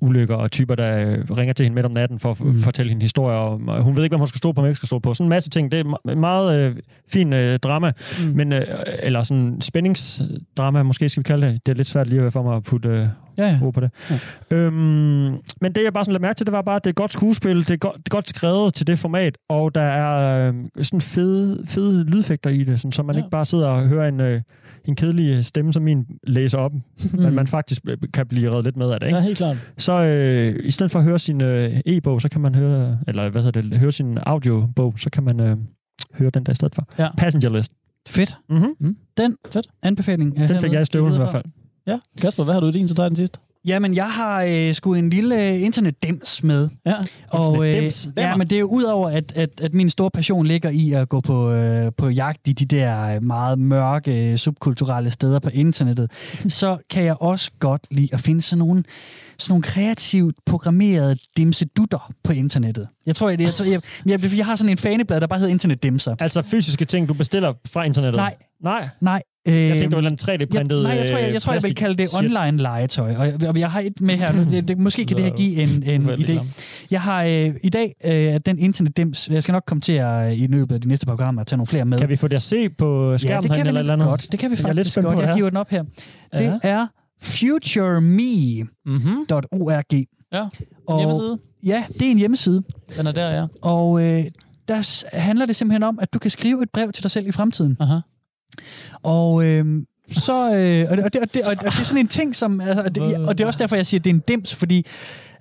ulykker, 0.00 0.34
og 0.34 0.50
typer, 0.50 0.74
der 0.74 0.96
øh, 1.08 1.18
ringer 1.36 1.52
til 1.54 1.64
hende 1.64 1.74
midt 1.74 1.86
om 1.86 1.92
natten 1.92 2.18
for 2.18 2.30
at 2.30 2.40
Mm. 2.40 2.54
fortælle 2.62 2.88
hende 2.90 3.02
historier. 3.02 3.36
Og, 3.38 3.82
hun 3.82 3.96
ved 3.96 4.02
ikke, 4.04 4.12
hvad 4.12 4.18
hun 4.18 4.28
skal 4.28 4.38
stå 4.38 4.52
på, 4.52 4.60
hvad 4.60 4.70
hun 4.70 4.74
skal 4.76 4.86
stå 4.86 4.98
på. 4.98 5.14
Sådan 5.14 5.24
en 5.26 5.28
masse 5.28 5.50
ting. 5.50 5.72
Det 5.72 5.80
er 5.80 5.84
me- 6.08 6.14
meget 6.14 6.58
øh, 6.60 6.76
fin 7.12 7.32
øh, 7.32 7.58
drama, 7.58 7.92
Mm. 8.20 8.26
men, 8.36 8.52
øh, 8.52 8.62
eller 9.02 9.22
sådan 9.22 9.60
spændingsdrama, 9.60 10.82
måske 10.82 11.08
skal 11.08 11.20
vi 11.20 11.24
kalde 11.24 11.46
det. 11.46 11.66
Det 11.66 11.72
er 11.72 11.76
lidt 11.76 11.88
svært 11.88 12.06
lige 12.06 12.30
for 12.30 12.42
mig 12.42 12.56
at 12.56 12.62
putte 12.62 12.88
øh, 12.88 13.06
Ja, 13.38 13.58
ja. 13.62 13.70
på 13.70 13.80
det. 13.80 13.90
Ja. 14.10 14.18
Øhm, 14.56 14.74
men 15.60 15.72
det, 15.74 15.84
jeg 15.84 15.92
bare 15.92 16.04
sådan 16.04 16.12
lagde 16.12 16.22
mærke 16.22 16.36
til, 16.36 16.46
det 16.46 16.52
var 16.52 16.62
bare, 16.62 16.76
at 16.76 16.84
det 16.84 16.90
er 16.90 16.94
godt 16.94 17.12
skuespil, 17.12 17.56
det 17.58 17.70
er 17.70 17.76
godt, 17.76 17.96
det 17.96 18.06
er 18.06 18.10
godt 18.10 18.28
skrevet 18.28 18.74
til 18.74 18.86
det 18.86 18.98
format, 18.98 19.38
og 19.48 19.74
der 19.74 19.80
er 19.80 20.48
øh, 20.48 20.54
sådan 20.82 21.00
fede, 21.00 21.62
fede 21.66 22.04
lydfægter 22.04 22.50
i 22.50 22.64
det, 22.64 22.80
sådan, 22.80 22.92
så 22.92 23.02
man 23.02 23.14
Ja. 23.16 23.18
ikke 23.20 23.30
bare 23.30 23.44
sidder 23.44 23.68
og 23.68 23.82
hører 23.88 24.08
en, 24.08 24.20
øh, 24.20 24.40
en 24.84 24.96
kedelig 24.96 25.44
stemme, 25.44 25.72
som 25.72 25.82
min 25.82 26.04
læser 26.26 26.58
op, 26.58 26.72
mm. 26.74 26.80
men 27.22 27.34
man 27.34 27.46
faktisk 27.46 27.80
øh, 27.88 27.96
kan 28.14 28.26
blive 28.26 28.50
reddet 28.50 28.64
lidt 28.64 28.76
med 28.76 28.90
af 28.90 29.00
det. 29.00 29.06
Ikke? 29.06 29.16
Ja, 29.18 29.22
helt 29.24 29.36
klart. 29.38 29.56
Så 29.78 29.92
øh, 29.92 30.60
i 30.66 30.70
stedet 30.70 30.92
for 30.92 30.98
at 30.98 31.04
høre 31.04 31.18
sin 31.18 31.40
øh, 31.40 31.80
e-bog, 31.86 32.20
så 32.22 32.28
kan 32.28 32.40
man 32.40 32.54
høre, 32.54 32.98
eller 33.08 33.28
hvad 33.28 33.42
hedder 33.42 33.60
det, 33.62 33.78
høre 33.78 33.92
sin 33.92 34.18
audiobog, 34.26 34.94
så 34.98 35.10
kan 35.10 35.22
man 35.22 35.40
øh, 35.40 35.56
høre 36.18 36.30
den 36.30 36.44
der 36.46 36.52
i 36.52 36.54
stedet 36.54 36.74
for. 36.74 36.86
Ja. 36.98 37.08
Passenger 37.18 37.50
List. 37.50 37.72
Fedt. 38.08 38.36
Mm-hmm. 38.48 38.96
Den 39.16 39.34
Fedt. 39.52 39.66
anbefaling 39.82 40.36
Den 40.48 40.60
fik 40.60 40.72
jeg 40.72 40.82
i 40.82 40.84
støvlen 40.84 41.14
i 41.14 41.16
hvert 41.16 41.30
fald. 41.30 41.44
Ja. 41.86 41.98
Kasper, 42.20 42.44
hvad 42.44 42.54
har 42.54 42.60
du 42.60 42.66
i 42.66 42.72
din, 42.72 42.88
jeg 42.98 43.10
den 43.10 43.16
sidste? 43.16 43.38
Jamen, 43.66 43.94
jeg 43.94 44.10
har 44.10 44.42
øh, 44.42 44.74
sgu 44.74 44.94
en 44.94 45.10
lille 45.10 45.48
øh, 45.48 45.62
internetdims 45.62 46.42
med. 46.42 46.68
Ja. 46.86 46.94
Og 47.28 47.68
øh, 47.68 47.92
ja, 48.16 48.36
men 48.36 48.46
det 48.50 48.56
er 48.56 48.60
jo 48.60 48.66
udover, 48.66 49.10
at, 49.10 49.32
at, 49.36 49.60
at 49.60 49.74
min 49.74 49.90
store 49.90 50.10
passion 50.10 50.46
ligger 50.46 50.70
i 50.70 50.92
at 50.92 51.08
gå 51.08 51.20
på, 51.20 51.50
øh, 51.50 51.92
på 51.98 52.08
jagt 52.08 52.48
i 52.48 52.52
de 52.52 52.64
der 52.76 53.20
meget 53.20 53.58
mørke, 53.58 54.30
øh, 54.30 54.36
subkulturelle 54.36 55.10
steder 55.10 55.38
på 55.38 55.50
internettet, 55.52 56.10
så 56.48 56.78
kan 56.90 57.04
jeg 57.04 57.22
også 57.22 57.50
godt 57.58 57.86
lide 57.90 58.08
at 58.12 58.20
finde 58.20 58.42
sådan 58.42 58.58
nogle, 58.58 58.84
sådan 59.38 59.52
nogle 59.52 59.62
kreativt 59.62 60.36
programmerede 60.46 61.16
dimsedutter 61.36 62.12
på 62.24 62.32
internettet. 62.32 62.88
Jeg 63.06 63.16
tror, 63.16 63.28
jeg, 63.28 63.40
jeg, 63.40 63.54
tror, 63.54 63.64
jeg, 63.64 63.80
jeg, 64.06 64.22
jeg, 64.22 64.36
jeg 64.36 64.46
har 64.46 64.56
sådan 64.56 64.70
en 64.70 64.78
faneblad, 64.78 65.20
der 65.20 65.26
bare 65.26 65.38
hedder 65.38 65.52
internetdimser. 65.52 66.16
Altså 66.20 66.42
fysiske 66.42 66.84
ting, 66.84 67.08
du 67.08 67.14
bestiller 67.14 67.52
fra 67.72 67.84
internettet? 67.84 68.16
Nej. 68.16 68.34
Nej? 68.64 68.88
Nej. 69.00 69.22
Øh, 69.48 69.54
Jeg 69.54 69.78
tænkte, 69.78 69.96
det 69.96 70.04
var 70.04 70.10
en 70.10 70.18
3D-printet 70.22 70.76
jeg, 70.76 70.82
nej, 70.82 70.92
jeg 70.98 71.08
tror, 71.08 71.18
jeg, 71.18 71.32
jeg, 71.32 71.42
tror, 71.42 71.52
jeg 71.52 71.62
vil 71.62 71.74
kalde 71.74 71.94
det 71.94 72.08
online 72.18 72.56
legetøj. 72.62 73.14
Og 73.16 73.26
jeg, 73.26 73.48
og 73.48 73.58
jeg 73.60 73.70
har 73.70 73.80
et 73.80 74.00
med 74.00 74.14
her. 74.14 74.32
Nu, 74.32 74.44
det, 74.50 74.68
det, 74.68 74.78
måske 74.78 75.04
kan 75.06 75.16
det 75.16 75.24
her 75.24 75.32
give 75.36 75.62
en, 75.62 75.82
en 75.82 76.10
idé. 76.10 76.40
Jeg 76.90 77.02
har 77.02 77.24
øh, 77.24 77.50
i 77.62 77.68
dag 77.68 77.94
øh, 78.04 78.40
den 78.46 78.58
internetdims. 78.58 79.28
Jeg 79.28 79.42
skal 79.42 79.52
nok 79.52 79.62
komme 79.66 79.80
til 79.80 79.92
at 79.92 80.32
øh, 80.32 80.42
i 80.42 80.46
løbet 80.46 80.74
af 80.74 80.80
de 80.80 80.88
næste 80.88 81.06
programmer 81.06 81.40
at 81.40 81.46
tage 81.46 81.56
nogle 81.56 81.66
flere 81.66 81.84
med. 81.84 81.98
Kan 81.98 82.08
vi 82.08 82.16
få 82.16 82.28
det 82.28 82.36
at 82.36 82.42
se 82.42 82.68
på 82.68 83.10
ja, 83.10 83.18
skærmen 83.18 83.42
det 83.42 83.50
kan 83.56 83.64
vi 83.74 83.78
eller, 83.78 83.96
godt. 84.04 84.28
Det 84.32 84.40
kan 84.40 84.50
vi 84.50 84.56
Jeg 84.62 84.68
er 84.68 84.72
lidt 84.72 84.86
faktisk 84.86 85.00
på, 85.00 85.06
godt. 85.06 85.16
hvad 85.16 85.24
Jeg 85.26 85.32
er. 85.32 85.36
hiver 85.36 85.50
den 85.50 85.56
op 85.56 85.70
her. 85.70 85.84
Det 86.38 86.60
er 86.62 86.86
futureme.org. 87.22 89.84
Ja, 90.32 90.46
Og, 90.88 90.98
hjemmeside. 90.98 91.38
Ja, 91.64 91.84
det 91.98 92.06
er 92.06 92.10
en 92.10 92.18
hjemmeside. 92.18 92.62
Den 92.96 93.06
er 93.06 93.12
der, 93.12 93.30
ja. 93.30 93.46
Og 93.62 94.02
øh, 94.02 94.24
der 94.68 95.06
handler 95.16 95.46
det 95.46 95.56
simpelthen 95.56 95.82
om, 95.82 95.98
at 96.02 96.14
du 96.14 96.18
kan 96.18 96.30
skrive 96.30 96.62
et 96.62 96.68
brev 96.72 96.92
til 96.92 97.02
dig 97.02 97.10
selv 97.10 97.28
i 97.28 97.32
fremtiden. 97.32 97.76
Aha. 97.80 97.98
Og 99.02 99.44
øh, 99.44 99.82
så 100.12 100.32
øh, 100.56 100.86
og, 100.90 100.96
det, 100.96 101.04
og, 101.04 101.12
det, 101.12 101.20
og, 101.22 101.34
det, 101.34 101.42
og 101.48 101.56
det 101.60 101.66
er 101.66 101.70
sådan 101.84 102.00
en 102.00 102.08
ting, 102.08 102.36
som... 102.36 102.60
Altså, 102.60 102.82
og, 102.82 102.94
det, 102.94 103.02
og 103.02 103.38
det 103.38 103.44
er 103.44 103.48
også 103.48 103.58
derfor, 103.58 103.76
jeg 103.76 103.86
siger, 103.86 104.00
at 104.00 104.04
det 104.04 104.10
er 104.10 104.14
en 104.14 104.22
dims, 104.28 104.54
fordi... 104.54 104.86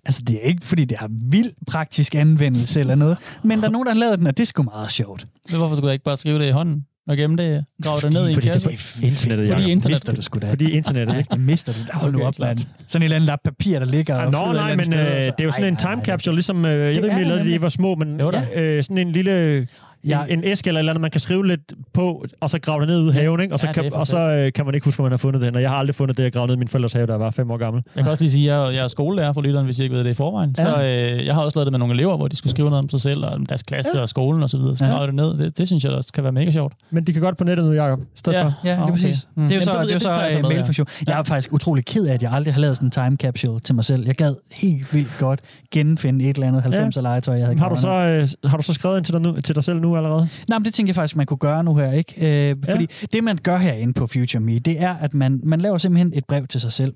Altså, 0.06 0.22
det 0.28 0.36
er 0.36 0.40
ikke, 0.48 0.66
fordi 0.66 0.86
det 0.86 0.98
har 0.98 1.10
vild 1.30 1.52
praktisk 1.68 2.16
anvendelse 2.16 2.80
eller 2.80 2.96
noget, 2.96 3.18
men 3.44 3.60
der 3.62 3.66
er 3.68 3.72
nogen, 3.72 3.86
der 3.86 3.94
har 3.94 4.00
lavet 4.00 4.20
den, 4.20 4.28
og 4.28 4.38
det 4.38 4.44
er 4.44 4.48
sgu 4.48 4.64
meget 4.64 4.92
sjovt. 4.92 5.26
Men 5.50 5.58
Hvorfor 5.58 5.76
skulle 5.76 5.88
jeg 5.90 5.94
ikke 5.94 6.04
bare 6.06 6.18
skrive 6.18 6.40
det 6.40 6.48
i 6.48 6.52
hånden 6.52 6.86
og 7.08 7.18
gemme 7.18 7.38
det, 7.38 7.66
grave 7.84 8.02
det 8.02 8.14
ned 8.14 8.26
i 8.28 8.30
en 8.30 8.34
fordi 8.36 8.48
kasse? 8.48 8.70
på 8.70 9.06
internettet, 9.06 9.48
Fordi 9.50 9.72
internet. 9.72 9.94
mister 9.94 10.14
du 10.14 10.22
sgu 10.22 10.40
da. 10.40 10.50
Fordi 10.52 10.72
internettet, 10.72 11.18
ikke? 11.18 11.38
Mister 11.38 11.74
du. 11.74 11.80
da. 11.94 11.98
Hold 11.98 12.14
nu 12.14 12.24
op, 12.24 12.40
mand. 12.40 12.60
Sådan 12.88 13.02
en 13.02 13.04
eller 13.04 13.16
anden 13.16 13.26
lap 13.28 13.40
papir, 13.46 13.80
der 13.80 13.86
ligger 13.86 14.16
Ah, 14.18 14.26
og 14.26 14.32
Nå, 14.32 14.54
nej, 14.54 14.76
men 14.76 14.94
andet 14.94 15.00
øh, 15.00 15.06
sted, 15.06 15.18
og 15.18 15.24
så- 15.24 15.32
det 15.38 15.40
er 15.40 15.46
jo 15.46 15.52
sådan 15.52 15.64
Ej, 15.64 15.70
en 15.70 15.78
time 15.78 16.06
capsule, 16.06 16.36
ligesom, 16.36 16.66
øh, 16.66 16.72
jeg 16.72 16.80
ved 16.82 16.96
ikke, 16.96 17.10
om 17.10 17.16
I 17.18 17.20
det 17.20 17.28
lavede 17.28 17.44
det. 17.46 17.52
I 17.56 17.62
var 17.62 17.70
små, 17.70 17.96
men 17.96 18.22
øh, 18.56 18.84
sådan 18.84 18.98
en 18.98 19.12
lille 19.12 19.68
Ja. 20.08 20.24
en, 20.30 20.40
en 20.40 20.44
æske 20.44 20.68
eller 20.68 20.80
et 20.80 20.82
eller 20.82 20.92
andet, 20.92 21.02
man 21.02 21.12
kan 21.12 21.22
skrive 21.22 21.48
lidt 21.48 21.74
på, 21.94 22.26
og 22.42 22.50
så 22.50 22.60
grave 22.60 22.80
det 22.80 22.88
ned 22.90 23.00
ud 23.02 23.10
i 23.10 23.14
haven, 23.14 23.40
ikke? 23.42 23.54
Og 23.56 23.60
så, 23.60 23.68
Ja, 23.68 23.72
det 23.72 23.78
er 23.78 23.82
kan, 23.90 23.94
og 23.94 24.08
så 24.08 24.18
øh, 24.20 24.54
kan 24.54 24.66
man 24.66 24.76
ikke 24.76 24.86
huske, 24.86 24.98
hvor 24.98 25.04
man 25.06 25.12
har 25.12 25.18
fundet 25.18 25.42
det. 25.42 25.56
Og 25.56 25.62
jeg 25.62 25.70
har 25.70 25.78
aldrig 25.78 25.96
fundet 25.96 26.18
det, 26.18 26.24
jeg 26.24 26.32
gravede 26.34 26.48
ned 26.48 26.56
i 26.56 26.60
min 26.60 26.68
forældres 26.68 26.94
have, 26.94 27.06
da 27.06 27.12
jeg 27.12 27.20
var 27.20 27.32
fem 27.32 27.52
år 27.52 27.58
gammel. 27.58 27.84
Jeg 27.96 28.04
kan 28.04 28.12
også 28.12 28.24
lige 28.24 28.32
sige, 28.32 28.54
at 28.54 28.68
jeg, 28.68 28.76
jeg 28.76 28.84
er 28.84 28.88
skolelærer 28.88 29.34
for 29.34 29.42
lytteren, 29.42 29.66
hvis 29.66 29.80
I 29.80 29.84
ikke 29.84 29.96
ved 29.96 30.04
det 30.04 30.10
i 30.10 30.14
forvejen. 30.14 30.56
Ja. 30.58 30.64
Så 30.64 30.82
øh, 31.20 31.26
jeg 31.26 31.34
har 31.34 31.42
også 31.42 31.60
lavet 31.60 31.66
det 31.66 31.72
med 31.74 31.80
nogle 31.80 31.94
elever, 31.94 32.18
hvor 32.18 32.28
de 32.28 32.36
skulle 32.36 32.52
skrive 32.52 32.70
noget 32.70 32.84
om 32.84 32.90
sig 32.90 33.02
selv, 33.02 33.26
og 33.26 33.30
om 33.32 33.46
deres 33.46 33.64
klasse 33.64 33.92
ja. 33.96 34.02
og 34.02 34.10
skolen 34.10 34.44
og 34.44 34.50
så 34.50 34.58
videre. 34.58 34.76
Så 34.76 34.86
Ja. 34.86 35.06
det 35.06 35.16
ned. 35.16 35.38
Det, 35.38 35.58
det 35.58 35.68
synes 35.68 35.84
jeg 35.84 35.92
også 35.92 36.14
kan 36.14 36.24
være 36.24 36.32
mega 36.34 36.52
sjovt. 36.52 36.74
Men 36.92 37.04
de 37.08 37.14
kan 37.14 37.22
godt 37.22 37.38
på 37.38 37.44
nettet 37.44 37.66
nu, 37.66 37.72
Jacob. 37.72 38.00
Stedet 38.16 38.42
for. 38.42 38.54
Ja, 38.64 38.74
lige 38.74 38.84
Okay. 38.84 38.92
præcis. 38.94 39.28
Mm. 39.36 39.44
Det 39.48 39.52
er 39.52 39.56
jo 39.56 39.60
Jamen, 39.60 39.64
så, 39.66 39.72
det 39.72 39.80
ved 39.80 39.86
det 39.86 39.90
er 39.92 39.94
jo 39.94 40.00
så, 40.00 40.10
det 40.30 40.36
øh, 40.38 40.42
med, 40.42 40.50
ja. 40.50 40.56
mailfunktion. 40.56 40.88
Jeg 41.08 41.20
er 41.20 41.24
faktisk 41.24 41.54
utrolig 41.54 41.86
ked 41.86 42.06
af, 42.08 42.14
at 42.14 42.22
jeg 42.24 42.32
aldrig 42.34 42.54
har 42.54 42.62
lavet 42.62 42.78
sådan 42.78 42.88
en 42.88 42.92
time 42.92 43.16
capsule 43.18 43.60
til 43.60 43.76
mig 43.76 43.86
selv. 43.86 44.06
Jeg 44.06 44.16
gad 44.16 44.36
helt 44.52 44.94
vildt 44.94 45.18
godt 45.20 45.40
genfinde 45.72 46.26
et 46.30 46.36
eller 46.36 46.48
andet 46.48 46.62
90'er 46.98 47.02
legetøj, 47.02 47.36
jeg 47.36 47.46
havde 47.46 47.60
Har 47.60 47.70
du, 47.70 47.76
så, 47.76 47.90
øh, 47.90 48.28
har 48.50 48.58
du 48.58 48.64
så 48.64 48.74
skrevet 48.74 48.98
ind 48.98 49.06
til 49.06 49.14
dig, 49.14 49.22
nu, 49.22 49.42
til 49.42 49.56
dig 49.56 49.64
selv 49.64 49.80
nu 49.82 49.93
allerede? 49.98 50.30
Nej, 50.50 50.60
men 50.60 50.66
det 50.66 50.74
tænker 50.74 50.90
jeg 50.90 50.96
faktisk, 50.96 51.16
man 51.16 51.26
kunne 51.26 51.38
gøre 51.38 51.64
nu 51.64 51.76
her, 51.76 51.92
ikke? 51.92 52.50
Øh, 52.52 52.56
fordi 52.70 52.86
det, 52.86 53.24
man 53.24 53.38
gør 53.44 53.58
herinde 53.58 53.94
på 53.94 54.08
Future 54.08 54.40
Me, 54.40 54.60
det 54.60 54.82
er, 54.82 54.94
at 54.96 55.14
man, 55.14 55.42
man 55.44 55.62
laver 55.62 55.78
simpelthen 55.78 56.14
et 56.16 56.26
brev 56.26 56.48
til 56.48 56.62
sig 56.62 56.72
selv. 56.72 56.94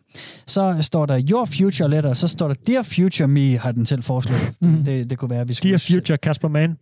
Så 0.48 0.78
står 0.82 1.06
der 1.06 1.22
Your 1.32 1.46
Future 1.46 1.90
Letter, 1.90 2.14
så 2.14 2.28
står 2.28 2.48
der 2.48 2.56
Dear 2.68 2.84
Future 2.84 3.28
Me, 3.28 3.58
har 3.58 3.72
den 3.72 3.86
selv 3.86 4.04
foreslået. 4.04 4.52
Mm. 4.62 4.84
Det, 4.84 5.10
det 5.10 5.18
kunne 5.18 5.30
være, 5.30 5.42
at 5.42 5.50
vi 5.50 5.54
skulle... 5.54 5.70
Dear 5.72 5.84
Future 5.88 6.18
Kasper 6.18 6.48
Mann. 6.48 6.78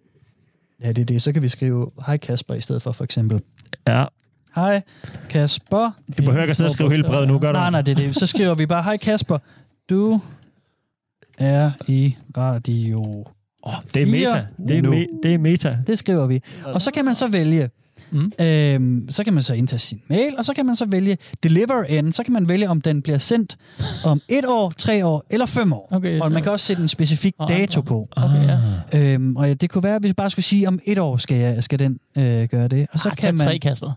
Ja, 0.84 0.88
det 0.92 1.02
er 1.02 1.06
det. 1.06 1.22
Så 1.22 1.32
kan 1.32 1.42
vi 1.42 1.50
skrive, 1.50 1.92
hej 2.06 2.18
Kasper, 2.18 2.54
i 2.54 2.62
stedet 2.62 2.82
for 2.82 2.92
for 2.92 3.04
eksempel. 3.04 3.42
Ja. 3.88 4.06
Hej 4.56 4.82
Kasper. 5.30 5.92
Du 6.18 6.24
behøver 6.24 6.42
ikke 6.42 6.64
at 6.64 6.72
skrive 6.72 6.92
hele 6.92 7.04
brevet 7.04 7.28
nu, 7.28 7.40
gør 7.40 7.52
du? 7.52 7.60
Nej, 7.60 7.70
nej, 7.70 7.82
det 7.82 7.92
er 7.92 7.96
det. 7.96 8.16
Så 8.16 8.26
skriver 8.26 8.56
vi 8.56 8.66
bare, 8.66 8.84
hej 8.84 8.98
Kasper, 8.98 9.38
du 9.90 10.22
er 11.38 11.72
i 11.88 12.16
radio. 12.38 13.26
Oh, 13.66 13.74
det 13.94 14.02
er 14.02 14.06
meta. 14.06 14.46
Det 14.68 14.78
er, 14.78 14.82
nu. 14.82 14.90
me, 14.90 15.06
det 15.24 15.34
er 15.34 15.38
meta. 15.38 15.78
Det 15.88 16.00
skriver 16.00 16.26
vi. 16.26 16.42
Og 16.66 16.82
så 16.82 16.92
kan 16.92 17.06
man 17.06 17.16
så 17.16 17.28
vælge, 17.28 17.70
Mm. 18.12 18.32
øhm, 18.40 19.06
så 19.10 19.24
kan 19.24 19.34
man 19.34 19.44
så 19.44 19.54
indtage 19.54 19.80
sin 19.80 20.02
mail, 20.08 20.38
og 20.38 20.46
så 20.46 20.54
kan 20.54 20.66
man 20.66 20.76
så 20.76 20.86
vælge 20.86 21.18
deliver 21.44 21.84
end, 21.84 22.14
så 22.14 22.24
kan 22.24 22.34
man 22.34 22.50
vælge, 22.50 22.70
om 22.70 22.82
den 22.82 23.02
bliver 23.02 23.18
sendt 23.18 23.58
om 24.06 24.22
et 24.30 24.46
år, 24.48 24.74
tre 24.78 25.06
år 25.06 25.24
eller 25.30 25.46
fem 25.46 25.74
år. 25.74 25.88
Okay, 25.92 26.20
og 26.20 26.32
man 26.32 26.44
kan 26.44 26.52
også 26.52 26.66
sætte 26.66 26.82
en 26.82 26.88
specifik 26.88 27.34
Og 27.38 27.50
dato 27.50 27.82
på. 27.82 28.08
Okay, 28.16 28.48
ja. 28.94 29.14
Øhm, 29.14 29.36
og 29.36 29.62
det 29.62 29.70
kunne 29.70 29.84
være, 29.84 30.00
hvis 30.00 30.10
vi 30.10 30.14
bare 30.14 30.30
skulle 30.30 30.46
sige, 30.46 30.68
om 30.68 30.80
et 30.86 30.98
år 30.98 31.18
skal, 31.18 31.38
jeg, 31.38 31.64
skal 31.64 31.80
den 31.80 32.00
øh, 32.18 32.48
gøre 32.48 32.68
det. 32.68 32.88
Og 32.94 33.00
så 33.00 33.10
ah, 33.10 33.16
kan 33.16 33.24
tag 33.24 33.34
man... 33.38 33.48
tre, 33.48 33.58
Kasper. 33.58 33.92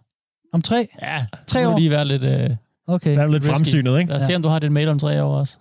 Om 0.52 0.62
tre? 0.62 0.88
Ja, 1.02 1.26
Tre 1.46 1.68
år? 1.68 1.78
lige 1.78 1.90
være 1.90 2.04
lidt... 2.04 2.22
Øh, 2.22 2.50
Okay. 2.86 3.10
Det 3.10 3.18
er 3.18 3.26
lidt 3.26 3.42
Risky. 3.42 3.50
fremsynet, 3.52 3.98
ikke? 3.98 4.10
lad 4.12 4.20
os 4.20 4.24
se, 4.26 4.36
om 4.36 4.42
du 4.42 4.48
har 4.48 4.58
dit 4.58 4.72
mail 4.72 4.88
om 4.88 4.98
tre 4.98 5.22
år 5.22 5.38
også. 5.38 5.58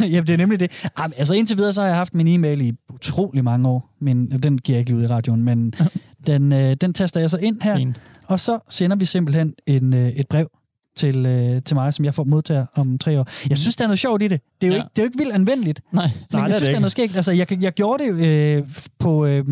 Jamen, 0.12 0.26
det 0.26 0.32
er 0.32 0.36
nemlig 0.36 0.60
det. 0.60 0.70
Jamen, 0.98 1.14
altså 1.16 1.34
indtil 1.34 1.56
videre, 1.56 1.72
så 1.72 1.80
har 1.80 1.88
jeg 1.88 1.96
haft 1.96 2.14
min 2.14 2.28
e-mail 2.28 2.60
i 2.60 2.72
utrolig 2.94 3.44
mange 3.44 3.68
år, 3.68 3.90
men 4.00 4.42
den 4.42 4.58
giver 4.58 4.76
jeg 4.76 4.80
ikke 4.80 4.90
lige 4.90 4.98
ud 4.98 5.04
i 5.04 5.06
radioen, 5.06 5.42
men 5.42 5.74
den, 6.26 6.52
øh, 6.52 6.74
den 6.80 6.92
taster 6.94 7.20
jeg 7.20 7.30
så 7.30 7.38
ind 7.38 7.60
her, 7.62 7.76
Fint. 7.76 8.00
og 8.26 8.40
så 8.40 8.58
sender 8.68 8.96
vi 8.96 9.04
simpelthen 9.04 9.54
en, 9.66 9.94
øh, 9.94 10.08
et 10.08 10.28
brev 10.28 10.50
til, 10.96 11.26
øh, 11.26 11.62
til 11.62 11.74
mig, 11.76 11.94
som 11.94 12.04
jeg 12.04 12.14
får 12.14 12.24
modtager 12.24 12.66
om 12.74 12.98
tre 12.98 13.20
år. 13.20 13.26
Jeg 13.48 13.58
synes, 13.58 13.76
der 13.76 13.84
er 13.84 13.88
noget 13.88 13.98
sjovt 13.98 14.22
i 14.22 14.28
det. 14.28 14.40
Det 14.60 14.66
er 14.66 14.68
jo, 14.68 14.72
Ja. 14.72 14.78
ikke, 14.78 14.88
det 14.96 14.98
er 14.98 15.02
jo 15.02 15.06
ikke 15.06 15.18
vildt 15.18 15.32
anvendeligt, 15.32 15.80
Nej. 15.92 16.04
men 16.06 16.12
det 16.30 16.34
er 16.34 16.38
jeg 16.44 16.54
synes, 16.54 16.60
det 16.60 16.66
det 16.66 16.74
er 16.74 16.78
noget 16.80 16.92
skægt. 16.92 17.16
Altså, 17.16 17.32
jeg, 17.32 17.62
jeg 17.62 17.72
gjorde 17.72 18.04
det 18.04 18.26
øh, 18.26 18.62
på 18.98 19.26
øh, 19.26 19.44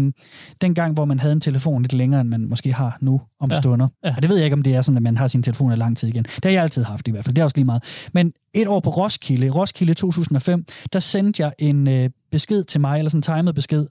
den 0.60 0.74
gang, 0.74 0.94
hvor 0.94 1.04
man 1.04 1.20
havde 1.20 1.32
en 1.32 1.40
telefon 1.40 1.82
lidt 1.82 1.92
længere, 1.92 2.20
end 2.20 2.28
man 2.28 2.44
måske 2.48 2.72
har 2.72 2.98
nu 3.00 3.20
om 3.40 3.50
Ja. 3.50 3.60
stunder. 3.60 3.88
Ja. 4.04 4.14
Og 4.16 4.22
det 4.22 4.30
ved 4.30 4.36
jeg 4.36 4.44
ikke, 4.44 4.54
om 4.54 4.62
det 4.62 4.74
er 4.74 4.82
sådan, 4.82 4.96
at 4.96 5.02
man 5.02 5.16
har 5.16 5.28
sin 5.28 5.42
telefon 5.42 5.72
i 5.72 5.76
lang 5.76 5.96
tid 5.96 6.08
igen. 6.08 6.22
Det 6.24 6.44
har 6.44 6.50
jeg 6.50 6.62
altid 6.62 6.82
haft 6.84 7.08
i 7.08 7.10
hvert 7.10 7.24
fald. 7.24 7.34
Det 7.34 7.40
er 7.40 7.44
også 7.44 7.56
lige 7.56 7.64
meget. 7.64 7.82
Men 8.12 8.32
et 8.54 8.66
år 8.66 8.80
på 8.80 8.90
Roskilde, 8.90 9.50
Roskilde 9.50 9.94
2005, 9.94 10.64
der 10.92 11.00
sendte 11.00 11.42
jeg 11.42 11.52
en 11.58 11.88
øh, 11.88 12.10
besked 12.32 12.64
til 12.64 12.80
mig, 12.80 12.98
eller 12.98 13.10
sådan 13.10 13.36
en 13.36 13.42
timet 13.42 13.54
besked, 13.54 13.86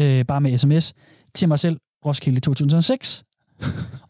øh, 0.00 0.24
bare 0.24 0.40
med 0.40 0.58
sms, 0.58 0.94
til 1.34 1.48
mig 1.48 1.58
selv, 1.58 1.76
Roskilde 2.06 2.40
2006. 2.40 3.24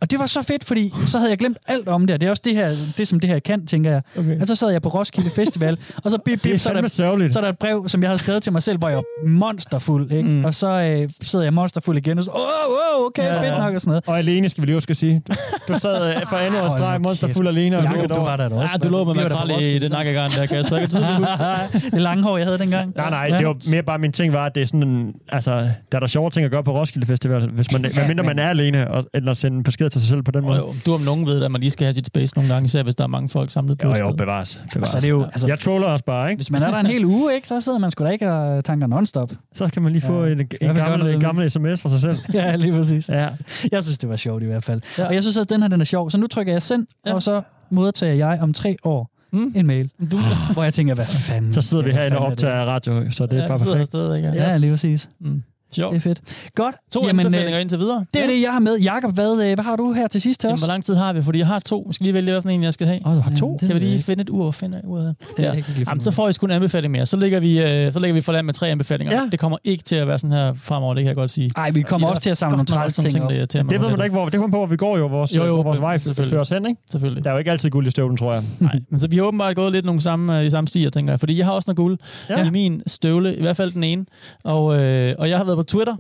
Og 0.00 0.10
det 0.10 0.18
var 0.18 0.26
så 0.26 0.42
fedt, 0.42 0.64
fordi 0.64 0.92
så 1.06 1.18
havde 1.18 1.30
jeg 1.30 1.38
glemt 1.38 1.58
alt 1.68 1.88
om 1.88 2.06
det, 2.06 2.14
og 2.14 2.20
det 2.20 2.26
er 2.26 2.30
også 2.30 2.42
det, 2.44 2.54
her, 2.54 2.70
det 2.98 3.08
som 3.08 3.20
det 3.20 3.30
her 3.30 3.38
kan, 3.38 3.66
tænker 3.66 3.90
jeg. 3.90 4.02
Okay. 4.18 4.40
Og 4.40 4.46
så 4.46 4.54
sad 4.54 4.70
jeg 4.70 4.82
på 4.82 4.88
Roskilde 4.88 5.30
Festival, 5.40 5.78
og 6.04 6.10
så 6.10 6.18
bip, 6.18 6.42
bip, 6.42 6.60
så 6.60 6.70
er, 6.70 6.80
der, 6.80 6.88
så 6.88 7.04
er 7.04 7.40
der 7.40 7.48
et 7.48 7.58
brev, 7.58 7.88
som 7.88 8.02
jeg 8.02 8.10
havde 8.10 8.18
skrevet 8.18 8.42
til 8.42 8.52
mig 8.52 8.62
selv, 8.62 8.78
hvor 8.78 8.88
jeg 8.88 8.96
var 8.96 9.28
monsterfuld, 9.28 10.12
ikke? 10.12 10.28
Mm. 10.28 10.44
Og 10.44 10.54
så 10.54 10.68
øh, 10.68 11.08
sidder 11.22 11.44
jeg 11.44 11.54
monsterfuld 11.54 11.96
igen, 11.96 12.18
og 12.18 12.24
så, 12.24 12.30
åh, 12.30 12.40
oh, 12.40 12.98
oh, 13.00 13.06
okay, 13.06 13.22
Ja, 13.22 13.42
fedt 13.42 13.58
nok 13.58 13.74
og 13.74 13.80
sådan 13.80 13.90
noget. 13.90 14.04
Og 14.06 14.18
alene, 14.18 14.48
skal 14.48 14.62
vi 14.62 14.66
lige 14.66 14.76
huske 14.76 14.90
at 14.90 14.96
sige. 14.96 15.22
Du 15.68 15.78
sad 15.78 16.14
øh, 16.16 16.26
for 16.28 16.36
andet 16.36 16.60
Hold 16.60 16.70
streg, 16.70 16.98
nu 16.98 17.02
monster 17.02 17.26
kæft. 17.26 17.36
fuld 17.36 17.48
alene. 17.48 17.78
Og 17.78 17.84
Jacob, 17.84 18.08
du 18.08 18.14
var 18.14 18.36
der 18.36 18.44
også. 18.44 18.68
Ja, 18.72 18.78
du 18.78 18.88
lå 18.88 19.04
med 19.04 19.14
makrel 19.14 19.50
i 19.50 19.62
sammen. 19.62 19.90
nakkegarn 19.90 20.30
der, 20.30 20.46
Kasper. 20.46 20.76
Jeg 20.76 20.80
kan 20.80 20.90
tydeligt 20.90 21.18
huske. 21.18 21.90
det 21.90 22.00
lange 22.02 22.22
hår, 22.22 22.36
jeg 22.36 22.46
havde 22.46 22.58
dengang. 22.58 22.92
Nej, 22.96 23.10
nej, 23.10 23.38
det 23.38 23.46
var 23.46 23.56
mere 23.70 23.82
bare 23.82 23.98
min 23.98 24.12
ting 24.12 24.32
var, 24.32 24.46
at 24.46 24.54
det 24.54 24.62
er 24.62 24.66
sådan 24.66 24.82
en, 24.82 25.12
altså, 25.28 25.50
der 25.50 25.70
er 25.92 26.00
der 26.00 26.06
sjove 26.06 26.30
ting 26.30 26.44
at 26.44 26.50
gøre 26.50 26.64
på 26.64 26.78
Roskilde 26.78 27.06
Festival, 27.06 27.50
hvis 27.50 27.72
man, 27.72 27.84
ja, 27.94 28.06
mindre 28.08 28.24
man 28.24 28.38
er 28.38 28.48
alene, 28.48 28.90
og, 28.90 29.04
eller 29.14 29.33
at 29.34 29.38
sende 29.38 29.62
besked 29.62 29.90
til 29.90 30.00
sig 30.00 30.08
selv 30.08 30.22
på 30.22 30.30
den 30.30 30.42
måde. 30.44 30.56
Jo, 30.56 30.66
jo. 30.66 30.74
Du 30.86 30.94
om 30.94 31.00
nogen 31.00 31.26
ved, 31.26 31.42
at 31.42 31.50
man 31.50 31.60
lige 31.60 31.70
skal 31.70 31.84
have 31.84 31.92
sit 31.92 32.06
space 32.06 32.36
nogle 32.36 32.52
gange, 32.52 32.64
især 32.64 32.82
hvis 32.82 32.94
der 32.94 33.04
er 33.04 33.08
mange 33.08 33.28
folk 33.28 33.50
samlet 33.50 33.78
på 33.78 33.88
Jo, 33.88 33.94
jo, 33.96 34.12
bevares. 34.12 34.60
bevares. 34.72 34.90
Så 34.90 34.96
er 34.96 35.00
det 35.00 35.10
jo, 35.10 35.22
altså, 35.24 35.48
Jeg 35.48 35.60
troller 35.60 35.86
også 35.88 36.04
bare, 36.04 36.30
ikke? 36.30 36.38
hvis 36.38 36.50
man 36.50 36.62
er 36.62 36.70
der 36.70 36.78
en 36.78 36.86
hel 36.86 37.04
uge, 37.04 37.34
ikke, 37.34 37.48
så 37.48 37.60
sidder 37.60 37.78
man 37.78 37.90
sgu 37.90 38.04
da 38.04 38.08
ikke 38.10 38.32
og 38.32 38.64
tanker 38.64 38.86
non-stop. 38.86 39.32
Så 39.54 39.68
kan 39.68 39.82
man 39.82 39.92
lige 39.92 40.02
få 40.02 40.24
Ja. 40.24 40.32
en, 40.32 40.40
en, 40.60 40.74
gammel, 40.74 41.14
en 41.14 41.20
gammel 41.20 41.50
sms 41.50 41.82
fra 41.82 41.88
sig 41.88 42.00
selv. 42.00 42.18
ja, 42.34 42.56
lige 42.56 42.72
præcis. 42.72 43.08
Ja. 43.08 43.28
Jeg 43.72 43.82
synes, 43.82 43.98
det 43.98 44.08
var 44.08 44.16
sjovt 44.16 44.42
i 44.42 44.46
hvert 44.46 44.64
fald. 44.64 44.80
Ja. 44.98 45.06
Og 45.06 45.14
jeg 45.14 45.22
synes 45.22 45.36
også, 45.36 45.40
at 45.40 45.50
den 45.50 45.62
her 45.62 45.68
den 45.68 45.80
er 45.80 45.84
sjov. 45.84 46.10
Så 46.10 46.18
nu 46.18 46.26
trykker 46.26 46.52
jeg 46.52 46.62
send, 46.62 46.86
Ja. 47.06 47.14
og 47.14 47.22
så 47.22 47.42
modtager 47.70 48.14
jeg 48.14 48.38
om 48.42 48.52
tre 48.52 48.76
år 48.84 49.10
Mm. 49.32 49.52
en 49.56 49.66
mail, 49.66 49.90
Du, 50.12 50.18
hvor 50.52 50.62
jeg 50.62 50.74
tænker, 50.74 50.94
hvad 50.94 51.06
fanden 51.06 51.54
Så 51.54 51.60
sidder 51.62 51.84
vi 51.84 51.90
herinde 51.90 52.18
og 52.18 52.26
er 52.26 52.30
optager 52.30 52.64
radio, 52.64 53.10
så 53.10 53.26
det 53.26 53.32
er 53.38 53.42
ja, 53.42 53.48
bare 53.48 53.58
perfekt. 53.58 53.86
stadig, 53.86 54.16
ikke? 54.16 54.28
Ja, 54.28 54.34
ja, 54.50 54.56
lige 54.56 54.70
præcis. 54.72 55.08
Mm. 55.20 55.42
Sjovt. 55.74 55.92
Det 55.94 55.96
er 55.96 56.02
fedt. 56.02 56.20
Godt. 56.54 56.74
To 56.92 57.06
Jamen, 57.06 57.26
anbefalinger 57.26 57.56
øh, 57.56 57.60
indtil 57.60 57.78
videre. 57.78 58.04
det 58.14 58.22
er 58.22 58.26
det, 58.26 58.40
jeg 58.42 58.52
har 58.52 58.58
med. 58.58 58.78
Jakob, 58.78 59.14
hvad, 59.14 59.32
øh, 59.32 59.54
hvad 59.54 59.64
har 59.64 59.76
du 59.76 59.92
her 59.92 60.08
til 60.08 60.20
sidst 60.20 60.40
til 60.40 60.48
Jamen, 60.48 60.54
os? 60.54 60.60
hvor 60.60 60.68
lang 60.68 60.84
tid 60.84 60.94
har 60.94 61.12
vi? 61.12 61.22
Fordi 61.22 61.38
jeg 61.38 61.46
har 61.46 61.58
to. 61.58 61.84
Jeg 61.86 61.94
skal 61.94 62.04
lige 62.04 62.14
vælge, 62.14 62.32
hvilken 62.32 62.50
en 62.50 62.62
jeg 62.62 62.72
skal 62.74 62.86
have. 62.86 63.00
Åh, 63.06 63.14
du 63.16 63.20
har 63.20 63.36
to? 63.36 63.46
Jamen, 63.46 63.58
Kan 63.58 63.74
vi 63.74 63.78
lige 63.86 64.02
finde 64.02 64.22
et 64.22 64.30
ur 64.30 64.46
og 64.46 64.54
finde 64.54 64.80
uret 64.84 65.04
her? 65.04 65.12
Det 65.36 65.42
Ja. 65.44 65.62
Jamen, 65.88 66.00
så 66.00 66.10
får 66.10 66.28
I 66.28 66.32
sgu 66.32 66.46
en 66.46 66.52
anbefaling 66.52 66.92
mere. 66.92 67.06
Så 67.06 67.16
ligger 67.16 67.40
vi, 67.40 67.60
øh, 67.62 67.92
så 67.92 67.98
ligger 67.98 68.12
vi 68.14 68.20
for 68.20 68.32
land 68.32 68.46
med 68.46 68.54
tre 68.54 68.68
anbefalinger. 68.68 69.14
Ja. 69.14 69.28
Det 69.32 69.38
kommer 69.40 69.58
ikke 69.64 69.84
til 69.84 69.96
at 69.96 70.06
være 70.08 70.18
sådan 70.18 70.32
her 70.32 70.54
fremover, 70.54 70.94
det 70.94 71.00
kan 71.02 71.08
jeg 71.08 71.16
godt 71.16 71.30
sige. 71.30 71.50
Ej, 71.56 71.70
vi 71.70 71.82
kommer 71.82 72.08
også 72.08 72.22
til 72.22 72.30
at 72.30 72.36
samle 72.38 72.56
nogle 72.56 72.66
træls 72.66 72.94
ting 72.96 73.32
irriterer 73.32 73.62
mig 73.62 73.70
Det 73.70 73.80
ved 73.80 73.88
man 73.88 73.98
da 73.98 74.04
ikke, 74.04 74.14
hvor, 74.16 74.24
det 74.28 74.40
kommer 74.40 74.50
på, 74.52 74.58
hvor 74.58 74.66
vi 74.66 74.76
går 74.76 74.98
jo, 74.98 75.06
vores, 75.06 75.36
Jo, 75.36 75.44
jo, 75.44 75.60
vores 75.60 75.80
vej 75.80 75.98
selvfølgelig. 75.98 76.30
fører 76.30 76.40
os 76.40 76.48
hen, 76.48 76.66
ikke? 76.68 76.80
Selvfølgelig. 76.90 77.24
Der 77.24 77.30
er 77.30 77.34
jo 77.34 77.38
ikke 77.38 77.50
altid 77.50 77.70
guld 77.70 77.86
i 77.86 77.90
støvlen, 77.90 78.16
tror 78.16 78.32
jeg. 78.32 78.42
Nej, 78.60 78.80
men 78.90 79.00
så 79.00 79.08
vi 79.08 79.16
har 79.16 79.22
åbenbart 79.22 79.56
gået 79.56 79.72
lidt 79.72 79.84
nogle 79.84 80.00
samme, 80.00 80.38
øh, 80.40 80.46
i 80.46 80.50
samme 80.50 80.68
stier, 80.68 80.90
tænker 80.90 81.12
jeg. 81.12 81.20
Fordi 81.20 81.38
jeg 81.38 81.46
har 81.46 81.52
også 81.52 81.66
noget 81.68 81.76
guld 81.76 81.98
Ja. 82.30 82.40
ja. 82.40 82.46
i 82.46 82.50
min 82.50 82.82
støvle, 82.86 83.36
i 83.36 83.40
hvert 83.40 83.56
fald 83.56 83.72
den 83.72 83.84
ene. 83.84 84.04
Og, 84.44 84.80
øh, 84.82 85.14
og 85.18 85.28
jeg 85.30 85.36
har 85.38 85.44
været 85.44 85.56
på 85.56 85.62
Twitter. 85.64 85.96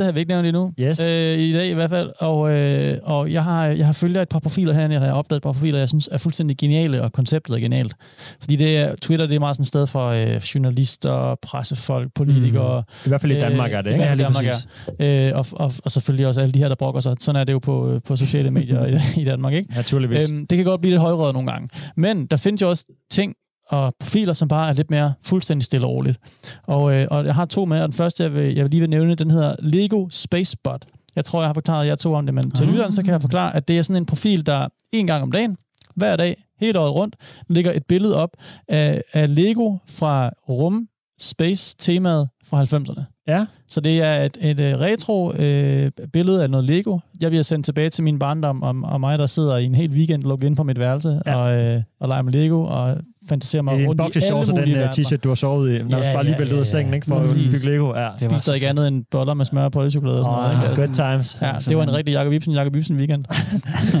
Det 0.00 0.04
har 0.04 0.12
vi 0.12 0.20
ikke 0.20 0.32
nævnt 0.32 0.46
endnu. 0.46 0.72
Yes. 0.80 1.08
Øh, 1.08 1.38
I 1.38 1.52
dag 1.52 1.70
i 1.70 1.74
hvert 1.74 1.90
fald. 1.90 2.10
Og, 2.18 2.52
øh, 2.52 2.98
og 3.02 3.32
jeg 3.32 3.44
har, 3.44 3.66
jeg 3.66 3.86
har 3.86 3.92
følger 3.92 4.22
et 4.22 4.28
par 4.28 4.38
profiler 4.38 4.72
herinde, 4.72 4.94
jeg 4.94 5.02
har 5.02 5.12
opdaget 5.12 5.36
et 5.36 5.42
par 5.42 5.52
profiler, 5.52 5.78
jeg 5.78 5.88
synes 5.88 6.08
er 6.12 6.18
fuldstændig 6.18 6.56
geniale, 6.56 7.02
og 7.02 7.12
konceptet 7.12 7.54
er 7.54 7.60
genialt. 7.60 7.94
Fordi 8.40 8.56
det 8.56 8.78
er, 8.78 8.94
Twitter 9.02 9.26
det 9.26 9.34
er 9.34 9.38
meget 9.38 9.56
sådan 9.56 9.62
et 9.62 9.66
sted 9.66 9.86
for 9.86 10.06
øh, 10.08 10.36
journalister, 10.36 11.34
pressefolk, 11.42 12.14
politikere. 12.14 12.82
I 13.06 13.08
hvert 13.08 13.20
fald 13.20 13.32
i 13.32 13.40
Danmark 13.40 13.72
er 13.72 13.82
det, 13.82 13.92
ikke? 13.92 14.04
Ja, 14.04 14.14
lige 14.14 14.24
Danmark 14.24 14.44
præcis. 14.44 14.68
er. 14.98 15.28
Øh, 15.28 15.38
og, 15.38 15.46
og, 15.52 15.72
og 15.84 15.90
selvfølgelig 15.90 16.26
også 16.26 16.40
alle 16.40 16.52
de 16.52 16.58
her, 16.58 16.68
der 16.68 16.74
brokker 16.74 17.00
sig. 17.00 17.16
Sådan 17.20 17.40
er 17.40 17.44
det 17.44 17.52
jo 17.52 17.58
på, 17.58 17.90
øh, 17.90 18.00
på 18.02 18.16
sociale 18.16 18.50
medier 18.50 18.86
i, 18.86 18.98
i 19.22 19.24
Danmark, 19.24 19.52
ikke? 19.54 19.74
Naturligvis. 19.74 20.30
Øhm, 20.30 20.46
det 20.46 20.58
kan 20.58 20.64
godt 20.64 20.80
blive 20.80 20.90
lidt 20.90 21.00
højrøget 21.00 21.34
nogle 21.34 21.52
gange. 21.52 21.68
Men 21.96 22.26
der 22.26 22.36
findes 22.36 22.62
jo 22.62 22.68
også 22.68 22.84
ting 23.10 23.34
og 23.70 23.94
profiler, 24.00 24.32
som 24.32 24.48
bare 24.48 24.68
er 24.68 24.72
lidt 24.72 24.90
mere 24.90 25.12
fuldstændig 25.26 25.64
stille 25.64 25.86
og 25.86 25.92
roligt. 25.92 26.18
Og, 26.66 26.94
øh, 26.94 27.06
og 27.10 27.24
jeg 27.26 27.34
har 27.34 27.44
to 27.44 27.64
med, 27.64 27.80
og 27.82 27.88
den 27.88 27.92
første, 27.96 28.22
jeg, 28.22 28.34
vil, 28.34 28.54
jeg 28.54 28.64
vil 28.64 28.70
lige 28.70 28.80
vil 28.80 28.90
nævne, 28.90 29.14
den 29.14 29.30
hedder 29.30 29.56
Lego 29.58 30.06
Spacebot. 30.10 30.86
Jeg 31.16 31.24
tror, 31.24 31.40
jeg 31.40 31.48
har 31.48 31.54
forklaret 31.54 31.86
jer 31.86 31.94
to 31.94 32.14
om 32.14 32.26
det, 32.26 32.34
men 32.34 32.50
til 32.50 32.64
Ah. 32.64 32.70
lytteren, 32.70 32.92
så 32.92 33.02
kan 33.02 33.12
jeg 33.12 33.20
forklare, 33.20 33.56
at 33.56 33.68
det 33.68 33.78
er 33.78 33.82
sådan 33.82 34.02
en 34.02 34.06
profil, 34.06 34.46
der 34.46 34.68
en 34.92 35.06
gang 35.06 35.22
om 35.22 35.32
dagen, 35.32 35.56
hver 35.96 36.16
dag, 36.16 36.44
hele 36.60 36.78
året 36.78 36.94
rundt, 36.94 37.16
ligger 37.48 37.72
et 37.72 37.86
billede 37.88 38.16
op 38.16 38.30
af, 38.68 39.02
af 39.12 39.34
Lego 39.34 39.76
fra 39.88 40.30
rum 40.48 40.88
space 41.20 41.76
temaet 41.78 42.28
fra 42.44 42.62
90'erne. 42.62 43.02
Ja. 43.28 43.46
Så 43.68 43.80
det 43.80 44.02
er 44.02 44.22
et, 44.24 44.38
et, 44.40 44.60
et 44.60 44.80
retro 44.80 45.32
øh, 45.32 45.90
billede 46.12 46.42
af 46.42 46.50
noget 46.50 46.64
Lego. 46.66 46.98
Jeg 47.20 47.30
bliver 47.30 47.42
sendt 47.42 47.64
tilbage 47.64 47.90
til 47.90 48.04
min 48.04 48.18
barndom 48.18 48.62
om, 48.62 48.84
om 48.84 49.00
mig, 49.00 49.18
der 49.18 49.26
sidder 49.26 49.56
i 49.56 49.64
en 49.64 49.74
hel 49.74 49.90
weekend 49.90 50.22
lukket 50.22 50.46
ind 50.46 50.56
på 50.56 50.62
mit 50.62 50.78
værelse 50.78 51.22
ja. 51.26 51.36
og, 51.36 51.54
øh, 51.54 51.82
og 52.00 52.08
leger 52.08 52.22
med 52.22 52.32
Lego 52.32 52.62
og 52.62 52.96
fantaserer 53.32 53.62
mig 53.62 53.80
I 53.82 53.86
rundt 53.86 54.16
i 54.16 54.20
alle 54.24 54.46
den 54.46 54.54
mulige 54.56 54.74
uh, 54.74 54.80
verdener. 54.80 54.92
t-shirt, 55.08 55.16
du 55.24 55.28
har 55.28 55.34
sovet 55.34 55.66
i, 55.74 55.82
når 55.82 55.98
du 55.98 56.04
Ja, 56.04 56.14
bare 56.14 56.24
lige 56.24 56.32
ja, 56.32 56.38
væltet 56.38 56.54
ud 56.54 56.60
af 56.60 56.64
ja, 56.64 56.70
sengen, 56.70 56.88
ja. 56.92 56.94
ikke? 56.94 57.06
For 57.06 57.16
at 57.16 57.26
bygge 57.34 57.70
Lego. 57.70 57.96
Ja. 57.96 58.08
Det 58.20 58.30
Spiste 58.30 58.50
der 58.50 58.54
ikke 58.54 58.68
andet 58.68 58.88
end 58.88 59.04
boller 59.10 59.34
med 59.34 59.44
smør 59.44 59.64
og 59.64 59.72
pølsechokolade 59.72 60.18
og 60.18 60.24
sådan 60.24 60.36
noget. 60.36 60.50
Oh, 60.50 60.56
ikke? 60.56 60.68
Altså, 60.68 60.82
good 60.82 61.12
times. 61.14 61.38
Ja, 61.42 61.52
det 61.70 61.76
var 61.76 61.82
en 61.82 61.92
rigtig 61.98 62.12
Jacob 62.12 62.32
Ibsen, 62.32 62.54
Jacob 62.54 62.76
Ibsen 62.76 62.96
weekend. 62.96 63.24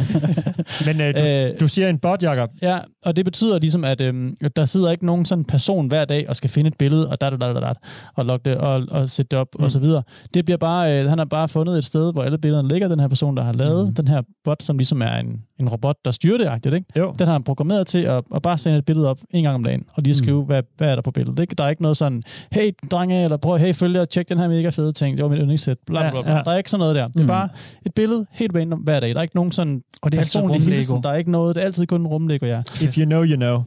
Men 0.86 0.96
uh, 1.00 1.06
du, 1.14 1.26
Øh, 1.26 1.60
du 1.60 1.68
siger 1.68 1.88
en 1.88 1.98
bot, 1.98 2.22
Jacob. 2.22 2.50
Ja, 2.62 2.78
og 3.04 3.16
det 3.16 3.24
betyder 3.24 3.58
ligesom, 3.58 3.84
at, 3.84 4.00
at 4.00 4.56
der 4.56 4.64
sidder 4.64 4.90
ikke 4.90 5.06
nogen 5.06 5.24
sådan 5.24 5.44
person 5.44 5.88
hver 5.88 6.04
dag 6.04 6.28
og 6.28 6.36
skal 6.36 6.50
finde 6.50 6.68
et 6.68 6.74
billede 6.78 7.08
og 7.08 7.20
da, 7.20 7.30
da, 7.30 7.36
da, 7.36 7.52
da, 7.52 7.60
da, 7.60 7.72
og 8.16 8.24
logge 8.24 8.50
det 8.50 8.58
og, 8.58 8.82
og 8.90 9.10
sætte 9.10 9.28
det 9.30 9.38
op 9.38 9.46
mm. 9.58 9.64
og 9.64 9.70
så 9.70 9.78
videre. 9.78 10.02
Det 10.34 10.44
bliver 10.44 10.58
bare, 10.58 11.00
øh, 11.00 11.08
han 11.08 11.18
har 11.18 11.24
bare 11.24 11.48
fundet 11.48 11.78
et 11.78 11.84
sted, 11.84 12.12
hvor 12.12 12.22
alle 12.22 12.38
billederne 12.38 12.68
ligger, 12.68 12.88
den 12.88 13.00
her 13.00 13.08
person, 13.08 13.36
der 13.36 13.42
har 13.42 13.52
lavet 13.52 13.88
mm. 13.88 13.94
den 13.94 14.08
her 14.08 14.22
bot, 14.44 14.62
som 14.62 14.78
ligesom 14.78 15.02
er 15.02 15.16
en, 15.16 15.26
en 15.60 15.68
robot, 15.68 15.96
der 16.04 16.10
styrer 16.10 16.38
det, 16.38 16.46
agtigt, 16.46 16.74
ikke? 16.74 16.86
Jo. 16.96 17.14
Den 17.18 17.26
har 17.26 17.32
han 17.32 17.42
programmeret 17.42 17.86
til 17.86 17.98
at, 17.98 18.24
at 18.34 18.42
bare 18.42 18.58
sende 18.58 18.78
et 18.78 18.84
billede 18.84 19.08
op 19.10 19.18
en 19.30 19.42
gang 19.42 19.54
om 19.54 19.64
dagen, 19.64 19.84
og 19.94 20.02
lige 20.02 20.14
skrive, 20.14 20.40
mm. 20.40 20.46
hvad, 20.46 20.62
hvad 20.76 20.90
er 20.90 20.94
der 20.94 21.02
på 21.02 21.10
billedet. 21.10 21.38
Ikke? 21.38 21.54
Der 21.54 21.64
er 21.64 21.68
ikke 21.68 21.82
noget 21.82 21.96
sådan, 21.96 22.22
hey 22.52 22.70
drenge, 22.90 23.24
eller 23.24 23.36
prøv, 23.36 23.58
hey 23.58 23.74
følger, 23.74 24.04
tjek 24.04 24.28
den 24.28 24.38
her 24.38 24.48
mega 24.48 24.68
fede 24.68 24.92
ting, 24.92 25.16
det 25.16 25.22
var 25.24 25.30
mit 25.30 25.38
yndlingssæt, 25.38 25.76
bla, 25.86 26.10
bla, 26.10 26.22
bla. 26.22 26.30
Ja, 26.30 26.36
ja. 26.36 26.42
Der 26.44 26.50
er 26.50 26.56
ikke 26.56 26.70
sådan 26.70 26.80
noget 26.80 26.96
der. 26.96 27.06
Det 27.06 27.16
er 27.16 27.20
Mm. 27.22 27.26
bare 27.26 27.48
et 27.86 27.94
billede 27.94 28.26
helt 28.30 28.56
random 28.56 28.78
hver 28.78 29.00
dag. 29.00 29.10
Der 29.10 29.16
er 29.18 29.22
ikke 29.22 29.36
nogen 29.36 29.52
sådan 29.52 29.82
Og 30.02 30.12
det 30.12 30.18
er 30.18 30.22
personlig 30.22 30.60
hilsen. 30.60 31.02
Der 31.02 31.10
er 31.10 31.14
ikke 31.16 31.30
noget, 31.30 31.54
det 31.56 31.60
er 31.62 31.64
altid 31.64 31.86
kun 31.86 32.06
rumlego, 32.06 32.46
ja. 32.46 32.60
If 32.82 32.98
you 32.98 33.04
know, 33.04 33.24
you 33.24 33.36
know. 33.36 33.62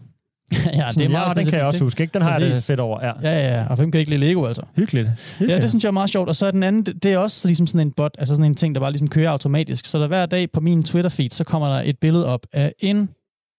Ja, 0.52 0.86
det 0.94 1.06
er 1.06 1.10
meget 1.10 1.30
ja, 1.30 1.34
den 1.42 1.46
kan 1.50 1.54
jeg 1.60 1.66
også 1.66 1.84
huske, 1.84 2.04
ikke? 2.04 2.14
Den 2.14 2.22
har 2.22 2.32
jeg 2.32 2.42
det 2.42 2.50
Præcis. 2.52 2.68
fedt 2.68 2.80
over. 2.80 3.00
Ja. 3.06 3.12
Ja, 3.22 3.40
ja, 3.48 3.60
ja. 3.62 3.68
Og 3.70 3.76
hvem 3.76 3.92
kan 3.92 4.00
ikke 4.00 4.12
lide 4.12 4.20
Lego, 4.22 4.46
altså? 4.46 4.62
Hyggeligt. 4.76 5.08
Ja, 5.08 5.12
Hyggeligt. 5.40 5.62
det 5.62 5.70
synes 5.70 5.84
jeg 5.84 5.88
er 5.90 5.94
meget 5.94 6.10
sjovt. 6.10 6.30
Og 6.30 6.36
så 6.36 6.46
er 6.46 6.52
den 6.52 6.64
anden, 6.64 6.84
det 6.84 7.06
er 7.14 7.18
også 7.18 7.48
ligesom 7.48 7.68
sådan 7.68 7.88
en 7.88 7.92
bot, 7.92 8.12
altså 8.18 8.34
sådan 8.34 8.46
en 8.46 8.56
ting, 8.56 8.76
der 8.76 8.82
bare 8.82 8.92
ligesom 8.92 9.08
kører 9.08 9.30
automatisk. 9.30 9.86
Så 9.86 10.00
der 10.00 10.08
hver 10.08 10.26
dag 10.26 10.52
på 10.52 10.60
min 10.62 10.84
Twitter-feed, 10.84 11.30
så 11.32 11.44
kommer 11.44 11.68
der 11.76 11.82
et 11.86 11.98
billede 12.00 12.26
op 12.26 12.46
af 12.54 12.74
en 12.80 13.10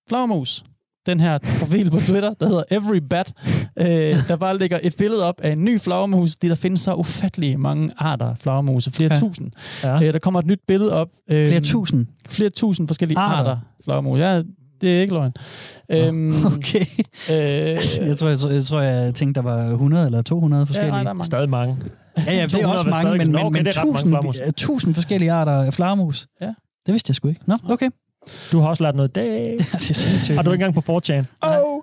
flagermus. 0.09 0.65
Den 1.07 1.21
her 1.21 1.39
profil 1.61 1.91
på 1.91 2.01
Twitter, 2.01 2.35
der 2.41 2.47
hedder 2.49 2.63
Everybat, 2.71 3.33
øh, 3.79 3.87
der 4.29 4.37
bare 4.37 4.59
ligger 4.59 4.79
et 4.83 4.97
billede 4.97 5.25
op 5.29 5.41
af 5.41 5.51
en 5.53 5.65
ny 5.65 5.81
flagermus, 5.81 6.33
fordi 6.33 6.49
der 6.49 6.55
findes 6.55 6.81
så 6.81 6.95
ufattelig 6.95 7.61
mange 7.61 7.91
arter 7.97 8.27
af 8.27 8.39
flagermus, 8.39 8.89
flere 8.93 9.09
Ja. 9.09 9.15
ja. 9.15 9.21
tusind. 9.21 9.51
Ja. 9.83 10.03
Øh, 10.03 10.13
der 10.13 10.19
kommer 10.19 10.41
et 10.41 10.47
nyt 10.47 10.61
billede 10.69 10.93
op. 10.93 11.09
Øh, 11.31 11.47
Flere 11.49 11.61
tusind. 11.61 12.07
Flere 12.29 12.51
tusind 12.51 12.89
forskellige 12.89 13.19
Arter? 13.19 13.37
arter, 13.39 13.51
arter 13.51 13.61
flagermus. 13.85 14.19
Ja, 14.21 14.43
det 14.81 14.97
er 14.97 15.01
ikke 15.01 15.15
løgn. 15.15 15.33
Øhm, 15.91 16.33
Okay. 16.47 16.85
øh, 17.31 18.07
Jeg 18.09 18.19
tror, 18.19 18.29
jeg, 18.29 18.39
tror, 18.39 18.51
jeg, 18.51 18.65
tror, 18.65 18.81
jeg 18.81 19.15
tænkte, 19.15 19.41
der 19.43 19.45
var 19.49 19.65
100 19.71 20.07
eller 20.07 20.23
200 20.23 20.61
ja, 20.61 20.65
forskellige. 20.65 20.91
nej, 20.91 21.03
der 21.03 21.09
er 21.11 21.13
mange. 21.13 21.25
Stadig 21.25 21.51
mange. 21.51 21.77
Ja, 22.17 22.23
ja, 22.35 22.43
det 22.43 22.43
er 22.43 22.49
200 22.49 22.79
også 22.79 22.91
mange, 23.05 23.19
men, 23.19 23.33
men, 23.33 23.37
okay, 23.45 23.59
men 23.59 23.67
det 23.67 23.77
er 23.77 23.81
ret 23.81 23.87
mange 23.87 23.93
tusind, 23.93 24.11
flagermus. 24.11 24.39
øh, 24.47 24.53
tusind 24.53 24.95
forskellige 24.95 25.33
arter 25.33 25.53
af 25.53 25.75
flagermus. 25.75 26.27
Ja. 26.41 26.47
Det 26.87 26.93
vidste 26.93 27.11
jeg 27.11 27.15
sgu 27.15 27.29
ikke. 27.29 27.41
Nå, 27.47 27.57
okay. 27.69 27.91
Du 28.53 28.59
har 28.61 28.69
også 28.69 28.83
lært 28.83 28.95
noget 28.97 29.09
i 29.09 29.13
dag. 29.13 29.57
det 29.59 29.75
er 29.75 29.79
sindssygt. 29.95 30.37
Har 30.37 30.43
du 30.43 30.53
ikke 30.53 30.65
engang 30.65 30.85
på 30.85 30.99
4chan? 30.99 31.25
Oh. 31.43 31.83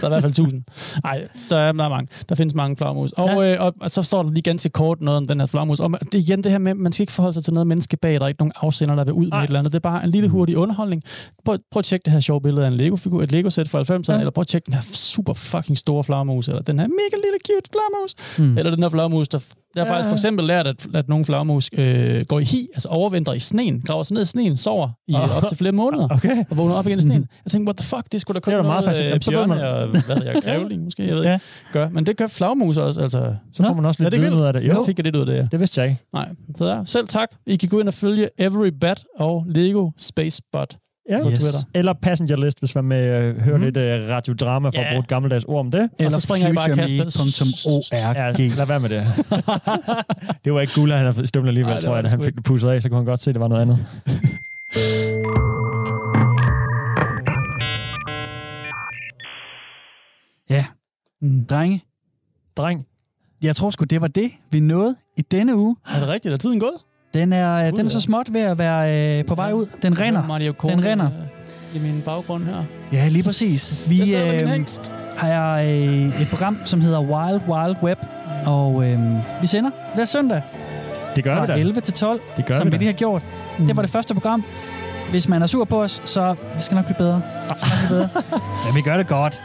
Der 0.00 0.02
er 0.02 0.06
i 0.06 0.08
hvert 0.08 0.22
fald 0.22 0.32
tusind. 0.32 0.62
Nej, 1.04 1.28
der 1.50 1.56
er, 1.56 1.72
der 1.72 1.84
er 1.84 1.88
mange. 1.88 2.08
Der 2.28 2.34
findes 2.34 2.54
mange 2.54 2.76
flagermus. 2.76 3.12
Og, 3.12 3.28
ja. 3.28 3.54
øh, 3.54 3.64
og, 3.64 3.74
og, 3.80 3.90
så 3.90 4.02
står 4.02 4.22
der 4.22 4.30
lige 4.30 4.42
ganske 4.42 4.68
kort 4.68 5.00
noget 5.00 5.16
om 5.16 5.26
den 5.26 5.40
her 5.40 5.46
flagermus. 5.46 5.80
Og 5.80 5.90
det 6.00 6.14
er 6.14 6.18
igen 6.18 6.44
det 6.44 6.50
her 6.50 6.58
med, 6.58 6.74
man 6.74 6.92
skal 6.92 7.02
ikke 7.02 7.12
forholde 7.12 7.34
sig 7.34 7.44
til 7.44 7.54
noget 7.54 7.66
menneske 7.66 7.96
bag. 7.96 8.14
Der 8.14 8.20
er 8.20 8.28
ikke 8.28 8.40
nogen 8.40 8.52
afsender, 8.56 8.94
der 8.94 9.04
vil 9.04 9.12
ud 9.12 9.26
med 9.26 9.38
et 9.38 9.44
eller 9.44 9.58
andet. 9.58 9.72
Det 9.72 9.78
er 9.78 9.90
bare 9.90 10.04
en 10.04 10.10
lille 10.10 10.28
hurtig 10.28 10.56
underholdning. 10.56 11.02
Prøv, 11.44 11.58
prøv 11.70 11.78
at 11.78 11.84
tjekke 11.84 12.04
det 12.04 12.12
her 12.12 12.20
sjove 12.20 12.40
billede 12.40 12.64
af 12.64 12.70
en 12.70 12.76
Lego-figur, 12.76 13.22
et 13.22 13.32
Lego-sæt 13.32 13.68
fra 13.68 13.80
90'erne, 13.80 14.12
ja. 14.12 14.18
eller 14.18 14.30
prøv 14.30 14.40
at 14.40 14.48
tjekke 14.48 14.66
den 14.66 14.74
her 14.74 14.82
super 14.92 15.34
fucking 15.34 15.78
store 15.78 16.04
flagermus, 16.04 16.48
eller 16.48 16.62
den 16.62 16.78
her 16.78 16.86
mega 16.86 17.16
lille 17.24 17.38
cute 17.46 17.70
flagermus, 17.72 18.14
mm. 18.38 18.58
eller 18.58 18.70
den 18.70 18.82
her 18.82 18.90
flagermus, 18.90 19.28
der 19.28 19.38
jeg 19.76 19.84
har 19.84 19.86
Ja, 19.86 19.92
faktisk 19.92 20.06
ja. 20.06 20.10
for 20.10 20.16
eksempel 20.16 20.46
lært, 20.46 20.66
at, 20.66 20.86
at 20.94 21.08
nogle 21.08 21.24
flagermus 21.24 21.70
øh, 21.78 22.24
går 22.28 22.40
i 22.40 22.44
hi, 22.44 22.68
altså 22.74 22.88
overvintrer 22.88 23.34
i 23.34 23.40
sneen, 23.40 23.80
graver 23.80 24.02
sig 24.02 24.14
ned 24.14 24.22
i 24.22 24.26
sneen, 24.26 24.56
sover 24.56 24.88
i 25.08 25.14
Oh. 25.14 25.36
op 25.36 25.48
til 25.48 25.56
flere 25.56 25.72
måneder, 25.72 26.08
Okay. 26.10 26.44
og 26.50 26.56
vågner 26.56 26.74
op 26.74 26.86
igen 26.86 26.98
i 26.98 27.02
sneen. 27.02 27.26
Jeg 27.44 27.50
tænkte, 27.52 27.68
what 27.68 27.76
the 27.76 27.86
fuck, 27.96 28.12
det 28.12 28.20
skulle 28.20 28.34
da 28.34 28.40
kun 28.40 28.52
Det 28.52 28.58
er 28.58 28.62
meget 28.62 28.84
noget, 28.84 28.96
fascinerende. 28.96 29.16
øh, 29.16 29.22
Så 29.22 29.30
ved 29.30 29.46
man- 29.46 29.60
og, 29.60 29.86
hvad 30.06 30.22
jeg, 30.34 30.42
grævling 30.44 30.84
måske, 30.84 31.06
jeg 31.06 31.14
ved 31.14 31.22
Ja. 31.24 31.38
gør. 31.72 31.88
Men 31.88 32.06
det 32.06 32.16
gør 32.16 32.26
flagmus 32.26 32.76
også, 32.76 33.00
altså. 33.00 33.34
Så 33.52 33.62
får 33.62 33.74
man 33.74 33.84
også 33.84 34.02
Ja, 34.02 34.08
lidt 34.08 34.22
vildt. 34.22 34.34
ud 34.34 34.40
af 34.40 34.52
det. 34.52 34.60
Jo. 34.68 34.72
Jo, 34.74 34.84
fik 34.84 34.98
jeg 34.98 35.04
lidt 35.04 35.16
ud 35.16 35.20
af 35.20 35.26
det, 35.26 35.34
ja. 35.34 35.42
det 35.52 35.60
vidste 35.60 35.80
jeg 35.80 35.90
ikke. 35.90 36.02
Nej, 36.12 36.28
så 36.56 36.64
der. 36.66 36.84
Selv 36.84 37.08
tak. 37.08 37.28
I 37.46 37.56
kan 37.56 37.68
gå 37.68 37.80
ind 37.80 37.88
og 37.88 37.94
følge 37.94 38.28
Every 38.38 38.68
Bat 38.80 39.04
og 39.18 39.44
Lego 39.48 39.90
Space 39.98 40.42
Bot 40.52 40.76
Ja. 41.10 41.22
på 41.22 41.30
Yes. 41.30 41.38
Twitter. 41.38 41.58
Eller 41.74 41.92
Passenger 41.92 42.36
List, 42.36 42.58
hvis 42.58 42.74
man 42.74 42.88
vil 42.88 42.96
øh, 42.96 43.40
høre 43.42 43.56
Mhm. 43.58 43.64
lidt 43.64 43.76
øh, 43.76 44.00
radiodrama 44.10 44.68
for 44.68 44.72
at 44.78 44.84
Ja. 44.84 44.90
bruge 44.90 45.00
et 45.00 45.08
gammeldags 45.08 45.44
ord 45.44 45.60
om 45.60 45.70
det. 45.70 45.90
Eller 45.98 46.10
så 46.10 46.20
springer 46.20 46.48
jeg 46.48 46.54
bare 46.54 46.70
futureme.org. 46.70 48.38
Ja, 48.38 48.48
lad 48.56 48.66
være 48.66 48.80
med 48.80 48.88
det. 48.88 49.06
det 50.44 50.52
var 50.52 50.60
ikke 50.60 50.72
guld, 50.74 50.90
at 50.92 50.96
han 50.98 51.06
har 51.06 51.12
fået 51.12 51.28
støvlen 51.28 51.48
alligevel, 51.48 51.74
det 51.74 51.84
tror 51.84 51.94
jeg. 51.94 52.04
det 52.04 52.10
Da 52.10 52.16
han 52.16 52.24
fik 52.24 52.34
det 52.34 52.44
pusset 52.44 52.68
af, 52.68 52.82
så 52.82 52.88
kunne 52.88 52.98
han 52.98 53.04
godt 53.06 53.20
se, 53.20 53.30
at 53.30 53.34
det 53.34 53.40
var 53.40 53.48
noget 53.48 53.62
andet. 53.62 53.86
Ja, 60.50 60.64
Mm. 61.22 61.46
drenge. 61.46 61.84
Dreng. 62.56 62.86
Jeg 63.42 63.56
tror 63.56 63.70
sgu, 63.70 63.84
det 63.84 64.00
var 64.00 64.08
det, 64.08 64.30
vi 64.50 64.60
nåede 64.60 64.96
i 65.16 65.22
denne 65.22 65.56
uge. 65.56 65.76
Er 65.94 66.00
det 66.00 66.08
rigtigt? 66.08 66.34
Er 66.34 66.38
tiden 66.38 66.60
gået? 66.60 66.74
Den 67.16 67.32
er, 67.32 67.66
øh, 67.66 67.72
den 67.72 67.86
er 67.86 67.90
så 67.90 67.98
ja. 67.98 68.00
småt 68.00 68.34
ved 68.34 68.40
at 68.40 68.58
være 68.58 69.18
øh, 69.18 69.24
på 69.24 69.34
vej 69.34 69.52
ud. 69.52 69.66
Den 69.82 70.00
render. 70.00 70.26
Mario 70.26 70.52
Kart, 70.52 70.70
Den 70.70 70.84
render. 70.84 71.06
øh, 71.06 71.76
I 71.76 71.78
min 71.78 72.02
baggrund 72.04 72.44
her. 72.44 72.64
Ja, 72.92 73.08
lige 73.08 73.22
præcis. 73.24 73.84
Vi 73.88 74.16
øh, 74.16 74.48
har 75.16 75.60
øh, 75.60 76.20
et 76.22 76.28
program, 76.30 76.58
som 76.64 76.80
hedder 76.80 77.00
Wild 77.00 77.40
Wild 77.48 77.76
Web. 77.82 77.98
Og 78.46 78.88
øh, 78.88 78.98
vi 79.40 79.46
sender 79.46 79.70
hver 79.94 80.04
søndag 80.04 80.42
Det 81.16 81.24
gør 81.24 81.40
vi 81.40 81.46
fra 81.46 81.54
da. 81.54 81.60
11 81.60 81.80
til 81.80 81.94
12, 81.94 82.20
Det 82.36 82.46
gør 82.46 82.54
som 82.54 82.66
vi 82.66 82.70
vi 82.70 82.76
lige 82.76 82.86
har 82.86 82.92
gjort. 82.92 83.22
Det 83.66 83.76
var 83.76 83.82
det 83.82 83.90
første 83.90 84.14
program. 84.14 84.44
Hvis 85.10 85.28
man 85.28 85.42
er 85.42 85.46
sur 85.46 85.64
på 85.64 85.82
os, 85.82 86.02
så 86.04 86.34
det 86.54 86.62
skal 86.62 86.74
nok 86.74 86.84
blive 86.84 86.96
bedre. 86.98 87.22
Det 87.50 87.60
skal 87.60 87.70
nok 87.70 87.78
blive 87.88 87.98
bedre. 87.98 88.08
Men 88.66 88.74
vi 88.76 88.80
gør 88.80 88.96
det 88.96 89.06
godt. 89.06 89.40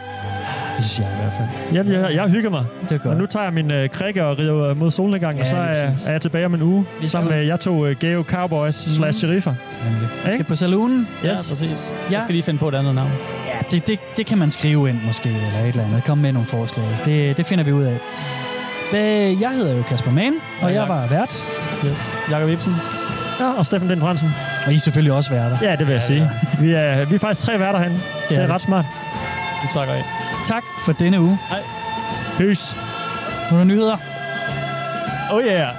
Det 0.77 0.85
synes 0.85 0.99
jeg 0.99 1.17
i 1.17 1.21
hvert 1.21 1.33
fald. 1.33 1.47
Jeg, 1.87 2.01
jeg, 2.01 2.15
jeg 2.15 2.29
hygger 2.29 2.49
mig. 2.49 2.65
Det 2.89 2.91
er 2.91 2.97
godt. 2.97 3.13
Og 3.13 3.19
nu 3.19 3.25
tager 3.25 3.43
jeg 3.43 3.53
min 3.53 3.71
øh, 3.71 3.89
krikke 3.89 4.25
og 4.25 4.39
rider 4.39 4.73
mod 4.73 4.91
solnedgang, 4.91 5.35
Ja, 5.35 5.41
og 5.41 5.47
så 5.47 5.55
er, 5.55 5.91
præcis. 5.91 6.07
er 6.07 6.11
jeg 6.11 6.21
tilbage 6.21 6.45
om 6.45 6.53
en 6.53 6.61
uge. 6.61 6.85
Vi 7.01 7.07
Sammen 7.07 7.33
med 7.33 7.43
jeg 7.45 7.59
to 7.59 7.85
øh, 7.85 7.95
Geo 7.99 8.23
Cowboys 8.23 8.75
slash 8.75 9.17
sheriffer. 9.17 9.53
Nemlig. 9.89 10.07
Vi 10.25 10.31
skal 10.31 10.45
på 10.45 10.55
saloonen. 10.55 11.07
Ja, 11.23 11.29
Yes. 11.29 11.49
præcis. 11.49 11.93
Ja. 12.09 12.13
Jeg 12.13 12.21
skal 12.21 12.33
lige 12.33 12.43
finde 12.43 12.59
på 12.59 12.67
et 12.67 12.75
andet 12.75 12.95
navn. 12.95 13.11
Ja, 13.47 13.53
det, 13.71 13.87
det, 13.87 13.99
det 14.17 14.25
kan 14.25 14.37
man 14.37 14.51
skrive 14.51 14.89
ind 14.89 14.99
måske, 15.07 15.29
eller 15.29 15.59
et 15.61 15.67
eller 15.67 15.83
andet. 15.85 16.03
Kom 16.03 16.17
med 16.17 16.31
nogle 16.33 16.47
forslag. 16.47 16.85
Det, 17.05 17.37
det 17.37 17.45
finder 17.45 17.63
vi 17.63 17.71
ud 17.71 17.83
af. 17.83 17.97
Hvad- 18.91 19.01
Jeg 19.41 19.49
hedder 19.55 19.75
jo 19.77 19.83
Kasper 19.83 20.11
Mann, 20.11 20.33
og 20.61 20.69
Ja, 20.73 20.79
jeg 20.81 20.89
var 20.89 21.07
vært. 21.07 21.45
Yes. 21.85 22.15
Jakob 22.31 22.49
Ibsen. 22.49 22.73
Ja, 23.39 23.51
og 23.51 23.65
Steffen 23.65 23.89
Den 23.89 23.99
Fransen. 23.99 24.29
Og 24.65 24.71
I 24.71 24.75
er 24.75 24.79
selvfølgelig 24.79 25.13
også 25.13 25.33
værter. 25.33 25.57
Ja, 25.61 25.75
det 25.75 25.87
vil 25.87 25.93
jeg 25.93 26.01
sige. 26.03 26.29
Vi 26.59 26.71
er, 26.71 27.05
vi 27.05 27.15
er 27.15 27.19
faktisk 27.19 27.45
tre 27.47 27.59
værter 27.59 27.79
herinde. 27.79 27.99
Det 28.29 28.37
er 28.37 28.41
det. 28.41 28.49
ret 28.49 28.61
smart. 28.61 28.85
Du 29.63 29.67
takker 29.73 29.93
af. 29.93 30.03
Tak 30.45 30.63
for 30.85 30.91
denne 30.93 31.21
uge. 31.21 31.39
Peace. 32.37 32.75
Nu 33.51 33.55
er 33.55 33.57
der 33.57 33.63
nyheder. 33.63 33.97
Oh 35.31 35.43
yeah. 35.43 35.75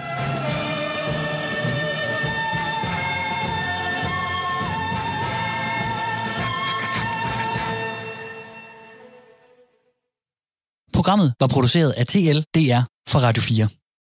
Programmet 10.94 11.34
var 11.40 11.46
produceret 11.46 11.90
af 11.90 12.06
TLDR 12.06 12.80
for 13.08 13.18
Radio 13.18 13.42
4. 13.42 13.81